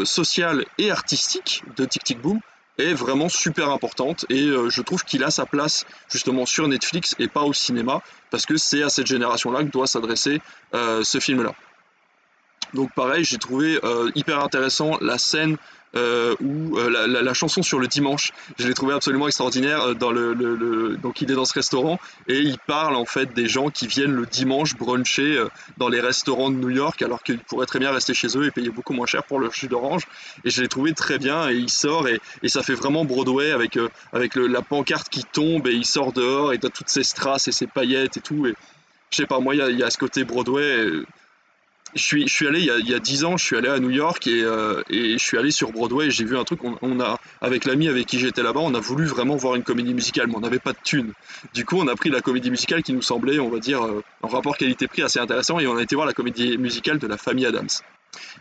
sociale 0.06 0.64
et 0.78 0.90
artistique 0.90 1.64
de 1.76 1.84
Tic 1.84 2.02
Tic 2.02 2.22
Boom 2.22 2.40
est 2.80 2.94
vraiment 2.94 3.30
super 3.30 3.70
importante 3.70 4.26
et 4.30 4.44
euh, 4.44 4.70
je 4.70 4.82
trouve 4.82 5.04
qu'il 5.04 5.24
a 5.24 5.32
sa 5.32 5.46
place 5.46 5.86
justement 6.10 6.46
sur 6.46 6.68
Netflix 6.68 7.16
et 7.20 7.28
pas 7.28 7.44
au 7.44 7.54
cinéma 7.54 8.02
parce 8.32 8.46
que 8.46 8.58
c'est 8.58 8.84
à 8.84 8.90
cette 8.90 9.08
génération-là 9.08 9.64
que 9.64 9.70
doit 9.70 9.88
s'adresser 9.88 10.42
euh, 10.74 11.04
ce 11.04 11.20
film-là. 11.20 11.54
Donc 12.74 12.94
pareil, 12.94 13.24
j'ai 13.24 13.38
trouvé 13.38 13.80
euh, 13.84 14.12
hyper 14.16 14.44
intéressant 14.44 14.98
la 15.02 15.18
scène 15.18 15.58
euh, 15.96 16.36
où 16.40 16.78
euh, 16.78 16.88
la, 16.88 17.08
la, 17.08 17.24
la, 17.24 17.34
chanson 17.34 17.64
sur 17.64 17.80
le 17.80 17.88
dimanche, 17.88 18.32
je 18.60 18.68
l'ai 18.68 18.76
trouvé 18.76 18.94
absolument 18.94 19.26
extraordinaire. 19.26 19.82
euh, 19.82 19.94
Dans 19.96 20.12
le, 20.12 20.36
le, 20.36 20.56
le, 20.56 20.98
donc 20.98 21.20
il 21.22 21.32
est 21.32 21.34
dans 21.34 21.46
ce 21.46 21.56
restaurant 21.56 22.00
et 22.28 22.38
il 22.38 22.60
parle 22.60 22.96
en 22.96 23.06
fait 23.06 23.34
des 23.34 23.48
gens 23.48 23.72
qui 23.72 23.88
viennent 23.88 24.14
le 24.14 24.28
dimanche 24.28 24.76
bruncher 24.76 25.36
euh, 25.38 25.48
dans 25.78 25.90
les 25.90 26.00
restaurants 26.00 26.52
de 26.52 26.58
New 26.58 26.70
York 26.70 27.02
alors 27.02 27.24
qu'ils 27.24 27.40
pourraient 27.40 27.66
très 27.66 27.80
bien 27.80 27.92
rester 27.92 28.14
chez 28.14 28.28
eux 28.38 28.46
et 28.46 28.52
payer 28.52 28.70
beaucoup 28.70 28.94
moins 28.94 29.08
cher 29.08 29.24
pour 29.24 29.40
leur 29.40 29.52
jus 29.52 29.68
d'orange. 29.68 30.04
Et 30.46 30.52
je 30.52 30.62
l'ai 30.62 30.68
trouvé 30.68 30.94
très 30.94 31.18
bien 31.18 31.50
et 31.50 31.56
il 31.56 31.72
sort 31.72 32.08
et, 32.08 32.22
et 32.44 32.50
ça 32.50 32.62
fait 32.62 32.76
vraiment 32.76 33.04
Broadway 33.04 33.50
avec, 33.52 33.76
euh, 33.78 33.90
avec 34.14 34.36
la 34.36 34.62
pancarte 34.62 35.10
qui 35.10 35.24
tombe 35.24 35.66
et 35.66 35.74
il 35.74 35.86
sort 35.86 36.14
dehors 36.14 36.54
et 36.54 36.60
t'as 36.60 36.70
toutes 36.70 36.90
ces 36.90 37.04
strass 37.04 37.48
et 37.48 37.52
ces 37.52 37.66
paillettes 37.66 38.16
et 38.18 38.22
tout. 38.22 38.46
Et 38.46 38.54
je 39.10 39.18
sais 39.18 39.26
pas, 39.26 39.40
moi 39.40 39.56
il 39.56 39.76
y 39.76 39.80
y 39.80 39.84
a 39.84 39.90
ce 39.90 39.98
côté 39.98 40.24
Broadway. 40.24 40.86
Je 41.96 42.02
suis, 42.02 42.28
je 42.28 42.34
suis 42.34 42.48
allé 42.48 42.60
il 42.60 42.66
y, 42.66 42.72
a, 42.72 42.78
il 42.78 42.90
y 42.90 42.94
a 42.94 43.00
10 43.00 43.26
ans, 43.26 43.38
je 43.38 43.44
suis 43.44 43.58
allé 43.58 43.68
à 43.68 43.80
New 43.80 43.90
York 43.90 44.28
et, 44.28 44.44
euh, 44.44 44.82
et 44.90 45.14
je 45.14 45.24
suis 45.24 45.38
allé 45.38 45.52
sur 45.52 45.72
Broadway 45.72 46.08
et 46.08 46.12
j'ai 46.12 46.26
vu 46.26 46.38
un 46.38 46.44
truc. 46.44 46.64
On, 46.64 46.78
on 46.82 47.00
a, 47.00 47.20
avec 47.42 47.66
l'ami 47.66 47.88
avec 47.88 48.06
qui 48.06 48.20
j'étais 48.20 48.44
là-bas, 48.44 48.60
on 48.62 48.74
a 48.74 48.80
voulu 48.80 49.06
vraiment 49.06 49.36
voir 49.36 49.56
une 49.56 49.64
comédie 49.64 49.94
musicale, 49.94 50.28
mais 50.28 50.36
on 50.36 50.42
n'avait 50.42 50.60
pas 50.60 50.74
de 50.74 50.78
thunes. 50.84 51.14
Du 51.54 51.66
coup, 51.66 51.78
on 51.80 51.88
a 51.88 51.96
pris 51.96 52.10
la 52.10 52.22
comédie 52.22 52.52
musicale 52.52 52.84
qui 52.84 52.94
nous 52.94 53.02
semblait, 53.02 53.40
on 53.40 53.50
va 53.50 53.60
dire, 53.60 53.84
euh, 53.84 54.04
en 54.22 54.28
rapport 54.28 54.58
qualité-prix 54.58 55.02
assez 55.02 55.20
intéressant 55.20 55.60
et 55.60 55.68
on 55.68 55.78
a 55.78 55.82
été 55.82 55.96
voir 55.96 56.08
la 56.08 56.14
comédie 56.14 56.58
musicale 56.58 57.00
de 57.00 57.08
la 57.08 57.18
famille 57.18 57.46
Adams. 57.46 57.70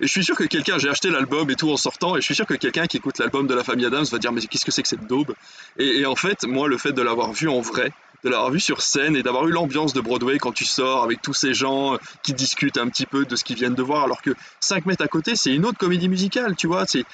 Et 0.01 0.07
je 0.07 0.11
suis 0.11 0.25
sûr 0.25 0.37
que 0.37 0.45
quelqu'un, 0.45 0.79
j'ai 0.79 0.89
acheté 0.89 1.11
l'album 1.11 1.51
et 1.51 1.55
tout 1.55 1.71
en 1.71 1.77
sortant, 1.77 2.17
et 2.17 2.21
je 2.21 2.25
suis 2.25 2.35
sûr 2.35 2.47
que 2.47 2.55
quelqu'un 2.55 2.87
qui 2.87 2.97
écoute 2.97 3.19
l'album 3.19 3.47
de 3.47 3.55
la 3.55 3.65
famille 3.65 3.85
Adams 3.87 4.05
va 4.11 4.19
dire 4.19 4.33
mais 4.33 4.41
qu'est-ce 4.41 4.65
que 4.65 4.71
c'est 4.71 4.83
que 4.83 4.89
cette 4.89 5.07
daube? 5.07 5.35
Et, 5.79 6.01
et 6.01 6.07
en 6.07 6.17
fait, 6.17 6.45
moi, 6.45 6.69
le 6.69 6.79
fait 6.79 6.93
de 6.93 7.03
l'avoir 7.03 7.33
vu 7.33 7.49
en 7.49 7.61
vrai, 7.61 7.93
de 8.25 8.31
l'avoir 8.31 8.51
vu 8.51 8.61
sur 8.61 8.83
scène 8.83 9.17
et 9.17 9.23
d'avoir 9.23 9.47
eu 9.47 9.53
l'ambiance 9.53 9.93
de 9.93 10.01
Broadway 10.01 10.39
quand 10.39 10.53
tu 10.53 10.65
sors 10.65 11.03
avec 11.03 11.23
tous 11.23 11.35
ces 11.35 11.55
gens 11.55 11.95
euh, 11.95 11.99
qui 12.23 12.35
discutent 12.35 12.79
un 12.79 12.89
petit 12.89 13.07
peu 13.07 13.25
de 13.25 13.37
ce 13.37 13.45
qu'ils 13.45 13.57
viennent 13.57 13.75
de 13.75 13.83
voir, 13.83 14.05
alors 14.05 14.23
que 14.23 14.31
5 14.61 14.87
mètres 14.87 15.05
à 15.05 15.09
côté, 15.09 15.37
c'est 15.37 15.55
une 15.55 15.65
autre 15.65 15.79
comédie 15.79 16.09
musicale, 16.09 16.57
tu 16.57 16.67
vois. 16.67 16.87
C'est 16.87 17.05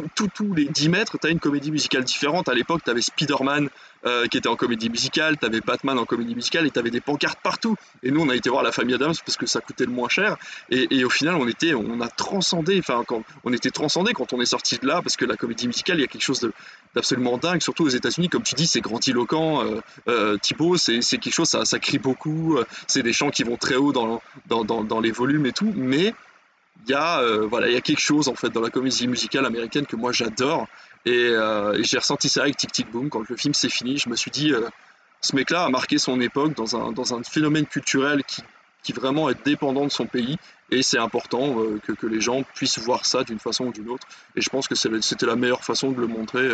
tous 0.00 0.54
les 0.54 0.64
10 0.64 0.88
mètres, 0.88 1.18
tu 1.18 1.26
as 1.26 1.30
une 1.30 1.38
comédie 1.38 1.70
musicale 1.70 2.04
différente. 2.04 2.48
À 2.48 2.54
l'époque, 2.54 2.82
tu 2.84 2.90
avais 2.90 3.02
Spider-Man 3.02 3.68
euh, 4.04 4.26
qui 4.26 4.38
était 4.38 4.48
en 4.48 4.56
comédie 4.56 4.88
musicale, 4.88 5.36
tu 5.38 5.46
avais 5.46 5.60
Batman 5.60 5.98
en 5.98 6.04
comédie 6.04 6.34
musicale 6.34 6.66
et 6.66 6.70
tu 6.70 6.78
avais 6.78 6.90
des 6.90 7.00
pancartes 7.00 7.38
partout. 7.42 7.76
Et 8.02 8.10
nous, 8.10 8.20
on 8.20 8.28
a 8.28 8.34
été 8.34 8.48
voir 8.48 8.62
la 8.62 8.72
famille 8.72 8.94
Adams 8.94 9.14
parce 9.24 9.36
que 9.36 9.46
ça 9.46 9.60
coûtait 9.60 9.84
le 9.84 9.92
moins 9.92 10.08
cher. 10.08 10.36
Et, 10.70 11.04
au 11.04 11.10
final, 11.10 11.34
on 11.36 11.46
était, 11.46 11.74
on 11.74 12.00
a 12.00 12.08
transcendé, 12.08 12.78
enfin, 12.78 13.04
on 13.44 13.52
était 13.52 13.70
transcendé 13.70 14.12
quand 14.12 14.32
on 14.32 14.40
est 14.40 14.46
sorti 14.46 14.78
de 14.78 14.86
là 14.86 15.02
parce 15.02 15.16
que 15.16 15.24
la 15.24 15.36
comédie 15.36 15.66
musicale, 15.66 15.98
il 15.98 16.00
y 16.00 16.04
a 16.04 16.08
quelque 16.08 16.22
chose 16.22 16.40
d'absolument 16.94 17.38
dingue, 17.38 17.62
surtout 17.62 17.84
aux 17.84 17.88
États-Unis. 17.88 18.28
Comme 18.28 18.42
tu 18.42 18.54
dis, 18.54 18.66
c'est 18.66 18.80
grandiloquent. 18.80 19.64
Euh, 19.64 19.80
euh, 20.08 20.38
c'est 20.76 21.18
quelque 21.18 21.32
chose, 21.32 21.48
ça, 21.48 21.78
crie 21.78 21.98
beaucoup. 21.98 22.58
C'est 22.86 23.02
des 23.02 23.12
chants 23.12 23.30
qui 23.30 23.42
vont 23.44 23.56
très 23.56 23.76
haut 23.76 23.92
dans, 23.92 24.20
dans, 24.46 24.64
dans, 24.64 25.00
les 25.00 25.10
volumes 25.10 25.46
et 25.46 25.52
tout. 25.52 25.72
Mais 25.76 26.14
il 26.86 26.90
y 26.90 26.94
a 26.94 27.20
euh, 27.20 27.46
voilà 27.46 27.68
il 27.68 27.74
y 27.74 27.76
a 27.76 27.80
quelque 27.80 28.00
chose 28.00 28.28
en 28.28 28.34
fait 28.34 28.50
dans 28.50 28.60
la 28.60 28.70
comédie 28.70 29.06
musicale 29.06 29.46
américaine 29.46 29.86
que 29.86 29.96
moi 29.96 30.12
j'adore 30.12 30.66
et, 31.04 31.10
euh, 31.10 31.82
j'ai 31.82 31.98
ressenti 31.98 32.28
ça 32.28 32.42
avec 32.42 32.56
Tic 32.56 32.72
Tic 32.72 32.90
Boom 32.90 33.08
quand 33.08 33.28
le 33.28 33.36
film 33.36 33.54
s'est 33.54 33.68
fini 33.68 33.98
je 33.98 34.08
me 34.08 34.16
suis 34.16 34.30
dit 34.30 34.52
euh, 34.52 34.68
ce 35.20 35.36
mec 35.36 35.50
là 35.50 35.64
a 35.64 35.68
marqué 35.68 35.98
son 35.98 36.20
époque 36.20 36.54
dans 36.54 36.76
un, 36.76 36.92
dans 36.92 37.14
un 37.14 37.22
phénomène 37.22 37.66
culturel 37.66 38.24
qui, 38.24 38.42
qui 38.82 38.92
vraiment 38.92 39.28
est 39.30 39.44
dépendant 39.44 39.84
de 39.84 39.90
son 39.90 40.06
pays 40.06 40.36
et 40.70 40.82
c'est 40.82 40.98
important 40.98 41.60
euh, 41.60 41.80
que, 41.84 41.92
que 41.92 42.06
les 42.06 42.20
gens 42.20 42.42
puissent 42.54 42.78
voir 42.78 43.04
ça 43.04 43.24
d'une 43.24 43.38
façon 43.38 43.66
ou 43.66 43.72
d'une 43.72 43.88
autre 43.88 44.06
et 44.36 44.40
je 44.40 44.48
pense 44.48 44.68
que 44.68 44.74
c'était 44.74 45.26
la 45.26 45.36
meilleure 45.36 45.64
façon 45.64 45.92
de 45.92 46.00
le 46.00 46.06
montrer 46.06 46.48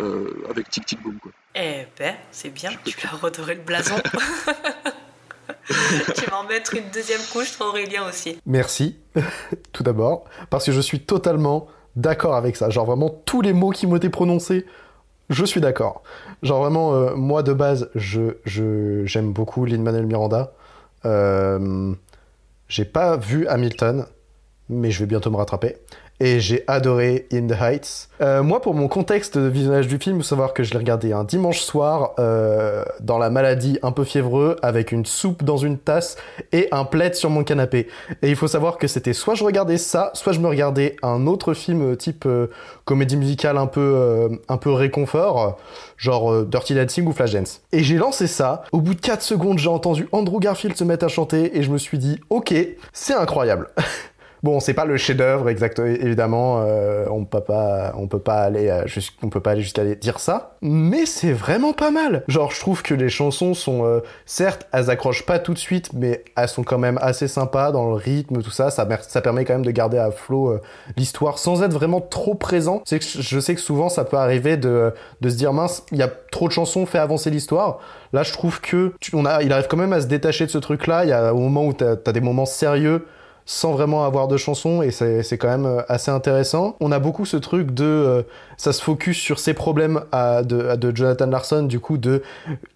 euh, 0.00 0.44
avec 0.48 0.70
Tic 0.70 0.86
Tic 0.86 1.02
Boom 1.02 1.18
quoi. 1.18 1.32
Eh 1.54 1.86
ben 1.98 2.14
c'est 2.30 2.50
bien 2.50 2.70
tu 2.84 3.06
as 3.06 3.10
redoré 3.10 3.54
le 3.54 3.62
blason 3.62 3.96
tu 6.14 6.30
vas 6.30 6.38
en 6.38 6.44
mettre 6.44 6.74
une 6.74 6.88
deuxième 6.92 7.20
couche 7.32 7.56
pour 7.56 7.66
Aurélien 7.68 8.08
aussi. 8.08 8.38
Merci, 8.46 8.96
tout 9.72 9.82
d'abord, 9.82 10.24
parce 10.50 10.66
que 10.66 10.72
je 10.72 10.80
suis 10.80 11.00
totalement 11.00 11.68
d'accord 11.96 12.34
avec 12.34 12.56
ça. 12.56 12.70
Genre 12.70 12.86
vraiment 12.86 13.10
tous 13.10 13.42
les 13.42 13.52
mots 13.52 13.70
qui 13.70 13.86
m'ont 13.86 13.96
été 13.96 14.08
prononcés, 14.08 14.66
je 15.30 15.44
suis 15.44 15.60
d'accord. 15.60 16.02
Genre 16.42 16.60
vraiment, 16.60 16.94
euh, 16.94 17.14
moi 17.14 17.42
de 17.42 17.52
base, 17.52 17.90
je, 17.94 18.36
je, 18.44 19.04
j'aime 19.06 19.32
beaucoup 19.32 19.64
Lin-Manuel 19.64 20.06
Miranda. 20.06 20.52
Euh, 21.04 21.94
j'ai 22.68 22.84
pas 22.84 23.16
vu 23.16 23.46
Hamilton, 23.46 24.06
mais 24.68 24.90
je 24.90 25.00
vais 25.00 25.06
bientôt 25.06 25.30
me 25.30 25.36
rattraper. 25.36 25.76
Et 26.24 26.38
j'ai 26.38 26.62
adoré 26.68 27.26
In 27.32 27.48
the 27.48 27.60
Heights. 27.60 28.08
Euh, 28.20 28.44
moi, 28.44 28.62
pour 28.62 28.74
mon 28.74 28.86
contexte 28.86 29.36
de 29.36 29.48
visionnage 29.48 29.88
du 29.88 29.98
film, 29.98 30.18
il 30.18 30.22
faut 30.22 30.28
savoir 30.28 30.54
que 30.54 30.62
je 30.62 30.70
l'ai 30.70 30.78
regardé 30.78 31.12
un 31.12 31.24
dimanche 31.24 31.58
soir, 31.58 32.12
euh, 32.20 32.84
dans 33.00 33.18
la 33.18 33.28
maladie 33.28 33.80
un 33.82 33.90
peu 33.90 34.04
fiévreux, 34.04 34.54
avec 34.62 34.92
une 34.92 35.04
soupe 35.04 35.42
dans 35.42 35.56
une 35.56 35.78
tasse 35.78 36.16
et 36.52 36.68
un 36.70 36.84
plaid 36.84 37.16
sur 37.16 37.28
mon 37.28 37.42
canapé. 37.42 37.88
Et 38.22 38.30
il 38.30 38.36
faut 38.36 38.46
savoir 38.46 38.78
que 38.78 38.86
c'était 38.86 39.14
soit 39.14 39.34
je 39.34 39.42
regardais 39.42 39.78
ça, 39.78 40.12
soit 40.14 40.32
je 40.32 40.38
me 40.38 40.46
regardais 40.46 40.94
un 41.02 41.26
autre 41.26 41.54
film 41.54 41.96
type 41.96 42.24
euh, 42.26 42.46
comédie 42.84 43.16
musicale 43.16 43.58
un 43.58 43.66
peu, 43.66 44.38
un 44.48 44.56
peu 44.58 44.70
réconfort, 44.70 45.58
genre 45.96 46.44
Dirty 46.44 46.74
Dancing 46.74 47.04
ou 47.06 47.12
Flashdance. 47.12 47.62
Et 47.72 47.82
j'ai 47.82 47.96
lancé 47.96 48.28
ça. 48.28 48.62
Au 48.70 48.80
bout 48.80 48.94
de 48.94 49.00
4 49.00 49.22
secondes, 49.22 49.58
j'ai 49.58 49.68
entendu 49.68 50.08
Andrew 50.12 50.38
Garfield 50.38 50.76
se 50.76 50.84
mettre 50.84 51.04
à 51.04 51.08
chanter 51.08 51.58
et 51.58 51.64
je 51.64 51.70
me 51.72 51.78
suis 51.78 51.98
dit, 51.98 52.20
ok, 52.30 52.54
c'est 52.92 53.14
incroyable. 53.14 53.70
Bon, 54.42 54.58
c'est 54.58 54.74
pas 54.74 54.84
le 54.86 54.96
chef-d'œuvre 54.96 55.48
exact, 55.48 55.78
évidemment. 55.78 56.64
Euh, 56.66 57.06
on 57.10 57.24
peut 57.24 57.40
pas, 57.42 57.92
on 57.96 58.08
peut 58.08 58.18
pas 58.18 58.40
aller, 58.42 58.68
euh, 58.70 58.84
on 59.22 59.28
peut 59.28 59.38
pas 59.38 59.52
aller 59.52 59.62
jusqu'à 59.62 59.84
dire 59.94 60.18
ça. 60.18 60.56
Mais 60.62 61.06
c'est 61.06 61.32
vraiment 61.32 61.72
pas 61.72 61.92
mal. 61.92 62.24
Genre, 62.26 62.50
je 62.50 62.58
trouve 62.58 62.82
que 62.82 62.92
les 62.92 63.08
chansons 63.08 63.54
sont, 63.54 63.84
euh, 63.84 64.00
certes, 64.26 64.66
elles 64.72 64.90
accrochent 64.90 65.24
pas 65.26 65.38
tout 65.38 65.54
de 65.54 65.58
suite, 65.58 65.90
mais 65.92 66.24
elles 66.36 66.48
sont 66.48 66.64
quand 66.64 66.78
même 66.78 66.98
assez 67.00 67.28
sympas 67.28 67.70
dans 67.70 67.86
le 67.88 67.94
rythme, 67.94 68.42
tout 68.42 68.50
ça. 68.50 68.70
Ça, 68.70 68.88
ça 69.02 69.20
permet 69.20 69.44
quand 69.44 69.52
même 69.54 69.64
de 69.64 69.70
garder 69.70 69.98
à 69.98 70.10
flot 70.10 70.48
euh, 70.50 70.60
l'histoire 70.96 71.38
sans 71.38 71.62
être 71.62 71.72
vraiment 71.72 72.00
trop 72.00 72.34
présent. 72.34 72.80
Que 72.80 72.96
je 73.00 73.38
sais 73.38 73.54
que 73.54 73.60
souvent 73.60 73.88
ça 73.90 74.04
peut 74.04 74.16
arriver 74.16 74.56
de, 74.56 74.92
de 75.20 75.28
se 75.28 75.36
dire 75.36 75.52
mince, 75.52 75.84
il 75.92 75.98
y 75.98 76.02
a 76.02 76.10
trop 76.32 76.48
de 76.48 76.52
chansons 76.52 76.84
fait 76.84 76.98
avancer 76.98 77.30
l'histoire. 77.30 77.78
Là, 78.12 78.24
je 78.24 78.32
trouve 78.32 78.60
que 78.60 78.92
tu- 79.00 79.14
on 79.14 79.24
a, 79.24 79.40
il 79.44 79.52
arrive 79.52 79.68
quand 79.68 79.76
même 79.76 79.92
à 79.92 80.00
se 80.00 80.06
détacher 80.08 80.46
de 80.46 80.50
ce 80.50 80.58
truc-là. 80.58 81.04
Il 81.04 81.10
y 81.10 81.12
a 81.12 81.32
au 81.32 81.38
moment 81.38 81.64
où 81.64 81.72
t'as 81.72 81.92
as 82.04 82.12
des 82.12 82.20
moments 82.20 82.44
sérieux 82.44 83.06
sans 83.44 83.72
vraiment 83.72 84.04
avoir 84.04 84.28
de 84.28 84.36
chansons 84.36 84.82
et 84.82 84.90
c'est 84.90 85.38
quand 85.38 85.48
même 85.48 85.66
euh, 85.66 85.82
assez 85.88 86.10
intéressant. 86.10 86.76
On 86.80 86.92
a 86.92 86.98
beaucoup 86.98 87.26
ce 87.26 87.36
truc 87.36 87.72
de 87.72 87.84
euh, 87.84 88.22
ça 88.62 88.72
se 88.72 88.80
focus 88.80 89.18
sur 89.18 89.40
ses 89.40 89.54
problèmes 89.54 90.02
à, 90.12 90.44
de, 90.44 90.76
de 90.76 90.96
Jonathan 90.96 91.26
Larson 91.26 91.64
du 91.64 91.80
coup 91.80 91.98
de 91.98 92.22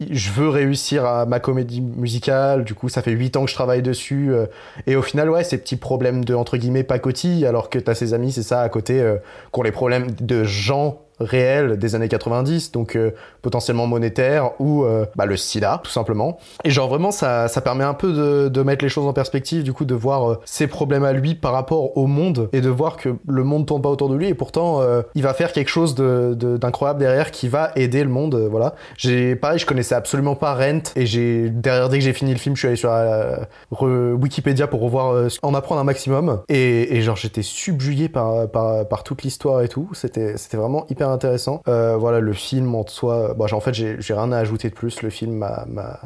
je 0.00 0.30
veux 0.32 0.48
réussir 0.48 1.04
à 1.04 1.26
ma 1.26 1.38
comédie 1.38 1.80
musicale 1.80 2.64
du 2.64 2.74
coup 2.74 2.88
ça 2.88 3.02
fait 3.02 3.12
8 3.12 3.36
ans 3.36 3.44
que 3.44 3.50
je 3.50 3.54
travaille 3.54 3.82
dessus 3.82 4.32
euh, 4.32 4.46
et 4.88 4.96
au 4.96 5.02
final 5.02 5.30
ouais 5.30 5.44
ces 5.44 5.58
petits 5.58 5.76
problèmes 5.76 6.24
de 6.24 6.34
entre 6.34 6.56
guillemets 6.56 6.82
pacotille 6.82 7.46
alors 7.46 7.70
que 7.70 7.78
t'as 7.78 7.94
ses 7.94 8.14
amis 8.14 8.32
c'est 8.32 8.42
ça 8.42 8.62
à 8.62 8.68
côté 8.68 9.00
euh, 9.00 9.16
qui 9.52 9.60
ont 9.60 9.62
les 9.62 9.70
problèmes 9.70 10.10
de 10.20 10.42
gens 10.42 11.02
réels 11.20 11.78
des 11.78 11.94
années 11.94 12.08
90 12.08 12.72
donc 12.72 12.96
euh, 12.96 13.10
potentiellement 13.42 13.86
monétaires 13.86 14.50
ou 14.60 14.84
euh, 14.84 15.06
bah, 15.16 15.26
le 15.26 15.36
sida 15.36 15.80
tout 15.82 15.90
simplement. 15.90 16.38
Et 16.64 16.70
genre 16.70 16.88
vraiment 16.88 17.10
ça, 17.10 17.48
ça 17.48 17.60
permet 17.60 17.84
un 17.84 17.94
peu 17.94 18.12
de, 18.12 18.48
de 18.48 18.62
mettre 18.62 18.84
les 18.84 18.88
choses 18.88 19.06
en 19.06 19.12
perspective 19.12 19.62
du 19.62 19.72
coup 19.72 19.84
de 19.84 19.94
voir 19.94 20.30
euh, 20.30 20.40
ses 20.44 20.66
problèmes 20.66 21.04
à 21.04 21.12
lui 21.12 21.34
par 21.34 21.52
rapport 21.52 21.96
au 21.96 22.06
monde 22.06 22.48
et 22.52 22.60
de 22.60 22.68
voir 22.68 22.96
que 22.96 23.14
le 23.26 23.44
monde 23.44 23.66
tourne 23.66 23.82
pas 23.82 23.88
autour 23.88 24.08
de 24.08 24.16
lui. 24.16 24.26
Et 24.28 24.34
pourtant 24.34 24.80
euh, 24.80 25.02
il 25.14 25.22
va 25.22 25.32
faire 25.34 25.52
quelque 25.52 25.68
chose 25.70 25.94
de- 25.94 26.34
de- 26.36 26.56
d'incroyable 26.56 27.00
derrière 27.00 27.30
qui 27.30 27.48
va 27.48 27.70
aider 27.76 28.02
le 28.02 28.10
monde 28.10 28.34
euh, 28.34 28.48
voilà. 28.50 28.74
J'ai 28.96 29.36
pareil 29.36 29.58
je 29.58 29.66
connaissais 29.66 29.94
absolument 29.94 30.34
pas 30.34 30.54
Rent 30.54 30.92
et 30.96 31.06
j'ai 31.06 31.50
derrière 31.50 31.88
dès 31.88 31.98
que 31.98 32.04
j'ai 32.04 32.12
fini 32.12 32.32
le 32.32 32.38
film 32.38 32.54
je 32.56 32.60
suis 32.60 32.68
allé 32.68 32.76
sur 32.76 32.90
euh, 32.92 33.36
re- 33.72 34.12
Wikipédia 34.14 34.66
pour 34.66 34.80
revoir 34.80 35.28
en 35.42 35.54
apprendre 35.54 35.80
un 35.80 35.84
maximum. 35.84 36.40
Et, 36.48 36.96
et 36.96 37.02
genre 37.02 37.16
j'étais 37.16 37.42
subjugué 37.42 38.08
par, 38.08 38.48
par, 38.48 38.86
par 38.88 39.02
toute 39.04 39.22
l'histoire 39.22 39.62
et 39.62 39.68
tout. 39.68 39.88
C'était 39.92 40.36
c'était 40.36 40.56
vraiment 40.56 40.86
hyper 40.90 41.05
intéressant. 41.08 41.62
Euh, 41.68 41.96
voilà 41.96 42.20
le 42.20 42.32
film 42.32 42.74
en 42.74 42.86
soi 42.86 43.34
bon, 43.34 43.46
en 43.52 43.60
fait 43.60 43.74
j'ai 43.74 44.14
rien 44.14 44.32
à 44.32 44.38
ajouter 44.38 44.68
de 44.68 44.74
plus. 44.74 45.02
Le 45.02 45.10
film 45.10 45.34
m'a 45.34 46.00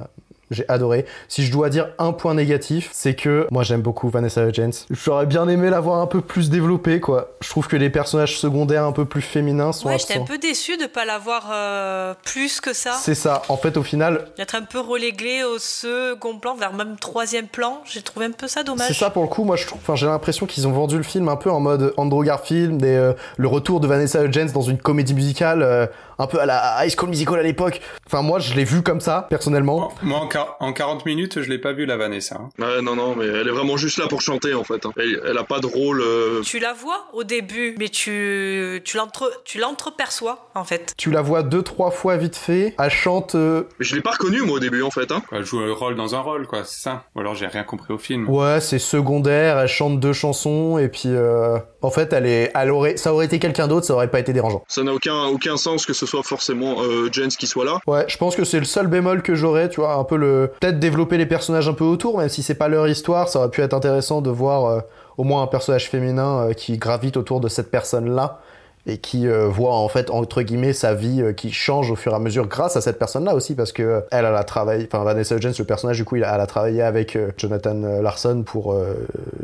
J'ai 0.50 0.68
adoré. 0.68 1.06
Si 1.28 1.44
je 1.44 1.52
dois 1.52 1.70
dire 1.70 1.88
un 1.98 2.12
point 2.12 2.34
négatif, 2.34 2.90
c'est 2.92 3.14
que 3.14 3.46
moi 3.50 3.62
j'aime 3.62 3.82
beaucoup 3.82 4.08
Vanessa 4.08 4.46
Hudgens. 4.46 4.86
J'aurais 4.90 5.26
bien 5.26 5.48
aimé 5.48 5.70
la 5.70 5.80
voir 5.80 6.00
un 6.00 6.06
peu 6.06 6.20
plus 6.20 6.50
développée, 6.50 7.00
quoi. 7.00 7.30
Je 7.40 7.48
trouve 7.48 7.68
que 7.68 7.76
les 7.76 7.90
personnages 7.90 8.38
secondaires 8.38 8.84
un 8.84 8.92
peu 8.92 9.04
plus 9.04 9.22
féminins 9.22 9.72
sont 9.72 9.88
Ouais, 9.88 9.98
j'étais 9.98 10.18
un 10.18 10.24
peu 10.24 10.38
déçue 10.38 10.76
de 10.76 10.86
pas 10.86 11.04
l'avoir 11.04 11.50
euh, 11.52 12.14
plus 12.24 12.60
que 12.60 12.72
ça. 12.72 12.92
C'est 13.00 13.14
ça. 13.14 13.42
En 13.48 13.56
fait, 13.56 13.76
au 13.76 13.82
final, 13.82 14.26
D'être 14.36 14.54
un 14.54 14.62
peu 14.62 14.80
relégué 14.80 15.44
au 15.44 15.58
second 15.58 16.38
plan, 16.38 16.54
vers 16.54 16.72
même 16.72 16.96
troisième 16.96 17.46
plan. 17.46 17.82
J'ai 17.84 18.02
trouvé 18.02 18.26
un 18.26 18.30
peu 18.32 18.48
ça 18.48 18.62
dommage. 18.62 18.88
C'est 18.88 18.94
ça 18.94 19.10
pour 19.10 19.22
le 19.22 19.28
coup, 19.28 19.44
moi 19.44 19.56
je 19.56 19.66
trouve, 19.66 19.80
enfin 19.82 19.96
j'ai 19.96 20.06
l'impression 20.06 20.46
qu'ils 20.46 20.66
ont 20.66 20.72
vendu 20.72 20.96
le 20.96 21.02
film 21.02 21.28
un 21.28 21.36
peu 21.36 21.50
en 21.50 21.60
mode 21.60 21.92
Andrew 21.96 22.24
Garfield 22.24 22.82
et 22.84 22.88
euh, 22.88 23.12
le 23.36 23.48
retour 23.48 23.80
de 23.80 23.86
Vanessa 23.86 24.22
Hudgens 24.24 24.52
dans 24.52 24.62
une 24.62 24.78
comédie 24.78 25.14
musicale, 25.14 25.62
euh, 25.62 25.86
un 26.20 26.26
peu 26.26 26.40
à 26.40 26.46
la 26.46 26.84
High 26.84 26.92
School 26.96 27.08
Musical 27.10 27.38
à 27.38 27.42
l'époque. 27.42 27.80
Enfin 28.06 28.22
moi 28.22 28.38
je 28.38 28.54
l'ai 28.54 28.64
vu 28.64 28.82
comme 28.82 29.00
ça 29.00 29.26
personnellement. 29.30 29.92
Moi, 30.02 30.18
en, 30.18 30.26
quar- 30.28 30.56
en 30.60 30.72
40 30.72 31.06
minutes, 31.06 31.40
je 31.42 31.48
l'ai 31.48 31.58
pas 31.58 31.72
vu 31.72 31.86
la 31.86 31.96
Vanessa. 31.96 32.36
hein. 32.40 32.48
Ouais, 32.58 32.82
non, 32.82 32.94
non, 32.96 33.14
mais 33.16 33.26
elle 33.26 33.48
est 33.48 33.52
vraiment 33.52 33.76
juste 33.76 33.98
là 33.98 34.06
pour 34.08 34.20
chanter 34.22 34.54
en 34.54 34.64
fait. 34.64 34.84
hein. 34.86 34.90
Elle, 34.96 35.20
elle 35.28 35.38
a 35.38 35.44
pas 35.44 35.60
de 35.60 35.66
rôle. 35.66 36.00
euh, 36.02 36.40
Tu 36.42 36.58
la 36.58 36.72
vois 36.72 37.06
au 37.12 37.24
début, 37.24 37.74
mais 37.78 37.88
tu, 37.88 38.80
tu 38.84 38.96
l'entre- 38.96 39.32
tu 39.44 39.58
l'entreperçois 39.58 40.50
en 40.54 40.64
fait. 40.64 40.92
Tu 40.96 41.10
la 41.10 41.22
vois 41.22 41.42
deux 41.42 41.62
trois 41.62 41.90
fois 41.90 42.16
vite 42.16 42.36
fait, 42.36 42.74
elle 42.78 42.90
chante. 42.90 43.34
euh, 43.34 43.64
Je 43.78 43.94
l'ai 43.94 44.02
pas 44.02 44.12
reconnue 44.12 44.42
moi 44.42 44.56
au 44.56 44.60
début 44.60 44.82
en 44.82 44.90
fait. 44.90 45.10
Hein. 45.12 45.22
Elle 45.32 45.44
joue 45.44 45.60
un 45.60 45.72
rôle 45.72 45.94
dans 45.96 46.14
un 46.14 46.20
rôle, 46.20 46.46
quoi, 46.46 46.64
c'est 46.64 46.82
ça. 46.82 47.04
Ou 47.14 47.20
alors 47.20 47.34
j'ai 47.34 47.46
rien 47.46 47.62
compris 47.64 47.92
au 47.94 47.98
film. 47.98 48.28
Ouais, 48.28 48.60
c'est 48.60 48.78
secondaire, 48.78 49.58
elle 49.58 49.68
chante 49.68 50.00
deux 50.00 50.12
chansons 50.12 50.78
et 50.78 50.88
puis 50.88 51.02
euh, 51.06 51.58
en 51.82 51.90
fait 51.90 52.12
elle 52.12 52.26
est, 52.26 52.50
elle 52.54 52.70
aurait, 52.70 52.96
ça 52.96 53.12
aurait 53.14 53.26
été 53.26 53.38
quelqu'un 53.38 53.68
d'autre, 53.68 53.86
ça 53.86 53.94
aurait 53.94 54.10
pas 54.10 54.20
été 54.20 54.32
dérangeant. 54.32 54.62
Ça 54.68 54.82
n'a 54.82 54.92
aucun, 54.92 55.24
aucun 55.26 55.56
sens 55.56 55.86
que 55.86 55.92
ce 55.92 56.06
soit 56.10 56.22
forcément 56.22 56.82
euh, 56.82 57.08
Jens 57.10 57.36
qui 57.36 57.46
soit 57.46 57.64
là. 57.64 57.78
Ouais, 57.86 58.04
je 58.08 58.16
pense 58.16 58.36
que 58.36 58.44
c'est 58.44 58.58
le 58.58 58.64
seul 58.64 58.88
bémol 58.88 59.22
que 59.22 59.34
j'aurais, 59.34 59.68
tu 59.68 59.80
vois, 59.80 59.94
un 59.94 60.04
peu 60.04 60.16
le 60.16 60.50
peut-être 60.60 60.78
développer 60.78 61.16
les 61.16 61.26
personnages 61.26 61.68
un 61.68 61.72
peu 61.72 61.84
autour, 61.84 62.18
même 62.18 62.28
si 62.28 62.42
c'est 62.42 62.54
pas 62.54 62.68
leur 62.68 62.88
histoire, 62.88 63.28
ça 63.28 63.38
aurait 63.38 63.50
pu 63.50 63.62
être 63.62 63.74
intéressant 63.74 64.20
de 64.20 64.30
voir 64.30 64.64
euh, 64.66 64.80
au 65.16 65.24
moins 65.24 65.42
un 65.42 65.46
personnage 65.46 65.88
féminin 65.88 66.48
euh, 66.48 66.52
qui 66.52 66.76
gravite 66.78 67.16
autour 67.16 67.40
de 67.40 67.48
cette 67.48 67.70
personne-là 67.70 68.40
et 68.86 68.98
qui 68.98 69.26
euh, 69.26 69.46
voit 69.48 69.74
en 69.74 69.88
fait 69.88 70.10
entre 70.10 70.42
guillemets 70.42 70.72
sa 70.72 70.94
vie 70.94 71.22
euh, 71.22 71.32
qui 71.32 71.52
change 71.52 71.90
au 71.90 71.96
fur 71.96 72.12
et 72.12 72.14
à 72.14 72.18
mesure 72.18 72.46
grâce 72.46 72.76
à 72.76 72.80
cette 72.80 72.98
personne-là 72.98 73.34
aussi 73.34 73.54
parce 73.54 73.72
que 73.72 73.82
euh, 73.82 74.00
elle, 74.10 74.24
elle 74.24 74.34
a 74.34 74.44
travaillé, 74.44 74.88
enfin 74.90 75.04
Vanessa 75.04 75.36
Hudgens, 75.36 75.58
le 75.58 75.64
personnage 75.64 75.96
du 75.96 76.04
coup, 76.04 76.16
elle 76.16 76.24
a 76.24 76.46
travaillé 76.46 76.82
avec 76.82 77.16
Jonathan 77.36 77.74
Larson 77.74 78.42
pour 78.44 78.72
euh, 78.72 78.94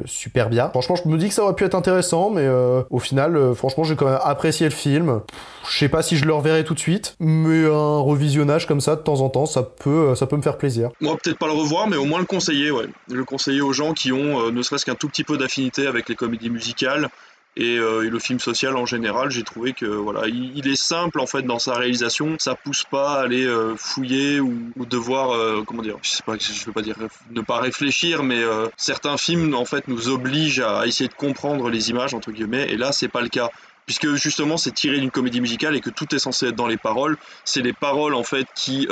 Superbia. 0.05 0.71
Franchement, 0.71 0.97
je 0.97 1.09
me 1.09 1.19
dis 1.19 1.29
que 1.29 1.35
ça 1.35 1.43
aurait 1.43 1.55
pu 1.55 1.65
être 1.65 1.75
intéressant, 1.75 2.31
mais 2.31 2.49
au 2.91 2.99
final, 2.99 3.55
franchement, 3.55 3.85
j'ai 3.85 3.97
quand 3.97 4.07
même 4.07 4.19
apprécié 4.23 4.67
le 4.67 4.75
film. 4.75 5.21
Je 5.69 5.79
sais 5.79 5.89
pas 5.89 6.03
si 6.03 6.17
je 6.17 6.25
le 6.25 6.33
reverrai 6.33 6.65
tout 6.65 6.75
de 6.75 6.79
suite, 6.79 7.17
mais 7.19 7.67
un 7.67 7.99
revisionnage 7.99 8.67
comme 8.67 8.81
ça 8.81 8.97
de 8.97 9.01
temps 9.01 9.21
en 9.21 9.29
temps, 9.29 9.47
ça 9.47 9.63
peut, 9.63 10.15
ça 10.15 10.27
peut 10.27 10.37
me 10.37 10.43
faire 10.43 10.57
plaisir. 10.57 10.91
Moi, 11.01 11.17
peut-être 11.23 11.39
pas 11.39 11.47
le 11.47 11.53
revoir, 11.53 11.89
mais 11.89 11.97
au 11.97 12.05
moins 12.05 12.21
le 12.21 12.27
conseiller, 12.27 12.71
ouais. 12.71 12.87
Le 13.11 13.25
conseiller 13.25 13.61
aux 13.61 13.73
gens 13.73 13.93
qui 13.93 14.13
ont 14.13 14.51
ne 14.51 14.63
serait-ce 14.63 14.87
qu'un 14.87 14.95
tout 14.95 15.09
petit 15.09 15.25
peu 15.25 15.37
d'affinité 15.37 15.87
avec 15.87 16.09
les 16.09 16.15
comédies 16.15 16.51
musicales 16.51 17.09
et, 17.57 17.79
euh, 17.79 18.07
et 18.07 18.11
le 18.11 18.19
film 18.19 18.39
social 18.39 18.77
en 18.77 18.87
général. 18.87 19.31
J'ai 19.31 19.43
trouvé 19.43 19.73
que 19.73 19.87
voilà, 19.87 20.27
il, 20.27 20.67
est 20.69 20.81
simple 20.81 21.21
en 21.21 21.27
fait 21.27 21.43
dans 21.43 21.59
sa 21.59 21.75
réalisation. 21.75 22.37
Ça 22.39 22.55
pousse 22.55 22.85
pas 22.85 23.15
à 23.15 23.23
aller 23.23 23.45
euh, 23.45 23.75
fouiller 23.77 24.41
ou, 24.41 24.73
devoir, 24.87 25.31
euh, 25.31 25.63
comment 25.67 25.83
dire, 25.83 25.97
je 26.03 26.11
sais 26.11 26.23
pas, 26.23 26.37
je 26.39 26.65
veux 26.65 26.73
pas 26.73 26.83
dire 26.83 26.97
ne 27.31 27.41
pas 27.41 27.61
réfléchir, 27.61 28.23
mais 28.23 28.43
certains 28.77 29.17
films 29.17 29.55
en 29.55 29.65
fait 29.65 29.89
nous 29.89 30.09
obligent 30.09 30.61
à 30.61 30.87
essayer 30.87 31.09
de 31.09 31.15
comprendre 31.15 31.71
les 31.71 31.91
images 31.91 32.15
entre 32.15 32.31
guillemets, 32.31 32.71
et 32.71 32.77
là 32.77 32.93
c'est 32.93 33.09
pas 33.09 33.21
le 33.21 33.29
cas. 33.29 33.51
Puisque 33.87 34.15
justement 34.15 34.57
c'est 34.57 34.73
tiré 34.73 34.99
d'une 34.99 35.13
comédie 35.13 35.41
musicale 35.41 35.77
et 35.77 35.81
que 35.81 35.91
tout 35.91 36.13
est 36.13 36.19
censé 36.19 36.47
être 36.47 36.57
dans 36.57 36.67
les 36.67 36.77
paroles, 36.77 37.17
c'est 37.45 37.63
les 37.63 37.73
paroles 37.73 38.15
en 38.15 38.25
fait 38.25 38.47
qui 38.55 38.89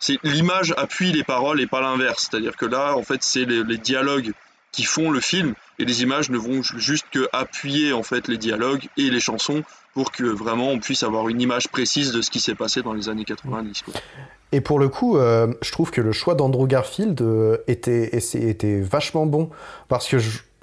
c'est 0.00 0.18
l'image 0.22 0.74
appuie 0.76 1.12
les 1.12 1.24
paroles 1.24 1.60
et 1.60 1.66
pas 1.66 1.80
l'inverse. 1.80 2.28
C'est-à-dire 2.28 2.56
que 2.56 2.66
là, 2.66 2.94
en 2.94 3.02
fait, 3.02 3.22
c'est 3.22 3.46
les 3.46 3.78
dialogues 3.78 4.32
qui 4.74 4.82
font 4.82 5.10
le 5.10 5.20
film 5.20 5.54
et 5.78 5.84
les 5.84 6.02
images 6.02 6.30
ne 6.30 6.38
vont 6.38 6.62
ju- 6.62 6.80
juste 6.80 7.06
que 7.12 7.28
appuyer 7.32 7.92
en 7.92 8.02
fait 8.02 8.26
les 8.26 8.38
dialogues 8.38 8.88
et 8.96 9.08
les 9.08 9.20
chansons 9.20 9.62
pour 9.94 10.10
que 10.10 10.24
vraiment 10.24 10.70
on 10.70 10.80
puisse 10.80 11.04
avoir 11.04 11.28
une 11.28 11.40
image 11.40 11.68
précise 11.68 12.10
de 12.10 12.20
ce 12.20 12.30
qui 12.30 12.40
s'est 12.40 12.56
passé 12.56 12.82
dans 12.82 12.92
les 12.92 13.08
années 13.08 13.24
90. 13.24 13.82
quoi. 13.82 13.94
Et 14.50 14.60
pour 14.60 14.80
le 14.80 14.88
coup, 14.88 15.16
euh, 15.16 15.52
je 15.62 15.70
trouve 15.70 15.92
que 15.92 16.00
le 16.00 16.10
choix 16.10 16.34
d'Andrew 16.34 16.66
Garfield 16.66 17.20
euh, 17.22 17.58
était, 17.68 18.16
était, 18.16 18.80
vachement 18.80 19.26
bon. 19.26 19.50
Parce 19.88 20.08
que, 20.08 20.16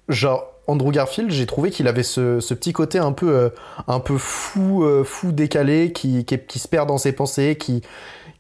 genre, 0.10 0.46
Andrew 0.68 0.92
Garfield, 0.92 1.32
j'ai 1.32 1.46
trouvé 1.46 1.72
qu'il 1.72 1.88
avait 1.88 2.04
ce, 2.04 2.40
petit 2.54 2.74
côté 2.74 3.00
un 3.00 3.14
peu, 3.14 3.30
euh, 3.30 3.50
un 3.88 4.00
peu 4.00 4.18
fou, 4.18 4.86
fou 5.06 5.32
décalé, 5.32 5.94
qui, 5.94 6.26
qui, 6.26 6.60
se 6.60 6.68
perd 6.68 6.88
dans 6.88 6.98
ses 6.98 7.14
pensées, 7.14 7.58
qui, 7.58 7.82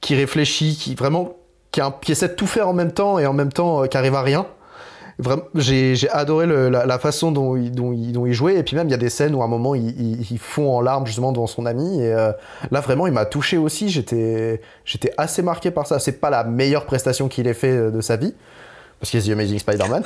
qui 0.02 0.16
réfléchit, 0.16 0.78
qui 0.78 0.96
vraiment, 0.96 1.38
qui, 1.72 2.12
essaie 2.12 2.30
de 2.30 2.34
tout 2.34 2.48
faire 2.48 2.68
en 2.68 2.74
même 2.74 2.94
temps 2.94 3.20
et 3.20 3.26
en 3.26 3.34
même 3.34 3.52
temps 3.52 3.88
qui 3.88 3.98
arrive 3.98 4.16
à 4.16 4.22
rien. 4.22 4.48
Vraiment, 5.22 5.44
j'ai 5.56 5.96
j'ai 5.96 6.10
adoré 6.10 6.46
le- 6.48 6.70
la, 6.70 6.86
la 6.86 7.00
façon 7.00 7.32
dont 7.32 7.56
il, 7.56 7.72
dont, 7.72 7.94
il, 7.94 8.12
dont 8.12 8.26
il 8.26 8.34
jouait. 8.34 8.56
Et 8.56 8.64
puis 8.64 8.76
même, 8.76 8.88
il 8.88 8.92
y 8.92 8.96
a 8.96 8.98
des 8.98 9.10
scènes 9.10 9.36
où 9.36 9.42
à 9.42 9.46
un 9.46 9.48
moment, 9.48 9.76
il, 9.76 9.90
il, 9.90 10.32
il 10.32 10.40
fond 10.40 10.76
en 10.76 10.82
larmes 10.82 11.06
justement 11.06 11.32
devant 11.32 11.48
son 11.48 11.66
ami. 11.66 12.02
Et 12.02 12.14
euh, 12.14 12.32
là, 12.72 12.80
vraiment, 12.82 13.06
il 13.08 13.14
m'a 13.14 13.26
touché 13.26 13.58
aussi. 13.58 13.90
J'étais 13.90 14.62
j'étais 14.84 15.14
assez 15.18 15.42
marqué 15.42 15.70
par 15.72 15.86
ça. 15.88 16.00
C'est 16.00 16.20
pas 16.20 16.30
la 16.30 16.44
meilleure 16.44 16.86
prestation 16.86 17.28
qu'il 17.28 17.48
ait 17.48 17.54
fait 17.54 17.70
euh, 17.72 17.92
de 17.92 18.02
sa 18.02 18.16
vie. 18.18 18.34
Parce 19.00 19.10
qu'il 19.10 19.20
y 19.20 19.24
a 19.24 19.28
The 19.28 19.32
Amazing 19.40 19.58
Spider-Man. 19.58 20.04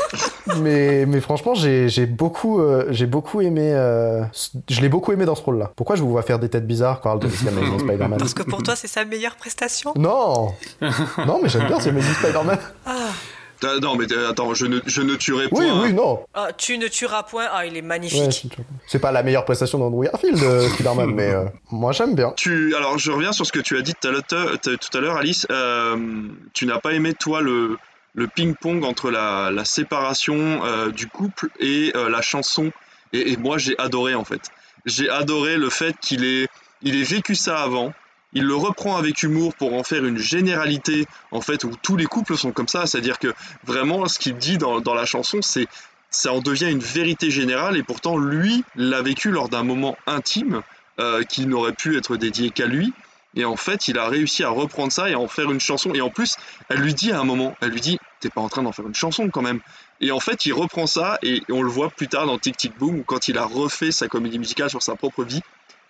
mais, 0.60 1.06
mais 1.06 1.20
franchement, 1.20 1.54
j'ai 1.54 2.06
beaucoup, 2.06 2.60
euh, 2.60 2.86
j'ai 2.90 3.06
beaucoup 3.06 3.40
aimé. 3.40 3.70
euh, 3.72 4.22
je 4.68 4.80
l'ai 4.80 4.88
beaucoup 4.88 5.12
aimé 5.12 5.24
dans 5.24 5.36
ce 5.36 5.42
rôle-là. 5.42 5.70
Pourquoi 5.76 5.94
je 5.96 6.02
vous 6.02 6.10
vois 6.10 6.22
faire 6.22 6.40
des 6.40 6.48
têtes 6.48 6.66
bizarres 6.66 7.00
quand 7.00 7.14
de 7.16 7.28
The 7.28 7.48
Amazing 7.48 7.78
Spider-Man 7.86 8.18
Parce 8.18 8.34
que 8.34 8.42
pour 8.42 8.62
toi, 8.62 8.74
c'est 8.74 8.88
sa 8.88 9.04
meilleure 9.04 9.36
prestation? 9.36 9.92
Non 9.96 10.52
Non, 11.26 11.38
mais 11.42 11.48
j'aime 11.48 11.66
bien 11.68 11.78
The 11.78 11.86
Amazing 11.88 12.14
Spider-Man. 12.14 12.58
Ah, 12.84 12.92
Non, 13.80 13.96
mais 13.96 14.12
euh, 14.12 14.30
attends, 14.30 14.54
je 14.54 14.66
ne, 14.66 14.80
je 14.86 15.02
ne 15.02 15.14
tuerai 15.14 15.44
Oui, 15.44 15.50
point. 15.50 15.82
oui, 15.82 15.92
non. 15.92 16.24
Ah, 16.34 16.48
tu 16.56 16.78
ne 16.78 16.88
tueras 16.88 17.22
point. 17.22 17.46
Ah, 17.52 17.64
il 17.66 17.76
est 17.76 17.82
magnifique. 17.82 18.32
c'est- 18.32 18.64
c'est 18.86 18.98
pas 18.98 19.12
la 19.12 19.22
meilleure 19.22 19.44
prestation 19.44 19.78
d'Andrew 19.78 20.04
Garfield, 20.04 20.42
euh, 20.42 20.68
Spider-Man, 20.68 21.10
mais 21.14 21.30
euh, 21.30 21.44
moi 21.70 21.92
j'aime 21.92 22.14
bien. 22.14 22.32
Tu, 22.36 22.74
alors, 22.74 22.98
je 22.98 23.10
reviens 23.12 23.32
sur 23.32 23.46
ce 23.46 23.52
que 23.52 23.60
tu 23.60 23.76
as 23.78 23.82
dit 23.82 23.92
tout 24.00 24.08
à 24.08 24.10
l'heure, 24.10 24.22
t- 24.24 24.76
tout 24.76 24.98
à 24.98 25.00
l'heure, 25.00 25.16
Alice. 25.16 25.46
Euh, 25.50 25.96
tu 26.54 26.66
n'as 26.66 26.78
pas 26.78 26.92
aimé, 26.92 27.14
toi, 27.14 27.40
le, 27.40 27.78
le 28.14 28.26
ping-pong 28.26 28.84
entre 28.84 29.10
la, 29.10 29.50
la 29.50 29.64
séparation 29.64 30.64
euh, 30.64 30.90
du 30.90 31.06
couple 31.06 31.48
et 31.60 31.92
euh, 31.96 32.08
la 32.08 32.20
chanson. 32.22 32.70
Et, 33.12 33.32
et 33.32 33.36
moi, 33.36 33.58
j'ai 33.58 33.78
adoré, 33.78 34.14
en 34.14 34.24
fait. 34.24 34.42
J'ai 34.86 35.08
adoré 35.08 35.56
le 35.56 35.70
fait 35.70 35.94
qu'il 36.00 36.24
ait, 36.24 36.48
il 36.82 36.96
ait 37.00 37.04
vécu 37.04 37.34
ça 37.34 37.58
avant. 37.62 37.92
Il 38.34 38.44
le 38.44 38.54
reprend 38.54 38.96
avec 38.96 39.22
humour 39.22 39.54
pour 39.54 39.74
en 39.74 39.82
faire 39.82 40.04
une 40.04 40.18
généralité, 40.18 41.06
en 41.30 41.40
fait, 41.40 41.64
où 41.64 41.70
tous 41.82 41.96
les 41.96 42.06
couples 42.06 42.36
sont 42.36 42.52
comme 42.52 42.68
ça. 42.68 42.86
C'est-à-dire 42.86 43.18
que 43.18 43.34
vraiment, 43.64 44.06
ce 44.08 44.18
qu'il 44.18 44.36
dit 44.36 44.58
dans, 44.58 44.94
la 44.94 45.04
chanson, 45.04 45.42
c'est 45.42 45.66
ça 46.10 46.32
en 46.32 46.40
devient 46.40 46.70
une 46.70 46.80
vérité 46.80 47.30
générale. 47.30 47.76
Et 47.76 47.82
pourtant, 47.82 48.16
lui 48.16 48.64
l'a 48.74 49.02
vécu 49.02 49.30
lors 49.30 49.48
d'un 49.48 49.62
moment 49.62 49.96
intime 50.06 50.62
euh, 50.98 51.22
qui 51.24 51.46
n'aurait 51.46 51.72
pu 51.72 51.96
être 51.96 52.16
dédié 52.16 52.50
qu'à 52.50 52.66
lui. 52.66 52.92
Et 53.34 53.44
en 53.44 53.56
fait, 53.56 53.88
il 53.88 53.98
a 53.98 54.08
réussi 54.08 54.44
à 54.44 54.50
reprendre 54.50 54.92
ça 54.92 55.08
et 55.08 55.14
à 55.14 55.18
en 55.18 55.28
faire 55.28 55.50
une 55.50 55.60
chanson. 55.60 55.92
Et 55.94 56.00
en 56.00 56.10
plus, 56.10 56.36
elle 56.68 56.80
lui 56.80 56.94
dit 56.94 57.12
à 57.12 57.20
un 57.20 57.24
moment, 57.24 57.56
elle 57.60 57.70
lui 57.70 57.80
dit, 57.80 57.98
t'es 58.20 58.28
pas 58.28 58.40
en 58.40 58.48
train 58.48 58.62
d'en 58.62 58.72
faire 58.72 58.86
une 58.86 58.94
chanson 58.94 59.28
quand 59.30 59.42
même. 59.42 59.60
Et 60.00 60.10
en 60.10 60.20
fait, 60.20 60.46
il 60.46 60.52
reprend 60.52 60.86
ça 60.86 61.18
et 61.22 61.42
on 61.50 61.62
le 61.62 61.70
voit 61.70 61.90
plus 61.90 62.08
tard 62.08 62.26
dans 62.26 62.38
Tic 62.38 62.56
Tic 62.56 62.76
Boom, 62.78 63.04
quand 63.04 63.28
il 63.28 63.38
a 63.38 63.44
refait 63.44 63.92
sa 63.92 64.08
comédie 64.08 64.38
musicale 64.38 64.68
sur 64.68 64.82
sa 64.82 64.96
propre 64.96 65.24
vie. 65.24 65.40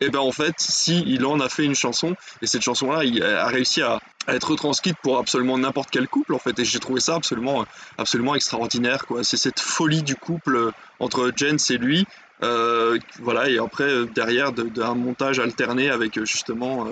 Et 0.03 0.11
ben 0.11 0.19
en 0.19 0.33
fait, 0.33 0.57
si 0.59 1.05
il 1.07 1.25
en 1.25 1.39
a 1.39 1.49
fait 1.49 1.65
une 1.65 1.77
chanson, 1.77 2.17
et 2.43 2.49
cette 2.49 2.63
chanson-là, 2.63 3.05
il 3.05 3.23
a 3.23 3.47
réussi 3.47 3.83
à, 3.83 4.01
être 4.27 4.51
retranscrite 4.51 4.97
pour 5.01 5.19
absolument 5.19 5.59
n'importe 5.59 5.91
quel 5.93 6.09
couple 6.09 6.35
en 6.35 6.41
fait. 6.41 6.59
Et 6.59 6.65
j'ai 6.65 6.81
trouvé 6.81 7.01
ça 7.01 7.15
absolument, 7.15 7.65
absolument 7.99 8.35
extraordinaire. 8.35 9.07
Quoi. 9.07 9.23
C'est 9.23 9.37
cette 9.37 9.61
folie 9.61 10.03
du 10.03 10.17
couple 10.17 10.57
euh, 10.57 10.71
entre 10.99 11.31
Jens 11.37 11.71
et 11.71 11.79
lui. 11.79 12.05
Euh, 12.43 12.99
voilà, 13.21 13.49
et 13.49 13.59
après, 13.59 13.85
euh, 13.85 14.07
derrière, 14.07 14.53
de- 14.53 14.65
d'un 14.65 14.95
montage 14.95 15.39
alterné 15.39 15.89
avec 15.89 16.19
justement 16.25 16.89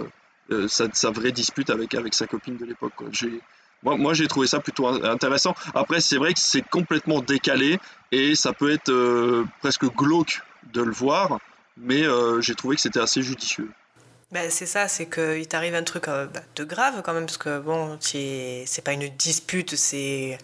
sa, 0.68 1.10
vraie 1.10 1.32
dispute 1.32 1.70
avec, 1.70 1.94
avec 1.94 2.14
sa 2.14 2.28
copine 2.28 2.56
de 2.56 2.64
l'époque. 2.64 2.92
Moi, 3.82 3.96
moi 3.96 4.14
j'ai 4.14 4.28
trouvé 4.28 4.46
ça 4.46 4.60
plutôt 4.60 4.86
in- 4.86 5.02
intéressant. 5.02 5.56
Après, 5.74 6.00
c'est 6.00 6.16
vrai 6.16 6.32
que 6.32 6.40
c'est 6.40 6.62
complètement 6.68 7.20
décalé 7.20 7.80
et 8.12 8.36
ça 8.36 8.52
peut 8.52 8.70
être 8.70 9.44
presque 9.60 9.86
glauque 9.96 10.42
de 10.72 10.82
le 10.82 10.92
voir, 10.92 11.38
mais 11.76 12.02
euh, 12.04 12.40
j'ai 12.40 12.54
trouvé 12.54 12.76
que 12.76 12.82
c'était 12.82 13.00
assez 13.00 13.22
judicieux. 13.22 13.70
Ben, 14.32 14.48
c'est 14.50 14.66
ça, 14.66 14.86
c'est 14.86 15.06
qu'il 15.06 15.46
t'arrive 15.48 15.74
un 15.74 15.82
truc 15.82 16.06
euh, 16.08 16.26
bah, 16.26 16.40
de 16.54 16.64
grave 16.64 17.02
quand 17.04 17.12
même, 17.12 17.26
parce 17.26 17.38
que 17.38 17.58
bon, 17.58 17.96
c'est 18.00 18.62
c'est 18.66 18.82
pas 18.82 18.92
une 18.92 19.08
dispute, 19.08 19.74
c'est 19.76 20.38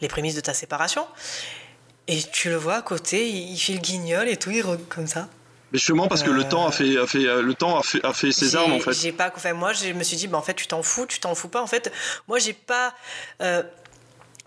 les 0.00 0.08
prémices 0.08 0.34
de 0.34 0.40
ta 0.40 0.54
séparation. 0.54 1.06
Et 2.08 2.20
tu 2.32 2.48
le 2.48 2.56
vois 2.56 2.76
à 2.76 2.82
côté, 2.82 3.28
il, 3.28 3.52
il 3.52 3.58
fait 3.58 3.74
le 3.74 3.78
guignol 3.78 4.28
et 4.28 4.36
tout, 4.36 4.50
il 4.50 4.62
re- 4.64 4.78
comme 4.88 5.06
ça. 5.06 5.28
Mais 5.70 5.78
justement 5.78 6.08
parce 6.08 6.22
que 6.22 6.30
le 6.30 6.44
temps 6.44 6.66
a 6.66 6.72
fait, 6.72 6.98
a 6.98 7.06
fait, 7.06 7.26
euh, 7.26 7.42
le 7.42 7.54
temps 7.54 7.78
a 7.78 7.82
fait, 7.82 8.04
a 8.04 8.12
fait 8.12 8.32
ses 8.32 8.56
armes 8.56 8.72
en 8.72 8.80
fait. 8.80 8.92
J'ai 8.92 9.12
pas, 9.12 9.32
enfin, 9.34 9.52
moi, 9.54 9.72
je 9.72 9.92
me 9.92 10.02
suis 10.02 10.16
dit, 10.16 10.26
bah, 10.26 10.36
en 10.38 10.42
fait, 10.42 10.54
tu 10.54 10.66
t'en 10.66 10.82
fous, 10.82 11.06
tu 11.06 11.20
t'en 11.20 11.34
fous 11.34 11.48
pas. 11.48 11.62
En 11.62 11.66
fait, 11.68 11.92
moi, 12.28 12.38
j'ai 12.40 12.52
pas. 12.52 12.92
euh, 13.40 13.62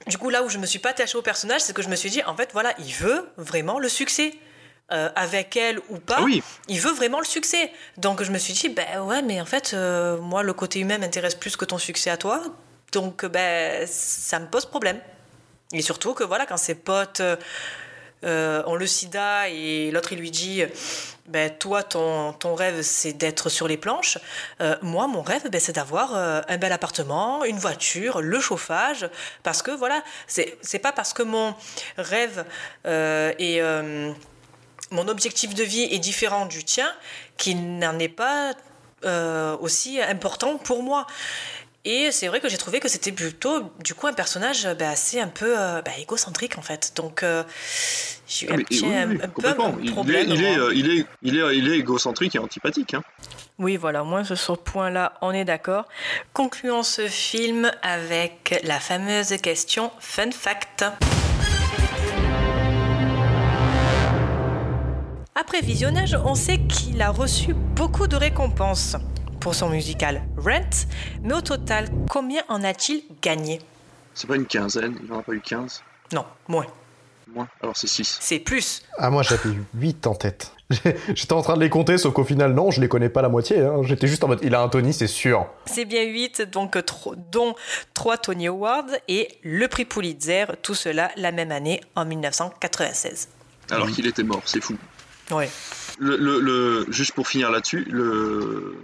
du 0.07 0.17
coup, 0.17 0.29
là 0.29 0.43
où 0.43 0.49
je 0.49 0.57
me 0.59 0.65
suis 0.67 0.79
pas 0.79 0.89
attachée 0.89 1.17
au 1.17 1.21
personnage, 1.23 1.61
c'est 1.61 1.73
que 1.73 1.81
je 1.81 1.87
me 1.89 1.95
suis 1.95 2.09
dit, 2.09 2.21
en 2.25 2.35
fait, 2.35 2.49
voilà, 2.53 2.73
il 2.77 2.93
veut 2.93 3.27
vraiment 3.37 3.79
le 3.79 3.89
succès. 3.89 4.35
Euh, 4.91 5.09
avec 5.15 5.57
elle 5.57 5.79
ou 5.89 5.97
pas, 5.97 6.21
oui. 6.21 6.43
il 6.67 6.79
veut 6.79 6.91
vraiment 6.91 7.17
le 7.17 7.25
succès. 7.25 7.71
Donc 7.97 8.21
je 8.21 8.31
me 8.31 8.37
suis 8.37 8.53
dit, 8.53 8.69
ben 8.69 9.01
ouais, 9.01 9.23
mais 9.23 9.41
en 9.41 9.45
fait, 9.45 9.71
euh, 9.73 10.19
moi, 10.19 10.43
le 10.43 10.53
côté 10.53 10.79
humain 10.79 10.99
m'intéresse 10.99 11.33
plus 11.33 11.57
que 11.57 11.65
ton 11.65 11.79
succès 11.79 12.11
à 12.11 12.17
toi. 12.17 12.43
donc 12.91 13.25
ben, 13.25 13.87
ça 13.87 14.37
me 14.37 14.45
pose 14.45 14.67
problème. 14.67 14.99
Et 15.73 15.81
surtout 15.81 16.13
que 16.13 16.23
voilà, 16.23 16.45
quand 16.45 16.57
ses 16.57 16.75
potes 16.75 17.23
euh, 18.23 18.63
ont 18.67 18.75
le 18.75 18.85
sida 18.85 19.49
et 19.49 19.89
l'autre 19.91 20.13
il 20.13 20.19
lui 20.19 20.31
dit 20.31 20.63
ben, 21.27 21.49
Toi, 21.57 21.83
ton, 21.83 22.33
ton 22.33 22.55
rêve 22.55 22.81
c'est 22.81 23.13
d'être 23.13 23.49
sur 23.49 23.67
les 23.67 23.77
planches. 23.77 24.17
Euh, 24.61 24.75
moi, 24.81 25.07
mon 25.07 25.21
rêve 25.21 25.49
ben, 25.49 25.59
c'est 25.59 25.73
d'avoir 25.73 26.15
euh, 26.15 26.41
un 26.47 26.57
bel 26.57 26.71
appartement, 26.71 27.43
une 27.43 27.57
voiture, 27.57 28.21
le 28.21 28.39
chauffage. 28.39 29.09
Parce 29.43 29.61
que 29.61 29.71
voilà, 29.71 30.03
c'est 30.27 30.79
pas 30.79 30.91
parce 30.91 31.13
que 31.13 31.23
mon 31.23 31.55
rêve 31.97 32.45
euh, 32.85 33.33
euh, 33.39 34.13
mon 34.91 35.07
objectif 35.07 35.53
de 35.55 35.63
vie 35.63 35.83
est 35.83 35.99
différent 35.99 36.45
du 36.45 36.63
tien 36.63 36.91
qu'il 37.37 37.79
n'en 37.79 37.97
est 37.99 38.07
pas 38.09 38.53
euh, 39.03 39.55
aussi 39.59 40.01
important 40.01 40.57
pour 40.57 40.83
moi. 40.83 41.05
Et 41.87 42.11
c'est 42.11 42.27
vrai 42.27 42.39
que 42.39 42.49
j'ai 42.49 42.57
trouvé 42.57 42.79
que 42.79 42.87
c'était 42.87 43.11
plutôt, 43.11 43.71
du 43.83 43.93
coup, 43.93 44.07
un 44.07 44.13
personnage 44.13 44.67
ben, 44.79 44.89
assez 44.89 45.19
un 45.19 45.27
peu 45.27 45.53
euh, 45.55 45.83
ben, 45.83 45.91
égocentrique, 45.99 46.57
en 46.57 46.63
fait. 46.63 46.93
Donc, 46.95 47.21
euh, 47.21 47.43
j'ai 48.27 48.47
eu 48.47 48.49
Ah, 48.49 48.53
un, 48.53 48.57
mais 48.57 48.63
petit- 48.63 48.81
oui, 48.83 48.95
un- 48.95 49.07
oui, 49.09 49.19
un 49.21 49.27
peu 49.27 49.47
un 49.47 49.75
Il, 49.83 49.91
problème. 49.91 50.31
est, 50.31 50.33
il, 50.35 50.43
est, 50.43 50.55
moi. 50.57 50.65
euh, 50.65 50.73
il, 50.73 50.89
est, 50.99 51.05
il, 51.21 51.37
est, 51.37 51.57
il 51.57 51.69
est 51.71 51.77
égocentrique 51.77 52.33
et 52.35 52.39
antipathique. 52.39 52.95
Hein. 52.95 53.03
Oui, 53.59 53.77
voilà, 53.77 54.01
au 54.01 54.05
moins 54.05 54.23
sur 54.23 54.35
ce 54.37 54.53
point-là, 54.53 55.13
on 55.21 55.31
est 55.31 55.45
d'accord. 55.45 55.85
Concluons 56.33 56.81
ce 56.81 57.07
film 57.07 57.71
avec 57.83 58.59
la 58.63 58.79
fameuse 58.79 59.35
question 59.43 59.91
Fun 59.99 60.31
Fact. 60.31 60.85
Après 65.35 65.61
visionnage, 65.61 66.17
on 66.23 66.33
sait 66.35 66.59
qu'il 66.59 67.01
a 67.01 67.09
reçu 67.11 67.53
beaucoup 67.53 68.07
de 68.07 68.15
récompenses 68.15 68.95
pour 69.41 69.53
son 69.53 69.69
musical 69.69 70.23
Rent, 70.37 70.87
mais 71.23 71.33
au 71.33 71.41
total, 71.41 71.89
combien 72.09 72.41
en 72.47 72.63
a-t-il 72.63 73.03
gagné? 73.21 73.59
C'est 74.13 74.27
pas 74.27 74.37
une 74.37 74.45
quinzaine, 74.45 74.97
il 75.03 75.09
n'en 75.09 75.19
a 75.19 75.23
pas 75.23 75.33
eu 75.33 75.41
15. 75.41 75.83
Non, 76.13 76.25
moins. 76.47 76.65
Moins, 77.33 77.49
alors 77.61 77.75
c'est 77.75 77.87
6. 77.87 78.17
C'est 78.21 78.39
plus. 78.39 78.81
Ah, 78.97 79.09
moi 79.09 79.23
j'avais 79.23 79.49
8 79.73 80.07
en 80.07 80.15
tête. 80.15 80.53
J'étais 81.13 81.33
en 81.33 81.41
train 81.41 81.55
de 81.55 81.59
les 81.59 81.69
compter, 81.69 81.97
sauf 81.97 82.13
qu'au 82.13 82.23
final, 82.23 82.53
non, 82.53 82.71
je 82.71 82.79
les 82.79 82.87
connais 82.87 83.09
pas 83.09 83.21
la 83.21 83.29
moitié. 83.29 83.59
hein. 83.59 83.81
J'étais 83.83 84.07
juste 84.07 84.23
en 84.23 84.29
mode, 84.29 84.39
il 84.41 84.55
a 84.55 84.61
un 84.61 84.69
Tony, 84.69 84.93
c'est 84.93 85.05
sûr. 85.07 85.45
C'est 85.65 85.85
bien 85.85 86.03
8, 86.03 86.43
donc 86.43 86.83
tro- 86.85 87.15
dont 87.31 87.55
3 87.93 88.17
Tony 88.19 88.47
Awards 88.47 88.85
et 89.09 89.27
le 89.43 89.67
prix 89.67 89.83
Pulitzer, 89.85 90.45
tout 90.61 90.75
cela 90.75 91.11
la 91.17 91.31
même 91.33 91.51
année 91.51 91.81
en 91.95 92.05
1996. 92.05 93.27
Alors 93.69 93.89
qu'il 93.91 94.07
était 94.07 94.23
mort, 94.23 94.41
c'est 94.45 94.61
fou. 94.63 94.75
Ouais. 95.31 95.49
Le, 95.97 96.17
le, 96.17 96.85
juste 96.89 97.13
pour 97.13 97.27
finir 97.27 97.49
là-dessus, 97.51 97.85
le, 97.89 98.75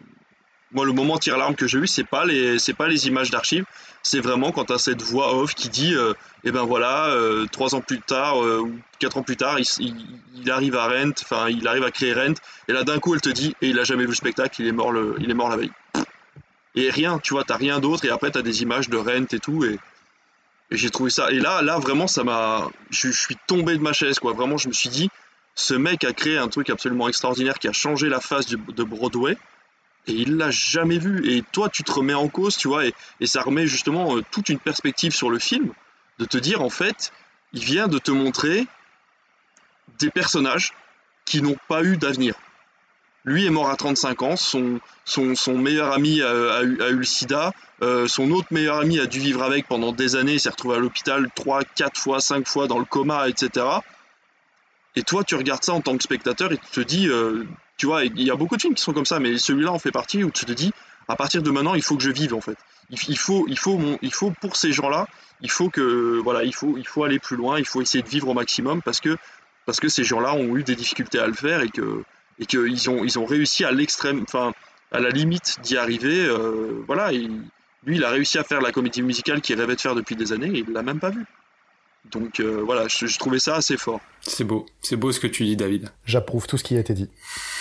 moi 0.71 0.85
le 0.85 0.93
moment 0.93 1.17
tire-larme 1.17 1.55
que 1.55 1.67
j'ai 1.67 1.77
eu, 1.79 1.87
c'est 1.87 2.03
pas 2.05 2.25
les, 2.25 2.57
c'est 2.57 2.73
pas 2.73 2.87
les 2.87 3.07
images 3.07 3.29
d'archives, 3.29 3.65
c'est 4.01 4.19
vraiment 4.21 4.51
quand 4.51 4.65
t'as 4.65 4.77
cette 4.77 5.01
voix 5.01 5.35
off 5.35 5.53
qui 5.53 5.69
dit, 5.69 5.93
euh, 5.93 6.13
eh 6.45 6.51
ben 6.51 6.63
voilà, 6.63 7.07
euh, 7.09 7.45
trois 7.51 7.75
ans 7.75 7.81
plus 7.81 7.99
tard 7.99 8.41
euh, 8.43 8.59
ou 8.61 8.79
quatre 8.97 9.17
ans 9.17 9.23
plus 9.23 9.35
tard, 9.37 9.59
il, 9.59 9.65
il- 10.35 10.49
arrive 10.51 10.75
à 10.75 10.87
Rent, 10.87 11.11
enfin 11.21 11.49
il 11.49 11.67
arrive 11.67 11.83
à 11.83 11.91
créer 11.91 12.13
Rent, 12.13 12.33
et 12.67 12.73
là 12.73 12.83
d'un 12.83 12.99
coup 12.99 13.13
elle 13.13 13.21
te 13.21 13.29
dit, 13.29 13.55
et 13.61 13.67
il 13.69 13.79
a 13.79 13.83
jamais 13.83 14.03
vu 14.03 14.09
le 14.09 14.15
spectacle, 14.15 14.61
il 14.61 14.67
est 14.67 14.71
mort 14.71 14.91
le, 14.91 15.15
il 15.19 15.29
est 15.29 15.33
mort 15.35 15.49
la 15.49 15.57
veille. 15.57 15.71
Et 16.75 16.89
rien, 16.89 17.19
tu 17.19 17.33
vois, 17.33 17.43
t'as 17.43 17.57
rien 17.57 17.79
d'autre, 17.79 18.05
et 18.05 18.09
après 18.09 18.31
t'as 18.31 18.41
des 18.41 18.61
images 18.61 18.89
de 18.89 18.97
Rent 18.97 19.25
et 19.31 19.39
tout, 19.39 19.65
et, 19.65 19.77
et 20.71 20.77
j'ai 20.77 20.89
trouvé 20.89 21.09
ça, 21.09 21.29
et 21.29 21.39
là, 21.41 21.61
là 21.61 21.77
vraiment 21.77 22.07
ça 22.07 22.23
m'a, 22.23 22.69
je, 22.89 23.09
je 23.11 23.19
suis 23.19 23.35
tombé 23.45 23.77
de 23.77 23.81
ma 23.83 23.91
chaise, 23.91 24.19
quoi. 24.19 24.31
Vraiment, 24.31 24.55
je 24.57 24.69
me 24.69 24.73
suis 24.73 24.89
dit, 24.89 25.09
ce 25.55 25.73
mec 25.73 26.03
a 26.03 26.13
créé 26.13 26.37
un 26.37 26.47
truc 26.47 26.69
absolument 26.69 27.07
extraordinaire 27.07 27.59
qui 27.59 27.67
a 27.67 27.73
changé 27.73 28.09
la 28.09 28.19
face 28.19 28.47
de 28.47 28.83
Broadway 28.83 29.37
et 30.07 30.13
il 30.13 30.37
l'a 30.37 30.51
jamais 30.51 30.97
vu. 30.97 31.29
Et 31.31 31.43
toi, 31.51 31.69
tu 31.69 31.83
te 31.83 31.91
remets 31.91 32.13
en 32.13 32.27
cause, 32.27 32.57
tu 32.57 32.67
vois, 32.67 32.85
et, 32.85 32.93
ça 33.25 33.41
remet 33.41 33.67
justement 33.67 34.17
euh, 34.17 34.21
toute 34.31 34.49
une 34.49 34.59
perspective 34.59 35.13
sur 35.13 35.29
le 35.29 35.39
film, 35.39 35.71
de 36.19 36.25
te 36.25 36.37
dire 36.37 36.61
en 36.61 36.69
fait, 36.69 37.11
il 37.53 37.63
vient 37.63 37.87
de 37.87 37.99
te 37.99 38.11
montrer 38.11 38.67
des 39.99 40.09
personnages 40.09 40.73
qui 41.25 41.41
n'ont 41.41 41.57
pas 41.67 41.83
eu 41.83 41.97
d'avenir. 41.97 42.35
Lui 43.23 43.45
est 43.45 43.51
mort 43.51 43.69
à 43.69 43.75
35 43.75 44.23
ans, 44.23 44.35
son, 44.35 44.79
meilleur 45.49 45.93
ami 45.93 46.23
a, 46.23 46.63
eu, 46.63 46.75
le 46.75 47.03
sida, 47.03 47.51
euh, 47.83 48.07
son 48.07 48.31
autre 48.31 48.47
meilleur 48.49 48.79
ami 48.79 48.99
a 48.99 49.05
dû 49.05 49.19
vivre 49.19 49.43
avec 49.43 49.67
pendant 49.67 49.91
des 49.91 50.15
années, 50.15 50.39
s'est 50.39 50.49
retrouvé 50.49 50.77
à 50.77 50.79
l'hôpital 50.79 51.29
3, 51.35 51.63
4 51.63 51.99
fois, 51.99 52.19
5 52.19 52.47
fois 52.47 52.65
dans 52.65 52.79
le 52.79 52.85
coma, 52.85 53.29
etc. 53.29 53.63
Et 54.95 55.03
toi, 55.03 55.23
tu 55.23 55.35
regardes 55.35 55.63
ça 55.63 55.73
en 55.73 55.81
tant 55.81 55.95
que 55.97 56.03
spectateur 56.03 56.51
et 56.51 56.57
tu 56.57 56.71
te 56.71 56.79
dis, 56.81 57.07
euh, 57.07 57.45
tu 57.77 57.85
vois, 57.85 58.03
il 58.03 58.21
y 58.21 58.31
a 58.31 58.35
beaucoup 58.35 58.57
de 58.57 58.61
films 58.61 58.75
qui 58.75 58.83
sont 58.83 58.93
comme 58.93 59.05
ça, 59.05 59.19
mais 59.19 59.37
celui-là 59.37 59.71
en 59.71 59.79
fait 59.79 59.91
partie 59.91 60.23
où 60.23 60.31
tu 60.31 60.45
te 60.45 60.51
dis, 60.51 60.71
à 61.07 61.15
partir 61.15 61.41
de 61.41 61.49
maintenant, 61.49 61.75
il 61.75 61.81
faut 61.81 61.95
que 61.95 62.03
je 62.03 62.11
vive 62.11 62.33
en 62.33 62.41
fait. 62.41 62.57
Il, 62.89 63.17
faut, 63.17 63.45
il 63.47 63.57
faut, 63.57 63.79
il 64.01 64.13
faut 64.13 64.31
pour 64.41 64.55
ces 64.55 64.73
gens-là, 64.73 65.07
il 65.41 65.49
faut 65.49 65.69
que, 65.69 66.19
voilà, 66.21 66.43
il 66.43 66.53
faut, 66.53 66.77
il 66.77 66.87
faut 66.87 67.03
aller 67.03 67.19
plus 67.19 67.37
loin, 67.37 67.57
il 67.57 67.65
faut 67.65 67.81
essayer 67.81 68.03
de 68.03 68.09
vivre 68.09 68.27
au 68.27 68.33
maximum 68.33 68.81
parce 68.81 68.99
que, 68.99 69.17
parce 69.65 69.79
que 69.79 69.87
ces 69.87 70.03
gens-là 70.03 70.33
ont 70.33 70.57
eu 70.57 70.63
des 70.63 70.75
difficultés 70.75 71.19
à 71.19 71.27
le 71.27 71.33
faire 71.33 71.61
et 71.61 71.69
que, 71.69 72.03
et 72.39 72.45
qu'ils 72.45 72.89
ont, 72.89 73.03
ils 73.03 73.17
ont 73.17 73.25
réussi 73.25 73.63
à 73.63 73.71
l'extrême, 73.71 74.23
enfin, 74.23 74.53
à 74.91 74.99
la 74.99 75.09
limite 75.09 75.59
d'y 75.63 75.77
arriver. 75.77 76.25
euh, 76.25 76.83
voilà, 76.85 77.13
et 77.13 77.29
lui, 77.85 77.95
il 77.95 78.03
a 78.03 78.09
réussi 78.09 78.37
à 78.37 78.43
faire 78.43 78.61
la 78.61 78.71
comédie 78.71 79.01
musicale 79.01 79.41
qu'il 79.41 79.59
rêvait 79.59 79.75
de 79.75 79.81
faire 79.81 79.95
depuis 79.95 80.15
des 80.15 80.33
années 80.33 80.49
et 80.49 80.65
il 80.67 80.73
l'a 80.73 80.83
même 80.83 80.99
pas 80.99 81.09
vu. 81.09 81.25
Donc 82.09 82.39
euh, 82.39 82.61
voilà, 82.65 82.87
je, 82.87 83.05
je 83.05 83.19
trouvais 83.19 83.39
ça 83.39 83.55
assez 83.55 83.77
fort. 83.77 83.99
C'est 84.21 84.43
beau, 84.43 84.65
c'est 84.81 84.95
beau 84.95 85.11
ce 85.11 85.19
que 85.19 85.27
tu 85.27 85.43
dis, 85.45 85.55
David. 85.55 85.89
J'approuve 86.05 86.47
tout 86.47 86.57
ce 86.57 86.63
qui 86.63 86.75
a 86.75 86.79
été 86.79 86.93
dit. 86.93 87.09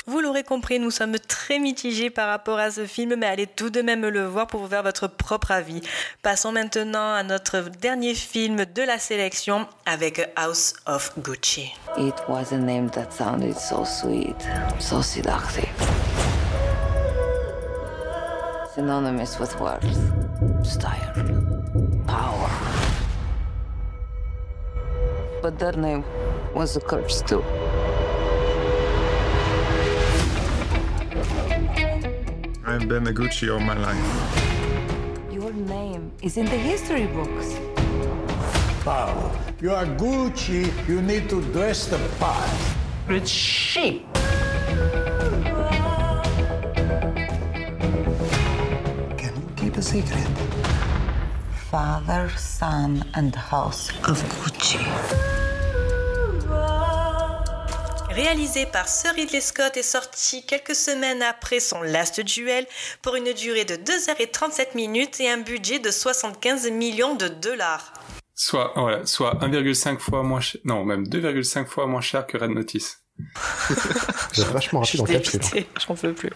Vous 0.07 0.21
l'aurez 0.21 0.45
compris, 0.45 0.79
nous 0.79 0.91
sommes 0.91 1.19
très 1.19 1.59
mitigés 1.59 2.11
par 2.11 2.29
rapport 2.29 2.59
à 2.59 2.71
ce 2.71 2.87
film, 2.87 3.15
mais 3.17 3.27
allez 3.27 3.47
tout 3.47 3.71
de 3.71 3.83
même 3.83 4.07
le 4.07 4.25
voir 4.27 4.47
pour 4.47 4.61
vous 4.61 4.69
faire 4.69 4.83
votre 4.83 5.09
propre 5.09 5.51
avis. 5.53 5.83
Passons 6.23 6.53
maintenant 6.53 7.13
à 7.13 7.23
notre 7.23 7.61
dernier 7.81 8.15
film 8.15 8.65
de 8.65 8.83
la 8.83 8.99
sélection 8.99 9.67
avec 9.87 10.31
House 10.37 10.75
of 10.87 11.13
Gucci. 11.21 11.73
It 11.99 12.15
was 12.29 12.53
a 12.53 12.59
name 12.59 12.91
that 12.91 13.11
sounded 13.11 13.57
so 13.57 13.85
sweet, 13.85 14.37
so 14.79 15.03
seductive. 15.03 15.69
Synonymous 18.75 19.39
with 19.39 19.59
worth, 19.61 19.85
style, 20.65 21.13
power. 22.07 22.70
But 25.43 25.59
that 25.59 25.77
name 25.79 26.05
was 26.55 26.77
a 26.77 26.81
curse 26.81 27.23
too. 27.23 27.43
I've 32.67 32.87
been 32.87 33.07
a 33.07 33.13
Gucci 33.13 33.51
all 33.53 33.59
my 33.59 33.75
life. 33.75 35.33
Your 35.33 35.53
name 35.53 36.13
is 36.23 36.37
in 36.37 36.45
the 36.45 36.59
history 36.59 37.07
books. 37.07 37.59
Power. 38.85 39.31
You 39.63 39.73
are 39.73 39.87
Gucci, 39.87 40.71
you 40.87 41.01
need 41.01 41.29
to 41.31 41.43
dress 41.53 41.87
the 41.87 41.99
part. 42.19 42.51
It's 43.09 43.31
chic. 43.31 44.05
Can 49.17 49.35
you 49.37 49.53
keep 49.57 49.77
a 49.77 49.83
secret? 49.83 50.29
Father, 51.71 52.29
Son, 52.37 53.05
and 53.15 53.35
House 53.35 53.91
of 54.09 54.23
Gucci. 54.43 55.40
Réalisé 58.23 58.67
par 58.67 58.87
Sir 58.87 59.15
Ridley 59.15 59.41
Scott 59.41 59.79
et 59.79 59.83
sorti 59.83 60.45
quelques 60.45 60.75
semaines 60.75 61.23
après 61.23 61.59
son 61.59 61.81
Last 61.81 62.21
Duel 62.21 62.67
pour 63.01 63.15
une 63.17 63.33
durée 63.33 63.65
de 63.65 63.77
2h37 63.77 64.75
minutes 64.75 65.21
et 65.21 65.31
un 65.31 65.39
budget 65.39 65.79
de 65.79 65.91
75 65.91 66.71
millions 66.71 67.15
de 67.15 67.29
dollars. 67.29 67.95
Soit, 68.35 68.75
voilà, 68.77 69.07
soit 69.07 69.37
1,5 69.37 69.99
fois 70.01 70.23
moins 70.23 70.41
cher, 70.41 70.61
non, 70.67 70.85
même 70.85 71.05
2,5 71.05 71.65
fois 71.65 71.87
moins 71.87 72.03
cher 72.03 72.27
que 72.27 72.37
Red 72.37 72.51
Notice. 72.51 73.03
Vachement 74.37 74.81
rapide 74.81 75.01
en 75.01 75.05
calcul. 75.05 75.41
dépité, 75.41 75.67
j'en 75.89 75.95
peux 75.95 76.13
plus. 76.13 76.31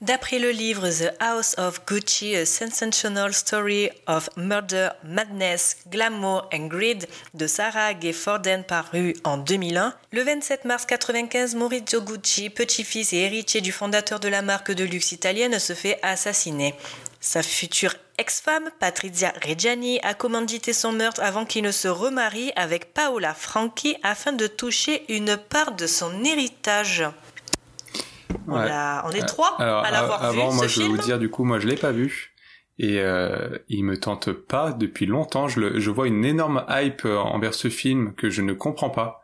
D'après 0.00 0.38
le 0.38 0.50
livre 0.50 0.88
The 0.88 1.12
House 1.18 1.56
of 1.58 1.84
Gucci, 1.84 2.36
A 2.36 2.46
Sensational 2.46 3.34
Story 3.34 3.90
of 4.06 4.30
Murder, 4.36 4.90
Madness, 5.02 5.78
Glamour 5.90 6.48
and 6.54 6.68
Greed 6.68 7.08
de 7.34 7.48
Sarah 7.48 7.94
Gay 7.94 8.12
Forden 8.12 8.62
paru 8.62 9.14
en 9.24 9.38
2001, 9.38 9.92
le 10.12 10.22
27 10.22 10.66
mars 10.66 10.84
1995, 10.84 11.56
Maurizio 11.56 12.00
Gucci, 12.00 12.48
petit-fils 12.48 13.12
et 13.12 13.16
héritier 13.16 13.60
du 13.60 13.72
fondateur 13.72 14.20
de 14.20 14.28
la 14.28 14.40
marque 14.40 14.70
de 14.70 14.84
luxe 14.84 15.10
italienne, 15.10 15.58
se 15.58 15.72
fait 15.72 15.98
assassiner. 16.02 16.76
Sa 17.18 17.42
future 17.42 17.96
ex-femme, 18.18 18.70
Patrizia 18.78 19.32
Reggiani, 19.44 19.98
a 20.04 20.14
commandité 20.14 20.72
son 20.72 20.92
meurtre 20.92 21.24
avant 21.24 21.44
qu'il 21.44 21.64
ne 21.64 21.72
se 21.72 21.88
remarie 21.88 22.52
avec 22.54 22.94
Paola 22.94 23.34
Franchi 23.34 23.96
afin 24.04 24.32
de 24.32 24.46
toucher 24.46 25.04
une 25.12 25.36
part 25.36 25.72
de 25.72 25.88
son 25.88 26.22
héritage. 26.22 27.02
On, 28.48 28.56
Ouais. 28.58 28.66
l'a- 28.66 29.02
on 29.06 29.10
est 29.10 29.22
Euh, 29.22 29.26
trois 29.26 29.56
alors, 29.60 29.84
à 29.84 29.90
l'avoir 29.90 30.24
a- 30.24 30.32
vu, 30.32 30.38
Avant, 30.40 30.50
ce 30.50 30.56
moi, 30.56 30.66
je 30.66 30.76
veux 30.80 30.84
film. 30.86 30.96
vous 30.96 31.02
dire, 31.02 31.18
du 31.18 31.28
coup, 31.30 31.44
moi, 31.44 31.58
je 31.58 31.66
l'ai 31.66 31.76
pas 31.76 31.92
vu. 31.92 32.32
Et 32.80 33.00
euh, 33.00 33.58
il 33.68 33.84
me 33.84 33.98
tente 33.98 34.30
pas 34.32 34.72
depuis 34.72 35.06
longtemps. 35.06 35.48
Je, 35.48 35.58
le, 35.60 35.80
je 35.80 35.90
vois 35.90 36.06
une 36.06 36.24
énorme 36.24 36.64
hype 36.68 37.04
euh, 37.04 37.16
envers 37.18 37.54
ce 37.54 37.68
film 37.68 38.14
que 38.14 38.30
je 38.30 38.40
ne 38.42 38.52
comprends 38.52 38.90
pas. 38.90 39.20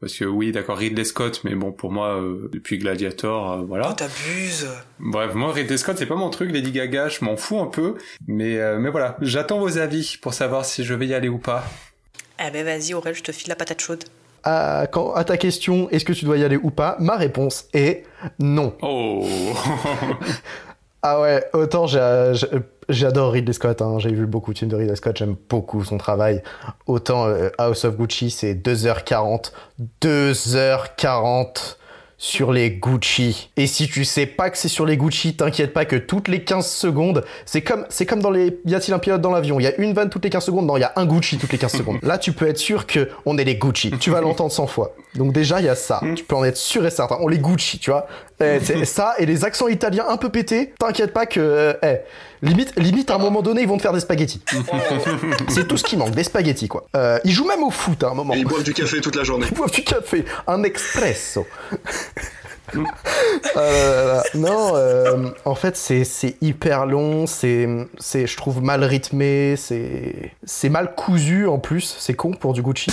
Parce 0.00 0.14
que 0.14 0.24
oui, 0.26 0.52
d'accord, 0.52 0.76
Ridley 0.78 1.04
Scott, 1.04 1.40
mais 1.44 1.54
bon, 1.54 1.72
pour 1.72 1.90
moi, 1.92 2.20
euh, 2.20 2.50
depuis 2.52 2.76
Gladiator, 2.78 3.52
euh, 3.52 3.62
voilà. 3.66 3.88
Oh, 3.90 3.94
t'abuses 3.94 4.68
Bref, 4.98 5.34
moi, 5.34 5.52
Ridley 5.52 5.76
Scott, 5.78 5.96
c'est 5.98 6.06
pas 6.06 6.16
mon 6.16 6.28
truc. 6.30 6.50
Lady 6.52 6.70
Gaga, 6.72 7.08
je 7.08 7.24
m'en 7.24 7.36
fous 7.36 7.58
un 7.60 7.66
peu. 7.66 7.96
Mais, 8.26 8.58
euh, 8.58 8.78
mais 8.78 8.90
voilà, 8.90 9.16
j'attends 9.22 9.58
vos 9.58 9.78
avis 9.78 10.18
pour 10.20 10.34
savoir 10.34 10.64
si 10.64 10.84
je 10.84 10.92
vais 10.94 11.06
y 11.06 11.14
aller 11.14 11.28
ou 11.28 11.38
pas. 11.38 11.64
Eh 12.46 12.50
ben 12.50 12.64
vas-y 12.64 12.92
Aurel, 12.92 13.14
je 13.14 13.22
te 13.22 13.32
file 13.32 13.48
la 13.48 13.56
patate 13.56 13.80
chaude. 13.80 14.04
À, 14.48 14.86
quand, 14.86 15.12
à 15.14 15.24
ta 15.24 15.36
question, 15.36 15.90
est-ce 15.90 16.04
que 16.04 16.12
tu 16.12 16.24
dois 16.24 16.36
y 16.38 16.44
aller 16.44 16.56
ou 16.56 16.70
pas 16.70 16.96
Ma 17.00 17.16
réponse 17.16 17.66
est 17.74 18.04
non. 18.38 18.74
Oh 18.80 19.26
Ah 21.02 21.20
ouais, 21.20 21.44
autant 21.52 21.86
j'adore 21.86 23.32
Ridley 23.32 23.52
Scott, 23.52 23.82
hein, 23.82 23.98
j'ai 23.98 24.10
vu 24.10 24.26
beaucoup 24.26 24.52
de 24.52 24.58
films 24.58 24.70
de 24.70 24.76
Ridley 24.76 24.96
Scott, 24.96 25.16
j'aime 25.16 25.36
beaucoup 25.48 25.84
son 25.84 25.98
travail. 25.98 26.42
Autant 26.86 27.26
euh, 27.26 27.48
House 27.58 27.84
of 27.84 27.96
Gucci, 27.96 28.30
c'est 28.30 28.54
2h40. 28.54 29.52
2h40 30.02 31.76
sur 32.18 32.52
les 32.52 32.70
Gucci. 32.70 33.50
Et 33.56 33.66
si 33.66 33.88
tu 33.88 34.04
sais 34.04 34.26
pas 34.26 34.50
que 34.50 34.56
c'est 34.56 34.68
sur 34.68 34.86
les 34.86 34.96
Gucci, 34.96 35.36
t'inquiète 35.36 35.72
pas 35.72 35.84
que 35.84 35.96
toutes 35.96 36.28
les 36.28 36.42
15 36.42 36.66
secondes, 36.66 37.24
c'est 37.44 37.62
comme, 37.62 37.84
c'est 37.90 38.06
comme 38.06 38.20
dans 38.20 38.30
les, 38.30 38.58
y 38.64 38.74
a-t-il 38.74 38.94
un 38.94 38.98
pilote 38.98 39.20
dans 39.20 39.32
l'avion? 39.32 39.60
Il 39.60 39.64
y 39.64 39.66
a 39.66 39.76
une 39.76 39.92
vanne 39.92 40.08
toutes 40.08 40.24
les 40.24 40.30
15 40.30 40.44
secondes? 40.44 40.66
Non, 40.66 40.76
il 40.76 40.80
y 40.80 40.84
a 40.84 40.92
un 40.96 41.04
Gucci 41.04 41.36
toutes 41.36 41.52
les 41.52 41.58
15 41.58 41.72
secondes. 41.76 41.98
Là, 42.02 42.18
tu 42.18 42.32
peux 42.32 42.46
être 42.48 42.58
sûr 42.58 42.86
que 42.86 43.10
on 43.26 43.36
est 43.38 43.44
les 43.44 43.56
Gucci. 43.56 43.90
Tu 44.00 44.10
vas 44.10 44.20
l'entendre 44.20 44.52
100 44.52 44.66
fois. 44.66 44.94
Donc 45.14 45.32
déjà, 45.32 45.60
il 45.60 45.66
y 45.66 45.68
a 45.68 45.74
ça. 45.74 46.00
Tu 46.14 46.24
peux 46.24 46.36
en 46.36 46.44
être 46.44 46.56
sûr 46.56 46.86
et 46.86 46.90
certain. 46.90 47.18
On 47.20 47.28
les 47.28 47.38
Gucci, 47.38 47.78
tu 47.78 47.90
vois. 47.90 48.06
Eh, 48.40 48.60
c'est 48.62 48.84
ça 48.86 49.14
et 49.18 49.26
les 49.26 49.44
accents 49.44 49.68
italiens 49.68 50.06
un 50.08 50.16
peu 50.16 50.30
pétés. 50.30 50.72
T'inquiète 50.78 51.12
pas 51.12 51.26
que, 51.26 51.40
euh, 51.40 51.72
eh, 51.82 51.96
limite, 52.46 52.72
limite 52.76 53.10
à 53.10 53.16
un 53.16 53.18
moment 53.18 53.42
donné, 53.42 53.62
ils 53.62 53.68
vont 53.68 53.76
te 53.76 53.82
faire 53.82 53.92
des 53.92 54.00
spaghettis. 54.00 54.40
c'est 55.48 55.68
tout 55.68 55.76
ce 55.76 55.84
qui 55.84 55.96
manque, 55.96 56.12
des 56.12 56.24
spaghettis 56.24 56.68
quoi. 56.68 56.86
Euh, 56.96 57.18
ils 57.24 57.32
jouent 57.32 57.46
même 57.46 57.62
au 57.62 57.70
foot 57.70 58.02
à 58.04 58.08
un 58.08 58.14
moment. 58.14 58.34
Et 58.34 58.38
ils 58.38 58.46
boivent 58.46 58.62
du 58.62 58.74
café 58.74 59.00
toute 59.00 59.16
la 59.16 59.24
journée. 59.24 59.46
Ils 59.50 59.56
boivent 59.56 59.70
du 59.70 59.84
café, 59.84 60.24
un 60.46 60.62
expresso. 60.62 61.46
Euh, 63.56 64.20
non, 64.34 64.72
euh, 64.74 65.28
en 65.44 65.54
fait, 65.54 65.76
c'est 65.76 66.02
c'est 66.02 66.36
hyper 66.40 66.84
long, 66.84 67.26
c'est, 67.26 67.68
c'est, 67.98 68.26
je 68.26 68.36
trouve 68.36 68.60
mal 68.60 68.82
rythmé, 68.82 69.54
c'est, 69.56 70.32
c'est 70.44 70.68
mal 70.68 70.94
cousu 70.96 71.46
en 71.46 71.58
plus, 71.58 71.96
c'est 71.98 72.14
con 72.14 72.32
pour 72.32 72.52
du 72.54 72.62
Gucci. 72.62 72.90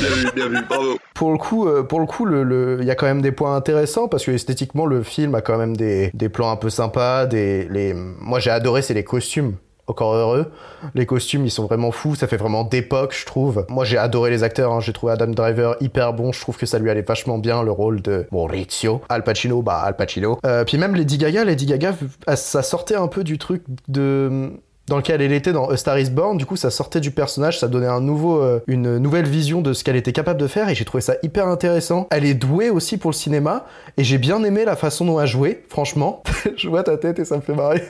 Bien 0.00 0.08
vu, 0.10 0.26
bien 0.34 0.48
vu, 0.48 0.58
bravo. 0.68 0.98
Pour 1.14 1.32
le 1.32 1.38
coup, 1.38 1.66
euh, 1.68 1.82
pour 1.82 2.00
le 2.00 2.06
coup, 2.06 2.24
le, 2.24 2.42
le- 2.42 2.78
il 2.80 2.86
y 2.86 2.90
a 2.90 2.94
quand 2.94 3.06
même 3.06 3.22
des 3.22 3.32
points 3.32 3.54
intéressants 3.56 4.08
parce 4.08 4.24
que 4.24 4.30
esthétiquement, 4.30 4.86
le 4.86 5.02
film 5.02 5.34
a 5.34 5.40
quand 5.40 5.58
même 5.58 5.76
des, 5.76 6.10
des 6.14 6.28
plans 6.28 6.50
un 6.50 6.56
peu 6.56 6.70
sympas. 6.70 7.26
Des, 7.26 7.64
les, 7.68 7.94
moi, 7.94 8.38
j'ai 8.40 8.50
adoré, 8.50 8.82
c'est 8.82 8.94
les 8.94 9.04
costumes. 9.04 9.54
Encore 9.90 10.12
heureux. 10.14 10.52
Les 10.94 11.06
costumes, 11.06 11.46
ils 11.46 11.50
sont 11.50 11.64
vraiment 11.64 11.92
fous. 11.92 12.14
Ça 12.14 12.26
fait 12.26 12.36
vraiment 12.36 12.62
d'époque, 12.62 13.16
je 13.18 13.24
trouve. 13.24 13.64
Moi, 13.70 13.86
j'ai 13.86 13.96
adoré 13.96 14.28
les 14.28 14.42
acteurs. 14.42 14.70
hein. 14.70 14.80
J'ai 14.80 14.92
trouvé 14.92 15.14
Adam 15.14 15.28
Driver 15.28 15.76
hyper 15.80 16.12
bon. 16.12 16.30
Je 16.30 16.40
trouve 16.42 16.58
que 16.58 16.66
ça 16.66 16.78
lui 16.78 16.90
allait 16.90 17.00
vachement 17.00 17.38
bien 17.38 17.62
le 17.62 17.70
rôle 17.70 18.02
de 18.02 18.26
Maurizio. 18.30 19.00
Al 19.08 19.24
Pacino, 19.24 19.62
bah 19.62 19.78
Al 19.82 19.96
Pacino. 19.96 20.38
Euh, 20.44 20.64
puis 20.64 20.76
même 20.76 20.94
Lady 20.94 21.16
Gaga, 21.16 21.42
Lady 21.42 21.64
Gaga, 21.64 21.94
ça 22.34 22.62
sortait 22.62 22.96
un 22.96 23.08
peu 23.08 23.24
du 23.24 23.38
truc 23.38 23.62
de 23.88 24.50
dans 24.88 24.96
lequel 24.96 25.20
elle 25.22 25.32
était 25.32 25.52
dans 25.52 25.68
A 25.68 25.76
Star 25.76 25.98
Is 25.98 26.10
Born. 26.10 26.36
Du 26.38 26.46
coup, 26.46 26.56
ça 26.56 26.70
sortait 26.70 27.00
du 27.00 27.10
personnage, 27.10 27.58
ça 27.58 27.68
donnait 27.68 27.86
un 27.86 28.00
nouveau, 28.00 28.40
euh, 28.40 28.60
une 28.66 28.98
nouvelle 28.98 29.26
vision 29.26 29.60
de 29.60 29.72
ce 29.72 29.84
qu'elle 29.84 29.96
était 29.96 30.12
capable 30.12 30.40
de 30.40 30.46
faire 30.46 30.68
et 30.68 30.74
j'ai 30.74 30.84
trouvé 30.84 31.00
ça 31.00 31.14
hyper 31.22 31.46
intéressant. 31.46 32.06
Elle 32.10 32.24
est 32.24 32.34
douée 32.34 32.70
aussi 32.70 32.96
pour 32.98 33.10
le 33.10 33.16
cinéma 33.16 33.66
et 33.96 34.04
j'ai 34.04 34.18
bien 34.18 34.42
aimé 34.44 34.64
la 34.64 34.76
façon 34.76 35.04
dont 35.04 35.20
elle 35.20 35.26
jouait, 35.26 35.64
franchement. 35.68 36.22
Je 36.56 36.68
vois 36.68 36.82
ta 36.82 36.96
tête 36.96 37.18
et 37.18 37.24
ça 37.24 37.36
me 37.36 37.40
fait 37.42 37.54
marrer. 37.54 37.82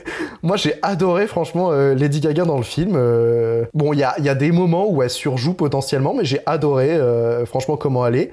Moi, 0.42 0.56
j'ai 0.56 0.74
adoré, 0.82 1.26
franchement, 1.26 1.70
euh, 1.72 1.94
Lady 1.94 2.20
Gaga 2.20 2.44
dans 2.44 2.56
le 2.56 2.62
film. 2.62 2.92
Euh, 2.96 3.64
Bon, 3.74 3.92
il 3.92 3.98
y 3.98 4.04
a, 4.04 4.18
y 4.20 4.28
a 4.28 4.34
des 4.34 4.50
moments 4.52 4.86
où 4.88 5.02
elle 5.02 5.10
surjoue 5.10 5.54
potentiellement, 5.54 6.14
mais 6.14 6.24
j'ai 6.24 6.40
adoré, 6.46 6.98
franchement, 7.46 7.76
comment 7.76 8.06
elle 8.06 8.16
est. 8.16 8.30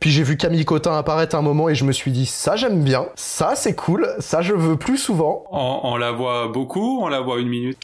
Puis 0.00 0.10
j'ai 0.10 0.22
vu 0.22 0.36
Camille 0.36 0.64
Cotin 0.64 0.96
apparaître 0.96 1.36
un 1.36 1.42
moment 1.42 1.68
et 1.68 1.74
je 1.74 1.84
me 1.84 1.92
suis 1.92 2.10
dit, 2.10 2.26
ça, 2.26 2.56
j'aime 2.56 2.82
bien. 2.82 3.06
Ça, 3.14 3.52
c'est 3.54 3.74
cool. 3.74 4.08
Ça, 4.18 4.40
je 4.42 4.54
veux 4.54 4.76
plus 4.76 4.98
souvent. 4.98 5.44
On, 5.50 5.80
on 5.84 5.96
la 5.96 6.12
voit 6.12 6.48
beaucoup, 6.48 7.00
on 7.02 7.08
la 7.08 7.20
voit 7.20 7.38
une 7.38 7.48
minute. 7.48 7.78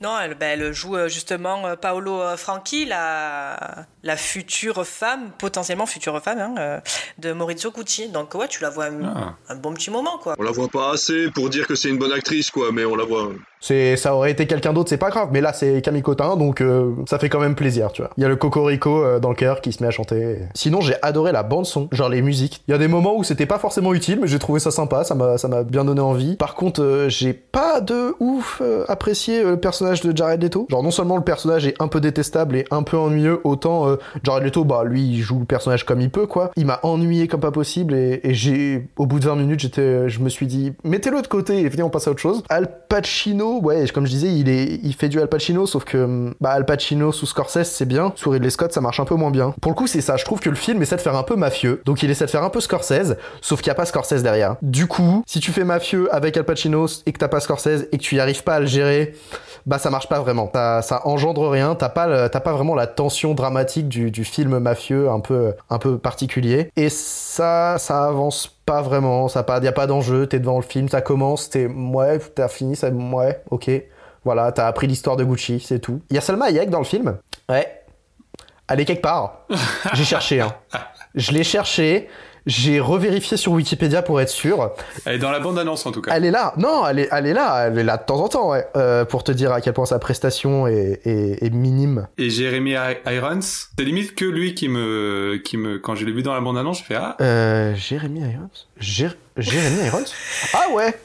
Non, 0.00 0.16
elle, 0.20 0.34
ben, 0.34 0.60
elle 0.60 0.72
joue 0.72 0.96
euh, 0.96 1.08
justement 1.08 1.66
euh, 1.66 1.74
Paolo 1.74 2.20
euh, 2.20 2.36
Franchi, 2.36 2.84
la, 2.84 3.84
la 4.04 4.16
future 4.16 4.86
femme, 4.86 5.32
potentiellement 5.38 5.86
future 5.86 6.22
femme, 6.22 6.38
hein, 6.38 6.80
de 7.18 7.32
Maurizio 7.32 7.72
Gucci. 7.72 8.08
Donc 8.08 8.34
ouais, 8.34 8.46
tu 8.46 8.62
la 8.62 8.70
vois 8.70 8.84
un, 8.86 9.04
Ah. 9.04 9.34
un 9.48 9.56
bon 9.56 9.74
petit 9.74 9.90
moment, 9.90 10.18
quoi. 10.18 10.36
On 10.38 10.42
la 10.44 10.52
voit 10.52 10.68
pas 10.68 10.92
assez 10.92 11.30
pour 11.32 11.48
dire 11.50 11.66
que 11.66 11.74
c'est 11.74 11.88
une 11.88 11.98
bonne 11.98 12.12
actrice, 12.12 12.50
quoi, 12.50 12.70
mais 12.72 12.84
on 12.84 12.94
la 12.94 13.04
voit. 13.04 13.32
C'est, 13.60 13.96
ça 13.96 14.14
aurait 14.14 14.30
été 14.30 14.46
quelqu'un 14.46 14.72
d'autre, 14.72 14.88
c'est 14.88 14.98
pas 14.98 15.10
grave. 15.10 15.28
Mais 15.32 15.40
là, 15.40 15.52
c'est 15.52 15.82
Camille 15.82 16.02
Cotin, 16.02 16.36
donc 16.36 16.60
euh, 16.60 16.92
ça 17.08 17.18
fait 17.18 17.28
quand 17.28 17.40
même 17.40 17.54
plaisir, 17.54 17.92
tu 17.92 18.02
vois. 18.02 18.10
Il 18.16 18.22
y 18.22 18.26
a 18.26 18.28
le 18.28 18.36
Cocorico 18.36 19.02
euh, 19.02 19.18
dans 19.18 19.30
le 19.30 19.34
cœur 19.34 19.60
qui 19.60 19.72
se 19.72 19.82
met 19.82 19.88
à 19.88 19.92
chanter. 19.92 20.38
Sinon, 20.54 20.80
j'ai 20.80 20.94
adoré 21.02 21.32
la 21.32 21.42
bande 21.42 21.66
son, 21.66 21.88
genre 21.92 22.08
les 22.08 22.22
musiques. 22.22 22.62
Il 22.68 22.72
y 22.72 22.74
a 22.74 22.78
des 22.78 22.88
moments 22.88 23.16
où 23.16 23.24
c'était 23.24 23.46
pas 23.46 23.58
forcément 23.58 23.94
utile, 23.94 24.18
mais 24.20 24.28
j'ai 24.28 24.38
trouvé 24.38 24.60
ça 24.60 24.70
sympa, 24.70 25.04
ça 25.04 25.14
m'a, 25.14 25.38
ça 25.38 25.48
m'a 25.48 25.64
bien 25.64 25.84
donné 25.84 26.00
envie. 26.00 26.36
Par 26.36 26.54
contre, 26.54 26.82
euh, 26.82 27.08
j'ai 27.08 27.32
pas 27.32 27.80
de 27.80 28.14
ouf 28.20 28.60
euh, 28.60 28.84
apprécié 28.88 29.40
euh, 29.40 29.50
le 29.50 29.60
personnage 29.60 30.00
de 30.02 30.16
Jared 30.16 30.42
Leto. 30.42 30.66
Genre 30.70 30.82
non 30.82 30.90
seulement 30.90 31.16
le 31.16 31.22
personnage 31.24 31.66
est 31.66 31.74
un 31.80 31.88
peu 31.88 32.00
détestable 32.00 32.56
et 32.56 32.64
un 32.70 32.82
peu 32.82 32.96
ennuyeux, 32.96 33.40
autant 33.44 33.88
euh, 33.88 33.96
Jared 34.22 34.44
Leto, 34.44 34.64
bah 34.64 34.84
lui, 34.84 35.02
il 35.02 35.20
joue 35.20 35.40
le 35.40 35.44
personnage 35.44 35.84
comme 35.84 36.00
il 36.00 36.10
peut, 36.10 36.26
quoi. 36.26 36.50
Il 36.56 36.66
m'a 36.66 36.80
ennuyé 36.82 37.28
comme 37.28 37.40
pas 37.40 37.50
possible 37.50 37.94
et, 37.94 38.20
et 38.22 38.34
j'ai, 38.34 38.88
au 38.96 39.06
bout 39.06 39.18
de 39.18 39.24
20 39.24 39.36
minutes, 39.36 39.60
j'étais, 39.60 40.08
je 40.08 40.20
me 40.20 40.28
suis 40.28 40.46
dit, 40.46 40.72
mettez-le 40.84 41.22
de 41.22 41.26
côté 41.26 41.60
et 41.60 41.68
venez, 41.68 41.82
on 41.82 41.90
passe 41.90 42.08
à 42.08 42.10
autre 42.10 42.20
chose. 42.20 42.42
Al 42.48 42.70
Pacino, 42.88 43.47
ouais, 43.56 43.86
comme 43.88 44.06
je 44.06 44.10
disais, 44.10 44.28
il 44.32 44.94
fait 44.94 45.08
du 45.08 45.20
Al 45.20 45.28
Pacino, 45.28 45.66
sauf 45.66 45.84
que, 45.84 46.34
bah, 46.40 46.50
Al 46.50 46.64
Pacino 46.64 47.12
sous 47.12 47.26
Scorsese, 47.26 47.64
c'est 47.64 47.86
bien. 47.86 48.12
Sous 48.16 48.30
Ridley 48.30 48.50
Scott, 48.50 48.72
ça 48.72 48.80
marche 48.80 49.00
un 49.00 49.04
peu 49.04 49.14
moins 49.14 49.30
bien. 49.30 49.54
Pour 49.60 49.72
le 49.72 49.76
coup, 49.76 49.86
c'est 49.86 50.00
ça. 50.00 50.16
Je 50.16 50.24
trouve 50.24 50.40
que 50.40 50.50
le 50.50 50.56
film 50.56 50.82
essaie 50.82 50.96
de 50.96 51.00
faire 51.00 51.16
un 51.16 51.22
peu 51.22 51.36
mafieux. 51.36 51.82
Donc, 51.84 52.02
il 52.02 52.10
essaie 52.10 52.26
de 52.26 52.30
faire 52.30 52.44
un 52.44 52.50
peu 52.50 52.60
Scorsese, 52.60 53.16
sauf 53.40 53.60
qu'il 53.60 53.70
n'y 53.70 53.72
a 53.72 53.74
pas 53.74 53.86
Scorsese 53.86 54.22
derrière. 54.22 54.56
Du 54.62 54.86
coup, 54.86 55.22
si 55.26 55.40
tu 55.40 55.52
fais 55.52 55.64
mafieux 55.64 56.12
avec 56.14 56.36
Al 56.36 56.44
Pacino 56.44 56.86
et 57.06 57.12
que 57.12 57.18
t'as 57.18 57.28
pas 57.28 57.40
Scorsese 57.40 57.88
et 57.92 57.98
que 57.98 58.02
tu 58.02 58.16
y 58.16 58.20
arrives 58.20 58.42
pas 58.42 58.56
à 58.56 58.60
le 58.60 58.66
gérer, 58.66 59.14
bah 59.66 59.78
ça 59.78 59.90
marche 59.90 60.08
pas 60.08 60.20
vraiment. 60.20 60.50
Ça, 60.52 61.02
engendre 61.04 61.48
rien. 61.48 61.74
T'as 61.74 61.88
pas, 61.88 62.28
pas 62.28 62.52
vraiment 62.52 62.74
la 62.74 62.86
tension 62.86 63.34
dramatique 63.34 63.88
du, 63.88 64.24
film 64.24 64.58
mafieux 64.58 65.10
un 65.10 65.20
peu, 65.20 65.54
un 65.70 65.78
peu 65.78 65.98
particulier. 65.98 66.70
Et 66.76 66.88
ça, 66.88 67.76
ça 67.78 68.04
avance 68.04 68.57
pas 68.68 68.82
vraiment. 68.82 69.28
Ça 69.28 69.42
pas, 69.42 69.60
y 69.60 69.66
a 69.66 69.72
pas 69.72 69.86
d'enjeu. 69.86 70.26
T'es 70.26 70.38
devant 70.38 70.56
le 70.56 70.62
film, 70.62 70.88
ça 70.88 71.00
commence, 71.00 71.48
t'es, 71.48 71.66
ouais, 71.66 72.18
t'as 72.34 72.48
fini, 72.48 72.76
ça, 72.76 72.90
ouais, 72.90 73.42
ok. 73.50 73.70
Voilà, 74.24 74.52
t'as 74.52 74.66
appris 74.66 74.86
l'histoire 74.86 75.16
de 75.16 75.24
Gucci, 75.24 75.58
c'est 75.60 75.78
tout. 75.78 76.02
Il 76.10 76.14
y 76.14 76.18
a 76.18 76.20
Salma 76.20 76.46
Hayek 76.46 76.68
dans 76.68 76.78
le 76.78 76.84
film? 76.84 77.16
Ouais. 77.48 77.82
Elle 78.68 78.80
est 78.80 78.84
quelque 78.84 79.00
part. 79.00 79.46
J'ai 79.94 80.04
cherché, 80.04 80.42
hein. 80.42 80.52
Je 81.14 81.32
l'ai 81.32 81.44
cherché. 81.44 82.08
J'ai 82.48 82.80
revérifié 82.80 83.36
sur 83.36 83.52
Wikipédia 83.52 84.00
pour 84.00 84.20
être 84.22 84.30
sûr. 84.30 84.72
Elle 85.04 85.16
est 85.16 85.18
dans 85.18 85.30
la 85.30 85.38
bande-annonce 85.38 85.84
en 85.84 85.92
tout 85.92 86.00
cas. 86.00 86.12
Elle 86.14 86.24
est 86.24 86.30
là. 86.30 86.54
Non, 86.56 86.86
elle 86.88 86.98
est, 86.98 87.08
elle 87.12 87.26
est 87.26 87.34
là. 87.34 87.66
Elle 87.66 87.78
est 87.78 87.84
là 87.84 87.98
de 87.98 88.04
temps 88.04 88.20
en 88.20 88.28
temps, 88.28 88.50
ouais. 88.50 88.66
Euh, 88.74 89.04
pour 89.04 89.22
te 89.22 89.30
dire 89.30 89.52
à 89.52 89.60
quel 89.60 89.74
point 89.74 89.84
sa 89.84 89.98
prestation 89.98 90.66
est, 90.66 91.00
est- 91.04 91.44
est 91.44 91.50
minime. 91.50 92.08
Et 92.16 92.30
Jeremy 92.30 92.74
Irons, 93.06 93.40
c'est 93.42 93.84
limite 93.84 94.14
que 94.14 94.24
lui 94.24 94.54
qui 94.54 94.68
me, 94.68 95.36
qui 95.44 95.58
me, 95.58 95.78
quand 95.78 95.94
je 95.94 96.06
l'ai 96.06 96.12
vu 96.12 96.22
dans 96.22 96.32
la 96.34 96.40
bande-annonce, 96.40 96.78
je 96.78 96.84
fais 96.84 96.94
ah. 96.96 97.16
Euh, 97.20 97.74
Jérémy 97.74 98.20
Irons? 98.20 98.50
Jé- 98.80 99.10
Jérémy 99.36 99.84
Irons? 99.86 100.04
Ah 100.54 100.72
ouais 100.72 100.98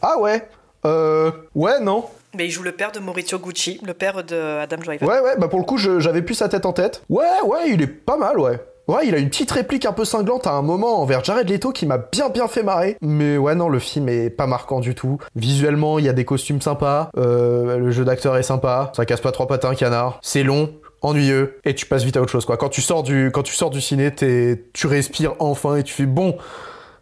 Ah 0.00 0.18
ouais 0.18 0.48
Euh... 0.86 1.30
Ouais, 1.54 1.78
non. 1.80 2.06
Mais 2.34 2.46
il 2.46 2.50
joue 2.50 2.62
le 2.62 2.72
père 2.72 2.92
de 2.92 2.98
Maurizio 2.98 3.38
Gucci, 3.38 3.78
le 3.86 3.92
père 3.92 4.24
de 4.24 4.58
Adam 4.58 4.78
Driver. 4.78 5.06
Ouais, 5.06 5.20
ouais, 5.20 5.36
bah 5.36 5.48
pour 5.48 5.58
le 5.58 5.66
coup, 5.66 5.76
j'avais 5.76 6.22
plus 6.22 6.34
sa 6.34 6.48
tête 6.48 6.64
en 6.64 6.72
tête. 6.72 7.02
Ouais, 7.10 7.26
ouais, 7.44 7.68
il 7.68 7.82
est 7.82 7.86
pas 7.86 8.16
mal, 8.16 8.38
ouais. 8.38 8.58
Il 9.04 9.14
a 9.14 9.18
une 9.18 9.28
petite 9.28 9.50
réplique 9.50 9.86
un 9.86 9.92
peu 9.92 10.04
cinglante 10.04 10.46
à 10.46 10.52
un 10.52 10.62
moment 10.62 11.00
envers 11.00 11.24
Jared 11.24 11.48
Leto 11.48 11.72
qui 11.72 11.86
m'a 11.86 11.98
bien 11.98 12.28
bien 12.28 12.48
fait 12.48 12.62
marrer. 12.62 12.96
Mais 13.00 13.38
ouais, 13.38 13.54
non, 13.54 13.68
le 13.68 13.78
film 13.78 14.08
est 14.08 14.30
pas 14.30 14.46
marquant 14.46 14.80
du 14.80 14.94
tout. 14.94 15.18
Visuellement, 15.36 15.98
il 15.98 16.04
y 16.04 16.08
a 16.08 16.12
des 16.12 16.24
costumes 16.24 16.60
sympas, 16.60 17.10
euh, 17.16 17.78
le 17.78 17.90
jeu 17.90 18.04
d'acteur 18.04 18.36
est 18.36 18.42
sympa, 18.42 18.92
ça 18.96 19.04
casse 19.06 19.20
pas 19.20 19.32
trois 19.32 19.46
un 19.66 19.74
canard. 19.74 20.18
C'est 20.22 20.42
long, 20.42 20.74
ennuyeux, 21.00 21.60
et 21.64 21.74
tu 21.74 21.86
passes 21.86 22.04
vite 22.04 22.16
à 22.16 22.22
autre 22.22 22.32
chose, 22.32 22.44
quoi. 22.44 22.56
Quand 22.56 22.68
tu 22.68 22.82
sors 22.82 23.02
du, 23.02 23.30
quand 23.32 23.42
tu 23.42 23.54
ciné, 23.80 24.14
tu 24.14 24.86
respires 24.86 25.34
enfin 25.38 25.76
et 25.76 25.82
tu 25.82 25.92
fais 25.92 26.06
bon, 26.06 26.36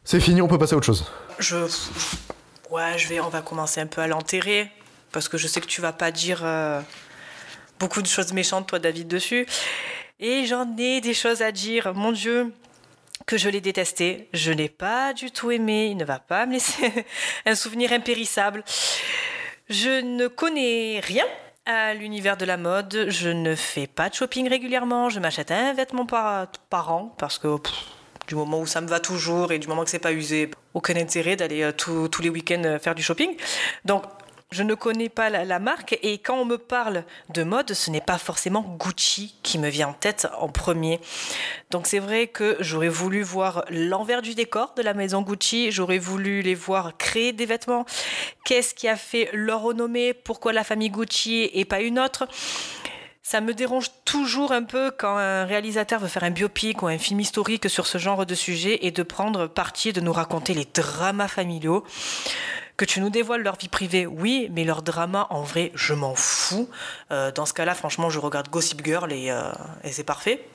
c'est 0.04 0.20
fini, 0.20 0.42
on 0.42 0.48
peut 0.48 0.58
passer 0.58 0.74
à 0.74 0.76
autre 0.76 0.86
chose. 0.86 1.10
Je. 1.38 1.56
Ouais, 2.70 2.96
je 2.96 3.08
vais, 3.08 3.20
on 3.20 3.28
va 3.28 3.40
commencer 3.42 3.80
un 3.80 3.86
peu 3.86 4.00
à 4.00 4.06
l'enterrer. 4.06 4.70
Parce 5.12 5.28
que 5.28 5.38
je 5.38 5.48
sais 5.48 5.60
que 5.60 5.66
tu 5.66 5.80
vas 5.80 5.92
pas 5.92 6.12
dire 6.12 6.42
euh, 6.44 6.80
beaucoup 7.80 8.00
de 8.00 8.06
choses 8.06 8.32
méchantes, 8.32 8.68
toi, 8.68 8.78
David, 8.78 9.08
dessus. 9.08 9.46
Et 10.22 10.44
j'en 10.44 10.76
ai 10.76 11.00
des 11.00 11.14
choses 11.14 11.40
à 11.40 11.50
dire. 11.50 11.94
Mon 11.94 12.12
Dieu, 12.12 12.52
que 13.26 13.38
je 13.38 13.48
l'ai 13.48 13.62
détesté. 13.62 14.28
Je 14.34 14.52
n'ai 14.52 14.68
pas 14.68 15.14
du 15.14 15.30
tout 15.30 15.50
aimé. 15.50 15.86
Il 15.86 15.96
ne 15.96 16.04
va 16.04 16.18
pas 16.18 16.44
me 16.44 16.52
laisser 16.52 17.06
un 17.46 17.54
souvenir 17.54 17.92
impérissable. 17.92 18.62
Je 19.70 20.02
ne 20.02 20.26
connais 20.26 21.00
rien 21.02 21.24
à 21.64 21.94
l'univers 21.94 22.36
de 22.36 22.44
la 22.44 22.58
mode. 22.58 23.06
Je 23.08 23.30
ne 23.30 23.54
fais 23.54 23.86
pas 23.86 24.10
de 24.10 24.14
shopping 24.14 24.46
régulièrement. 24.46 25.08
Je 25.08 25.20
m'achète 25.20 25.52
un 25.52 25.72
vêtement 25.72 26.04
par, 26.04 26.48
par 26.68 26.92
an 26.92 27.14
parce 27.16 27.38
que 27.38 27.56
du 28.28 28.34
moment 28.34 28.60
où 28.60 28.66
ça 28.66 28.82
me 28.82 28.88
va 28.88 29.00
toujours 29.00 29.52
et 29.52 29.58
du 29.58 29.68
moment 29.68 29.84
que 29.84 29.90
c'est 29.90 29.98
pas 29.98 30.12
usé, 30.12 30.50
aucun 30.74 30.96
intérêt 30.96 31.34
d'aller 31.34 31.62
euh, 31.62 31.72
tous 31.72 32.08
tous 32.08 32.22
les 32.22 32.28
week-ends 32.28 32.62
euh, 32.64 32.78
faire 32.78 32.94
du 32.94 33.02
shopping. 33.02 33.36
Donc 33.86 34.04
Je 34.52 34.64
ne 34.64 34.74
connais 34.74 35.08
pas 35.08 35.30
la, 35.30 35.58
marque 35.60 35.96
et 36.02 36.18
quand 36.18 36.34
on 36.34 36.44
me 36.44 36.58
parle 36.58 37.04
de 37.32 37.44
mode, 37.44 37.72
ce 37.72 37.88
n'est 37.88 38.00
pas 38.00 38.18
forcément 38.18 38.62
Gucci 38.80 39.36
qui 39.44 39.60
me 39.60 39.68
vient 39.68 39.90
en 39.90 39.92
tête 39.92 40.26
en 40.40 40.48
premier. 40.48 40.98
Donc 41.70 41.86
c'est 41.86 42.00
vrai 42.00 42.26
que 42.26 42.56
j'aurais 42.58 42.88
voulu 42.88 43.22
voir 43.22 43.64
l'envers 43.70 44.22
du 44.22 44.34
décor 44.34 44.74
de 44.76 44.82
la 44.82 44.92
maison 44.92 45.22
Gucci, 45.22 45.70
j'aurais 45.70 45.98
voulu 45.98 46.42
les 46.42 46.56
voir 46.56 46.96
créer 46.96 47.32
des 47.32 47.46
vêtements. 47.46 47.86
Qu'est-ce 48.44 48.74
qui 48.74 48.88
a 48.88 48.96
fait 48.96 49.28
leur 49.32 49.62
renommée? 49.62 50.14
Pourquoi 50.14 50.52
la 50.52 50.64
famille 50.64 50.90
Gucci 50.90 51.48
et 51.54 51.64
pas 51.64 51.80
une 51.80 52.00
autre? 52.00 52.26
Ça 53.22 53.40
me 53.40 53.54
dérange 53.54 53.92
toujours 54.04 54.50
un 54.50 54.64
peu 54.64 54.90
quand 54.90 55.16
un 55.16 55.44
réalisateur 55.44 56.00
veut 56.00 56.08
faire 56.08 56.24
un 56.24 56.32
biopic 56.32 56.82
ou 56.82 56.88
un 56.88 56.98
film 56.98 57.20
historique 57.20 57.70
sur 57.70 57.86
ce 57.86 57.98
genre 57.98 58.26
de 58.26 58.34
sujet 58.34 58.80
et 58.82 58.90
de 58.90 59.04
prendre 59.04 59.46
parti 59.46 59.92
de 59.92 60.00
nous 60.00 60.12
raconter 60.12 60.54
les 60.54 60.64
dramas 60.64 61.28
familiaux. 61.28 61.84
Que 62.80 62.86
tu 62.86 63.02
nous 63.02 63.10
dévoiles 63.10 63.42
leur 63.42 63.58
vie 63.58 63.68
privée, 63.68 64.06
oui, 64.06 64.48
mais 64.52 64.64
leur 64.64 64.80
drama, 64.80 65.26
en 65.28 65.42
vrai, 65.42 65.70
je 65.74 65.92
m'en 65.92 66.14
fous. 66.14 66.66
Euh, 67.10 67.30
dans 67.30 67.44
ce 67.44 67.52
cas-là, 67.52 67.74
franchement, 67.74 68.08
je 68.08 68.18
regarde 68.18 68.48
Gossip 68.48 68.82
Girl 68.82 69.12
et, 69.12 69.30
euh, 69.30 69.52
et 69.84 69.92
c'est 69.92 70.02
parfait. 70.02 70.48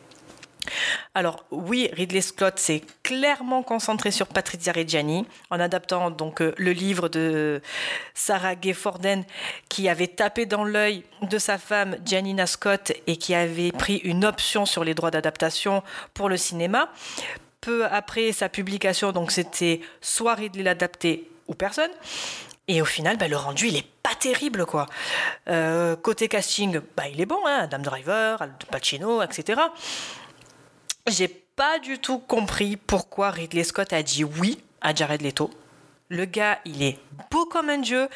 Alors 1.13 1.45
oui, 1.51 1.87
Ridley 1.93 2.21
Scott 2.21 2.57
s'est 2.57 2.81
clairement 3.03 3.61
concentré 3.61 4.09
sur 4.09 4.25
Patrizia 4.25 4.73
Reggiani 4.73 5.27
en 5.51 5.59
adaptant 5.59 6.09
donc 6.09 6.41
euh, 6.41 6.55
le 6.57 6.71
livre 6.71 7.09
de 7.09 7.61
Sarah 8.15 8.55
Gay 8.55 8.73
Forden 8.73 9.23
qui 9.69 9.87
avait 9.87 10.07
tapé 10.07 10.47
dans 10.47 10.63
l'œil 10.63 11.03
de 11.21 11.37
sa 11.37 11.59
femme 11.59 11.95
Janina 12.03 12.47
Scott 12.47 12.91
et 13.05 13.17
qui 13.17 13.35
avait 13.35 13.71
pris 13.71 13.97
une 13.97 14.25
option 14.25 14.65
sur 14.65 14.83
les 14.83 14.95
droits 14.95 15.11
d'adaptation 15.11 15.83
pour 16.15 16.27
le 16.27 16.37
cinéma. 16.37 16.89
Peu 17.61 17.85
après 17.85 18.31
sa 18.31 18.49
publication, 18.49 19.11
donc 19.11 19.29
c'était 19.29 19.81
soit 20.01 20.33
Ridley 20.33 20.63
l'adapté 20.63 21.29
ou 21.47 21.53
personne. 21.53 21.91
Et 22.67 22.81
au 22.81 22.85
final, 22.85 23.17
bah, 23.17 23.27
le 23.27 23.37
rendu, 23.37 23.67
il 23.67 23.77
est 23.77 23.87
pas 24.01 24.15
terrible, 24.15 24.65
quoi. 24.65 24.87
Euh, 25.47 25.95
côté 25.95 26.27
casting, 26.27 26.79
bah, 26.95 27.07
il 27.07 27.21
est 27.21 27.25
bon, 27.25 27.39
hein, 27.45 27.59
Adam 27.63 27.79
Driver, 27.79 28.41
Al 28.41 28.55
Pacino, 28.71 29.21
etc. 29.21 29.61
J'ai 31.07 31.27
pas 31.27 31.77
du 31.79 31.99
tout 31.99 32.17
compris 32.17 32.75
pourquoi 32.75 33.29
Ridley 33.29 33.63
Scott 33.63 33.93
a 33.93 34.01
dit 34.01 34.23
oui 34.23 34.57
à 34.81 34.95
Jared 34.95 35.21
Leto. 35.21 35.51
Le 36.09 36.25
gars, 36.25 36.59
il 36.65 36.83
est 36.83 36.99
beau 37.29 37.45
comme 37.45 37.69
un 37.69 37.77
dieu, 37.77 38.09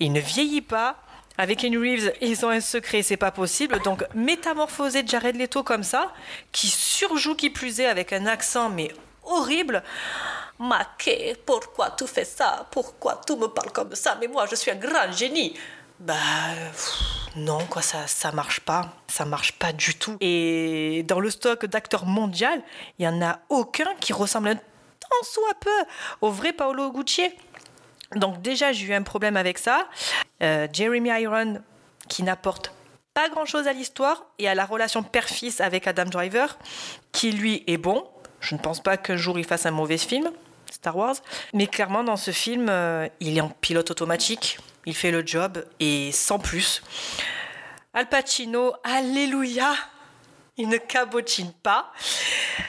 il 0.00 0.12
ne 0.12 0.20
vieillit 0.20 0.62
pas. 0.62 0.98
Avec 1.38 1.60
Kenny 1.60 1.78
Reeves, 1.78 2.12
ils 2.20 2.44
ont 2.44 2.50
un 2.50 2.60
secret, 2.60 3.02
c'est 3.02 3.16
pas 3.16 3.30
possible. 3.30 3.80
Donc, 3.82 4.04
métamorphoser 4.14 5.02
Jared 5.06 5.34
Leto 5.36 5.62
comme 5.62 5.82
ça, 5.82 6.12
qui 6.52 6.68
surjoue 6.68 7.34
qui 7.34 7.48
plus 7.48 7.80
est 7.80 7.86
avec 7.86 8.12
un 8.12 8.26
accent 8.26 8.68
mais 8.68 8.92
horrible. 9.24 9.82
Maquet, 10.58 11.36
pourquoi 11.44 11.90
tu 11.90 12.06
fais 12.06 12.24
ça? 12.24 12.66
Pourquoi 12.70 13.20
tu 13.26 13.34
me 13.36 13.48
parles 13.48 13.72
comme 13.72 13.94
ça? 13.94 14.16
Mais 14.20 14.28
moi, 14.28 14.46
je 14.50 14.54
suis 14.54 14.70
un 14.70 14.76
grand 14.76 15.10
génie. 15.12 15.54
Bah 16.02 16.14
non 17.36 17.64
quoi 17.66 17.80
ça 17.80 18.08
ça 18.08 18.32
marche 18.32 18.58
pas. 18.60 18.92
Ça 19.06 19.24
marche 19.24 19.52
pas 19.52 19.72
du 19.72 19.94
tout. 19.94 20.16
Et 20.20 21.04
dans 21.06 21.20
le 21.20 21.30
stock 21.30 21.64
d'acteurs 21.66 22.06
mondial 22.06 22.60
il 22.98 23.04
y 23.04 23.08
en 23.08 23.22
a 23.22 23.38
aucun 23.48 23.94
qui 24.00 24.12
ressemble 24.12 24.48
un 24.48 24.56
tant 24.56 25.22
soit 25.22 25.54
peu 25.60 25.70
au 26.20 26.30
vrai 26.30 26.52
Paolo 26.52 26.90
Gucci. 26.90 27.30
Donc 28.16 28.42
déjà 28.42 28.72
j'ai 28.72 28.86
eu 28.86 28.94
un 28.94 29.02
problème 29.02 29.36
avec 29.36 29.58
ça. 29.58 29.86
Euh, 30.42 30.66
Jeremy 30.72 31.10
Iron 31.20 31.62
qui 32.08 32.24
n'apporte 32.24 32.72
pas 33.14 33.28
grand 33.28 33.44
chose 33.44 33.68
à 33.68 33.72
l'histoire 33.72 34.24
et 34.40 34.48
à 34.48 34.56
la 34.56 34.64
relation 34.64 35.04
père-fils 35.04 35.60
avec 35.60 35.86
Adam 35.86 36.06
Driver 36.06 36.58
qui 37.12 37.30
lui 37.30 37.62
est 37.68 37.76
bon 37.76 38.04
je 38.42 38.54
ne 38.54 38.60
pense 38.60 38.82
pas 38.82 38.98
qu'un 38.98 39.16
jour 39.16 39.38
il 39.38 39.46
fasse 39.46 39.64
un 39.64 39.70
mauvais 39.70 39.98
film 39.98 40.30
Star 40.70 40.96
Wars. 40.96 41.16
Mais 41.54 41.66
clairement, 41.66 42.02
dans 42.02 42.16
ce 42.16 42.30
film, 42.30 42.66
euh, 42.68 43.08
il 43.20 43.36
est 43.36 43.40
en 43.40 43.50
pilote 43.50 43.90
automatique, 43.90 44.58
il 44.86 44.94
fait 44.94 45.10
le 45.10 45.24
job 45.24 45.64
et 45.80 46.10
sans 46.12 46.38
plus. 46.38 46.82
Al 47.94 48.08
Pacino, 48.08 48.72
alléluia, 48.82 49.74
il 50.56 50.68
ne 50.68 50.78
cabotine 50.78 51.52
pas. 51.62 51.92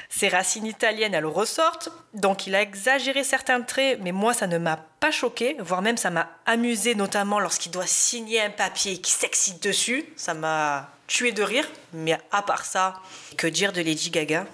Ses 0.09 0.29
racines 0.29 0.65
italiennes, 0.65 1.13
elles 1.13 1.25
ressortent. 1.25 1.89
Donc 2.13 2.45
il 2.45 2.55
a 2.55 2.61
exagéré 2.61 3.23
certains 3.23 3.61
traits, 3.61 3.99
mais 4.01 4.11
moi, 4.11 4.33
ça 4.33 4.47
ne 4.47 4.57
m'a 4.57 4.77
pas 4.99 5.11
choqué, 5.11 5.55
voire 5.59 5.81
même 5.81 5.97
ça 5.97 6.09
m'a 6.09 6.29
amusé, 6.45 6.95
notamment 6.95 7.39
lorsqu'il 7.39 7.71
doit 7.71 7.87
signer 7.87 8.41
un 8.41 8.49
papier 8.49 8.93
et 8.93 8.97
qu'il 8.97 9.13
s'excite 9.13 9.63
dessus. 9.63 10.05
Ça 10.17 10.33
m'a 10.33 10.89
tué 11.07 11.31
de 11.31 11.43
rire. 11.43 11.67
Mais 11.93 12.17
à 12.31 12.41
part 12.41 12.65
ça, 12.65 13.01
que 13.37 13.47
dire 13.47 13.73
de 13.73 13.81
Lady 13.81 14.09
Gaga? 14.09 14.45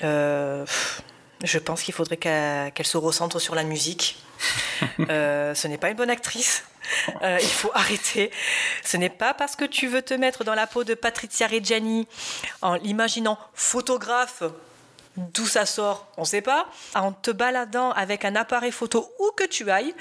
Je 0.00 1.58
pense 1.58 1.82
qu'il 1.82 1.94
faudrait 1.94 2.16
qu'elle 2.16 2.86
se 2.86 2.96
recentre 2.96 3.40
sur 3.40 3.54
la 3.54 3.64
musique. 3.64 4.16
Euh, 5.10 5.54
ce 5.54 5.68
n'est 5.68 5.78
pas 5.78 5.90
une 5.90 5.96
bonne 5.96 6.10
actrice. 6.10 6.64
Euh, 7.22 7.38
il 7.40 7.48
faut 7.48 7.70
arrêter. 7.74 8.30
Ce 8.84 8.96
n'est 8.96 9.10
pas 9.10 9.34
parce 9.34 9.56
que 9.56 9.64
tu 9.64 9.86
veux 9.86 10.02
te 10.02 10.14
mettre 10.14 10.44
dans 10.44 10.54
la 10.54 10.66
peau 10.66 10.84
de 10.84 10.94
Patrizia 10.94 11.46
Reggiani 11.46 12.06
en 12.62 12.74
l'imaginant 12.74 13.38
photographe, 13.54 14.42
d'où 15.16 15.46
ça 15.46 15.66
sort, 15.66 16.06
on 16.16 16.22
ne 16.22 16.26
sait 16.26 16.42
pas, 16.42 16.66
en 16.94 17.12
te 17.12 17.30
baladant 17.30 17.90
avec 17.92 18.24
un 18.24 18.36
appareil 18.36 18.72
photo 18.72 19.10
où 19.18 19.30
que 19.36 19.44
tu 19.44 19.70
ailles, 19.70 19.94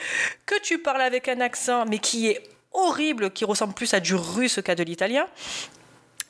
que 0.45 0.60
tu 0.61 0.80
parles 0.80 1.02
avec 1.02 1.28
un 1.28 1.41
accent 1.41 1.86
mais 1.86 1.99
qui 1.99 2.28
est 2.28 2.44
horrible, 2.74 3.32
qui 3.32 3.45
ressemble 3.45 3.74
plus 3.74 3.94
à 3.94 3.99
du 3.99 4.15
russe 4.15 4.60
qu'à 4.64 4.76
de 4.76 4.84
l'italien, 4.84 5.28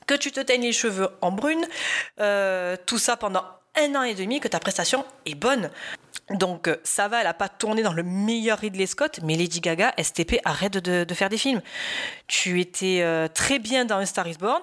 que 0.07 0.15
tu 0.15 0.31
te 0.31 0.39
teignes 0.39 0.63
les 0.63 0.73
cheveux 0.73 1.09
en 1.21 1.31
brune, 1.31 1.67
euh, 2.19 2.77
tout 2.85 2.97
ça 2.97 3.17
pendant 3.17 3.43
un 3.77 3.95
an 3.95 4.03
et 4.03 4.15
demi 4.15 4.39
que 4.39 4.47
ta 4.47 4.59
prestation 4.59 5.05
est 5.25 5.35
bonne. 5.35 5.69
Donc 6.29 6.67
euh, 6.67 6.75
ça 6.83 7.07
va, 7.07 7.19
elle 7.19 7.23
n'a 7.23 7.33
pas 7.33 7.47
tourné 7.47 7.83
dans 7.83 7.93
le 7.93 8.03
meilleur 8.03 8.59
Ridley 8.59 8.85
Scott, 8.85 9.19
mais 9.23 9.35
Lady 9.35 9.61
Gaga, 9.61 9.93
STP, 9.97 10.39
arrête 10.43 10.77
de, 10.77 11.13
faire 11.13 11.29
des 11.29 11.37
films. 11.37 11.61
Tu 12.27 12.59
étais 12.59 12.99
euh, 13.01 13.29
très 13.33 13.59
bien 13.59 13.85
dans 13.85 14.05
Star 14.05 14.27
is 14.27 14.37
Born, 14.37 14.61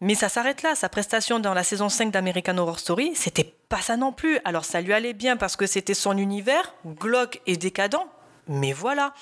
mais 0.00 0.14
ça 0.14 0.30
s'arrête 0.30 0.62
là. 0.62 0.74
Sa 0.74 0.88
prestation 0.88 1.38
dans 1.38 1.52
la 1.52 1.64
saison 1.64 1.90
5 1.90 2.10
d'American 2.10 2.56
Horror 2.56 2.78
Story, 2.78 3.12
c'était 3.14 3.52
pas 3.68 3.82
ça 3.82 3.98
non 3.98 4.12
plus. 4.12 4.38
Alors 4.44 4.64
ça 4.64 4.80
lui 4.80 4.94
allait 4.94 5.12
bien 5.12 5.36
parce 5.36 5.56
que 5.56 5.66
c'était 5.66 5.94
son 5.94 6.16
univers, 6.16 6.74
glauque 6.86 7.40
et 7.46 7.58
décadent, 7.58 8.06
mais 8.48 8.72
voilà, 8.72 9.14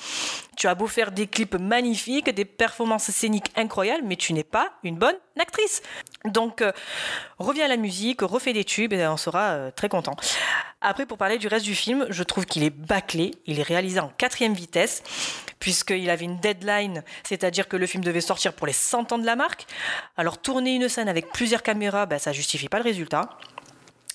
tu 0.57 0.67
as 0.67 0.75
beau 0.75 0.87
faire 0.87 1.13
des 1.13 1.27
clips 1.27 1.55
magnifiques, 1.55 2.31
des 2.31 2.45
performances 2.45 3.11
scéniques 3.11 3.53
incroyables, 3.57 4.05
mais 4.05 4.17
tu 4.17 4.33
n'es 4.33 4.45
pas 4.45 4.73
une 4.83 4.97
bonne 4.97 5.17
actrice. 5.39 5.83
Donc, 6.25 6.63
euh, 6.63 6.73
reviens 7.39 7.67
à 7.67 7.69
la 7.69 7.77
musique, 7.77 8.23
refais 8.23 8.53
des 8.53 8.65
tubes 8.65 8.93
et 8.93 9.07
on 9.07 9.17
sera 9.17 9.51
euh, 9.51 9.71
très 9.71 9.89
content. 9.89 10.17
Après, 10.81 11.05
pour 11.05 11.19
parler 11.19 11.37
du 11.37 11.49
reste 11.49 11.67
du 11.67 11.75
film, 11.75 12.07
je 12.09 12.23
trouve 12.23 12.47
qu'il 12.47 12.63
est 12.63 12.71
bâclé, 12.71 13.35
il 13.47 13.61
est 13.61 13.65
réalisé 13.65 14.01
en 14.01 14.09
quatrième 14.09 14.55
vitesse, 14.55 15.03
puisqu'il 15.59 16.09
avait 16.09 16.25
une 16.25 16.39
deadline, 16.39 17.05
c'est-à-dire 17.23 17.69
que 17.69 17.77
le 17.77 17.87
film 17.87 18.03
devait 18.03 18.23
sortir 18.23 18.55
pour 18.55 18.67
les 18.67 18.73
100 18.73 19.13
ans 19.13 19.19
de 19.19 19.27
la 19.27 19.37
marque. 19.37 19.67
Alors, 20.17 20.39
tourner 20.39 20.75
une 20.75 20.89
scène 20.89 21.09
avec 21.09 21.31
plusieurs 21.33 21.63
caméras, 21.63 22.07
ben, 22.07 22.19
ça 22.19 22.33
justifie 22.33 22.71
pas 22.71 22.79
le 22.79 22.85
résultat. 22.85 23.29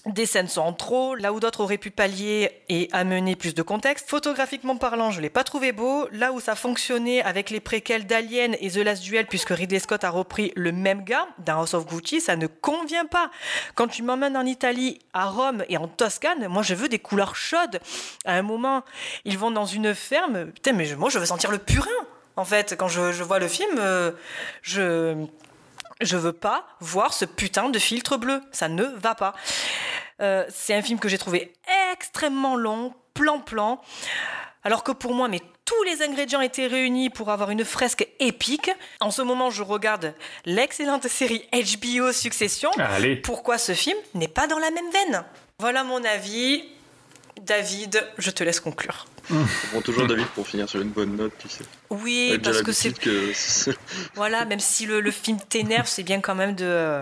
Des 0.06 0.27
scènes 0.27 0.48
sont 0.48 0.61
en 0.61 0.72
trop, 0.72 1.15
là 1.15 1.34
où 1.34 1.40
d'autres 1.40 1.61
auraient 1.61 1.80
pu 1.80 1.90
pallier 1.90 2.52
et 2.69 2.90
amener 2.91 3.36
plus 3.36 3.56
de 3.56 3.64
contexte. 3.64 4.07
Photographiquement 4.07 4.77
parlant, 4.77 5.10
je 5.10 5.19
l'ai 5.19 5.32
pas 5.32 5.44
trouvé 5.44 5.72
beau. 5.72 6.07
Là 6.11 6.32
où 6.32 6.40
ça 6.40 6.53
fonctionnait 6.53 7.23
avec 7.23 7.49
les 7.49 7.60
préquels 7.60 8.06
d'Alien 8.06 8.56
et 8.60 8.69
The 8.69 8.77
Last 8.77 9.02
Duel, 9.02 9.26
puisque 9.26 9.49
Ridley 9.49 9.80
Scott 9.80 10.03
a 10.03 10.11
repris 10.11 10.52
le 10.56 10.72
même 10.72 11.03
gars 11.03 11.27
dans 11.40 11.61
House 11.61 11.73
of 11.73 11.88
Gucci, 11.88 12.22
ça 12.22 12.36
ne 12.36 12.45
convient 12.45 13.07
pas. 13.07 13.32
Quand 13.73 13.88
tu 13.88 14.03
m'emmènes 14.03 14.38
en 14.38 14.45
Italie, 14.45 14.99
à 15.14 15.26
Rome 15.26 15.64
et 15.69 15.77
en 15.77 15.88
Toscane, 15.88 16.48
moi 16.49 16.61
je 16.61 16.76
veux 16.76 16.88
des 16.88 16.99
couleurs 16.99 17.36
chaudes. 17.36 17.80
À 18.26 18.34
un 18.34 18.44
moment, 18.44 18.84
ils 19.23 19.40
vont 19.40 19.49
dans 19.49 19.65
une 19.65 19.95
ferme. 19.95 20.52
Putain, 20.52 20.73
mais 20.73 20.94
moi 20.95 21.10
je 21.10 21.18
veux 21.18 21.26
sentir 21.26 21.49
le 21.49 21.57
purin. 21.57 21.90
En 22.36 22.45
fait, 22.45 22.76
quand 22.77 22.90
je, 22.90 23.11
je 23.11 23.23
vois 23.23 23.40
le 23.40 23.48
film, 23.48 23.77
euh, 23.80 24.11
je 24.61 25.26
je 26.02 26.18
veux 26.18 26.34
pas 26.34 26.68
voir 26.80 27.14
ce 27.14 27.26
putain 27.26 27.70
de 27.70 27.80
filtre 27.80 28.18
bleu. 28.18 28.42
Ça 28.52 28.68
ne 28.68 28.84
va 28.84 29.16
pas. 29.16 29.34
Euh, 30.22 30.46
c'est 30.50 30.74
un 30.74 30.82
film 30.82 31.00
que 31.00 31.10
j'ai 31.10 31.18
trouvé 31.18 31.54
extrêmement 31.92 32.56
long, 32.56 32.94
plan-plan. 33.14 33.82
Alors 34.64 34.84
que 34.84 34.92
pour 34.92 35.14
moi, 35.14 35.28
mais 35.28 35.42
tous 35.64 35.84
les 35.84 36.02
ingrédients 36.02 36.42
étaient 36.42 36.68
réunis 36.68 37.10
pour 37.10 37.30
avoir 37.30 37.52
une 37.52 37.66
fresque 37.66 38.08
épique. 38.20 38.72
En 39.00 39.12
ce 39.12 39.22
moment, 39.22 39.50
je 39.50 39.64
regarde 39.64 40.14
l'excellente 40.46 41.08
série 41.08 41.48
HBO 41.52 42.12
Succession. 42.12 42.72
Allez. 42.78 43.16
Pourquoi 43.16 43.58
ce 43.58 43.74
film 43.74 43.98
n'est 44.14 44.28
pas 44.28 44.48
dans 44.48 44.60
la 44.60 44.72
même 44.72 44.90
veine? 44.92 45.24
Voilà 45.60 45.84
mon 45.84 46.04
avis. 46.04 46.64
David, 47.42 48.06
je 48.18 48.32
te 48.32 48.44
laisse 48.44 48.60
conclure. 48.60 49.06
On 49.32 49.46
prend 49.72 49.82
toujours 49.82 50.08
David 50.08 50.28
pour 50.28 50.48
finir 50.48 50.70
sur 50.70 50.82
une 50.82 50.90
bonne 50.90 51.16
note, 51.16 51.34
tu 51.40 51.50
sais. 51.50 51.64
Oui, 51.90 52.40
parce 52.44 52.62
que 52.62 52.72
c'est 52.72 52.98
que... 52.98 53.32
Voilà, 54.16 54.46
même 54.46 54.60
si 54.60 54.86
le, 54.86 55.02
le 55.02 55.12
film 55.12 55.38
t'énerve, 55.50 55.88
c'est 55.88 56.04
bien 56.04 56.22
quand 56.22 56.36
même 56.36 56.56
de, 56.56 57.02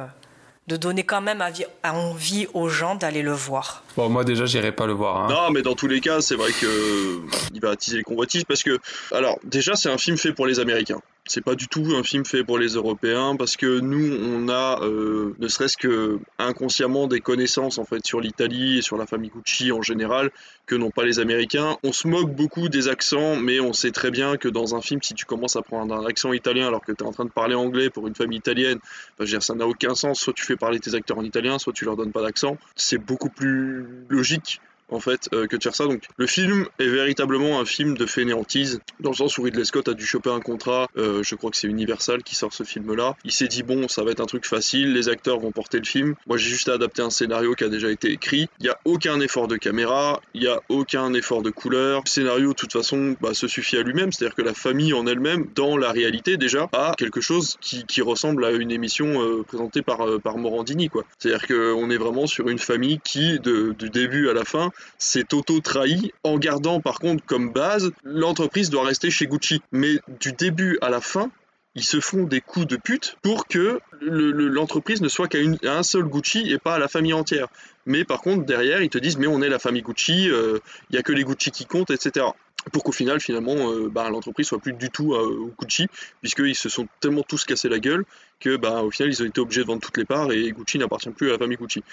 de 0.68 0.78
donner 0.78 1.04
quand 1.04 1.22
même 1.22 1.44
envie 1.84 2.48
aux 2.54 2.70
gens 2.70 2.96
d'aller 2.96 3.22
le 3.22 3.34
voir. 3.34 3.84
Bon, 3.98 4.10
moi 4.10 4.24
déjà, 4.24 4.46
j'irai 4.46 4.72
pas 4.72 4.86
le 4.88 4.94
voir. 4.94 5.18
hein. 5.26 5.28
Non, 5.30 5.52
mais 5.52 5.62
dans 5.62 5.76
tous 5.76 5.88
les 5.88 6.00
cas, 6.00 6.22
c'est 6.22 6.36
vrai 6.36 6.52
que 6.54 7.22
il 7.54 7.60
va 7.62 7.72
attiser 7.72 7.98
les 7.98 8.04
convoitises 8.04 8.44
parce 8.46 8.64
que, 8.64 8.80
alors, 9.12 9.38
déjà, 9.44 9.76
c'est 9.76 9.90
un 9.90 9.98
film 9.98 10.18
fait 10.18 10.32
pour 10.34 10.48
les 10.48 10.60
Américains. 10.60 11.02
C'est 11.26 11.42
pas 11.42 11.56
du 11.56 11.68
tout 11.68 11.96
un 11.96 12.04
film 12.04 12.26
fait 12.26 12.44
pour 12.44 12.58
les 12.58 12.70
Européens 12.70 13.36
parce 13.38 13.56
que 13.56 13.80
nous, 13.80 14.14
on 14.14 14.50
a 14.50 14.82
euh, 14.84 15.36
ne 15.40 15.48
serait-ce 15.48 15.78
que 15.78 16.20
inconsciemment 16.38 17.08
des 17.08 17.22
connaissances 17.22 17.78
en 17.78 17.86
fait 17.86 18.06
sur 18.06 18.20
l'Italie 18.20 18.80
et 18.80 18.82
sur 18.82 18.98
la 18.98 19.06
famille 19.06 19.30
Gucci 19.30 19.72
en 19.72 19.82
général 19.82 20.32
que 20.66 20.76
n'ont 20.76 20.92
pas 20.92 21.04
les 21.06 21.20
Américains. 21.20 21.78
On 21.84 21.92
se 21.92 22.08
moque 22.08 22.34
beaucoup 22.34 22.70
des 22.70 22.88
accents, 22.88 23.36
mais 23.36 23.60
on 23.60 23.74
sait 23.74 23.92
très 23.92 24.12
bien 24.12 24.38
que 24.38 24.48
dans 24.50 24.76
un 24.76 24.82
film, 24.82 25.02
si 25.02 25.14
tu 25.14 25.26
commences 25.26 25.56
à 25.56 25.62
prendre 25.62 25.94
un 25.94 26.06
accent 26.06 26.34
italien 26.34 26.68
alors 26.68 26.82
que 26.82 26.92
tu 26.92 27.04
es 27.04 27.08
en 27.08 27.12
train 27.12 27.26
de 27.26 27.32
parler 27.32 27.56
anglais 27.56 27.90
pour 27.90 28.08
une 28.08 28.16
famille 28.16 28.38
italienne, 28.38 28.80
bah, 29.18 29.20
je 29.20 29.24
veux 29.24 29.30
dire, 29.30 29.44
ça 29.44 29.56
n'a 29.56 29.68
aucun 29.68 29.96
sens. 29.96 30.20
Soit 30.20 30.34
tu 30.34 30.46
fais 30.46 30.56
parler 30.56 30.80
tes 30.80 30.94
acteurs 30.96 31.18
en 31.18 31.24
italien, 31.24 31.60
soit 31.60 31.74
tu 31.74 31.86
leur 31.86 31.96
donnes 31.96 32.12
pas 32.12 32.22
d'accent. 32.22 32.58
C'est 32.76 32.98
beaucoup 32.98 33.30
plus 33.30 33.86
logique 34.10 34.62
en 34.90 35.00
fait 35.00 35.30
euh, 35.34 35.48
que 35.48 35.56
de 35.56 35.64
faire 35.64 35.76
ça. 35.76 35.86
Donc 35.86 36.04
le 36.18 36.28
film 36.28 36.68
est 36.80 36.88
véritablement 36.88 37.60
un 37.60 37.66
film 37.66 37.98
de 37.98 38.06
fainéantise, 38.06 38.80
dans 39.00 39.12
le 39.12 39.16
sens 39.16 39.38
où 39.38 39.44
Ridley 39.44 39.66
Scott 39.66 39.88
a 39.88 39.94
dû 39.94 40.06
choper 40.06 40.30
un 40.30 40.40
contrat, 40.40 40.88
euh, 40.98 41.24
je 41.24 41.36
crois 41.36 41.52
que 41.52 41.58
c'est 41.58 41.68
Universal 41.68 42.24
qui 42.24 42.36
sort 42.36 42.54
ce 42.54 42.64
film-là. 42.64 43.16
Il 43.26 43.32
s'est 43.32 43.48
dit 43.48 43.64
bon, 43.64 43.88
ça 43.88 44.04
va 44.04 44.12
être 44.12 44.22
un 44.22 44.26
truc 44.26 44.46
facile, 44.46 44.94
les 44.94 45.10
acteurs 45.10 45.40
vont 45.40 45.52
porter 45.52 45.80
le 45.80 45.86
film. 45.86 46.16
Moi 46.28 46.38
j'ai 46.38 46.50
juste 46.50 46.70
adapté 46.70 47.02
un 47.02 47.10
scénario 47.10 47.54
qui 47.56 47.64
a 47.64 47.70
déjà 47.70 47.90
été 47.90 48.12
écrit. 48.12 48.48
Il 48.60 48.64
n'y 48.64 48.70
a 48.70 48.80
aucun 48.86 49.20
effort 49.20 49.48
de 49.48 49.58
caméra, 49.58 50.22
il 50.34 50.42
n'y 50.42 50.48
a 50.48 50.62
aucun 50.70 51.14
effort 51.14 51.42
de 51.42 51.50
couleur. 51.50 52.02
Le 52.06 52.10
scénario 52.10 52.50
de 52.50 52.56
toute 52.56 52.74
façon 52.74 53.16
bah, 53.22 53.34
se 53.34 53.48
suffit 53.48 53.78
à 53.78 53.84
lui-même, 53.84 54.12
c'est-à-dire 54.12 54.36
que 54.36 54.42
la 54.42 54.54
famille 54.54 54.94
en 54.94 55.08
elle-même, 55.08 55.48
dans 55.56 55.78
la 55.78 55.92
réalité 55.92 56.38
déjà, 56.38 56.70
a 56.74 56.94
quelque 56.98 57.22
chose 57.22 57.58
qui, 57.62 57.84
ressemble 58.04 58.44
à 58.44 58.52
une 58.52 58.70
émission 58.70 59.22
euh, 59.22 59.44
présentée 59.44 59.82
par, 59.82 60.06
par 60.22 60.38
Morandini. 60.38 60.90
C'est-à-dire 61.18 61.48
qu'on 61.48 61.90
est 61.90 61.98
vraiment 61.98 62.28
sur 62.28 62.50
une 62.50 62.60
famille 62.60 63.00
qui, 63.02 63.40
du 63.40 63.90
début 63.90 64.28
à 64.28 64.34
la 64.34 64.44
fin, 64.44 64.72
s'est 64.98 65.34
auto-trahi 65.34 66.12
en 66.24 66.38
gardant 66.38 66.80
par 66.80 67.00
contre 67.00 67.26
comme 67.26 67.52
base 67.52 67.92
l'entreprise 68.04 68.70
doit 68.70 68.86
rester 68.86 69.10
chez 69.10 69.28
Gucci. 69.28 69.62
Mais 69.72 70.00
du 70.20 70.34
début 70.34 70.78
à 70.82 70.90
la 70.90 71.02
fin, 71.02 71.32
ils 71.76 71.84
se 71.84 72.00
font 72.00 72.24
des 72.24 72.42
coups 72.42 72.68
de 72.68 72.78
pute 72.78 73.18
pour 73.22 73.48
que 73.48 73.80
l'entreprise 74.02 75.02
ne 75.02 75.08
soit 75.08 75.28
qu'à 75.28 75.40
un 75.64 75.84
seul 75.84 76.04
Gucci 76.04 76.52
et 76.52 76.60
pas 76.60 76.76
à 76.76 76.80
la 76.80 76.88
famille 76.88 77.14
entière. 77.14 77.48
Mais 77.86 78.04
par 78.04 78.22
contre, 78.22 78.46
derrière, 78.46 78.82
ils 78.82 78.90
te 78.90 78.98
disent, 78.98 79.18
mais 79.18 79.28
on 79.28 79.42
est 79.42 79.50
la 79.50 79.60
famille 79.60 79.82
Gucci, 79.82 80.26
il 80.26 80.32
euh, 80.32 80.60
n'y 80.92 80.98
a 80.98 81.04
que 81.04 81.12
les 81.12 81.24
Gucci 81.24 81.52
qui 81.52 81.66
comptent, 81.66 81.90
etc. 81.90 82.28
Pour 82.72 82.84
qu'au 82.84 82.92
final, 82.92 83.20
finalement, 83.20 83.72
euh, 83.72 83.90
bah, 83.90 84.10
l'entreprise 84.10 84.48
soit 84.48 84.60
plus 84.60 84.74
du 84.74 84.90
tout 84.90 85.14
euh, 85.14 85.48
au 85.48 85.54
Gucci, 85.60 85.88
puisqu'ils 86.22 86.56
se 86.56 86.70
sont 86.70 86.88
tellement 87.02 87.24
tous 87.24 87.44
cassés 87.44 87.70
la 87.70 87.80
gueule 87.80 88.06
que, 88.40 88.56
bah, 88.56 88.84
au 88.84 88.92
final, 88.92 89.12
ils 89.12 89.22
ont 89.22 89.26
été 89.26 89.42
obligés 89.42 89.62
de 89.62 89.68
vendre 89.68 89.82
toutes 89.82 89.98
les 89.98 90.06
parts 90.06 90.32
et 90.32 90.52
Gucci 90.52 90.78
n'appartient 90.78 91.10
plus 91.10 91.30
à 91.30 91.34
la 91.34 91.40
famille 91.40 91.58
Gucci. 91.58 91.84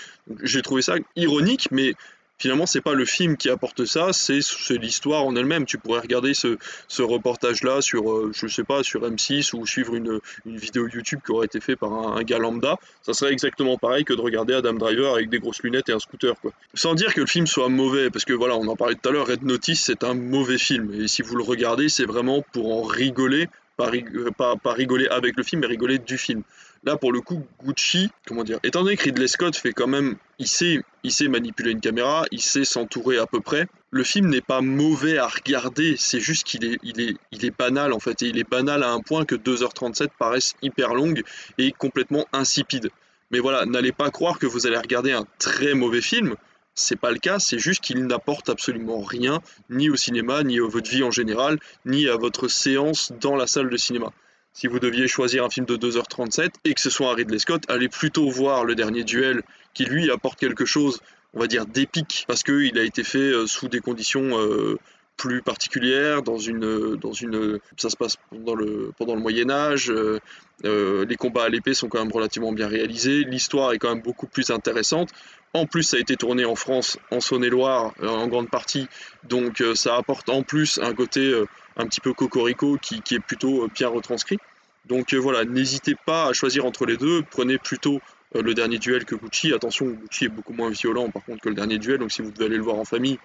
J'ai 0.42 0.62
trouvé 0.62 0.82
ça 0.82 0.96
ironique, 1.16 1.68
mais 1.70 1.94
finalement 2.40 2.64
c'est 2.64 2.80
pas 2.80 2.94
le 2.94 3.04
film 3.04 3.36
qui 3.36 3.50
apporte 3.50 3.84
ça, 3.84 4.12
c'est 4.12 4.40
l'histoire 4.70 5.24
en 5.24 5.36
elle-même. 5.36 5.66
Tu 5.66 5.78
pourrais 5.78 6.00
regarder 6.00 6.32
ce, 6.34 6.56
reportage-là 7.02 7.82
sur, 7.82 8.10
euh, 8.10 8.32
je 8.34 8.46
sais 8.46 8.64
pas, 8.64 8.82
sur 8.82 9.02
M6 9.02 9.54
ou 9.54 9.66
suivre 9.66 9.94
une, 9.94 10.20
vidéo 10.46 10.88
YouTube 10.88 11.20
qui 11.24 11.32
aurait 11.32 11.46
été 11.46 11.60
faite 11.60 11.78
par 11.78 11.92
un, 11.92 12.22
gars 12.22 12.38
lambda. 12.38 12.78
Ça 13.02 13.12
serait 13.12 13.32
exactement 13.32 13.76
pareil 13.76 14.04
que 14.04 14.14
de 14.14 14.20
regarder 14.20 14.54
Adam 14.54 14.72
Driver 14.72 15.14
avec 15.14 15.28
des 15.28 15.38
grosses 15.38 15.62
lunettes 15.62 15.88
et 15.90 15.92
un 15.92 15.98
scooter, 15.98 16.34
quoi. 16.40 16.52
Sans 16.74 16.94
dire 16.94 17.12
que 17.12 17.20
le 17.20 17.26
film 17.26 17.46
soit 17.46 17.68
mauvais, 17.68 18.10
parce 18.10 18.24
que 18.24 18.32
voilà, 18.32 18.56
on 18.56 18.66
en 18.68 18.76
parlait 18.76 18.94
tout 18.94 19.08
à 19.08 19.12
l'heure, 19.12 19.26
Red 19.26 19.42
Notice 19.42 19.82
c'est 19.84 20.02
un 20.02 20.14
mauvais 20.14 20.58
film. 20.58 20.92
Et 20.94 21.08
si 21.08 21.22
vous 21.22 21.36
le 21.36 21.42
regardez, 21.42 21.88
c'est 21.88 22.06
vraiment 22.06 22.42
pour 22.52 22.74
en 22.74 22.82
rigoler, 22.82 23.48
pas, 23.76 23.90
euh, 23.92 24.72
rigoler 24.72 25.08
avec 25.08 25.36
le 25.36 25.42
film, 25.42 25.60
mais 25.60 25.66
rigoler 25.66 25.98
du 25.98 26.16
film. 26.16 26.42
Là, 26.82 26.96
pour 26.96 27.12
le 27.12 27.20
coup, 27.20 27.46
Gucci, 27.62 28.10
comment 28.26 28.42
dire, 28.42 28.58
étant 28.62 28.82
donné 28.82 28.96
que 28.96 29.04
Ridley 29.04 29.28
Scott 29.28 29.54
fait 29.54 29.74
quand 29.74 29.86
même, 29.86 30.16
il 30.38 30.46
sait, 30.46 30.80
il 31.02 31.12
sait 31.12 31.28
manipuler 31.28 31.72
une 31.72 31.80
caméra, 31.80 32.24
il 32.30 32.40
sait 32.40 32.64
s'entourer 32.64 33.18
à 33.18 33.26
peu 33.26 33.40
près. 33.40 33.66
Le 33.90 34.02
film 34.02 34.30
n'est 34.30 34.40
pas 34.40 34.62
mauvais 34.62 35.18
à 35.18 35.26
regarder, 35.26 35.96
c'est 35.98 36.20
juste 36.20 36.44
qu'il 36.44 36.64
est, 36.64 36.78
il 36.82 37.02
est, 37.02 37.16
il 37.32 37.44
est 37.44 37.54
banal 37.54 37.92
en 37.92 38.00
fait, 38.00 38.22
et 38.22 38.28
il 38.28 38.38
est 38.38 38.48
banal 38.48 38.82
à 38.82 38.92
un 38.92 39.00
point 39.00 39.26
que 39.26 39.34
2h37 39.34 40.08
paraissent 40.18 40.54
hyper 40.62 40.94
longues 40.94 41.22
et 41.58 41.70
complètement 41.72 42.26
insipides. 42.32 42.90
Mais 43.30 43.40
voilà, 43.40 43.66
n'allez 43.66 43.92
pas 43.92 44.10
croire 44.10 44.38
que 44.38 44.46
vous 44.46 44.66
allez 44.66 44.78
regarder 44.78 45.12
un 45.12 45.26
très 45.38 45.74
mauvais 45.74 46.00
film. 46.00 46.34
C'est 46.74 46.96
pas 46.96 47.10
le 47.10 47.18
cas, 47.18 47.38
c'est 47.38 47.58
juste 47.58 47.82
qu'il 47.82 48.06
n'apporte 48.06 48.48
absolument 48.48 49.02
rien, 49.02 49.42
ni 49.68 49.90
au 49.90 49.96
cinéma, 49.96 50.44
ni 50.44 50.58
à 50.58 50.66
votre 50.66 50.90
vie 50.90 51.02
en 51.02 51.10
général, 51.10 51.58
ni 51.84 52.08
à 52.08 52.16
votre 52.16 52.48
séance 52.48 53.12
dans 53.20 53.36
la 53.36 53.46
salle 53.46 53.68
de 53.68 53.76
cinéma 53.76 54.14
si 54.52 54.66
vous 54.66 54.78
deviez 54.78 55.08
choisir 55.08 55.44
un 55.44 55.50
film 55.50 55.66
de 55.66 55.76
2h37 55.76 56.50
et 56.64 56.74
que 56.74 56.80
ce 56.80 56.90
soit 56.90 57.10
un 57.10 57.14
Ridley 57.14 57.38
Scott, 57.38 57.62
allez 57.68 57.88
plutôt 57.88 58.28
voir 58.30 58.64
le 58.64 58.74
dernier 58.74 59.04
duel 59.04 59.42
qui 59.74 59.84
lui 59.84 60.10
apporte 60.10 60.38
quelque 60.38 60.64
chose, 60.64 61.00
on 61.34 61.40
va 61.40 61.46
dire, 61.46 61.66
d'épique 61.66 62.24
parce 62.26 62.42
qu'il 62.42 62.78
a 62.78 62.82
été 62.82 63.04
fait 63.04 63.18
euh, 63.18 63.46
sous 63.46 63.68
des 63.68 63.80
conditions 63.80 64.38
euh, 64.38 64.78
plus 65.20 65.42
particulières, 65.42 66.22
dans 66.22 66.38
une, 66.38 66.96
dans 66.96 67.12
une, 67.12 67.60
ça 67.76 67.90
se 67.90 67.96
passe 67.96 68.16
pendant 68.30 68.54
le, 68.54 68.90
pendant 68.96 69.14
le 69.14 69.20
Moyen 69.20 69.50
Âge, 69.50 69.92
euh, 69.92 71.04
les 71.04 71.16
combats 71.16 71.44
à 71.44 71.48
l'épée 71.50 71.74
sont 71.74 71.88
quand 71.88 71.98
même 71.98 72.10
relativement 72.10 72.52
bien 72.52 72.68
réalisés, 72.68 73.24
l'histoire 73.24 73.72
est 73.72 73.78
quand 73.78 73.90
même 73.90 74.00
beaucoup 74.02 74.26
plus 74.26 74.50
intéressante. 74.50 75.10
En 75.52 75.66
plus, 75.66 75.82
ça 75.82 75.98
a 75.98 76.00
été 76.00 76.16
tourné 76.16 76.46
en 76.46 76.54
France, 76.54 76.96
en 77.10 77.20
Saône-et-Loire, 77.20 77.92
en 78.02 78.28
grande 78.28 78.48
partie, 78.48 78.88
donc 79.24 79.62
ça 79.74 79.96
apporte 79.96 80.30
en 80.30 80.42
plus 80.42 80.78
un 80.82 80.94
côté 80.94 81.38
un 81.76 81.86
petit 81.86 82.00
peu 82.00 82.14
cocorico 82.14 82.78
qui, 82.80 83.02
qui 83.02 83.16
est 83.16 83.20
plutôt 83.20 83.68
bien 83.74 83.88
retranscrit. 83.88 84.38
Donc 84.86 85.12
voilà, 85.12 85.44
n'hésitez 85.44 85.96
pas 86.06 86.28
à 86.28 86.32
choisir 86.32 86.64
entre 86.64 86.86
les 86.86 86.96
deux, 86.96 87.22
prenez 87.30 87.58
plutôt 87.58 88.00
le 88.34 88.54
dernier 88.54 88.78
duel 88.78 89.04
que 89.04 89.16
Gucci. 89.16 89.52
Attention, 89.52 89.86
Gucci 89.86 90.24
est 90.24 90.28
beaucoup 90.28 90.54
moins 90.54 90.70
violent 90.70 91.10
par 91.10 91.22
contre 91.24 91.42
que 91.42 91.50
le 91.50 91.56
dernier 91.56 91.76
duel, 91.76 91.98
donc 91.98 92.10
si 92.10 92.22
vous 92.22 92.30
devez 92.30 92.46
aller 92.46 92.56
le 92.56 92.62
voir 92.62 92.76
en 92.76 92.86
famille, 92.86 93.18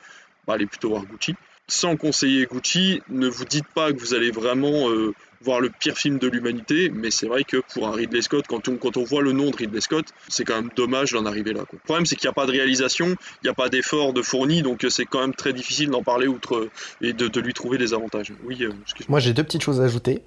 bah, 0.45 0.55
allez 0.55 0.65
plutôt 0.65 0.89
voir 0.89 1.05
Gucci 1.05 1.35
sans 1.67 1.97
conseiller 1.97 2.45
Gucci, 2.45 3.01
ne 3.09 3.27
vous 3.27 3.45
dites 3.45 3.67
pas 3.67 3.91
que 3.91 3.99
vous 3.99 4.13
allez 4.13 4.31
vraiment 4.31 4.89
euh, 4.89 5.13
voir 5.41 5.59
le 5.59 5.69
pire 5.69 5.97
film 5.97 6.19
de 6.19 6.27
l'humanité, 6.27 6.89
mais 6.89 7.11
c'est 7.11 7.27
vrai 7.27 7.43
que 7.43 7.57
pour 7.73 7.87
un 7.87 7.91
Ridley 7.91 8.21
Scott, 8.21 8.45
quand 8.47 8.67
on, 8.67 8.77
quand 8.77 8.97
on 8.97 9.03
voit 9.03 9.21
le 9.21 9.31
nom 9.31 9.49
de 9.49 9.55
Ridley 9.55 9.81
Scott, 9.81 10.05
c'est 10.27 10.43
quand 10.43 10.55
même 10.55 10.69
dommage 10.75 11.11
d'en 11.11 11.25
arriver 11.25 11.53
là. 11.53 11.63
Le 11.71 11.79
problème, 11.79 12.05
c'est 12.05 12.15
qu'il 12.15 12.27
n'y 12.27 12.31
a 12.31 12.33
pas 12.33 12.45
de 12.45 12.51
réalisation, 12.51 13.07
il 13.07 13.45
n'y 13.45 13.49
a 13.49 13.53
pas 13.53 13.69
d'effort 13.69 14.13
de 14.13 14.21
fourni, 14.21 14.61
donc 14.61 14.83
euh, 14.83 14.89
c'est 14.89 15.05
quand 15.05 15.21
même 15.21 15.35
très 15.35 15.53
difficile 15.53 15.89
d'en 15.89 16.03
parler 16.03 16.27
outre 16.27 16.69
et 17.01 17.13
de, 17.13 17.39
lui 17.39 17.53
trouver 17.53 17.77
des 17.77 17.93
avantages. 17.93 18.31
Oui, 18.43 18.57
euh, 18.61 18.71
Moi, 19.07 19.19
j'ai 19.19 19.33
deux 19.33 19.43
petites 19.43 19.63
choses 19.63 19.81
à 19.81 19.85
ajouter. 19.85 20.21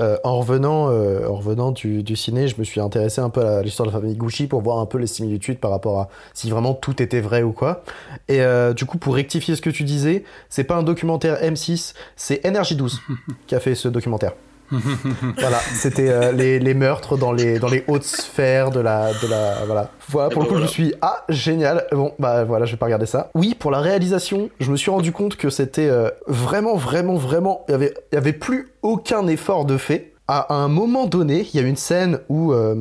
Euh, 0.00 0.16
en 0.22 0.38
revenant, 0.38 0.90
euh, 0.90 1.26
en 1.26 1.34
revenant 1.34 1.72
du, 1.72 2.04
du, 2.04 2.14
ciné, 2.14 2.46
je 2.46 2.56
me 2.58 2.64
suis 2.64 2.80
intéressé 2.80 3.20
un 3.20 3.30
peu 3.30 3.44
à 3.44 3.62
l'histoire 3.62 3.88
de 3.88 3.92
la 3.92 4.00
famille 4.00 4.16
Gucci 4.16 4.46
pour 4.46 4.62
voir 4.62 4.78
un 4.78 4.86
peu 4.86 4.96
les 4.98 5.08
similitudes 5.08 5.58
par 5.58 5.72
rapport 5.72 5.98
à 5.98 6.08
si 6.34 6.48
vraiment 6.50 6.72
tout 6.72 7.02
était 7.02 7.20
vrai 7.20 7.42
ou 7.42 7.52
quoi. 7.52 7.82
Et 8.28 8.40
euh, 8.40 8.74
du 8.74 8.84
coup, 8.84 8.98
pour 8.98 9.16
rectifier 9.16 9.56
ce 9.56 9.62
que 9.62 9.70
tu 9.70 9.82
disais, 9.82 10.22
c'est 10.48 10.64
pas 10.64 10.76
un 10.76 10.84
documentaire 10.84 11.42
M6, 11.42 11.94
c'est 12.14 12.44
NRJ12 12.44 12.98
qui 13.48 13.54
a 13.56 13.60
fait 13.60 13.74
ce 13.74 13.88
documentaire. 13.88 14.34
voilà, 15.38 15.58
c'était 15.74 16.08
euh, 16.08 16.32
les, 16.32 16.58
les, 16.58 16.74
meurtres 16.74 17.16
dans 17.16 17.32
les, 17.32 17.58
dans 17.58 17.68
les 17.68 17.84
hautes 17.88 18.04
sphères 18.04 18.70
de 18.70 18.80
la, 18.80 19.12
de 19.14 19.26
la. 19.26 19.64
Voilà. 19.64 19.90
Voilà, 20.08 20.30
pour 20.30 20.42
le 20.42 20.48
coup, 20.48 20.56
je 20.56 20.62
me 20.62 20.66
suis 20.66 20.94
ah, 21.00 21.24
génial. 21.28 21.86
Bon, 21.92 22.12
bah 22.18 22.44
voilà, 22.44 22.66
je 22.66 22.72
vais 22.72 22.76
pas 22.76 22.86
regarder 22.86 23.06
ça. 23.06 23.30
Oui, 23.34 23.54
pour 23.58 23.70
la 23.70 23.80
réalisation, 23.80 24.50
je 24.60 24.70
me 24.70 24.76
suis 24.76 24.90
rendu 24.90 25.12
compte 25.12 25.36
que 25.36 25.50
c'était 25.50 25.88
euh, 25.88 26.10
vraiment, 26.26 26.76
vraiment, 26.76 27.14
vraiment. 27.14 27.64
Il 27.68 27.72
y 27.72 27.74
avait, 27.74 27.94
y 28.12 28.16
avait 28.16 28.32
plus 28.32 28.68
aucun 28.82 29.26
effort 29.26 29.64
de 29.64 29.76
fait. 29.76 30.12
À 30.30 30.54
un 30.54 30.68
moment 30.68 31.06
donné, 31.06 31.46
il 31.54 31.58
y 31.58 31.64
a 31.64 31.66
une 31.66 31.76
scène 31.76 32.18
où 32.28 32.52
euh, 32.52 32.74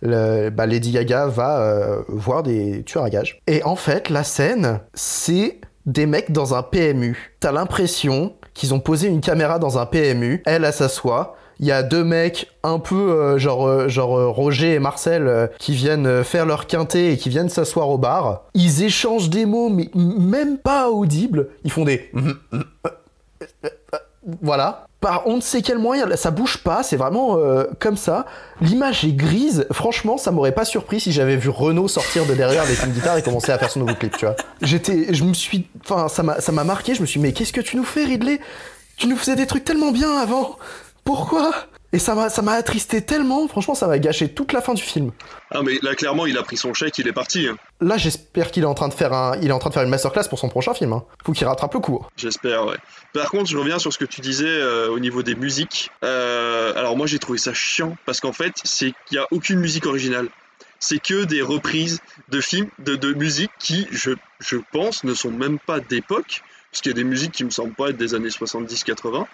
le, 0.00 0.50
bah, 0.50 0.66
Lady 0.66 0.92
Gaga 0.92 1.26
va 1.26 1.98
voir 2.06 2.44
des 2.44 2.84
tueurs 2.84 3.04
à 3.04 3.10
gages. 3.10 3.40
Et 3.48 3.64
en 3.64 3.74
fait, 3.74 4.10
la 4.10 4.22
scène, 4.22 4.80
c'est 4.94 5.60
des 5.86 6.06
mecs 6.06 6.30
dans 6.30 6.54
un 6.54 6.62
PMU. 6.62 7.34
T'as 7.40 7.50
l'impression 7.50 8.34
qu'ils 8.54 8.72
ont 8.72 8.80
posé 8.80 9.08
une 9.08 9.20
caméra 9.20 9.58
dans 9.58 9.78
un 9.78 9.86
PMU. 9.86 10.42
Elle, 10.46 10.64
elle 10.64 10.72
s'assoit. 10.72 11.36
Il 11.60 11.66
y 11.66 11.72
a 11.72 11.82
deux 11.82 12.02
mecs 12.02 12.50
un 12.62 12.78
peu 12.78 13.12
euh, 13.12 13.38
genre 13.38 13.66
euh, 13.66 13.88
genre 13.88 14.18
euh, 14.18 14.28
Roger 14.28 14.74
et 14.74 14.78
Marcel 14.80 15.50
qui 15.58 15.72
viennent 15.72 16.24
faire 16.24 16.46
leur 16.46 16.66
quintet 16.66 17.12
et 17.12 17.16
qui 17.16 17.28
viennent 17.28 17.48
s'asseoir 17.48 17.88
au 17.90 17.98
bar. 17.98 18.44
Ils 18.54 18.82
échangent 18.82 19.30
des 19.30 19.46
mots 19.46 19.68
mais 19.68 19.90
même 19.94 20.58
pas 20.58 20.90
audibles. 20.90 21.48
Ils 21.64 21.70
font 21.70 21.84
des 21.84 22.10
voilà. 24.42 24.86
Par 25.00 25.26
on 25.26 25.36
ne 25.36 25.40
sait 25.42 25.60
quel 25.60 25.78
moyen, 25.78 26.16
ça 26.16 26.30
bouge 26.30 26.58
pas, 26.58 26.82
c'est 26.82 26.96
vraiment 26.96 27.36
euh, 27.36 27.64
comme 27.78 27.96
ça. 27.96 28.24
L'image 28.60 29.04
est 29.04 29.12
grise, 29.12 29.66
franchement, 29.70 30.16
ça 30.16 30.30
m'aurait 30.30 30.52
pas 30.52 30.64
surpris 30.64 31.00
si 31.00 31.12
j'avais 31.12 31.36
vu 31.36 31.50
Renault 31.50 31.88
sortir 31.88 32.24
de 32.24 32.34
derrière 32.34 32.62
avec 32.62 32.82
une 32.82 32.92
guitare 32.92 33.18
et 33.18 33.22
commencer 33.22 33.52
à 33.52 33.58
faire 33.58 33.70
son 33.70 33.80
nouveau 33.80 33.94
clip, 33.94 34.16
tu 34.16 34.24
vois. 34.24 34.36
J'étais, 34.62 35.12
je 35.12 35.24
me 35.24 35.34
suis, 35.34 35.68
enfin, 35.82 36.08
ça 36.08 36.22
m'a, 36.22 36.40
ça 36.40 36.52
m'a 36.52 36.64
marqué, 36.64 36.94
je 36.94 37.02
me 37.02 37.06
suis 37.06 37.20
dit, 37.20 37.26
mais 37.26 37.32
qu'est-ce 37.32 37.52
que 37.52 37.60
tu 37.60 37.76
nous 37.76 37.84
fais, 37.84 38.04
Ridley? 38.04 38.40
Tu 38.96 39.06
nous 39.08 39.16
faisais 39.16 39.36
des 39.36 39.46
trucs 39.46 39.64
tellement 39.64 39.90
bien 39.90 40.10
avant. 40.16 40.56
Pourquoi? 41.04 41.52
Et 41.94 42.00
ça 42.00 42.16
m'a, 42.16 42.28
ça 42.28 42.42
m'a 42.42 42.54
attristé 42.54 43.02
tellement, 43.02 43.46
franchement, 43.46 43.76
ça 43.76 43.86
m'a 43.86 44.00
gâché 44.00 44.28
toute 44.28 44.52
la 44.52 44.60
fin 44.60 44.74
du 44.74 44.82
film. 44.82 45.12
Ah, 45.52 45.62
mais 45.62 45.78
là, 45.80 45.94
clairement, 45.94 46.26
il 46.26 46.36
a 46.36 46.42
pris 46.42 46.56
son 46.56 46.74
chèque, 46.74 46.98
il 46.98 47.06
est 47.06 47.12
parti. 47.12 47.46
Hein. 47.46 47.56
Là, 47.80 47.96
j'espère 47.96 48.50
qu'il 48.50 48.64
est 48.64 48.66
en 48.66 48.74
train 48.74 48.88
de 48.88 48.94
faire 48.94 49.12
un, 49.12 49.38
il 49.40 49.48
est 49.48 49.52
en 49.52 49.60
train 49.60 49.70
de 49.70 49.74
faire 49.74 49.84
une 49.84 49.90
masterclass 49.90 50.24
pour 50.28 50.40
son 50.40 50.48
prochain 50.48 50.74
film. 50.74 50.92
Hein. 50.92 51.04
Faut 51.24 51.30
qu'il 51.30 51.46
rattrape 51.46 51.72
le 51.72 51.78
coup. 51.78 52.04
J'espère, 52.16 52.66
ouais. 52.66 52.78
Par 53.12 53.30
contre, 53.30 53.48
je 53.48 53.56
reviens 53.56 53.78
sur 53.78 53.92
ce 53.92 53.98
que 53.98 54.06
tu 54.06 54.20
disais 54.22 54.44
euh, 54.48 54.88
au 54.88 54.98
niveau 54.98 55.22
des 55.22 55.36
musiques. 55.36 55.92
Euh, 56.02 56.72
alors, 56.74 56.96
moi, 56.96 57.06
j'ai 57.06 57.20
trouvé 57.20 57.38
ça 57.38 57.54
chiant 57.54 57.96
parce 58.06 58.18
qu'en 58.18 58.32
fait, 58.32 58.54
c'est 58.64 58.92
qu'il 59.06 59.16
n'y 59.16 59.18
a 59.18 59.28
aucune 59.30 59.60
musique 59.60 59.86
originale. 59.86 60.26
C'est 60.80 60.98
que 60.98 61.22
des 61.22 61.42
reprises 61.42 62.00
de 62.28 62.40
films, 62.40 62.70
de, 62.80 62.96
de 62.96 63.14
musique 63.14 63.52
qui, 63.60 63.86
je, 63.92 64.10
je 64.40 64.56
pense, 64.72 65.04
ne 65.04 65.14
sont 65.14 65.30
même 65.30 65.60
pas 65.60 65.78
d'époque. 65.78 66.42
Parce 66.72 66.82
qu'il 66.82 66.90
y 66.90 66.94
a 66.94 66.96
des 66.96 67.04
musiques 67.04 67.30
qui 67.30 67.44
me 67.44 67.50
semblent 67.50 67.72
pas 67.72 67.90
être 67.90 67.96
des 67.96 68.14
années 68.14 68.30
70-80 68.30 69.26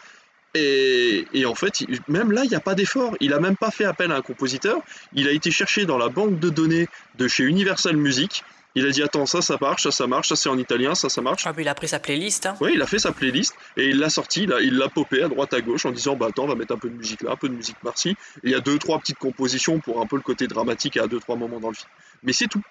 Et, 0.54 1.26
et 1.32 1.46
en 1.46 1.54
fait, 1.54 1.72
même 2.08 2.32
là, 2.32 2.42
il 2.44 2.50
n'y 2.50 2.56
a 2.56 2.60
pas 2.60 2.74
d'effort. 2.74 3.16
Il 3.20 3.32
a 3.32 3.40
même 3.40 3.56
pas 3.56 3.70
fait 3.70 3.84
appel 3.84 4.10
à 4.10 4.16
un 4.16 4.22
compositeur. 4.22 4.78
Il 5.12 5.28
a 5.28 5.32
été 5.32 5.50
cherché 5.50 5.84
dans 5.86 5.98
la 5.98 6.08
banque 6.08 6.40
de 6.40 6.50
données 6.50 6.88
de 7.18 7.28
chez 7.28 7.44
Universal 7.44 7.96
Music. 7.96 8.42
Il 8.76 8.86
a 8.86 8.90
dit 8.90 9.02
attends 9.02 9.26
ça 9.26 9.42
ça 9.42 9.58
marche, 9.60 9.82
ça 9.82 9.90
ça 9.90 10.06
marche, 10.06 10.28
ça 10.28 10.36
c'est 10.36 10.48
en 10.48 10.56
italien, 10.56 10.94
ça 10.94 11.08
ça 11.08 11.20
marche. 11.20 11.42
Ah, 11.44 11.52
puis 11.52 11.64
il 11.64 11.68
a 11.68 11.74
pris 11.74 11.88
sa 11.88 11.98
playlist. 11.98 12.46
hein. 12.46 12.56
Ouais, 12.60 12.72
il 12.72 12.80
a 12.80 12.86
fait 12.86 13.00
sa 13.00 13.10
playlist 13.10 13.52
et 13.76 13.88
il 13.88 13.98
l'a 13.98 14.10
sorti, 14.10 14.46
il 14.62 14.76
l'a 14.76 14.88
popé 14.88 15.24
à 15.24 15.28
droite 15.28 15.52
à 15.54 15.60
gauche 15.60 15.86
en 15.86 15.90
disant 15.90 16.14
bah 16.14 16.26
attends 16.28 16.44
on 16.44 16.48
va 16.48 16.54
mettre 16.54 16.72
un 16.74 16.78
peu 16.78 16.88
de 16.88 16.94
musique 16.94 17.22
là, 17.22 17.32
un 17.32 17.36
peu 17.36 17.48
de 17.48 17.54
musique 17.54 17.78
par-ci. 17.82 18.10
Et 18.10 18.16
il 18.44 18.50
y 18.52 18.54
a 18.54 18.60
deux 18.60 18.78
trois 18.78 19.00
petites 19.00 19.18
compositions 19.18 19.80
pour 19.80 20.00
un 20.00 20.06
peu 20.06 20.14
le 20.14 20.22
côté 20.22 20.46
dramatique 20.46 20.96
à 20.98 21.08
deux 21.08 21.18
trois 21.18 21.34
moments 21.34 21.58
dans 21.58 21.70
le 21.70 21.74
film. 21.74 21.88
Mais 22.22 22.32
c'est 22.32 22.46
tout. 22.46 22.62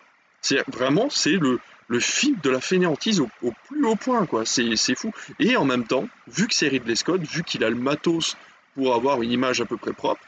C'est 0.41 0.63
vraiment 0.69 1.09
c'est 1.09 1.31
le 1.31 1.59
le 1.89 1.99
film 1.99 2.37
de 2.41 2.49
la 2.49 2.61
fainéantise 2.61 3.19
au, 3.19 3.29
plus 3.67 3.85
haut 3.85 3.95
point 3.95 4.25
quoi. 4.25 4.45
C'est 4.45 4.95
fou. 4.95 5.11
Et 5.39 5.57
en 5.57 5.65
même 5.65 5.85
temps, 5.85 6.07
vu 6.27 6.47
que 6.47 6.53
c'est 6.53 6.69
Ridley 6.69 6.95
Scott, 6.95 7.21
vu 7.21 7.43
qu'il 7.43 7.63
a 7.63 7.69
le 7.69 7.75
matos 7.75 8.37
pour 8.75 8.95
avoir 8.95 9.21
une 9.21 9.31
image 9.31 9.59
à 9.59 9.65
peu 9.65 9.75
près 9.75 9.93
propre, 9.93 10.21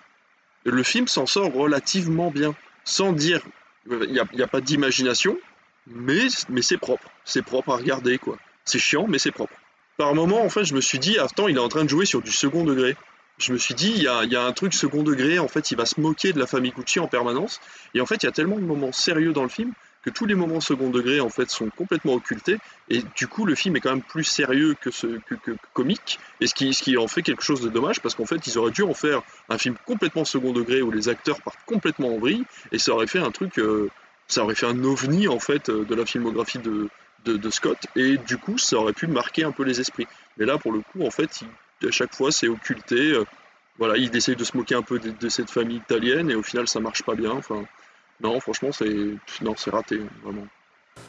le 0.66 0.84
film 0.84 1.08
s'en 1.08 1.26
sort 1.26 1.54
relativement 1.54 2.32
bien, 2.32 2.56
sans 2.84 3.14
dire 3.14 3.42
il 3.90 4.12
n'y 4.12 4.20
a, 4.20 4.26
a 4.44 4.48
pas 4.48 4.62
d'imagination, 4.62 5.38
mais, 5.88 6.28
mais 6.50 6.62
c'est 6.62 6.78
propre. 6.78 7.10
C'est 7.26 7.42
propre 7.42 7.72
à 7.72 7.78
regarder, 7.78 8.18
quoi. 8.18 8.38
C'est 8.66 8.80
chiant, 8.80 9.08
mais 9.08 9.18
c'est 9.18 9.32
propre. 9.32 9.54
Par 9.98 10.14
moment, 10.14 10.44
en 10.44 10.50
fait, 10.50 10.64
je 10.64 10.74
me 10.74 10.82
suis 10.82 11.00
dit, 11.00 11.18
attends, 11.18 11.48
il 11.48 11.58
est 11.58 11.62
en 11.62 11.70
train 11.70 11.84
de 11.84 11.90
jouer 11.90 12.06
sur 12.06 12.22
du 12.22 12.32
second 12.32 12.64
degré. 12.64 12.96
Je 13.38 13.54
me 13.54 13.58
suis 13.58 13.74
dit, 13.74 13.92
il 13.96 14.04
y 14.04 14.08
a, 14.08 14.24
il 14.24 14.32
y 14.32 14.36
a 14.36 14.44
un 14.44 14.52
truc 14.52 14.74
second 14.74 15.04
degré, 15.04 15.40
en 15.40 15.48
fait, 15.48 15.72
il 15.72 15.78
va 15.78 15.86
se 15.86 16.00
moquer 16.00 16.34
de 16.34 16.40
la 16.40 16.46
famille 16.46 16.72
Gucci 16.72 17.00
en 17.00 17.08
permanence. 17.08 17.60
Et 17.96 18.02
en 18.02 18.06
fait, 18.06 18.22
il 18.22 18.28
y 18.28 18.30
a 18.30 18.32
tellement 18.32 18.58
de 18.58 18.64
moments 18.64 18.92
sérieux 18.92 19.34
dans 19.34 19.44
le 19.44 19.50
film 19.50 19.74
que 20.04 20.10
tous 20.10 20.26
les 20.26 20.36
moments 20.36 20.60
second 20.62 20.90
degré, 20.90 21.20
en 21.20 21.30
fait, 21.30 21.50
sont 21.50 21.70
complètement 21.70 22.14
occultés. 22.14 22.58
Et 22.90 23.02
du 23.16 23.28
coup, 23.28 23.46
le 23.46 23.56
film 23.56 23.76
est 23.76 23.80
quand 23.82 23.92
même 23.92 24.02
plus 24.02 24.24
sérieux 24.24 24.76
que, 24.80 24.92
ce, 24.92 25.08
que, 25.08 25.36
que- 25.36 25.52
que 25.52 25.58
comique. 25.74 26.20
Et 26.40 26.48
ce 26.48 26.54
qui, 26.56 26.74
ce 26.74 26.84
qui 26.84 26.98
en 26.98 27.08
fait 27.08 27.22
quelque 27.22 27.44
chose 27.44 27.62
de 27.62 27.70
dommage, 27.70 28.00
parce 28.02 28.16
qu'en 28.16 28.26
fait, 28.26 28.46
ils 28.48 28.58
auraient 28.58 28.72
dû 28.72 28.84
en 28.84 28.94
faire 28.94 29.22
un 29.50 29.58
film 29.58 29.76
complètement 29.86 30.26
second 30.26 30.54
degré 30.54 30.82
où 30.82 30.92
les 30.92 31.10
acteurs 31.10 31.42
partent 31.42 31.64
complètement 31.66 32.16
en 32.16 32.18
vrille. 32.18 32.44
Et 32.72 32.80
ça 32.80 32.94
aurait 32.94 33.08
fait 33.08 33.20
un 33.20 33.32
truc. 33.32 33.60
euh, 33.60 33.90
ça 34.28 34.44
aurait 34.44 34.56
fait 34.56 34.66
un 34.66 34.84
ovni 34.84 35.28
en 35.28 35.40
fait 35.40 35.70
euh, 35.70 35.84
de 35.84 35.96
la 35.96 36.06
filmographie 36.06 36.60
de, 36.60 36.88
de, 37.26 37.50
Scott 37.50 37.78
et 37.96 38.18
du 38.18 38.38
coup 38.38 38.58
ça 38.58 38.78
aurait 38.78 38.94
pu 38.94 39.08
marquer 39.08 39.44
un 39.44 39.52
peu 39.52 39.64
les 39.64 39.80
esprits. 39.80 40.08
Mais 40.38 40.46
là 40.46 40.58
pour 40.58 40.72
le 40.72 40.80
coup 40.82 41.06
en 41.06 41.12
fait 41.12 41.42
à 41.86 41.92
chaque 41.92 42.16
fois 42.16 42.32
c'est 42.32 42.48
occulté. 42.48 43.12
euh, 43.14 43.26
voilà, 43.78 43.98
il 43.98 44.16
essaye 44.16 44.36
de 44.36 44.44
se 44.44 44.56
moquer 44.56 44.76
un 44.76 44.82
peu 44.84 45.00
de, 45.00 45.12
de 45.12 45.30
cette 45.30 45.50
famille 45.50 45.78
italienne 45.78 46.30
et 46.30 46.36
au 46.36 46.44
final 46.44 46.68
ça 46.68 46.80
marche 46.80 47.04
pas 47.04 47.16
bien. 47.16 47.32
Enfin 47.32 47.64
non 48.24 48.40
franchement 48.40 48.70
c'est 48.72 48.94
non 49.42 49.54
c'est 49.58 49.72
raté 49.72 50.00
vraiment. 50.24 50.44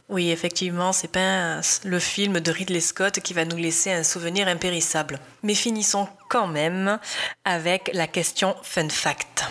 Oui, 0.08 0.30
effectivement, 0.30 0.92
c'est 0.92 1.10
pas 1.10 1.20
un- 1.56 1.60
le 1.84 1.98
film 1.98 2.38
de 2.40 2.50
Ridley 2.52 2.80
Scott 2.80 3.18
qui 3.20 3.34
va 3.34 3.44
nous 3.44 3.56
laisser 3.56 3.90
un 3.92 4.04
souvenir 4.04 4.46
impérissable. 4.46 5.18
Mais 5.42 5.54
finissons 5.54 6.06
quand 6.28 6.46
même 6.46 6.98
avec 7.44 7.90
la 7.92 8.06
question 8.06 8.54
fun 8.62 8.88
fact. 8.88 9.44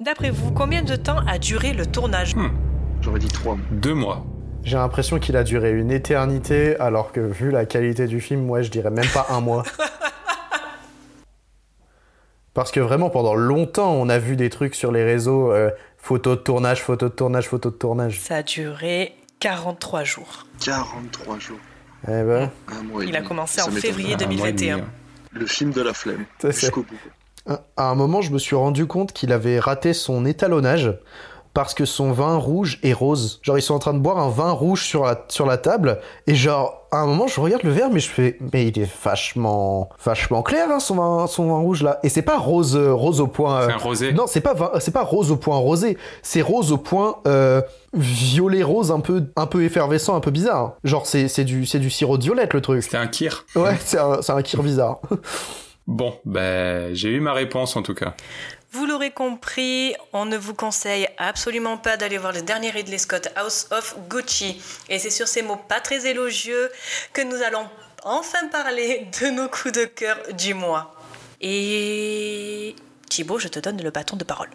D'après 0.00 0.30
vous, 0.30 0.52
combien 0.52 0.82
de 0.82 0.94
temps 0.94 1.18
a 1.26 1.38
duré 1.38 1.72
le 1.72 1.84
tournage? 1.86 2.34
J'aurais 3.00 3.18
dit 3.18 3.28
trois. 3.28 3.56
Deux 3.72 3.94
mois. 3.94 4.24
J'ai 4.62 4.76
l'impression 4.76 5.18
qu'il 5.18 5.36
a 5.36 5.42
duré 5.44 5.72
une 5.72 5.90
éternité, 5.90 6.76
alors 6.78 7.12
que 7.12 7.20
vu 7.20 7.50
la 7.50 7.66
qualité 7.66 8.06
du 8.06 8.20
film, 8.20 8.44
moi 8.44 8.62
je 8.62 8.70
dirais 8.70 8.90
même 8.90 9.08
pas 9.12 9.26
un 9.30 9.40
mois. 9.40 9.64
Parce 12.56 12.72
que 12.72 12.80
vraiment, 12.80 13.10
pendant 13.10 13.34
longtemps, 13.34 13.92
on 13.92 14.08
a 14.08 14.18
vu 14.18 14.34
des 14.34 14.48
trucs 14.48 14.74
sur 14.74 14.90
les 14.90 15.04
réseaux, 15.04 15.52
euh, 15.52 15.68
photos 15.98 16.38
de 16.38 16.42
tournage, 16.42 16.82
photos 16.82 17.10
de 17.10 17.14
tournage, 17.14 17.48
photos 17.48 17.70
de 17.70 17.76
tournage. 17.76 18.18
Ça 18.18 18.36
a 18.36 18.42
duré 18.42 19.14
43 19.40 20.04
jours. 20.04 20.46
43 20.64 21.38
jours. 21.38 21.58
Eh 22.04 22.22
ben, 22.22 22.50
Un 22.68 22.82
mois 22.84 23.04
et 23.04 23.08
Il 23.08 23.16
a 23.16 23.20
commencé 23.20 23.60
Ça 23.60 23.68
en 23.68 23.70
février 23.72 24.16
pas. 24.16 24.24
2021. 24.24 24.80
Le 25.32 25.46
film 25.46 25.70
de 25.70 25.82
la 25.82 25.92
flemme. 25.92 26.24
Jusqu'au 26.42 26.82
bout. 26.84 26.96
à 27.76 27.90
un 27.90 27.94
moment, 27.94 28.22
je 28.22 28.32
me 28.32 28.38
suis 28.38 28.56
rendu 28.56 28.86
compte 28.86 29.12
qu'il 29.12 29.32
avait 29.32 29.58
raté 29.58 29.92
son 29.92 30.24
étalonnage 30.24 30.98
parce 31.56 31.72
que 31.72 31.86
son 31.86 32.12
vin 32.12 32.36
rouge 32.36 32.78
est 32.82 32.92
rose. 32.92 33.40
Genre, 33.42 33.56
ils 33.56 33.62
sont 33.62 33.72
en 33.72 33.78
train 33.78 33.94
de 33.94 33.98
boire 33.98 34.18
un 34.18 34.28
vin 34.28 34.50
rouge 34.50 34.84
sur 34.84 35.04
la, 35.04 35.24
sur 35.28 35.46
la 35.46 35.56
table, 35.56 36.00
et 36.26 36.34
genre, 36.34 36.86
à 36.92 36.98
un 36.98 37.06
moment, 37.06 37.28
je 37.28 37.40
regarde 37.40 37.62
le 37.62 37.70
verre, 37.70 37.88
mais 37.90 37.98
je 37.98 38.10
fais, 38.10 38.36
mais 38.52 38.66
il 38.68 38.78
est 38.78 38.88
vachement, 39.02 39.88
vachement 40.04 40.42
clair, 40.42 40.68
hein, 40.70 40.80
son 40.80 40.96
vin, 40.96 41.26
son 41.26 41.46
vin 41.48 41.58
rouge 41.58 41.82
là. 41.82 41.98
Et 42.02 42.10
c'est 42.10 42.20
pas 42.20 42.36
rose, 42.36 42.76
euh, 42.76 42.92
rose 42.92 43.22
au 43.22 43.26
point. 43.26 43.62
euh, 43.62 43.66
C'est 43.68 43.72
un 43.72 43.78
rosé. 43.78 44.12
Non, 44.12 44.26
c'est 44.26 44.42
pas, 44.42 44.54
c'est 44.80 44.90
pas 44.90 45.02
rose 45.02 45.32
au 45.32 45.36
point 45.36 45.56
rosé, 45.56 45.96
c'est 46.20 46.42
rose 46.42 46.72
au 46.72 46.76
point 46.76 47.16
euh, 47.26 47.62
violet 47.94 48.62
rose, 48.62 48.92
un 48.92 49.00
peu, 49.00 49.24
un 49.34 49.46
peu 49.46 49.64
effervescent, 49.64 50.14
un 50.14 50.20
peu 50.20 50.30
bizarre. 50.30 50.74
Genre, 50.84 51.06
c'est, 51.06 51.26
c'est 51.28 51.44
du, 51.44 51.64
c'est 51.64 51.78
du 51.78 51.88
sirop 51.88 52.18
de 52.18 52.22
violette 52.24 52.52
le 52.52 52.60
truc. 52.60 52.82
C'était 52.82 52.98
un 52.98 53.06
kir. 53.06 53.46
Ouais, 53.56 53.78
c'est 53.80 53.98
un, 53.98 54.20
c'est 54.20 54.32
un 54.32 54.42
kir 54.42 54.62
bizarre. 54.62 54.98
Bon, 55.86 56.14
ben, 56.24 56.92
j'ai 56.94 57.10
eu 57.10 57.20
ma 57.20 57.32
réponse 57.32 57.76
en 57.76 57.82
tout 57.82 57.94
cas. 57.94 58.14
Vous 58.76 58.84
l'aurez 58.84 59.10
compris, 59.10 59.94
on 60.12 60.26
ne 60.26 60.36
vous 60.36 60.52
conseille 60.52 61.08
absolument 61.16 61.78
pas 61.78 61.96
d'aller 61.96 62.18
voir 62.18 62.34
le 62.34 62.42
dernier 62.42 62.68
Ridley 62.68 62.98
Scott 62.98 63.26
House 63.34 63.68
of 63.70 63.96
Gucci. 64.06 64.60
Et 64.90 64.98
c'est 64.98 65.08
sur 65.08 65.26
ces 65.26 65.40
mots 65.40 65.56
pas 65.56 65.80
très 65.80 66.06
élogieux 66.06 66.70
que 67.14 67.22
nous 67.22 67.36
allons 67.36 67.66
enfin 68.04 68.48
parler 68.48 69.08
de 69.18 69.28
nos 69.28 69.48
coups 69.48 69.72
de 69.72 69.86
cœur 69.86 70.18
du 70.34 70.52
mois. 70.52 70.94
Et 71.40 72.76
Thibaut, 73.08 73.38
je 73.38 73.48
te 73.48 73.60
donne 73.60 73.82
le 73.82 73.90
bâton 73.90 74.14
de 74.14 74.24
parole. 74.24 74.50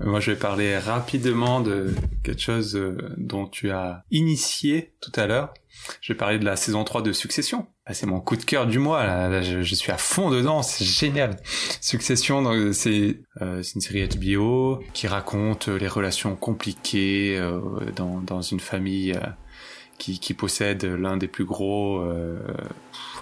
Moi, 0.00 0.20
je 0.20 0.30
vais 0.32 0.38
parler 0.38 0.78
rapidement 0.78 1.60
de 1.60 1.94
quelque 2.22 2.40
chose 2.40 2.76
euh, 2.76 3.14
dont 3.16 3.46
tu 3.46 3.70
as 3.70 4.04
initié 4.10 4.94
tout 5.00 5.12
à 5.16 5.26
l'heure. 5.26 5.52
Je 6.00 6.12
vais 6.12 6.16
parler 6.16 6.38
de 6.38 6.44
la 6.44 6.56
saison 6.56 6.84
3 6.84 7.02
de 7.02 7.12
Succession. 7.12 7.66
Ah, 7.90 7.94
c'est 7.94 8.04
mon 8.04 8.20
coup 8.20 8.36
de 8.36 8.44
cœur 8.44 8.66
du 8.66 8.78
mois. 8.78 9.04
Là, 9.04 9.40
je, 9.40 9.74
suis 9.74 9.90
à 9.90 9.96
fond 9.96 10.28
dedans. 10.28 10.62
C'est 10.62 10.84
génial. 10.84 11.38
Succession, 11.80 12.44
euh, 12.52 12.72
c'est 12.74 13.20
une 13.40 13.80
série 13.80 14.06
HBO 14.06 14.82
qui 14.92 15.06
raconte 15.06 15.68
les 15.68 15.88
relations 15.88 16.36
compliquées 16.36 17.38
euh, 17.38 17.60
dans, 17.96 18.42
une 18.42 18.60
famille 18.60 19.12
euh, 19.12 19.26
qui, 19.98 20.18
qui 20.20 20.32
possède 20.34 20.84
l'un 20.84 21.16
des 21.16 21.28
plus 21.28 21.44
gros. 21.44 21.98
Euh, 22.00 22.38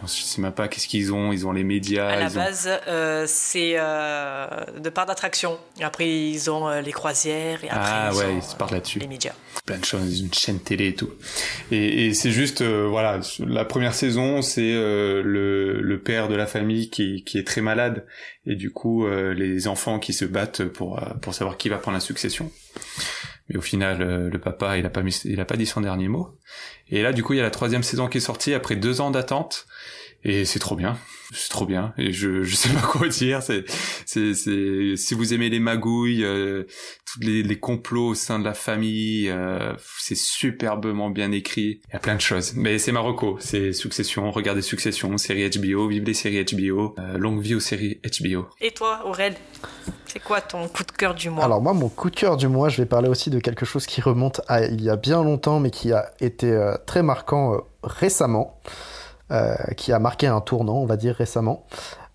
je 0.03 0.09
sais 0.09 0.41
même 0.43 0.53
pas 0.53 0.69
qu'est-ce 0.69 0.89
qu'ils 0.89 1.13
ont. 1.13 1.33
Ils 1.33 1.47
ont 1.47 1.53
les 1.53 1.65
médias. 1.65 2.07
À 2.09 2.17
la 2.17 2.27
ont- 2.31 2.35
base, 2.35 2.69
euh, 2.87 3.25
c'est 3.27 3.75
euh, 3.79 4.47
de 4.79 4.91
part 4.91 5.07
d'attraction. 5.07 5.59
Après, 5.81 6.09
ils 6.09 6.51
ont 6.51 6.69
euh, 6.69 6.81
les 6.83 6.93
croisières 6.93 7.65
et 7.65 7.69
après, 7.71 7.91
Ah 7.93 8.11
ils 8.13 8.19
ouais, 8.19 8.25
ont 8.27 8.37
ils 8.37 8.43
se 8.43 8.55
parlent 8.57 8.73
là-dessus. 8.73 8.99
les 8.99 9.09
médias. 9.09 9.33
plein 9.65 9.79
de 9.79 9.85
choses, 9.85 10.21
une 10.21 10.33
chaîne 10.33 10.61
télé 10.61 10.89
et 10.89 10.95
tout. 10.95 11.11
Et, 11.73 12.07
et 12.09 12.15
c'est 12.15 12.31
juste, 12.31 12.61
euh, 12.61 12.87
voilà, 12.89 13.21
la 13.41 13.65
première 13.65 13.95
saison, 13.95 14.43
c'est 14.43 14.73
euh, 14.75 15.23
le, 15.25 15.81
le 15.81 15.99
père 16.01 16.29
de 16.29 16.35
la 16.37 16.47
famille 16.47 16.91
qui, 16.91 17.25
qui 17.25 17.39
est 17.39 17.47
très 17.47 17.63
malade, 17.63 18.07
et 18.47 18.55
du 18.55 18.71
coup, 18.71 19.07
euh, 19.07 19.33
les 19.35 19.67
enfants 19.67 19.99
qui 19.99 20.13
se 20.13 20.25
battent 20.25 20.65
pour, 20.65 20.99
euh, 21.03 21.07
pour 21.23 21.35
savoir 21.35 21.57
qui 21.57 21.69
va 21.69 21.79
prendre 21.79 21.97
la 21.97 22.01
succession. 22.01 22.53
Mais 23.49 23.57
au 23.57 23.61
final, 23.61 24.03
euh, 24.03 24.31
le 24.31 24.39
papa, 24.39 24.77
il 24.77 24.87
a 24.87 24.91
pas 24.91 25.03
mis, 25.03 25.21
il 25.25 25.41
a 25.41 25.45
pas 25.45 25.57
dit 25.57 25.67
son 25.67 25.81
dernier 25.81 26.09
mot. 26.09 26.37
Et 26.89 27.03
là, 27.03 27.13
du 27.13 27.23
coup, 27.23 27.33
il 27.33 27.37
y 27.37 27.41
a 27.41 27.45
la 27.45 27.51
troisième 27.51 27.83
saison 27.83 28.09
qui 28.09 28.19
est 28.19 28.21
sortie 28.21 28.55
après 28.55 28.77
deux 28.77 29.01
ans 29.01 29.11
d'attente. 29.11 29.67
Et 30.25 30.45
c'est 30.45 30.59
trop 30.59 30.75
bien, 30.75 30.99
c'est 31.33 31.49
trop 31.49 31.67
bien. 31.67 31.93
Et 31.99 32.13
je 32.13 32.43
je 32.43 32.55
sais 32.55 32.69
pas 32.69 32.81
quoi 32.81 33.09
dire. 33.09 33.43
C'est 33.43 33.65
c'est 34.05 34.35
c'est 34.35 34.97
si 34.97 35.15
vous 35.15 35.35
aimez 35.35 35.49
les 35.49 35.61
magouilles, 35.61 36.25
euh, 36.25 36.65
tous 37.05 37.21
les, 37.21 37.43
les 37.43 37.59
complots 37.59 38.09
au 38.09 38.15
sein 38.15 38.39
de 38.39 38.45
la 38.45 38.55
famille, 38.55 39.29
euh, 39.29 39.75
c'est 39.99 40.17
superbement 40.17 41.11
bien 41.11 41.33
écrit. 41.33 41.81
Il 41.89 41.93
y 41.93 41.97
a 41.97 42.01
plein 42.01 42.17
de 42.17 42.21
choses. 42.21 42.55
Mais 42.55 42.79
c'est 42.79 42.93
Marocco, 42.93 43.37
c'est 43.41 43.73
Succession. 43.73 44.31
Regardez 44.31 44.63
Succession, 44.63 45.17
série 45.19 45.49
HBO, 45.49 45.89
vive 45.89 46.05
les 46.05 46.15
séries 46.15 46.45
HBO, 46.45 46.95
euh, 46.99 47.19
longue 47.19 47.41
vie 47.41 47.55
aux 47.55 47.61
séries 47.61 48.01
HBO. 48.03 48.47
Et 48.61 48.71
toi, 48.71 49.03
Aurel, 49.07 49.35
c'est 50.07 50.23
quoi 50.23 50.41
ton 50.41 50.69
coup 50.69 50.85
de 50.85 50.93
cœur 50.93 51.15
du 51.15 51.31
mois? 51.31 51.45
Alors 51.45 51.61
moi, 51.61 51.75
mon 51.75 51.89
coup 51.89 52.11
de 52.11 52.17
cœur 52.17 52.37
du 52.37 52.49
mois, 52.49 52.69
je 52.69 52.79
vais 52.79 52.87
parler 52.87 53.09
aussi 53.09 53.31
de 53.31 53.39
quelque 53.39 53.67
chose 53.67 53.87
qui 53.87 54.01
remonte 54.01 54.41
à 54.49 54.65
il 54.65 54.83
y 54.83 54.91
a 54.91 54.97
bien 54.97 55.23
longtemps, 55.23 55.61
mais 55.61 55.71
qui 55.71 55.93
a 55.93 56.11
été 56.21 56.51
euh, 56.51 56.75
très 56.87 57.03
marquant 57.03 57.55
euh, 57.55 57.59
récemment, 57.83 58.61
qui 59.77 59.93
a 59.93 59.99
marqué 59.99 60.27
un 60.27 60.41
tournant, 60.41 60.77
on 60.77 60.87
va 60.87 60.97
dire 60.97 61.15
récemment, 61.15 61.65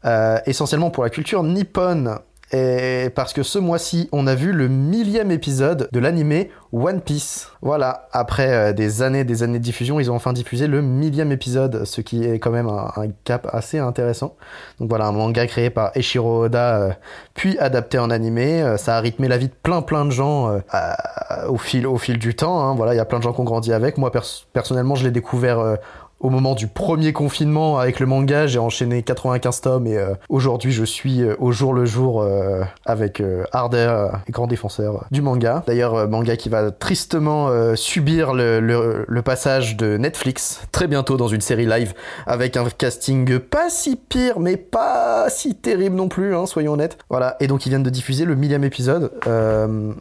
Euh, 0.03 0.39
essentiellement 0.47 0.89
pour 0.89 1.03
la 1.03 1.11
culture 1.11 1.43
nippone. 1.43 2.17
Et 2.53 3.09
parce 3.15 3.31
que 3.31 3.43
ce 3.43 3.59
mois-ci, 3.59 4.09
on 4.11 4.27
a 4.27 4.35
vu 4.35 4.51
le 4.51 4.67
millième 4.67 5.31
épisode 5.31 5.87
de 5.89 5.99
l'animé 6.01 6.49
One 6.73 6.99
Piece. 6.99 7.47
Voilà, 7.61 8.09
après 8.11 8.51
euh, 8.51 8.73
des 8.73 9.03
années, 9.03 9.23
des 9.23 9.41
années 9.43 9.59
de 9.59 9.63
diffusion, 9.63 10.01
ils 10.01 10.11
ont 10.11 10.15
enfin 10.15 10.33
diffusé 10.33 10.67
le 10.67 10.81
millième 10.81 11.31
épisode, 11.31 11.85
ce 11.85 12.01
qui 12.01 12.25
est 12.25 12.39
quand 12.39 12.51
même 12.51 12.67
un, 12.67 12.91
cap 13.23 13.47
assez 13.53 13.77
intéressant. 13.79 14.35
Donc 14.79 14.89
voilà, 14.89 15.05
un 15.05 15.13
manga 15.13 15.47
créé 15.47 15.69
par 15.69 15.91
Eiichiro 15.95 16.43
Oda, 16.45 16.75
euh, 16.81 16.91
puis 17.35 17.57
adapté 17.59 17.99
en 17.99 18.09
animé. 18.09 18.61
Euh, 18.61 18.75
ça 18.75 18.97
a 18.97 18.99
rythmé 18.99 19.29
la 19.29 19.37
vie 19.37 19.47
de 19.47 19.53
plein 19.63 19.81
plein 19.81 20.03
de 20.03 20.11
gens 20.11 20.49
euh, 20.49 20.59
au, 21.47 21.57
fil, 21.57 21.87
au 21.87 21.97
fil 21.97 22.17
du 22.17 22.35
temps. 22.35 22.59
hein. 22.59 22.75
Voilà, 22.75 22.93
il 22.95 22.97
y 22.97 23.01
a 23.01 23.05
plein 23.05 23.19
de 23.19 23.23
gens 23.23 23.31
qui 23.33 23.39
ont 23.39 23.45
grandi 23.45 23.71
avec. 23.71 23.97
Moi, 23.97 24.11
pers- 24.11 24.45
personnellement, 24.51 24.95
je 24.95 25.05
l'ai 25.05 25.11
découvert 25.11 25.59
euh, 25.59 25.75
au 26.21 26.29
moment 26.29 26.53
du 26.53 26.67
premier 26.67 27.13
confinement 27.13 27.79
avec 27.79 27.99
le 27.99 28.05
manga, 28.05 28.45
j'ai 28.45 28.59
enchaîné 28.59 29.01
95 29.01 29.61
tomes 29.61 29.87
et 29.87 29.97
euh, 29.97 30.13
aujourd'hui 30.29 30.71
je 30.71 30.83
suis 30.83 31.23
euh, 31.23 31.35
au 31.39 31.51
jour 31.51 31.73
le 31.73 31.85
jour 31.85 32.21
euh, 32.21 32.63
avec 32.85 33.21
ardeur 33.51 34.21
et 34.27 34.31
grand 34.31 34.47
défenseur 34.47 35.05
du 35.11 35.21
manga. 35.21 35.63
D'ailleurs, 35.65 36.07
manga 36.07 36.35
qui 36.35 36.49
va 36.49 36.71
tristement 36.71 37.49
subir 37.75 38.33
le, 38.33 39.21
passage 39.23 39.77
de 39.77 39.97
Netflix 39.97 40.61
très 40.71 40.87
bientôt 40.87 41.15
dans 41.15 41.27
une 41.27 41.41
série 41.41 41.65
live 41.65 41.93
avec 42.25 42.57
un 42.57 42.65
casting 42.65 43.39
pas 43.39 43.69
si 43.69 43.95
pire 43.95 44.39
mais 44.39 44.57
pas 44.57 45.29
si 45.29 45.55
terrible 45.55 45.95
non 45.95 46.07
plus, 46.07 46.35
hein, 46.35 46.45
soyons 46.45 46.73
honnêtes. 46.73 46.97
Voilà, 47.09 47.37
et 47.39 47.47
donc 47.47 47.65
ils 47.65 47.69
viennent 47.69 47.83
de 47.83 47.89
diffuser 47.89 48.25
le 48.25 48.35
millième 48.35 48.63
épisode, 48.63 49.11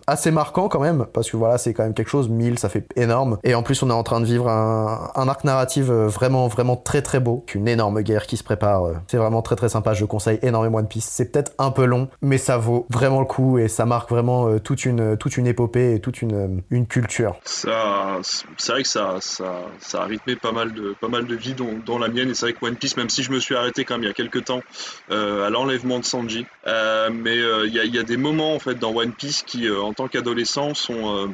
assez 0.07 0.31
marquant 0.31 0.69
quand 0.69 0.81
même 0.81 1.07
parce 1.13 1.31
que 1.31 1.37
voilà 1.37 1.59
c'est 1.59 1.75
quand 1.75 1.85
même 1.85 1.95
quelque 1.95 2.09
chose, 2.09 2.29
1000 2.29 2.59
ça 2.59 2.69
fait 2.69 2.87
énorme 2.97 3.39
et 3.45 3.55
en 3.55 3.63
plus 3.63 3.83
on 3.83 3.91
est 3.91 3.95
en 3.95 4.03
train 4.03 4.21
de 4.21 4.27
vivre 4.27 4.49
un, 4.49 5.11
un 5.15 5.29
arc 5.29 5.45
narratif 5.45 5.91
vraiment, 6.11 6.49
vraiment 6.49 6.77
très 6.77 7.03
très 7.03 7.21
beau, 7.21 7.43
qu'une 7.47 7.69
énorme 7.69 8.03
guerre 8.03 8.27
qui 8.27 8.37
se 8.37 8.45
prépare. 8.45 8.85
Euh, 8.85 8.95
c'est 9.07 9.17
vraiment 9.17 9.43
très 9.43 9.57
très 9.57 9.69
sympa, 9.69 9.95
je 9.95 10.05
conseille 10.05 10.39
énormément 10.43 10.79
One 10.79 10.89
Piece. 10.89 11.09
C'est 11.11 11.33
peut-être 11.33 11.53
un 11.59 11.71
peu 11.71 11.85
long, 11.85 12.09
mais 12.23 12.39
ça 12.39 12.59
vaut 12.59 12.87
vraiment 12.91 13.21
le 13.21 13.27
coup 13.27 13.59
et 13.59 13.69
ça 13.69 13.87
marque 13.87 14.11
vraiment 14.11 14.49
euh, 14.49 14.59
toute, 14.59 14.85
une, 14.85 15.17
toute 15.17 15.37
une 15.37 15.47
épopée 15.47 15.95
et 15.95 16.01
toute 16.01 16.23
une, 16.23 16.35
euh, 16.35 16.61
une 16.71 16.87
culture. 16.87 17.37
Ça, 17.45 18.19
c'est 18.57 18.73
vrai 18.73 18.83
que 18.83 18.89
ça, 18.89 19.17
ça, 19.21 19.63
ça, 19.81 20.03
a 20.03 20.05
rythmé 20.05 20.37
pas 20.37 20.53
mal 20.53 20.73
de, 20.73 20.95
pas 21.01 21.09
mal 21.09 21.27
de 21.27 21.35
vies, 21.35 21.55
dont, 21.55 21.99
la 21.99 22.09
mienne. 22.09 22.31
Et 22.31 22.35
c'est 22.35 22.47
vrai 22.47 22.53
que 22.53 22.65
One 22.65 22.77
Piece, 22.77 22.97
même 22.97 23.11
si 23.11 23.23
je 23.23 23.33
me 23.33 23.41
suis 23.41 23.55
arrêté 23.55 23.85
quand 23.85 23.95
même 23.95 24.05
il 24.05 24.07
y 24.07 24.11
a 24.11 24.15
quelques 24.15 24.45
temps 24.45 24.63
à 25.11 25.51
l'enlèvement 25.51 25.99
de 25.99 26.05
Sanji, 26.05 26.47
mais 26.67 27.37
il 27.37 27.73
y, 27.73 27.89
y, 27.89 27.99
a 27.99 28.03
des 28.03 28.17
moments 28.17 28.55
en 28.55 28.59
fait 28.59 28.77
dans 28.77 28.95
One 28.95 29.13
Piece 29.13 29.43
qui, 29.43 29.71
en 29.71 29.93
tant 29.93 30.09
qu'adolescent, 30.09 30.75
sont 30.75 31.29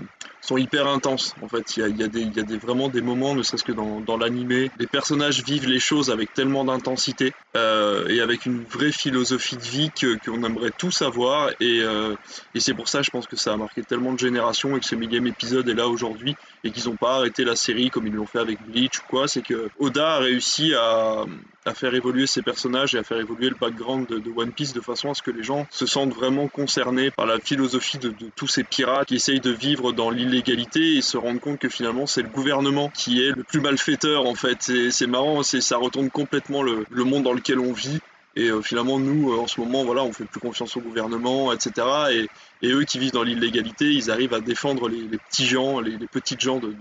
sont 0.46 0.56
hyper 0.56 0.86
intenses. 0.86 1.34
En 1.42 1.48
fait, 1.48 1.76
il 1.76 1.98
y 1.98 2.02
a, 2.02 2.08
des, 2.08 2.22
y 2.22 2.40
a 2.40 2.42
des, 2.42 2.56
vraiment 2.56 2.88
des 2.88 3.00
moments, 3.00 3.34
ne 3.34 3.42
serait-ce 3.42 3.64
que 3.64 3.72
dans, 3.72 4.00
dans 4.00 4.16
l'animé, 4.16 4.70
les 4.78 4.86
personnages 4.86 5.42
vivent 5.44 5.68
les 5.68 5.80
choses 5.80 6.10
avec 6.10 6.32
tellement 6.34 6.64
d'intensité 6.64 7.32
euh, 7.56 8.06
et 8.08 8.20
avec 8.20 8.46
une 8.46 8.62
vraie 8.62 8.92
philosophie 8.92 9.56
de 9.56 9.62
vie 9.62 9.90
qu'on 10.24 10.42
aimerait 10.44 10.72
tous 10.76 11.02
avoir. 11.02 11.50
Et, 11.60 11.80
euh, 11.82 12.14
et 12.54 12.60
c'est 12.60 12.74
pour 12.74 12.88
ça, 12.88 13.02
je 13.02 13.10
pense 13.10 13.26
que 13.26 13.36
ça 13.36 13.52
a 13.52 13.56
marqué 13.56 13.82
tellement 13.82 14.12
de 14.12 14.18
générations 14.18 14.76
et 14.76 14.80
que 14.80 14.86
ce 14.86 14.94
millième 14.94 15.26
épisode 15.26 15.68
est 15.68 15.74
là 15.74 15.88
aujourd'hui 15.88 16.36
et 16.62 16.70
qu'ils 16.70 16.88
n'ont 16.88 16.96
pas 16.96 17.16
arrêté 17.16 17.44
la 17.44 17.56
série 17.56 17.90
comme 17.90 18.06
ils 18.06 18.14
l'ont 18.14 18.26
fait 18.26 18.38
avec 18.38 18.58
Bleach 18.68 18.98
ou 18.98 19.02
quoi. 19.08 19.28
C'est 19.28 19.42
que 19.42 19.68
Oda 19.78 20.14
a 20.14 20.18
réussi 20.18 20.74
à, 20.74 21.24
à 21.66 21.74
faire 21.74 21.94
évoluer 21.94 22.26
ses 22.26 22.42
personnages 22.42 22.94
et 22.94 22.98
à 22.98 23.02
faire 23.02 23.18
évoluer 23.18 23.48
le 23.48 23.56
background 23.56 24.06
de, 24.06 24.32
One 24.34 24.52
Piece 24.52 24.72
de 24.72 24.80
façon 24.80 25.10
à 25.10 25.14
ce 25.14 25.22
que 25.22 25.30
les 25.30 25.42
gens 25.42 25.66
se 25.70 25.86
sentent 25.86 26.14
vraiment 26.14 26.48
concernés 26.48 27.10
par 27.10 27.26
la 27.26 27.38
philosophie 27.38 27.98
de, 27.98 28.14
tous 28.34 28.46
ces 28.46 28.64
pirates 28.64 29.08
qui 29.08 29.16
essayent 29.16 29.40
de 29.40 29.50
vivre 29.50 29.92
dans 29.92 30.10
l'illégalité 30.10 30.96
et 30.96 31.02
se 31.02 31.16
rendent 31.16 31.40
compte 31.40 31.58
que 31.58 31.68
finalement 31.68 32.06
c'est 32.06 32.22
le 32.22 32.28
gouvernement 32.28 32.90
qui 32.90 33.22
est 33.22 33.32
le 33.32 33.42
plus 33.42 33.60
malfaiteur 33.60 34.26
en 34.26 34.34
fait. 34.34 34.70
C'est 34.90 35.06
marrant, 35.06 35.42
ça 35.42 35.76
retourne 35.76 36.10
complètement 36.10 36.62
le, 36.62 36.86
monde 37.04 37.24
dans 37.24 37.32
lequel 37.32 37.58
on 37.58 37.72
vit. 37.72 37.98
Et 38.38 38.50
euh, 38.50 38.60
finalement, 38.60 38.98
nous, 38.98 39.32
euh, 39.32 39.38
en 39.38 39.46
ce 39.46 39.58
moment, 39.60 39.82
voilà, 39.82 40.04
on 40.04 40.12
fait 40.12 40.26
plus 40.26 40.40
confiance 40.40 40.76
au 40.76 40.80
gouvernement, 40.80 41.54
etc. 41.54 42.28
Et, 42.62 42.68
eux 42.68 42.84
qui 42.84 42.98
vivent 42.98 43.12
dans 43.12 43.22
l'illégalité, 43.22 43.86
ils 43.86 44.10
arrivent 44.10 44.34
à 44.34 44.40
défendre 44.40 44.90
les, 44.90 45.16
petits 45.16 45.46
gens, 45.46 45.80
les, 45.80 45.96
petites 46.06 46.42
gens 46.42 46.58
de 46.58 46.74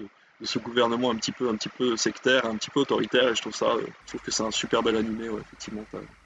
ce 0.43 0.59
gouvernement 0.59 1.11
un 1.11 1.15
petit 1.15 1.31
peu, 1.31 1.49
un 1.49 1.55
petit 1.55 1.69
peu 1.69 1.95
sectaire, 1.97 2.45
un 2.45 2.55
petit 2.55 2.69
peu 2.69 2.81
autoritaire. 2.81 3.29
Et 3.29 3.35
je 3.35 3.41
trouve 3.41 3.55
ça, 3.55 3.67
euh, 3.67 3.85
je 4.05 4.17
que 4.17 4.31
c'est 4.31 4.43
un 4.43 4.51
super 4.51 4.83
bel 4.83 4.95
animé. 4.95 5.25
Effectivement, 5.25 5.85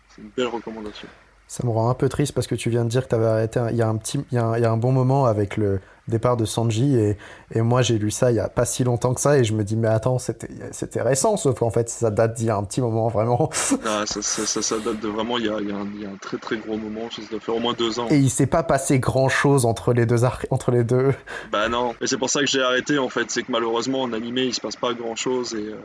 c'est 0.09 0.21
une 0.21 0.29
belle 0.29 0.47
recommandation. 0.47 1.07
Ça 1.49 1.65
me 1.65 1.71
rend 1.71 1.89
un 1.89 1.95
peu 1.95 2.09
triste 2.09 2.33
parce 2.33 2.45
que 2.45 2.53
tu 2.53 2.69
viens 2.69 2.83
de 2.85 2.89
dire 2.89 3.05
que 3.05 3.09
tu 3.09 3.15
avais 3.15 3.25
arrêté. 3.25 3.59
Il 3.71 3.75
y, 3.75 3.81
a 3.81 3.87
un 3.87 3.97
petit, 3.97 4.23
il 4.31 4.35
y, 4.35 4.37
a 4.37 4.53
il 4.57 4.61
y 4.61 4.65
a 4.65 4.71
un 4.71 4.77
bon 4.77 4.91
moment 4.91 5.25
avec 5.25 5.57
le 5.57 5.79
départ 6.07 6.37
de 6.37 6.45
Sanji 6.45 6.95
et, 6.95 7.17
et 7.51 7.61
moi 7.61 7.81
j'ai 7.81 7.97
lu 7.97 8.11
ça 8.11 8.31
il 8.31 8.35
y 8.35 8.39
a 8.39 8.49
pas 8.49 8.65
si 8.65 8.83
longtemps 8.83 9.15
que 9.15 9.21
ça 9.21 9.37
et 9.37 9.43
je 9.43 9.53
me 9.53 9.63
dis 9.63 9.75
mais 9.75 9.87
attends 9.87 10.19
c'était 10.19 11.01
récent 11.01 11.37
sauf 11.37 11.57
qu'en 11.59 11.69
fait 11.69 11.89
ça 11.89 12.11
date 12.11 12.35
d'il 12.35 12.47
y 12.47 12.49
a 12.51 12.55
un 12.55 12.63
petit 12.63 12.81
moment 12.81 13.07
vraiment. 13.07 13.49
Ah, 13.85 14.03
ça, 14.05 14.21
ça, 14.21 14.61
ça, 14.61 14.77
date 14.79 14.99
de 14.99 15.07
vraiment 15.07 15.37
il 15.37 15.45
y, 15.45 15.49
a, 15.49 15.59
il, 15.59 15.69
y 15.69 15.71
a 15.71 15.75
un, 15.75 15.87
il 15.95 16.01
y, 16.01 16.05
a 16.05 16.09
un, 16.09 16.17
très 16.17 16.37
très 16.37 16.57
gros 16.57 16.77
moment 16.77 17.09
ça 17.09 17.21
doit 17.31 17.39
faire 17.39 17.55
au 17.55 17.59
moins 17.59 17.73
deux 17.73 17.99
ans. 17.99 18.07
Et 18.09 18.17
il 18.17 18.29
s'est 18.29 18.45
pas 18.45 18.61
passé 18.61 18.99
grand 18.99 19.29
chose 19.29 19.65
entre 19.65 19.93
les 19.93 20.05
deux 20.05 20.23
arcs 20.23 20.45
entre 20.51 20.69
les 20.69 20.83
deux. 20.83 21.13
Bah 21.51 21.69
non 21.69 21.95
et 22.01 22.07
c'est 22.07 22.17
pour 22.17 22.29
ça 22.29 22.41
que 22.41 22.45
j'ai 22.45 22.61
arrêté 22.61 22.99
en 22.99 23.09
fait 23.09 23.31
c'est 23.31 23.41
que 23.41 23.51
malheureusement 23.51 24.03
en 24.03 24.13
animé 24.13 24.43
il 24.43 24.53
se 24.53 24.61
passe 24.61 24.75
pas 24.75 24.93
grand 24.93 25.15
chose 25.15 25.55
et 25.55 25.69
euh, 25.69 25.79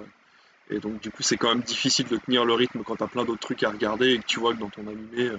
et 0.70 0.80
donc 0.80 1.00
du 1.00 1.10
coup 1.10 1.22
c'est 1.22 1.36
quand 1.36 1.48
même 1.48 1.62
difficile 1.62 2.06
de 2.08 2.16
tenir 2.16 2.44
le 2.44 2.54
rythme 2.54 2.82
quand 2.84 2.96
t'as 2.96 3.06
plein 3.06 3.24
d'autres 3.24 3.40
trucs 3.40 3.62
à 3.62 3.70
regarder 3.70 4.10
et 4.10 4.18
que 4.18 4.26
tu 4.26 4.40
vois 4.40 4.54
que 4.54 4.60
dans 4.60 4.70
ton 4.70 4.82
animé 4.82 5.30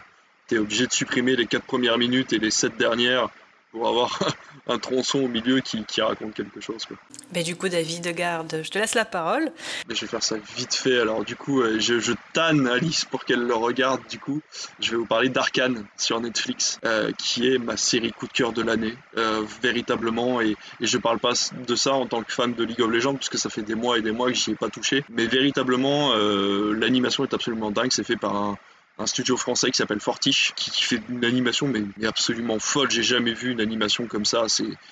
euh, 0.46 0.56
t'es 0.56 0.58
obligé 0.58 0.88
de 0.88 0.94
supprimer 0.94 1.36
les 1.36 1.46
quatre 1.46 1.66
premières 1.66 1.98
minutes 1.98 2.34
et 2.34 2.40
les 2.40 2.52
sept 2.52 2.78
dernières 2.78 3.30
pour 3.76 3.88
avoir 3.90 4.20
un 4.68 4.80
tronçon 4.80 5.20
au 5.20 5.28
milieu 5.28 5.60
qui, 5.60 5.84
qui 5.84 6.02
raconte 6.02 6.34
quelque 6.34 6.62
chose. 6.62 6.86
Quoi. 6.86 6.98
Mais 7.34 7.44
du 7.44 7.56
coup, 7.56 7.68
David 7.68 8.04
de 8.04 8.12
Garde, 8.12 8.62
je 8.64 8.70
te 8.70 8.80
laisse 8.80 8.96
la 8.96 9.06
parole. 9.06 9.52
Mais 9.88 9.96
je 9.96 10.02
vais 10.02 10.08
faire 10.08 10.24
ça 10.24 10.38
vite 10.56 10.74
fait. 10.74 11.00
Alors, 11.00 11.26
du 11.26 11.36
coup, 11.36 11.62
euh, 11.62 11.80
je, 11.80 12.00
je 12.00 12.14
tanne 12.34 12.68
Alice 12.68 13.04
pour 13.06 13.26
qu'elle 13.26 13.46
le 13.46 13.54
regarde. 13.54 14.02
Du 14.10 14.18
coup, 14.18 14.42
je 14.80 14.92
vais 14.92 14.98
vous 14.98 15.06
parler 15.06 15.30
d'Arkane 15.30 15.86
sur 15.98 16.20
Netflix, 16.22 16.80
euh, 16.86 17.12
qui 17.18 17.54
est 17.54 17.58
ma 17.58 17.76
série 17.76 18.12
coup 18.14 18.28
de 18.28 18.34
cœur 18.34 18.54
de 18.54 18.62
l'année, 18.62 18.96
euh, 19.18 19.44
véritablement. 19.62 20.40
Et, 20.40 20.56
et 20.80 20.88
je 20.88 20.98
parle 20.98 21.20
pas 21.20 21.34
de 21.68 21.76
ça 21.76 21.94
en 21.94 22.06
tant 22.06 22.24
que 22.24 22.32
fan 22.32 22.54
de 22.54 22.64
League 22.64 22.82
of 22.82 22.90
Legends, 22.90 23.16
puisque 23.16 23.38
ça 23.38 23.50
fait 23.50 23.62
des 23.62 23.76
mois 23.76 23.98
et 23.98 24.02
des 24.02 24.12
mois 24.12 24.30
que 24.30 24.38
j'y 24.38 24.52
ai 24.52 24.56
pas 24.56 24.70
touché. 24.70 25.04
Mais 25.10 25.26
véritablement, 25.26 26.14
l'animation 26.16 27.24
est 27.26 27.34
absolument 27.34 27.72
dingue. 27.72 27.92
C'est 27.92 28.06
fait 28.06 28.16
par 28.16 28.36
un 28.36 28.58
un 28.98 29.06
studio 29.06 29.36
français 29.36 29.72
qui 29.72 29.78
s'appelle 29.78 30.00
Fortiche, 30.00 30.54
qui, 30.56 30.72
fait 30.82 31.02
une 31.10 31.26
animation 31.26 31.68
mais, 31.68 31.84
absolument 32.08 32.60
folle. 32.60 32.90
J'ai 32.90 33.04
jamais 33.04 33.34
vu 33.34 33.52
une 33.52 33.62
animation 33.62 34.08
comme 34.08 34.26
ça. 34.26 34.46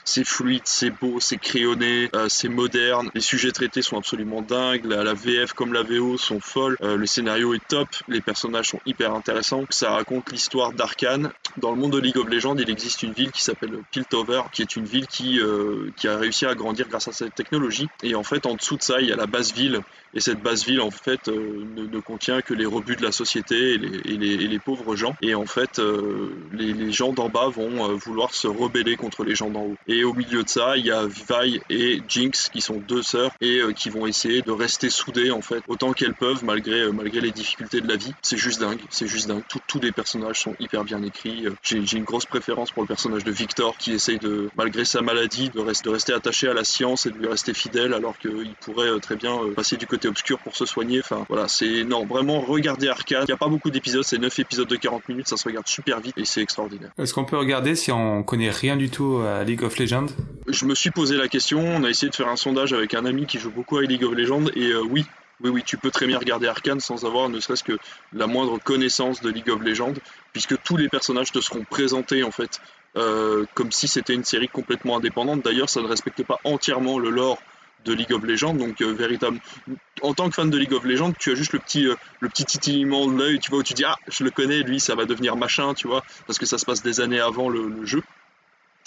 C'est 0.03 0.23
fluide, 0.25 0.63
c'est 0.65 0.89
beau, 0.89 1.19
c'est 1.19 1.37
crayonné, 1.37 2.09
euh, 2.13 2.27
c'est 2.29 2.49
moderne. 2.49 3.09
Les 3.13 3.21
sujets 3.21 3.51
traités 3.51 3.81
sont 3.81 3.97
absolument 3.97 4.41
dingues. 4.41 4.85
La, 4.85 5.13
VF 5.13 5.53
comme 5.53 5.73
la 5.73 5.83
VO 5.83 6.17
sont 6.17 6.39
folles. 6.39 6.77
Euh, 6.81 6.97
le 6.97 7.05
scénario 7.05 7.53
est 7.53 7.65
top. 7.67 7.87
Les 8.07 8.21
personnages 8.21 8.69
sont 8.69 8.79
hyper 8.85 9.13
intéressants. 9.13 9.63
Ça 9.69 9.91
raconte 9.91 10.31
l'histoire 10.31 10.73
d'Arkane. 10.73 11.31
Dans 11.57 11.71
le 11.71 11.77
monde 11.77 11.93
de 11.93 11.99
League 11.99 12.17
of 12.17 12.27
Legends, 12.27 12.57
il 12.57 12.69
existe 12.69 13.03
une 13.03 13.13
ville 13.13 13.31
qui 13.31 13.43
s'appelle 13.43 13.71
Piltover, 13.91 14.41
qui 14.51 14.63
est 14.63 14.75
une 14.75 14.85
ville 14.85 15.07
qui, 15.07 15.39
euh, 15.39 15.91
qui 15.95 16.07
a 16.07 16.17
réussi 16.17 16.45
à 16.45 16.55
grandir 16.55 16.87
grâce 16.89 17.07
à 17.07 17.13
cette 17.13 17.35
technologie. 17.35 17.87
Et 18.01 18.15
en 18.15 18.23
fait, 18.23 18.45
en 18.45 18.55
dessous 18.55 18.77
de 18.77 18.81
ça, 18.81 18.99
il 18.99 19.07
y 19.07 19.13
a 19.13 19.15
la 19.15 19.27
base 19.27 19.53
ville. 19.53 19.81
Et 20.15 20.19
cette 20.19 20.41
base 20.41 20.65
ville, 20.65 20.81
en 20.81 20.91
fait, 20.91 21.27
ne, 21.27 21.87
ne 21.87 21.99
contient 21.99 22.41
que 22.41 22.53
les 22.53 22.65
rebuts 22.65 22.95
de 22.95 23.03
la 23.03 23.11
société 23.11 23.73
et 23.73 23.77
les 23.77 23.92
et 24.05 24.17
les, 24.17 24.59
pauvres 24.59 24.95
gens. 24.95 25.15
Et 25.21 25.35
en 25.35 25.45
fait, 25.45 25.79
euh, 25.79 26.29
les, 26.51 26.91
gens 26.91 27.13
d'en 27.13 27.29
bas 27.29 27.47
vont 27.47 27.89
euh, 27.89 27.93
vouloir 27.95 28.33
se 28.33 28.47
rebeller 28.47 28.95
contre 28.95 29.23
les 29.23 29.35
gens 29.35 29.49
d'en 29.49 29.61
haut. 29.61 29.75
Et 29.87 30.03
au 30.03 30.13
milieu 30.13 30.43
de 30.43 30.49
ça, 30.49 30.77
il 30.77 30.85
y 30.85 30.91
a 30.91 31.05
Vi 31.05 31.61
et 31.69 32.01
Jinx 32.07 32.49
qui 32.49 32.61
sont 32.61 32.77
deux 32.77 33.01
sœurs 33.01 33.31
et 33.41 33.59
euh, 33.59 33.73
qui 33.73 33.89
vont 33.89 34.05
essayer 34.05 34.41
de 34.41 34.51
rester 34.51 34.89
soudées 34.89 35.31
en 35.31 35.41
fait 35.41 35.63
autant 35.67 35.93
qu'elles 35.93 36.13
peuvent 36.13 36.43
malgré 36.43 36.91
malgré 36.91 37.21
les 37.21 37.31
difficultés 37.31 37.81
de 37.81 37.87
la 37.87 37.95
vie. 37.95 38.13
C'est 38.21 38.37
juste 38.37 38.59
dingue, 38.59 38.79
c'est 38.89 39.07
juste 39.07 39.27
dingue. 39.27 39.43
tous 39.67 39.79
les 39.79 39.91
personnages 39.91 40.39
sont 40.39 40.55
hyper 40.59 40.83
bien 40.83 41.01
écrits. 41.03 41.45
J'ai 41.63 41.97
une 41.97 42.03
grosse 42.03 42.25
préférence 42.25 42.71
pour 42.71 42.83
le 42.83 42.87
personnage 42.87 43.23
de 43.23 43.31
Victor 43.31 43.77
qui 43.77 43.93
essaye 43.93 44.19
de 44.19 44.49
malgré 44.55 44.85
sa 44.85 45.01
maladie 45.01 45.49
de 45.49 45.59
rester 45.59 46.13
attaché 46.13 46.47
à 46.47 46.53
la 46.53 46.63
science 46.63 47.05
et 47.05 47.11
de 47.11 47.17
lui 47.17 47.27
rester 47.27 47.53
fidèle 47.53 47.93
alors 47.93 48.17
qu'il 48.17 48.53
pourrait 48.61 48.99
très 49.01 49.15
bien 49.15 49.37
passer 49.55 49.77
du 49.77 49.87
côté 49.87 50.07
obscur 50.07 50.39
pour 50.39 50.55
se 50.55 50.65
soigner. 50.65 50.99
Enfin 50.99 51.25
voilà, 51.29 51.47
c'est 51.47 51.83
non 51.83 52.05
vraiment 52.05 52.41
regardez 52.41 52.87
Arcade. 52.87 53.23
Il 53.23 53.31
n'y 53.31 53.33
a 53.33 53.37
pas 53.37 53.47
beaucoup 53.47 53.69
d'épisodes 53.69 53.82
c'est 54.03 54.17
9 54.17 54.39
épisodes 54.39 54.67
de 54.67 54.75
40 54.75 55.09
minutes, 55.09 55.27
ça 55.27 55.37
se 55.37 55.45
regarde 55.45 55.67
super 55.67 55.99
vite 55.99 56.17
et 56.17 56.25
c'est 56.25 56.41
extraordinaire. 56.41 56.91
Est-ce 56.97 57.13
qu'on 57.13 57.25
peut 57.25 57.37
regarder 57.37 57.75
si 57.75 57.91
on 57.91 58.23
connaît 58.23 58.49
rien 58.49 58.75
du 58.75 58.89
tout 58.89 59.17
à 59.17 59.43
League 59.43 59.63
of 59.63 59.77
Legends? 59.77 60.07
Je 60.47 60.65
me 60.65 60.75
suis 60.75 60.91
posé 60.91 61.17
la 61.17 61.27
question, 61.27 61.59
on 61.59 61.83
a 61.83 61.89
essayé 61.89 62.09
de 62.09 62.15
faire 62.15 62.29
un 62.29 62.35
sondage 62.35 62.73
avec 62.73 62.93
un 62.93 63.05
ami 63.05 63.25
qui 63.25 63.39
joue 63.39 63.51
beaucoup 63.51 63.77
à 63.77 63.81
League 63.81 64.03
of 64.03 64.13
Legends 64.13 64.45
et 64.55 64.67
euh, 64.67 64.83
oui, 64.89 65.05
oui, 65.43 65.49
oui, 65.49 65.63
tu 65.65 65.77
peux 65.77 65.91
très 65.91 66.07
bien 66.07 66.17
regarder 66.17 66.47
Arkane 66.47 66.79
sans 66.79 67.05
avoir 67.05 67.29
ne 67.29 67.39
serait-ce 67.39 67.63
que 67.63 67.77
la 68.13 68.27
moindre 68.27 68.59
connaissance 68.59 69.21
de 69.21 69.29
League 69.29 69.49
of 69.49 69.61
Legends, 69.61 69.93
puisque 70.31 70.61
tous 70.63 70.77
les 70.77 70.89
personnages 70.89 71.31
te 71.31 71.41
seront 71.41 71.63
présentés 71.63 72.23
en 72.23 72.31
fait 72.31 72.61
euh, 72.95 73.45
comme 73.55 73.71
si 73.71 73.87
c'était 73.87 74.13
une 74.13 74.23
série 74.23 74.47
complètement 74.47 74.97
indépendante. 74.97 75.41
D'ailleurs, 75.41 75.69
ça 75.69 75.81
ne 75.81 75.87
respecte 75.87 76.23
pas 76.23 76.39
entièrement 76.43 76.99
le 76.99 77.09
lore 77.09 77.39
de 77.85 77.93
League 77.93 78.11
of 78.13 78.23
Legends. 78.23 78.53
Donc, 78.53 78.81
euh, 78.81 78.93
véritable. 78.93 79.39
En 80.01 80.13
tant 80.13 80.29
que 80.29 80.35
fan 80.35 80.49
de 80.49 80.57
League 80.57 80.73
of 80.73 80.83
Legends, 80.83 81.13
tu 81.17 81.31
as 81.31 81.35
juste 81.35 81.53
le 81.53 81.59
petit, 81.59 81.87
euh, 81.87 81.95
le 82.19 82.29
petit 82.29 82.45
titillement 82.45 83.07
de 83.07 83.17
l'œil, 83.17 83.39
tu 83.39 83.49
vois, 83.49 83.59
où 83.59 83.63
tu 83.63 83.73
dis 83.73 83.85
Ah, 83.85 83.95
je 84.07 84.23
le 84.23 84.31
connais, 84.31 84.59
lui, 84.61 84.79
ça 84.79 84.95
va 84.95 85.05
devenir 85.05 85.35
machin, 85.35 85.73
tu 85.73 85.87
vois, 85.87 86.03
parce 86.27 86.39
que 86.39 86.45
ça 86.45 86.57
se 86.57 86.65
passe 86.65 86.81
des 86.81 87.01
années 87.01 87.19
avant 87.19 87.49
le, 87.49 87.85
jeu. 87.85 88.01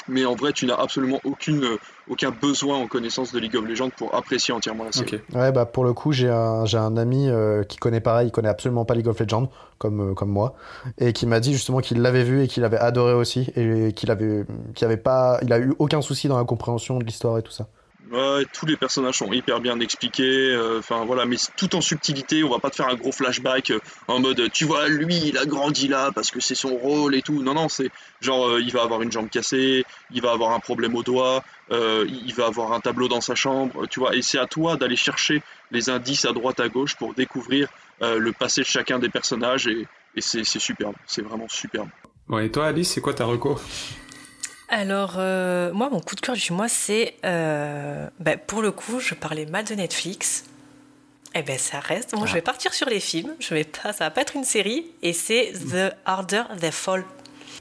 Mais 0.08 0.24
en 0.24 0.36
vrai, 0.36 0.52
tu 0.52 0.66
n'as 0.66 0.76
absolument 0.76 1.20
aucune, 1.24 1.64
euh, 1.64 1.78
aucun 2.08 2.30
besoin 2.30 2.76
en 2.76 2.86
connaissance 2.86 3.32
de 3.32 3.40
League 3.40 3.56
of 3.56 3.64
Legends 3.64 3.90
pour 3.90 4.14
apprécier 4.14 4.54
entièrement 4.54 4.84
la 4.84 4.92
série. 4.92 5.20
Ouais, 5.34 5.50
bah 5.50 5.66
pour 5.66 5.84
le 5.84 5.92
coup, 5.94 6.12
j'ai 6.12 6.30
un, 6.30 6.64
un 6.72 6.96
ami 6.96 7.28
qui 7.68 7.76
connaît 7.78 8.00
pareil, 8.00 8.28
il 8.28 8.30
connaît 8.30 8.48
absolument 8.48 8.84
pas 8.84 8.94
League 8.94 9.08
of 9.08 9.18
Legends, 9.18 9.50
comme, 9.78 10.14
comme 10.14 10.30
moi, 10.30 10.54
et 10.98 11.12
qui 11.12 11.26
m'a 11.26 11.40
dit 11.40 11.52
justement 11.52 11.80
qu'il 11.80 12.02
l'avait 12.02 12.22
vu 12.22 12.44
et 12.44 12.46
qu'il 12.46 12.62
avait 12.62 12.78
adoré 12.78 13.14
aussi, 13.14 13.50
et 13.56 13.92
qu'il 13.94 14.12
avait, 14.12 14.44
qu'il 14.76 14.84
avait 14.84 14.96
pas, 14.96 15.40
il 15.42 15.52
a 15.52 15.58
eu 15.58 15.74
aucun 15.80 16.00
souci 16.02 16.28
dans 16.28 16.38
la 16.38 16.44
compréhension 16.44 17.00
de 17.00 17.04
l'histoire 17.04 17.38
et 17.38 17.42
tout 17.42 17.50
ça. 17.50 17.66
Ouais, 18.12 18.44
tous 18.52 18.66
les 18.66 18.76
personnages 18.76 19.16
sont 19.16 19.32
hyper 19.32 19.60
bien 19.60 19.80
expliqués, 19.80 20.52
euh, 20.52 20.78
enfin 20.78 21.04
voilà, 21.04 21.24
mais 21.24 21.36
tout 21.56 21.74
en 21.74 21.80
subtilité, 21.80 22.44
on 22.44 22.50
va 22.50 22.60
pas 22.60 22.70
te 22.70 22.76
faire 22.76 22.88
un 22.88 22.94
gros 22.94 23.10
flashback 23.10 23.72
euh, 23.72 23.80
en 24.06 24.20
mode 24.20 24.48
tu 24.52 24.64
vois, 24.64 24.86
lui 24.86 25.16
il 25.16 25.38
a 25.38 25.44
grandi 25.44 25.88
là 25.88 26.12
parce 26.14 26.30
que 26.30 26.38
c'est 26.38 26.54
son 26.54 26.76
rôle 26.76 27.16
et 27.16 27.22
tout. 27.22 27.42
Non, 27.42 27.54
non, 27.54 27.68
c'est 27.68 27.90
genre 28.20 28.46
euh, 28.46 28.60
il 28.60 28.70
va 28.70 28.82
avoir 28.82 29.02
une 29.02 29.10
jambe 29.10 29.28
cassée, 29.28 29.84
il 30.12 30.22
va 30.22 30.30
avoir 30.30 30.52
un 30.52 30.60
problème 30.60 30.94
au 30.94 31.02
doigt, 31.02 31.42
il 31.70 32.32
va 32.36 32.46
avoir 32.46 32.72
un 32.74 32.80
tableau 32.80 33.08
dans 33.08 33.20
sa 33.20 33.34
chambre, 33.34 33.86
tu 33.88 33.98
vois, 33.98 34.14
et 34.14 34.22
c'est 34.22 34.38
à 34.38 34.46
toi 34.46 34.76
d'aller 34.76 34.94
chercher 34.94 35.42
les 35.72 35.90
indices 35.90 36.26
à 36.26 36.32
droite 36.32 36.60
à 36.60 36.68
gauche 36.68 36.94
pour 36.94 37.12
découvrir 37.12 37.68
le 38.00 38.30
passé 38.32 38.60
de 38.60 38.66
chacun 38.66 39.00
des 39.00 39.08
personnages 39.08 39.66
et, 39.66 39.88
c'est 40.18 40.44
superbe, 40.44 40.94
c'est 41.06 41.22
vraiment 41.22 41.48
superbe. 41.48 41.88
Bon, 42.28 42.38
et 42.38 42.50
toi 42.50 42.66
Alice, 42.66 42.92
c'est 42.92 43.00
quoi 43.00 43.14
ta 43.14 43.24
reco? 43.24 43.58
Alors, 44.68 45.14
euh, 45.18 45.72
moi, 45.72 45.90
mon 45.90 46.00
coup 46.00 46.16
de 46.16 46.20
cœur 46.20 46.34
du 46.34 46.52
mois, 46.52 46.68
c'est. 46.68 47.14
Euh, 47.24 48.08
ben, 48.18 48.38
pour 48.38 48.62
le 48.62 48.72
coup, 48.72 48.98
je 48.98 49.14
parlais 49.14 49.46
mal 49.46 49.64
de 49.64 49.74
Netflix. 49.74 50.44
Eh 51.34 51.42
ben, 51.42 51.58
ça 51.58 51.78
reste. 51.78 52.14
Moi, 52.16 52.26
je 52.26 52.32
vais 52.32 52.42
partir 52.42 52.74
sur 52.74 52.88
les 52.88 53.00
films. 53.00 53.34
Je 53.38 53.54
vais 53.54 53.64
pas, 53.64 53.92
ça 53.92 54.04
va 54.04 54.10
pas 54.10 54.22
être 54.22 54.34
une 54.34 54.44
série. 54.44 54.86
Et 55.02 55.12
c'est 55.12 55.52
The 55.52 55.94
Harder 56.04 56.42
They 56.58 56.72
Fall. 56.72 57.04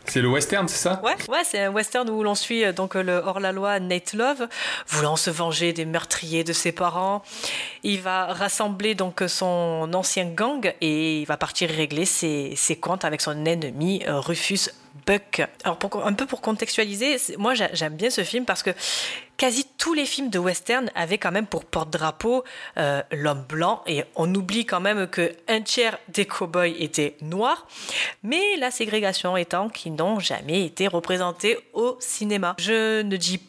C'est 0.08 0.22
le 0.22 0.28
western, 0.28 0.68
c'est 0.68 0.78
ça? 0.78 1.02
Ouais, 1.04 1.16
ouais 1.30 1.44
c'est 1.44 1.60
un 1.60 1.72
western 1.72 2.08
où 2.12 2.22
l'on 2.22 2.36
suit 2.36 2.64
euh, 2.64 2.72
donc 2.72 2.94
le 2.94 3.16
hors-la-loi 3.18 3.80
Nate 3.80 4.14
Love, 4.14 4.48
voulant 4.88 5.16
se 5.16 5.32
venger 5.32 5.74
des 5.74 5.86
meurtriers 5.86 6.44
de 6.44 6.54
ses 6.54 6.72
parents. 6.72 7.24
Il 7.82 8.02
va 8.02 8.26
rassembler 8.26 8.94
donc 8.94 9.24
son 9.28 9.90
ancien 9.96 10.26
gang 10.26 10.72
et 10.80 11.22
il 11.22 11.26
va 11.26 11.38
partir 11.38 11.72
régler 11.72 12.06
ses, 12.06 12.54
ses 12.56 12.76
comptes 12.76 13.04
avec 13.04 13.20
son 13.20 13.46
ennemi 13.46 14.04
Rufus 14.08 14.70
Buck. 15.06 15.42
Alors 15.64 15.78
un 16.06 16.14
peu 16.14 16.26
pour 16.26 16.42
contextualiser, 16.42 17.18
moi 17.38 17.54
j'aime 17.54 17.96
bien 17.96 18.10
ce 18.10 18.24
film 18.24 18.46
parce 18.46 18.64
que 18.64 18.72
quasi 19.38 19.66
tous 19.78 19.94
les 19.94 20.06
films 20.06 20.30
de 20.30 20.40
western 20.40 20.90
avaient 20.96 21.18
quand 21.18 21.32
même 21.32 21.48
pour 21.48 21.66
porte-drapeau 21.66 22.44
euh, 22.78 23.04
l'homme 23.12 23.44
blanc 23.44 23.84
et 23.88 24.06
on 24.16 24.34
oublie 24.34 24.66
quand 24.66 24.80
même 24.80 25.08
que 25.08 25.36
un 25.48 25.62
tiers 25.62 25.98
des 26.08 26.26
cow-boys 26.26 26.68
étaient 26.80 27.18
noirs, 27.22 27.68
mais 28.24 28.56
la 28.58 28.72
ségrégation 28.72 29.36
étant 29.36 29.70
qu'ils 29.70 29.96
n'ont 29.96 30.20
jamais 30.20 30.66
été 30.66 30.88
représentés 30.88 31.58
au 31.74 31.98
cinéma. 32.00 32.56
Je 32.60 33.02
ne 33.02 33.18
dis 33.18 33.42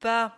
pas 0.00 0.32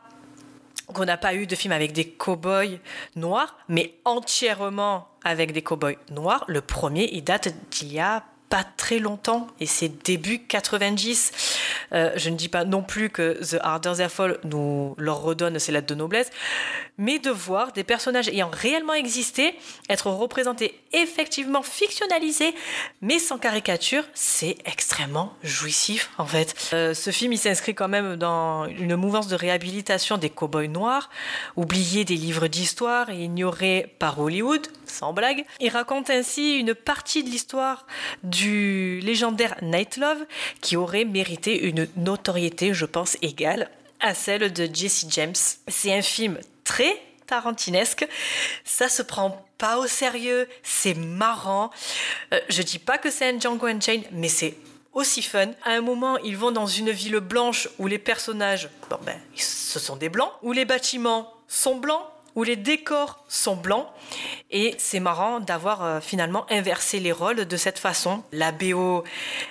qu'on 0.93 1.05
n'a 1.05 1.17
pas 1.17 1.35
eu 1.35 1.47
de 1.47 1.55
film 1.57 1.73
avec 1.73 1.93
des 1.93 2.09
cow-boys 2.09 2.79
noirs, 3.17 3.57
mais 3.69 3.95
entièrement 4.05 5.09
avec 5.25 5.53
des 5.53 5.63
cow-boys 5.63 5.97
noirs. 6.11 6.45
Le 6.47 6.61
premier, 6.61 7.09
il 7.13 7.25
date 7.25 7.55
d'il 7.71 7.93
y 7.93 8.01
a 8.01 8.25
pas 8.55 8.63
très 8.63 9.01
longtemps 9.01 9.49
et 9.59 9.67
c'est 9.67 10.05
début 10.05 10.39
90. 10.39 11.33
Euh, 11.93 12.13
je 12.15 12.31
ne 12.31 12.37
dis 12.37 12.49
pas 12.49 12.65
non 12.65 12.85
plus 12.85 13.11
que 13.11 13.33
The 13.43 13.59
Harder 13.61 13.95
They 13.97 14.09
Fall 14.09 14.39
nous 14.45 14.95
leur 14.97 15.23
redonne 15.23 15.59
ses 15.59 15.73
lettres 15.73 15.89
de 15.89 15.97
noblesse, 15.97 16.31
mais 16.97 17.19
de 17.19 17.31
voir 17.31 17.73
des 17.73 17.83
personnages 17.83 18.29
ayant 18.29 18.51
réellement 18.53 18.95
existé 18.95 19.57
être 19.89 20.09
représentés 20.09 20.81
effectivement 20.93 21.65
fictionnalisés, 21.65 22.55
mais 23.03 23.19
sans 23.19 23.39
caricature, 23.39 24.05
c'est 24.15 24.57
extrêmement 24.67 25.35
jouissif 25.43 26.11
en 26.19 26.27
fait. 26.27 26.55
Euh, 26.75 26.95
ce 26.95 27.11
film 27.11 27.33
il 27.33 27.39
s'inscrit 27.39 27.75
quand 27.75 27.89
même 27.89 28.15
dans 28.15 28.67
une 28.67 28.95
mouvance 28.95 29.27
de 29.27 29.35
réhabilitation 29.35 30.17
des 30.17 30.31
cow-boys 30.31 30.69
noirs, 30.69 31.11
oubliés 31.57 32.05
des 32.05 32.15
livres 32.15 32.47
d'histoire 32.47 33.11
et 33.11 33.25
ignorés 33.25 33.97
par 33.99 34.21
Hollywood, 34.21 34.69
sans 34.95 35.13
blague. 35.13 35.45
Il 35.61 35.69
raconte 35.69 36.09
ainsi 36.11 36.57
une 36.59 36.75
partie 36.75 37.23
de 37.23 37.29
l'histoire 37.29 37.87
du 38.23 39.01
légendaire 39.01 39.57
Night 39.63 39.97
Love 39.97 40.25
qui 40.61 40.77
aurait 40.77 41.05
mérité 41.05 41.67
une 41.67 41.89
notoriété, 41.97 42.73
je 42.73 42.87
pense, 42.87 43.17
égale 43.21 43.71
à 44.01 44.15
celle 44.15 44.53
de 44.53 44.69
Jesse 44.73 45.07
James. 45.11 45.35
C'est 45.69 45.93
un 45.93 46.03
film 46.03 46.39
très 46.65 47.01
tarantinesque. 47.27 48.07
Ça 48.65 48.89
se 48.89 49.03
prend 49.03 49.47
pas 49.59 49.79
au 49.79 49.87
sérieux, 49.87 50.49
c'est 50.63 50.95
marrant. 50.95 51.71
Euh, 52.33 52.41
je 52.49 52.63
dis 52.63 52.79
pas 52.79 52.99
que 52.99 53.11
c'est 53.11 53.29
un 53.29 53.39
Django 53.39 53.67
Unchained, 53.67 54.05
mais 54.13 54.29
c'est 54.29 54.57
aussi 54.93 55.23
fun. 55.23 55.49
À 55.65 55.71
un 55.71 55.81
moment, 55.81 56.19
ils 56.19 56.37
vont 56.37 56.53
dans 56.53 56.67
une 56.67 56.91
ville 56.91 57.19
blanche 57.19 57.69
où 57.79 57.87
les 57.87 57.99
personnages, 57.99 58.69
bon 58.91 58.99
ben, 59.05 59.19
ce 59.35 59.79
sont 59.79 59.97
des 59.97 60.09
blancs, 60.09 60.31
où 60.43 60.53
les 60.53 60.65
bâtiments 60.65 61.33
sont 61.49 61.77
blancs, 61.77 62.05
où 62.35 62.43
les 62.43 62.57
décors 62.57 63.25
sont 63.29 63.57
blancs. 63.57 63.87
Et 64.51 64.75
c'est 64.79 65.01
marrant 65.01 65.41
d'avoir 65.41 65.83
euh, 65.83 66.01
finalement 66.01 66.47
inversé 66.51 67.01
les 67.01 67.13
rôles 67.13 67.47
de 67.47 67.57
cette 67.57 67.79
façon. 67.79 68.23
La 68.33 68.53
BO, 68.53 69.05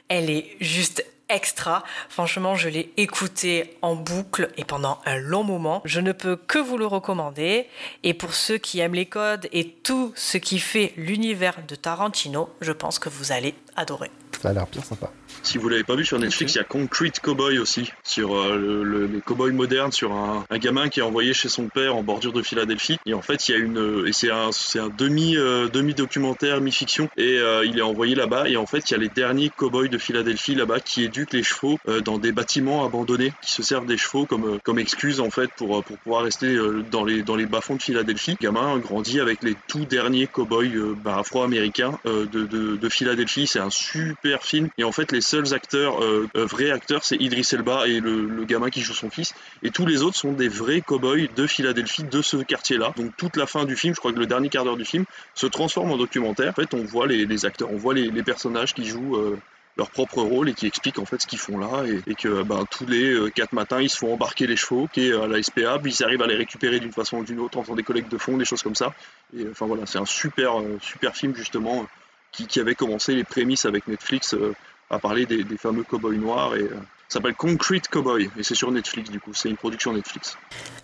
elle 0.09 0.29
est 0.29 0.55
juste 0.59 1.05
extra. 1.29 1.83
Franchement, 2.09 2.55
je 2.55 2.69
l'ai 2.69 2.93
écouté 2.97 3.77
en 3.81 3.95
boucle 3.95 4.49
et 4.57 4.63
pendant 4.63 4.99
un 5.05 5.17
long 5.17 5.43
moment. 5.43 5.81
Je 5.85 5.99
ne 5.99 6.11
peux 6.11 6.35
que 6.35 6.59
vous 6.59 6.77
le 6.77 6.85
recommander. 6.85 7.67
Et 8.03 8.13
pour 8.13 8.33
ceux 8.33 8.57
qui 8.57 8.79
aiment 8.79 8.95
les 8.95 9.05
codes 9.05 9.47
et 9.51 9.69
tout 9.69 10.13
ce 10.15 10.37
qui 10.37 10.59
fait 10.59 10.93
l'univers 10.95 11.59
de 11.67 11.75
Tarantino, 11.75 12.49
je 12.61 12.71
pense 12.71 12.99
que 12.99 13.09
vous 13.09 13.31
allez 13.31 13.55
adorer. 13.75 14.11
Ça 14.41 14.49
a 14.49 14.53
l'air 14.53 14.67
bien 14.67 14.81
sympa. 14.81 15.11
Si 15.41 15.57
vous 15.57 15.67
l'avez 15.69 15.83
pas 15.83 15.95
vu 15.95 16.05
sur 16.05 16.19
Netflix, 16.19 16.53
il 16.53 16.57
y 16.57 16.61
a 16.61 16.63
Concrete 16.63 17.19
Cowboy 17.19 17.57
aussi, 17.59 17.91
sur 18.03 18.35
euh, 18.35 18.55
le, 18.55 19.07
les 19.07 19.21
cowboys 19.21 19.51
modernes, 19.51 19.91
sur 19.91 20.13
un, 20.13 20.45
gamin 20.57 20.89
qui 20.89 20.99
est 20.99 21.03
envoyé 21.03 21.33
chez 21.33 21.49
son 21.49 21.67
père 21.67 21.95
en 21.95 22.03
bordure 22.03 22.31
de 22.31 22.41
Philadelphie. 22.41 22.97
Et 23.05 23.13
en 23.13 23.21
fait, 23.21 23.47
il 23.47 23.51
y 23.51 23.55
a 23.55 23.57
une, 23.57 24.05
et 24.07 24.13
c'est 24.13 24.31
un, 24.31 24.51
c'est 24.51 24.79
un 24.79 24.89
demi, 24.89 25.35
euh, 25.35 25.67
demi 25.67 25.93
documentaire, 25.93 26.61
mi 26.61 26.71
fiction, 26.71 27.09
et 27.17 27.39
euh, 27.39 27.65
il 27.65 27.79
est 27.79 27.83
envoyé 27.83 28.15
là-bas. 28.15 28.47
Et 28.47 28.57
en 28.57 28.65
fait, 28.65 28.89
il 28.89 28.93
y 28.93 28.95
a 28.95 28.99
les 28.99 29.09
derniers 29.09 29.49
cowboys 29.49 29.89
de 29.89 29.97
Philadelphie 29.97 30.55
là-bas 30.55 30.79
qui 30.79 31.03
éduquent 31.03 31.33
les 31.33 31.43
chevaux 31.43 31.79
dans 32.05 32.17
des 32.17 32.31
bâtiments 32.31 32.85
abandonnés, 32.85 33.33
qui 33.41 33.51
se 33.51 33.63
servent 33.63 33.85
des 33.85 33.97
chevaux 33.97 34.25
comme 34.25 34.59
comme 34.63 34.79
excuse 34.79 35.19
en 35.19 35.29
fait 35.29 35.49
pour 35.57 35.83
pour 35.83 35.97
pouvoir 35.97 36.23
rester 36.23 36.55
dans 36.91 37.03
les 37.03 37.23
dans 37.23 37.35
les 37.35 37.45
bas-fonds 37.45 37.75
de 37.75 37.81
Philadelphie. 37.81 38.37
Le 38.39 38.47
gamin 38.47 38.77
grandit 38.77 39.19
avec 39.19 39.43
les 39.43 39.55
tout 39.67 39.85
derniers 39.85 40.27
cowboys 40.27 40.95
bah, 41.03 41.17
afro-américains 41.19 41.99
de, 42.05 42.25
de, 42.25 42.75
de 42.75 42.89
Philadelphie. 42.89 43.47
C'est 43.47 43.59
un 43.59 43.69
super 43.69 44.43
film. 44.43 44.69
Et 44.77 44.83
en 44.83 44.91
fait, 44.91 45.11
les 45.11 45.21
seuls 45.23 45.53
acteurs, 45.55 46.03
euh, 46.03 46.29
euh, 46.35 46.45
vrais 46.45 46.69
acteurs, 46.69 47.03
c'est 47.03 47.15
Idris 47.15 47.49
Elba 47.51 47.87
et 47.87 47.99
le, 47.99 48.45
gamin 48.45 48.69
qui 48.69 48.81
joue 48.81 48.93
son 48.93 49.09
fils. 49.09 49.33
Et 49.63 49.71
tous 49.71 49.87
les 49.87 50.03
autres 50.03 50.17
sont 50.17 50.33
des 50.33 50.47
vrais 50.47 50.81
cow-boys 50.81 51.27
de 51.35 51.47
Philadelphie, 51.47 52.03
de 52.03 52.21
ce 52.21 52.37
quartier-là. 52.37 52.93
Donc 52.95 53.17
toute 53.17 53.35
la 53.35 53.47
fin 53.47 53.65
du 53.65 53.75
film, 53.75 53.95
je 53.95 53.99
crois 53.99 54.13
que 54.13 54.19
le 54.19 54.27
dernier 54.27 54.49
quart 54.49 54.65
d'heure 54.65 54.77
du 54.77 54.85
film, 54.85 55.05
se 55.33 55.47
transforme 55.47 55.91
en 55.91 55.97
documentaire. 55.97 56.49
En 56.51 56.53
fait, 56.53 56.73
on 56.75 56.83
voit 56.83 57.07
les, 57.07 57.45
acteurs, 57.45 57.71
on 57.71 57.77
voit 57.77 57.95
les, 57.95 58.23
personnages 58.23 58.75
qui 58.75 58.85
jouent. 58.85 59.17
Euh, 59.17 59.39
leur 59.75 59.89
propre 59.89 60.21
rôle 60.21 60.49
et 60.49 60.53
qui 60.53 60.67
expliquent 60.67 60.99
en 60.99 61.05
fait 61.05 61.19
ce 61.19 61.25
qu'ils 61.25 61.39
font 61.39 61.57
là 61.57 61.83
et, 62.05 62.13
que 62.13 62.43
ben, 62.43 62.63
tous 62.69 62.85
les 62.85 63.31
quatre 63.33 63.53
matins 63.53 63.81
ils 63.81 63.89
se 63.89 63.97
font 63.97 64.13
embarquer 64.13 64.45
les 64.45 64.55
chevaux 64.55 64.87
qui 64.93 65.07
est 65.07 65.13
à 65.13 65.25
la 65.25 65.41
SPA 65.41 65.79
puis 65.79 65.91
ils 65.91 66.03
arrivent 66.03 66.21
à 66.21 66.27
les 66.27 66.35
récupérer 66.35 66.79
d'une 66.79 66.91
façon 66.91 67.17
ou 67.17 67.23
d'une 67.23 67.39
autre 67.39 67.57
en 67.57 67.63
faisant 67.63 67.73
des 67.73 67.81
collectes 67.81 68.11
de 68.11 68.19
fonds 68.19 68.37
des 68.37 68.45
choses 68.45 68.61
comme 68.61 68.75
ça 68.75 68.93
et 69.35 69.47
enfin 69.49 69.65
voilà 69.65 69.87
c'est 69.87 69.97
un 69.97 70.05
super 70.05 70.61
super 70.79 71.15
film 71.15 71.35
justement 71.35 71.87
qui, 72.33 72.59
avait 72.59 72.75
commencé 72.75 73.13
les 73.13 73.23
prémices 73.23 73.65
avec 73.65 73.87
Netflix 73.87 74.33
euh, 74.33 74.53
à 74.93 74.99
parler 74.99 75.25
des, 75.25 75.45
fameux 75.57 75.83
cowboys 75.83 76.17
noirs 76.17 76.55
et 76.55 76.61
euh, 76.61 76.77
ça 77.07 77.19
s'appelle 77.19 77.35
Concrete 77.35 77.87
Cowboy 77.89 78.29
et 78.37 78.43
c'est 78.43 78.55
sur 78.55 78.71
Netflix 78.71 79.09
du 79.09 79.19
coup, 79.19 79.33
c'est 79.33 79.49
une 79.49 79.57
production 79.57 79.93
Netflix. 79.93 80.37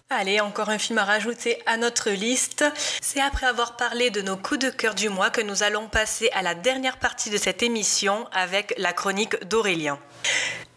Allez, 0.10 0.40
encore 0.40 0.70
un 0.70 0.80
film 0.80 0.98
à 0.98 1.06
rajouter 1.06 1.62
à 1.68 1.78
notre 1.78 2.10
liste. 2.10 2.66
C'est 3.02 3.22
après 3.22 3.46
avoir 3.46 3.78
parlé 3.78 4.10
de 4.10 4.22
nos 4.22 4.38
coups 4.38 4.60
de 4.60 4.70
cœur 4.70 4.96
du 4.96 5.10
mois 5.10 5.30
que 5.30 5.42
nous 5.42 5.62
allons 5.62 5.88
passer 5.88 6.30
à 6.34 6.42
la 6.42 6.56
dernière 6.56 6.98
partie 6.98 7.30
de 7.30 7.38
cette 7.38 7.62
émission 7.62 8.28
avec 8.32 8.74
la 8.78 8.92
chronique 8.92 9.44
d'Aurélien. 9.48 10.00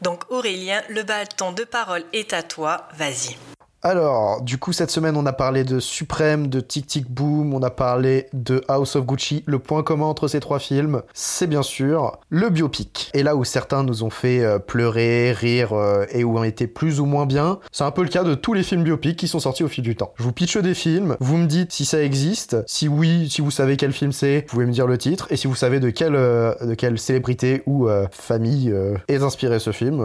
Donc 0.02 0.30
Aurélien, 0.30 0.82
le 0.88 1.02
bâton 1.02 1.52
de 1.52 1.64
parole 1.64 2.04
est 2.12 2.32
à 2.32 2.42
toi, 2.42 2.88
vas-y. 2.94 3.36
Alors, 3.84 4.42
du 4.42 4.58
coup, 4.58 4.72
cette 4.72 4.92
semaine, 4.92 5.16
on 5.16 5.26
a 5.26 5.32
parlé 5.32 5.64
de 5.64 5.80
Suprême, 5.80 6.46
de 6.46 6.60
Tic 6.60 6.86
Tic 6.86 7.10
Boom, 7.10 7.52
on 7.52 7.62
a 7.64 7.70
parlé 7.70 8.28
de 8.32 8.62
House 8.68 8.94
of 8.94 9.04
Gucci. 9.04 9.42
Le 9.44 9.58
point 9.58 9.82
commun 9.82 10.06
entre 10.06 10.28
ces 10.28 10.38
trois 10.38 10.60
films, 10.60 11.02
c'est 11.14 11.48
bien 11.48 11.64
sûr 11.64 12.20
le 12.28 12.48
biopic. 12.48 13.10
Et 13.12 13.24
là 13.24 13.34
où 13.34 13.42
certains 13.42 13.82
nous 13.82 14.04
ont 14.04 14.10
fait 14.10 14.44
euh, 14.44 14.60
pleurer, 14.60 15.32
rire 15.32 15.72
euh, 15.72 16.06
et 16.12 16.22
où 16.22 16.38
on 16.38 16.44
était 16.44 16.68
plus 16.68 17.00
ou 17.00 17.06
moins 17.06 17.26
bien, 17.26 17.58
c'est 17.72 17.82
un 17.82 17.90
peu 17.90 18.04
le 18.04 18.08
cas 18.08 18.22
de 18.22 18.36
tous 18.36 18.52
les 18.52 18.62
films 18.62 18.84
biopics 18.84 19.16
qui 19.16 19.26
sont 19.26 19.40
sortis 19.40 19.64
au 19.64 19.68
fil 19.68 19.82
du 19.82 19.96
temps. 19.96 20.12
Je 20.16 20.22
vous 20.22 20.32
pitche 20.32 20.58
des 20.58 20.74
films, 20.74 21.16
vous 21.18 21.36
me 21.36 21.46
dites 21.46 21.72
si 21.72 21.84
ça 21.84 22.00
existe, 22.04 22.58
si 22.68 22.86
oui, 22.86 23.28
si 23.30 23.40
vous 23.40 23.50
savez 23.50 23.76
quel 23.76 23.92
film 23.92 24.12
c'est, 24.12 24.42
vous 24.42 24.46
pouvez 24.46 24.66
me 24.66 24.72
dire 24.72 24.86
le 24.86 24.96
titre, 24.96 25.26
et 25.30 25.36
si 25.36 25.48
vous 25.48 25.56
savez 25.56 25.80
de 25.80 25.90
quelle, 25.90 26.14
euh, 26.14 26.54
de 26.64 26.74
quelle 26.74 27.00
célébrité 27.00 27.64
ou 27.66 27.88
famille 28.12 28.72
est 29.08 29.22
inspiré 29.22 29.58
ce 29.58 29.72
film, 29.72 30.04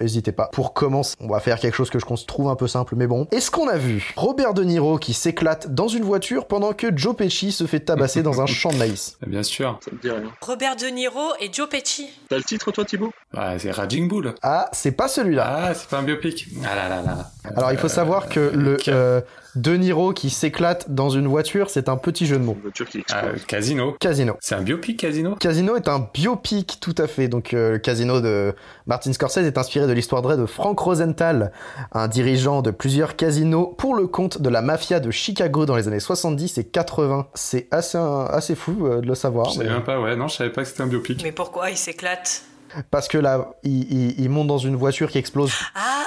n'hésitez 0.00 0.30
pas. 0.30 0.50
Pour 0.52 0.72
commencer, 0.72 1.16
on 1.18 1.26
va 1.26 1.40
faire 1.40 1.58
quelque 1.58 1.74
chose 1.74 1.90
que 1.90 1.98
je 1.98 2.06
trouve 2.24 2.48
un 2.48 2.54
peu 2.54 2.68
simple, 2.68 2.94
mais 2.96 3.07
bon. 3.08 3.26
Est-ce 3.32 3.50
qu'on 3.50 3.66
a 3.66 3.76
vu 3.76 4.12
Robert 4.16 4.54
De 4.54 4.62
Niro 4.62 4.98
qui 4.98 5.12
s'éclate 5.14 5.74
dans 5.74 5.88
une 5.88 6.04
voiture 6.04 6.46
pendant 6.46 6.72
que 6.72 6.96
Joe 6.96 7.16
Pesci 7.16 7.50
se 7.50 7.66
fait 7.66 7.80
tabasser 7.80 8.22
dans 8.22 8.40
un 8.40 8.46
champ 8.46 8.70
de 8.70 8.76
maïs? 8.76 9.18
Bien 9.26 9.42
sûr. 9.42 9.78
Ça 9.84 9.90
me 9.90 9.98
dit 10.00 10.10
rien. 10.10 10.30
Robert 10.40 10.76
De 10.76 10.86
Niro 10.86 11.32
et 11.40 11.50
Joe 11.52 11.68
Pesci. 11.68 12.08
T'as 12.28 12.36
le 12.36 12.44
titre 12.44 12.70
toi 12.70 12.84
Thibaut? 12.84 13.12
Ah, 13.36 13.58
c'est 13.58 13.70
Raging 13.72 14.08
Bull. 14.08 14.34
Ah, 14.42 14.68
c'est 14.72 14.92
pas 14.92 15.08
celui-là. 15.08 15.64
Ah, 15.68 15.74
c'est 15.74 15.88
pas 15.88 15.98
un 15.98 16.02
biopic. 16.02 16.46
Ah 16.64 16.76
là 16.76 16.88
là 16.88 17.02
là. 17.02 17.30
Alors 17.56 17.72
il 17.72 17.78
faut 17.78 17.88
savoir 17.88 18.28
que 18.28 18.40
le, 18.54 18.76
euh, 18.88 19.20
De 19.54 19.74
Niro 19.76 20.12
qui 20.12 20.30
s'éclate 20.30 20.90
dans 20.90 21.08
une 21.10 21.26
voiture, 21.26 21.70
c'est 21.70 21.88
un 21.88 21.96
petit 21.96 22.26
jeu 22.26 22.36
de 22.38 22.44
mots. 22.44 22.52
Une 22.56 22.62
voiture 22.62 22.86
qui 22.88 22.98
explose. 22.98 23.44
Casino. 23.46 23.92
Casino. 23.98 24.36
C'est 24.40 24.54
un 24.54 24.62
biopic 24.62 25.00
Casino 25.00 25.34
Casino 25.36 25.74
est 25.76 25.88
un 25.88 26.06
biopic, 26.12 26.78
tout 26.80 26.94
à 26.98 27.06
fait. 27.06 27.28
Donc, 27.28 27.54
euh, 27.54 27.72
le 27.72 27.78
Casino 27.78 28.20
de 28.20 28.54
Martin 28.86 29.12
Scorsese 29.12 29.38
est 29.38 29.56
inspiré 29.58 29.86
de 29.86 29.92
l'histoire 29.92 30.22
vraie 30.22 30.36
de 30.36 30.46
Frank 30.46 30.78
Rosenthal, 30.78 31.50
un 31.92 32.08
dirigeant 32.08 32.62
de 32.62 32.70
plusieurs 32.70 33.16
casinos 33.16 33.74
pour 33.78 33.94
le 33.94 34.06
compte 34.06 34.40
de 34.40 34.48
la 34.48 34.60
mafia 34.62 35.00
de 35.00 35.10
Chicago 35.10 35.64
dans 35.66 35.76
les 35.76 35.88
années 35.88 35.98
70 36.00 36.58
et 36.58 36.64
80. 36.64 37.26
C'est 37.34 37.68
assez, 37.70 37.98
assez 37.98 38.54
fou 38.54 38.86
euh, 38.86 39.00
de 39.00 39.06
le 39.06 39.14
savoir. 39.14 39.48
Je 39.50 39.54
savais 39.56 39.68
mais- 39.68 39.74
même 39.74 39.84
pas, 39.84 40.00
ouais, 40.00 40.14
non, 40.14 40.28
je 40.28 40.36
savais 40.36 40.50
pas 40.52 40.62
que 40.62 40.68
c'était 40.68 40.82
un 40.82 40.86
biopic. 40.88 41.22
Mais 41.24 41.32
pourquoi 41.32 41.70
il 41.70 41.76
s'éclate? 41.76 42.42
Parce 42.90 43.08
que 43.08 43.16
là, 43.18 43.52
il, 43.64 43.90
il- 43.90 44.20
il 44.20 44.28
monte 44.28 44.46
dans 44.46 44.58
une 44.58 44.76
voiture 44.76 45.10
qui 45.10 45.18
explose. 45.18 45.52
Ah 45.74 46.04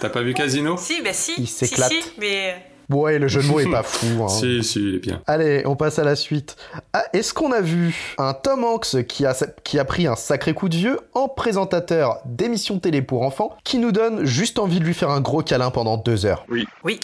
T'as 0.00 0.08
pas 0.10 0.22
vu 0.22 0.34
Casino? 0.34 0.76
Si, 0.76 1.02
bah 1.02 1.12
si. 1.12 1.32
Il 1.38 1.48
si, 1.48 1.66
s'éclate. 1.66 1.90
si, 1.90 1.98
mais. 2.18 2.54
Ouais, 2.90 3.18
le 3.18 3.26
jeu 3.28 3.42
de 3.42 3.46
mots 3.48 3.60
est 3.60 3.70
pas 3.70 3.82
fou. 3.84 4.22
hein. 4.22 4.28
Si, 4.28 4.62
si, 4.62 4.80
il 4.80 4.94
est 4.96 4.98
bien. 4.98 5.20
Allez, 5.26 5.62
on 5.66 5.74
passe 5.76 5.98
à 5.98 6.04
la 6.04 6.14
suite. 6.16 6.56
Ah, 6.92 7.04
Est-ce 7.12 7.34
qu'on 7.34 7.50
a 7.52 7.60
vu 7.60 8.14
un 8.18 8.32
Tom 8.34 8.62
Hanks 8.64 9.04
qui 9.08 9.26
a, 9.26 9.34
qui 9.64 9.78
a 9.78 9.84
pris 9.84 10.06
un 10.06 10.16
sacré 10.16 10.54
coup 10.54 10.68
de 10.68 10.76
vieux 10.76 11.00
en 11.14 11.28
présentateur 11.28 12.18
d'émissions 12.24 12.78
télé 12.78 13.02
pour 13.02 13.22
enfants 13.22 13.56
qui 13.64 13.78
nous 13.78 13.92
donne 13.92 14.24
juste 14.24 14.58
envie 14.58 14.78
de 14.80 14.84
lui 14.84 14.94
faire 14.94 15.10
un 15.10 15.20
gros 15.20 15.42
câlin 15.42 15.70
pendant 15.70 15.96
deux 15.96 16.26
heures? 16.26 16.44
Oui. 16.48 16.64
Oui, 16.84 17.00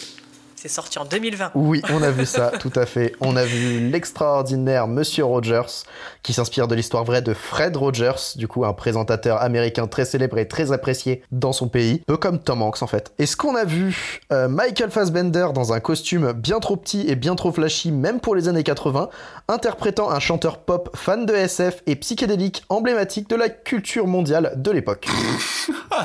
c'est 0.63 0.69
sorti 0.69 1.01
en 1.01 1.05
2020. 1.05 1.51
Oui, 1.57 1.83
on 1.91 2.05
a 2.05 2.13
vu 2.13 2.25
ça, 2.25 2.53
tout 2.61 2.71
à 2.77 2.87
fait. 2.87 3.17
On 3.19 3.35
a 3.35 3.45
vu 3.45 3.91
l'extraordinaire 3.91 4.87
Monsieur 4.87 5.25
Rogers, 5.25 5.83
qui 6.23 6.33
s'inspire 6.33 6.69
de 6.69 6.77
l'histoire 6.77 7.03
vraie 7.03 7.21
de 7.21 7.35
Fred 7.35 7.77
Rogers, 7.77 8.37
du 8.37 8.47
coup 8.47 8.65
un 8.65 8.73
présentateur 8.73 9.43
américain 9.43 9.89
très 9.89 10.05
célèbre 10.05 10.39
et 10.39 10.47
très 10.47 10.71
apprécié 10.71 11.25
dans 11.33 11.53
son 11.53 11.69
pays, 11.69 12.05
peu 12.07 12.17
comme 12.17 12.39
Tom 12.39 12.63
Hanks 12.63 12.81
en 12.81 12.87
fait. 12.87 13.13
Est-ce 13.19 13.37
qu'on 13.37 13.57
a 13.57 13.65
vu 13.65 14.21
euh, 14.33 14.47
Michael 14.47 14.93
Fassbender 14.93 15.49
dans 15.53 15.73
un 15.73 15.81
costume 15.81 16.31
bien 16.31 16.61
trop 16.61 16.77
petit 16.77 17.09
et 17.09 17.17
bien 17.17 17.35
trop 17.35 17.51
flashy, 17.51 17.91
même 17.91 18.21
pour 18.21 18.37
les 18.37 18.47
années 18.47 18.63
80, 18.63 19.09
interprétant 19.49 20.13
un 20.13 20.21
chanteur 20.21 20.59
pop 20.59 20.91
fan 20.95 21.27
de 21.27 21.35
SF 21.35 21.83
et 21.89 21.97
psychédélique 21.97 22.63
emblématique 22.69 23.29
de 23.29 23.35
la 23.35 23.49
culture 23.49 24.07
mondiale 24.07 24.53
de 24.55 24.71
l'époque 24.71 25.09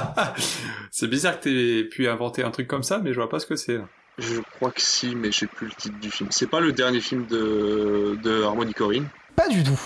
C'est 0.92 1.08
bizarre 1.08 1.40
que 1.40 1.44
t'aies 1.44 1.84
pu 1.88 2.08
inventer 2.08 2.44
un 2.44 2.50
truc 2.50 2.68
comme 2.68 2.82
ça, 2.82 2.98
mais 2.98 3.12
je 3.14 3.20
vois 3.20 3.30
pas 3.30 3.38
ce 3.38 3.46
que 3.46 3.56
c'est. 3.56 3.80
Je 4.18 4.42
crois 4.56 4.72
que 4.72 4.82
si, 4.82 5.16
mais 5.16 5.32
je 5.32 5.40
sais 5.40 5.48
plus 5.48 5.68
le 5.68 5.74
titre 5.74 6.00
du 6.00 6.10
film. 6.10 6.30
C'est 6.32 6.48
pas 6.50 6.60
le 6.60 6.72
dernier 6.72 7.02
film 7.02 7.26
de, 7.28 8.18
de 8.24 8.44
Harmony 8.44 8.74
Corrine. 8.74 9.06
Pas 9.36 9.48
du 9.50 9.64
tout. 9.64 9.80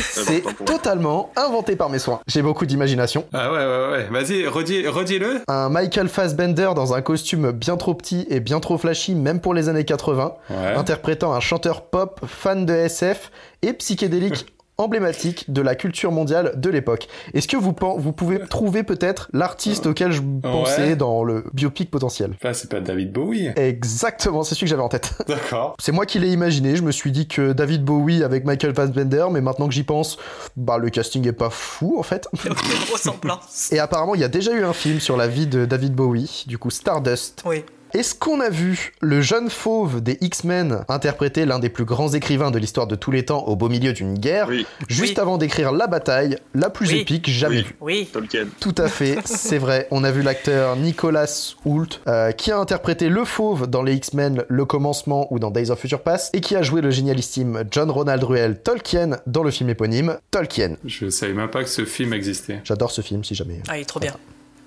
C'est 0.00 0.42
totalement 0.64 1.30
inventé 1.36 1.76
par 1.76 1.90
mes 1.90 1.98
soins. 1.98 2.20
J'ai 2.26 2.40
beaucoup 2.40 2.64
d'imagination. 2.64 3.26
Ah 3.34 3.52
ouais, 3.52 3.58
ouais, 3.58 3.90
ouais. 3.90 4.08
Vas-y, 4.10 4.46
redis, 4.46 4.86
redis-le. 4.88 5.42
Un 5.46 5.68
Michael 5.68 6.08
Fassbender 6.08 6.70
dans 6.74 6.94
un 6.94 7.02
costume 7.02 7.52
bien 7.52 7.76
trop 7.76 7.92
petit 7.92 8.26
et 8.30 8.40
bien 8.40 8.60
trop 8.60 8.78
flashy, 8.78 9.14
même 9.14 9.40
pour 9.42 9.52
les 9.52 9.68
années 9.68 9.84
80, 9.84 10.32
Ouais. 10.48 10.56
interprétant 10.74 11.34
un 11.34 11.40
chanteur 11.40 11.82
pop 11.82 12.20
fan 12.26 12.64
de 12.64 12.72
SF 12.72 13.30
et 13.60 13.74
psychédélique 13.74 14.46
emblématique 14.78 15.50
de 15.52 15.60
la 15.60 15.74
culture 15.74 16.12
mondiale 16.12 16.52
de 16.56 16.70
l'époque. 16.70 17.08
Est-ce 17.34 17.48
que 17.48 17.56
vous, 17.56 17.74
vous 17.98 18.12
pouvez 18.12 18.38
trouver 18.48 18.82
peut-être 18.84 19.28
l'artiste 19.32 19.86
auquel 19.86 20.12
je 20.12 20.22
pensais 20.42 20.88
Ouais. 20.88 20.96
dans 20.96 21.24
le 21.24 21.44
biopic 21.52 21.90
potentiel? 21.90 22.32
Enfin, 22.36 22.52
c'est 22.54 22.70
pas 22.70 22.80
David 22.80 23.12
Bowie. 23.12 23.48
Exactement, 23.56 24.42
c'est 24.44 24.54
celui 24.54 24.66
que 24.66 24.70
j'avais 24.70 24.82
en 24.82 24.88
tête. 24.88 25.14
D'accord. 25.28 25.74
C'est 25.80 25.92
moi 25.92 26.06
qui 26.06 26.18
l'ai 26.18 26.30
imaginé, 26.32 26.76
je 26.76 26.82
me 26.82 26.92
suis 26.92 27.10
dit 27.12 27.26
que 27.28 27.52
David 27.52 27.84
Bowie 27.84 28.22
avec 28.22 28.44
Michael 28.44 28.74
Fassbender, 28.74 29.26
mais 29.30 29.40
maintenant 29.40 29.66
que 29.68 29.74
j'y 29.74 29.82
pense, 29.82 30.16
bah 30.56 30.78
le 30.78 30.90
casting 30.90 31.26
est 31.26 31.32
pas 31.32 31.50
fou 31.50 31.96
en 31.98 32.02
fait. 32.02 32.28
Il 32.44 32.46
y 32.46 32.48
a 32.48 32.52
aucune 32.52 32.92
ressemblance. 32.92 33.72
Et 33.72 33.78
apparemment, 33.78 34.14
il 34.14 34.20
y 34.20 34.24
a 34.24 34.28
déjà 34.28 34.52
eu 34.52 34.62
un 34.64 34.72
film 34.72 35.00
sur 35.00 35.16
la 35.16 35.26
vie 35.26 35.46
de 35.46 35.64
David 35.64 35.94
Bowie, 35.94 36.44
du 36.46 36.58
coup 36.58 36.70
Stardust. 36.70 37.42
Oui. 37.44 37.64
Est-ce 37.94 38.14
qu'on 38.14 38.40
a 38.40 38.50
vu 38.50 38.92
le 39.00 39.20
jeune 39.22 39.48
fauve 39.48 40.02
des 40.02 40.18
X-Men 40.20 40.84
interpréter 40.88 41.46
l'un 41.46 41.58
des 41.58 41.70
plus 41.70 41.84
grands 41.86 42.12
écrivains 42.12 42.50
de 42.50 42.58
l'histoire 42.58 42.86
de 42.86 42.94
tous 42.94 43.10
les 43.10 43.24
temps 43.24 43.44
au 43.46 43.56
beau 43.56 43.68
milieu 43.68 43.92
d'une 43.94 44.18
guerre, 44.18 44.46
Oui. 44.48 44.66
juste 44.88 45.14
Oui. 45.16 45.20
avant 45.20 45.38
d'écrire 45.38 45.72
la 45.72 45.86
bataille 45.86 46.36
la 46.54 46.68
plus 46.70 46.90
Oui. 46.92 46.98
épique 47.00 47.30
jamais 47.30 47.62
vue? 47.62 47.76
Oui. 47.80 48.08
Tolkien. 48.12 48.46
tout 48.60 48.74
à 48.78 48.88
fait, 48.88 49.16
c'est 49.24 49.58
vrai. 49.58 49.88
On 49.90 50.04
a 50.04 50.10
vu 50.10 50.22
l'acteur 50.22 50.76
Nicolas 50.76 51.54
Hoult, 51.64 52.00
euh, 52.06 52.32
qui 52.32 52.50
a 52.52 52.58
interprété 52.58 53.08
le 53.08 53.24
fauve 53.24 53.66
dans 53.66 53.82
les 53.82 53.94
X-Men 53.94 54.44
Le 54.48 54.64
Commencement 54.66 55.26
ou 55.32 55.38
dans 55.38 55.50
Days 55.50 55.70
of 55.70 55.78
Future 55.80 56.02
Past, 56.02 56.34
et 56.34 56.40
qui 56.40 56.56
a 56.56 56.62
joué 56.62 56.80
le 56.82 56.90
génialissime 56.90 57.64
John 57.70 57.90
Ronald 57.90 58.22
Ruel 58.22 58.60
Tolkien 58.62 59.18
dans 59.26 59.42
le 59.42 59.50
film 59.50 59.70
éponyme 59.70 60.18
Tolkien. 60.30 60.76
Je 60.84 61.08
savais 61.08 61.32
même 61.32 61.48
pas 61.48 61.64
que 61.64 61.70
ce 61.70 61.84
film 61.86 62.12
existait. 62.12 62.60
J'adore 62.64 62.90
ce 62.90 63.00
film 63.00 63.24
si 63.24 63.34
jamais. 63.34 63.60
Ah, 63.68 63.78
il 63.78 63.82
est 63.82 63.84
trop 63.84 64.00
bien. 64.00 64.12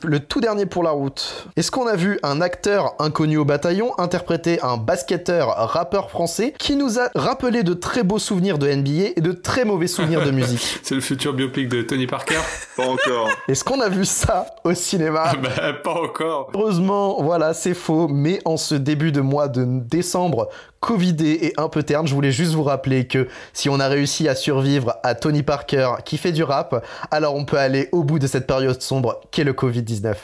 Le 0.04 0.20
tout 0.20 0.42
dernier 0.42 0.66
pour 0.66 0.84
la 0.84 0.92
route. 0.92 1.48
Est-ce 1.56 1.70
qu'on 1.70 1.86
a 1.86 1.96
vu 1.96 2.20
un 2.24 2.42
acteur 2.42 2.96
inconnu 3.00 3.38
au 3.38 3.46
bataillon 3.46 3.94
interpréter 4.00 4.60
un 4.62 4.78
basketteur 4.78 5.50
rappeur 5.70 6.10
français 6.10 6.54
qui 6.58 6.76
nous 6.76 7.00
a 7.00 7.10
rappelé 7.14 7.64
de 7.64 7.74
très 7.74 8.04
beaux 8.04 8.20
souvenirs 8.20 8.58
de 8.58 8.68
NBA 8.68 9.14
et 9.16 9.22
de 9.22 9.32
très 9.32 9.66
mauvais 9.66 9.88
souvenirs 9.88 10.26
de 10.26 10.32
musique? 10.32 10.80
C'est 10.84 10.96
le 10.96 11.02
futur 11.02 11.34
biopic 11.34 11.68
de 11.70 11.82
Tony 11.84 12.08
Parker? 12.08 12.40
Pas 12.78 12.88
encore. 12.88 13.30
Est-ce 13.48 13.64
qu'on 13.64 13.80
a 13.80 13.90
vu 13.90 14.06
ça 14.06 14.48
au 14.64 14.74
cinéma? 14.74 15.34
Bah, 15.42 15.74
pas 15.84 15.94
encore. 15.94 16.50
Heureusement, 16.54 17.22
voilà, 17.22 17.54
c'est 17.54 17.74
faux, 17.74 18.08
mais 18.08 18.40
en 18.46 18.58
ce 18.58 18.76
début 18.76 19.12
de 19.12 19.22
mois 19.22 19.50
de 19.50 19.66
décembre, 19.66 20.50
Covidé 20.82 21.40
et 21.44 21.54
un 21.58 21.70
peu 21.70 21.84
terne, 21.84 22.08
je 22.08 22.14
voulais 22.14 22.32
juste 22.32 22.54
vous 22.54 22.64
rappeler 22.64 23.08
que 23.08 23.28
si 23.54 23.70
on 23.70 23.80
a 23.80 23.88
réussi 23.88 24.28
à 24.28 24.36
survivre 24.36 24.96
à 25.04 25.16
Tony 25.16 25.44
Parker 25.44 25.92
qui 26.04 26.18
fait 26.18 26.32
du 26.32 26.44
rap, 26.44 26.84
alors 27.12 27.36
on 27.36 27.46
peut 27.46 27.58
aller 27.58 27.88
au 27.92 28.04
bout 28.04 28.20
de 28.20 28.28
cette 28.28 28.48
période 28.48 28.82
sombre 28.82 29.22
qu'est 29.32 29.44
le 29.44 29.54
Covid-19. 29.54 30.16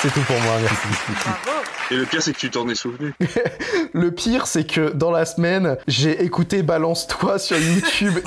C'est 0.00 0.12
tout 0.12 0.20
pour 0.20 0.38
moi, 0.40 0.54
merci. 0.60 0.86
Bravo. 1.24 1.64
Et 1.90 1.96
le 1.96 2.06
pire, 2.06 2.22
c'est 2.22 2.32
que 2.32 2.38
tu 2.38 2.50
t'en 2.50 2.68
es 2.68 2.74
souvenu. 2.74 3.14
Le 3.92 4.10
pire, 4.10 4.46
c'est 4.46 4.64
que 4.64 4.92
dans 4.92 5.10
la 5.10 5.24
semaine, 5.24 5.76
j'ai 5.86 6.22
écouté 6.24 6.62
Balance-toi 6.62 7.38
sur 7.38 7.58
YouTube. 7.58 8.18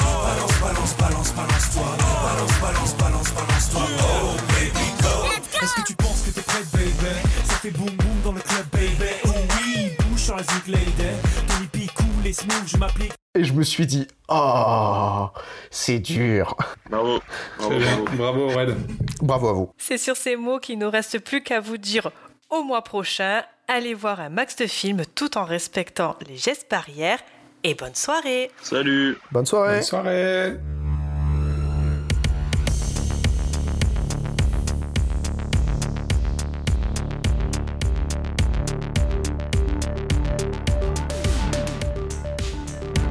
Est-ce 5.61 5.73
que 5.73 5.81
tu 5.85 5.95
penses 5.95 6.21
que 6.25 6.31
t'es 6.31 6.41
prêt, 6.41 6.61
baby? 6.73 6.91
Ça 7.45 7.55
fait 7.55 7.71
boum 7.71 7.89
Tony 10.37 12.27
et 12.27 12.33
je 12.67 12.77
m'applique. 12.77 13.13
Et 13.33 13.43
je 13.43 13.53
me 13.53 13.63
suis 13.63 13.87
dit, 13.87 14.07
oh, 14.29 15.27
c'est 15.71 15.99
dur. 15.99 16.55
Bravo. 16.89 17.19
Bravo, 17.57 17.79
bravo. 17.79 18.05
Bravo, 18.15 18.47
Red. 18.47 18.75
Bravo 19.21 19.47
à 19.47 19.53
vous. 19.53 19.71
C'est 19.77 19.97
sur 19.97 20.15
ces 20.15 20.35
mots 20.35 20.59
qu'il 20.59 20.77
ne 20.77 20.85
reste 20.85 21.19
plus 21.19 21.41
qu'à 21.41 21.59
vous 21.59 21.77
dire 21.77 22.11
au 22.49 22.63
mois 22.63 22.83
prochain, 22.83 23.43
allez 23.67 23.93
voir 23.93 24.19
un 24.19 24.29
max 24.29 24.55
de 24.55 24.67
films 24.67 25.03
tout 25.15 25.37
en 25.37 25.43
respectant 25.43 26.15
les 26.27 26.37
gestes 26.37 26.67
barrières 26.69 27.19
et 27.63 27.73
bonne 27.73 27.95
soirée. 27.95 28.51
Salut. 28.61 29.17
Bonne 29.31 29.45
soirée. 29.45 29.75
Bonne 29.75 29.83
soirée. 29.83 30.57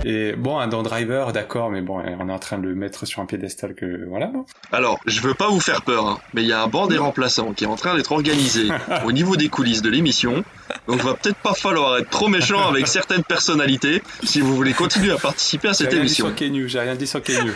Et 0.08 0.34
bon, 0.36 0.56
un 0.60 0.68
Don 0.68 0.84
Driver, 0.84 1.32
d'accord, 1.32 1.68
mais 1.68 1.80
bon, 1.80 2.00
on 2.00 2.28
est 2.28 2.32
en 2.32 2.38
train 2.38 2.58
de 2.58 2.68
le 2.68 2.76
mettre 2.76 3.06
sur 3.06 3.20
un 3.20 3.26
piédestal 3.26 3.74
que 3.74 4.04
voilà. 4.08 4.28
bon. 4.28 4.46
Alors, 4.70 5.00
je 5.04 5.20
veux 5.20 5.34
pas 5.34 5.48
vous 5.48 5.58
faire 5.58 5.82
peur, 5.82 6.06
hein, 6.06 6.18
mais 6.32 6.42
il 6.42 6.46
y 6.46 6.52
a 6.52 6.62
un 6.62 6.68
banc 6.68 6.86
des 6.86 6.96
remplaçants 6.96 7.52
qui 7.52 7.64
est 7.64 7.66
en 7.66 7.74
train 7.74 7.96
d'être 7.96 8.12
organisé 8.12 8.68
au 9.04 9.10
niveau 9.10 9.34
des 9.34 9.48
coulisses 9.48 9.82
de 9.82 9.90
l'émission. 9.90 10.44
Donc, 10.86 11.00
va 11.00 11.14
peut-être 11.14 11.38
pas 11.38 11.54
falloir 11.54 11.98
être 11.98 12.08
trop 12.08 12.28
méchant 12.28 12.68
avec 12.68 12.86
certaines 12.86 13.24
personnalités 13.24 14.00
si 14.22 14.40
vous 14.40 14.54
voulez 14.54 14.74
continuer 14.74 15.10
à 15.10 15.16
participer 15.16 15.70
à 15.70 15.72
J'ai 15.72 15.78
cette 15.78 15.86
rien 15.88 16.02
dit 16.04 16.06
émission. 16.06 16.32
j'ai 16.68 16.78
rien 16.78 16.94
dit 16.94 17.06
sur 17.08 17.20
Kenyu. 17.20 17.54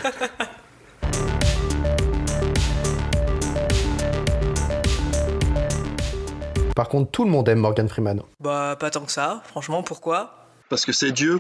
Par 6.74 6.89
contre, 6.89 7.12
tout 7.12 7.24
le 7.24 7.31
monde 7.31 7.48
aime 7.48 7.60
Morgan 7.60 7.89
Freeman. 7.89 8.22
Bah, 8.40 8.74
pas 8.77 8.90
tant 8.90 9.02
que 9.02 9.12
ça, 9.12 9.40
franchement, 9.47 9.85
pourquoi? 9.85 10.35
Parce 10.68 10.85
que 10.85 10.93
c'est 10.93 11.12
Dieu. 11.12 11.39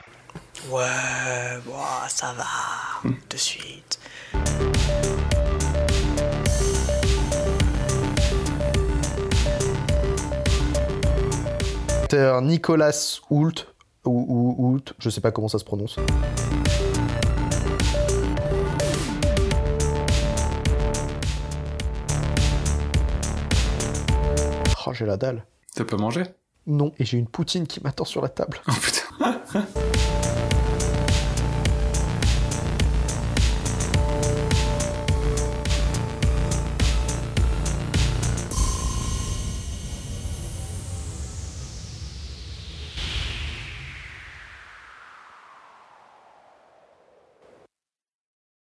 Ouais, 0.70 1.58
bon, 1.64 1.72
ça 2.08 2.32
va, 2.32 3.10
de 3.28 3.36
suite. 3.36 3.98
Acteur 12.02 12.42
Nicolas 12.42 13.20
Hoult, 13.30 13.66
ou, 14.04 14.26
ou 14.28 14.56
Hoult, 14.58 14.94
je 14.98 15.10
sais 15.10 15.20
pas 15.20 15.30
comment 15.30 15.48
ça 15.48 15.58
se 15.58 15.64
prononce. 15.64 15.96
Oh, 24.86 24.92
j'ai 24.92 25.06
la 25.06 25.16
dalle. 25.16 25.44
Ça 25.76 25.84
peut 25.84 25.96
manger? 25.96 26.24
Non, 26.66 26.92
et 26.98 27.04
j'ai 27.04 27.18
une 27.18 27.26
poutine 27.26 27.66
qui 27.66 27.80
m'attend 27.82 28.04
sur 28.04 28.22
la 28.22 28.28
table. 28.28 28.60
Oh 28.68 28.72
putain. 28.80 29.38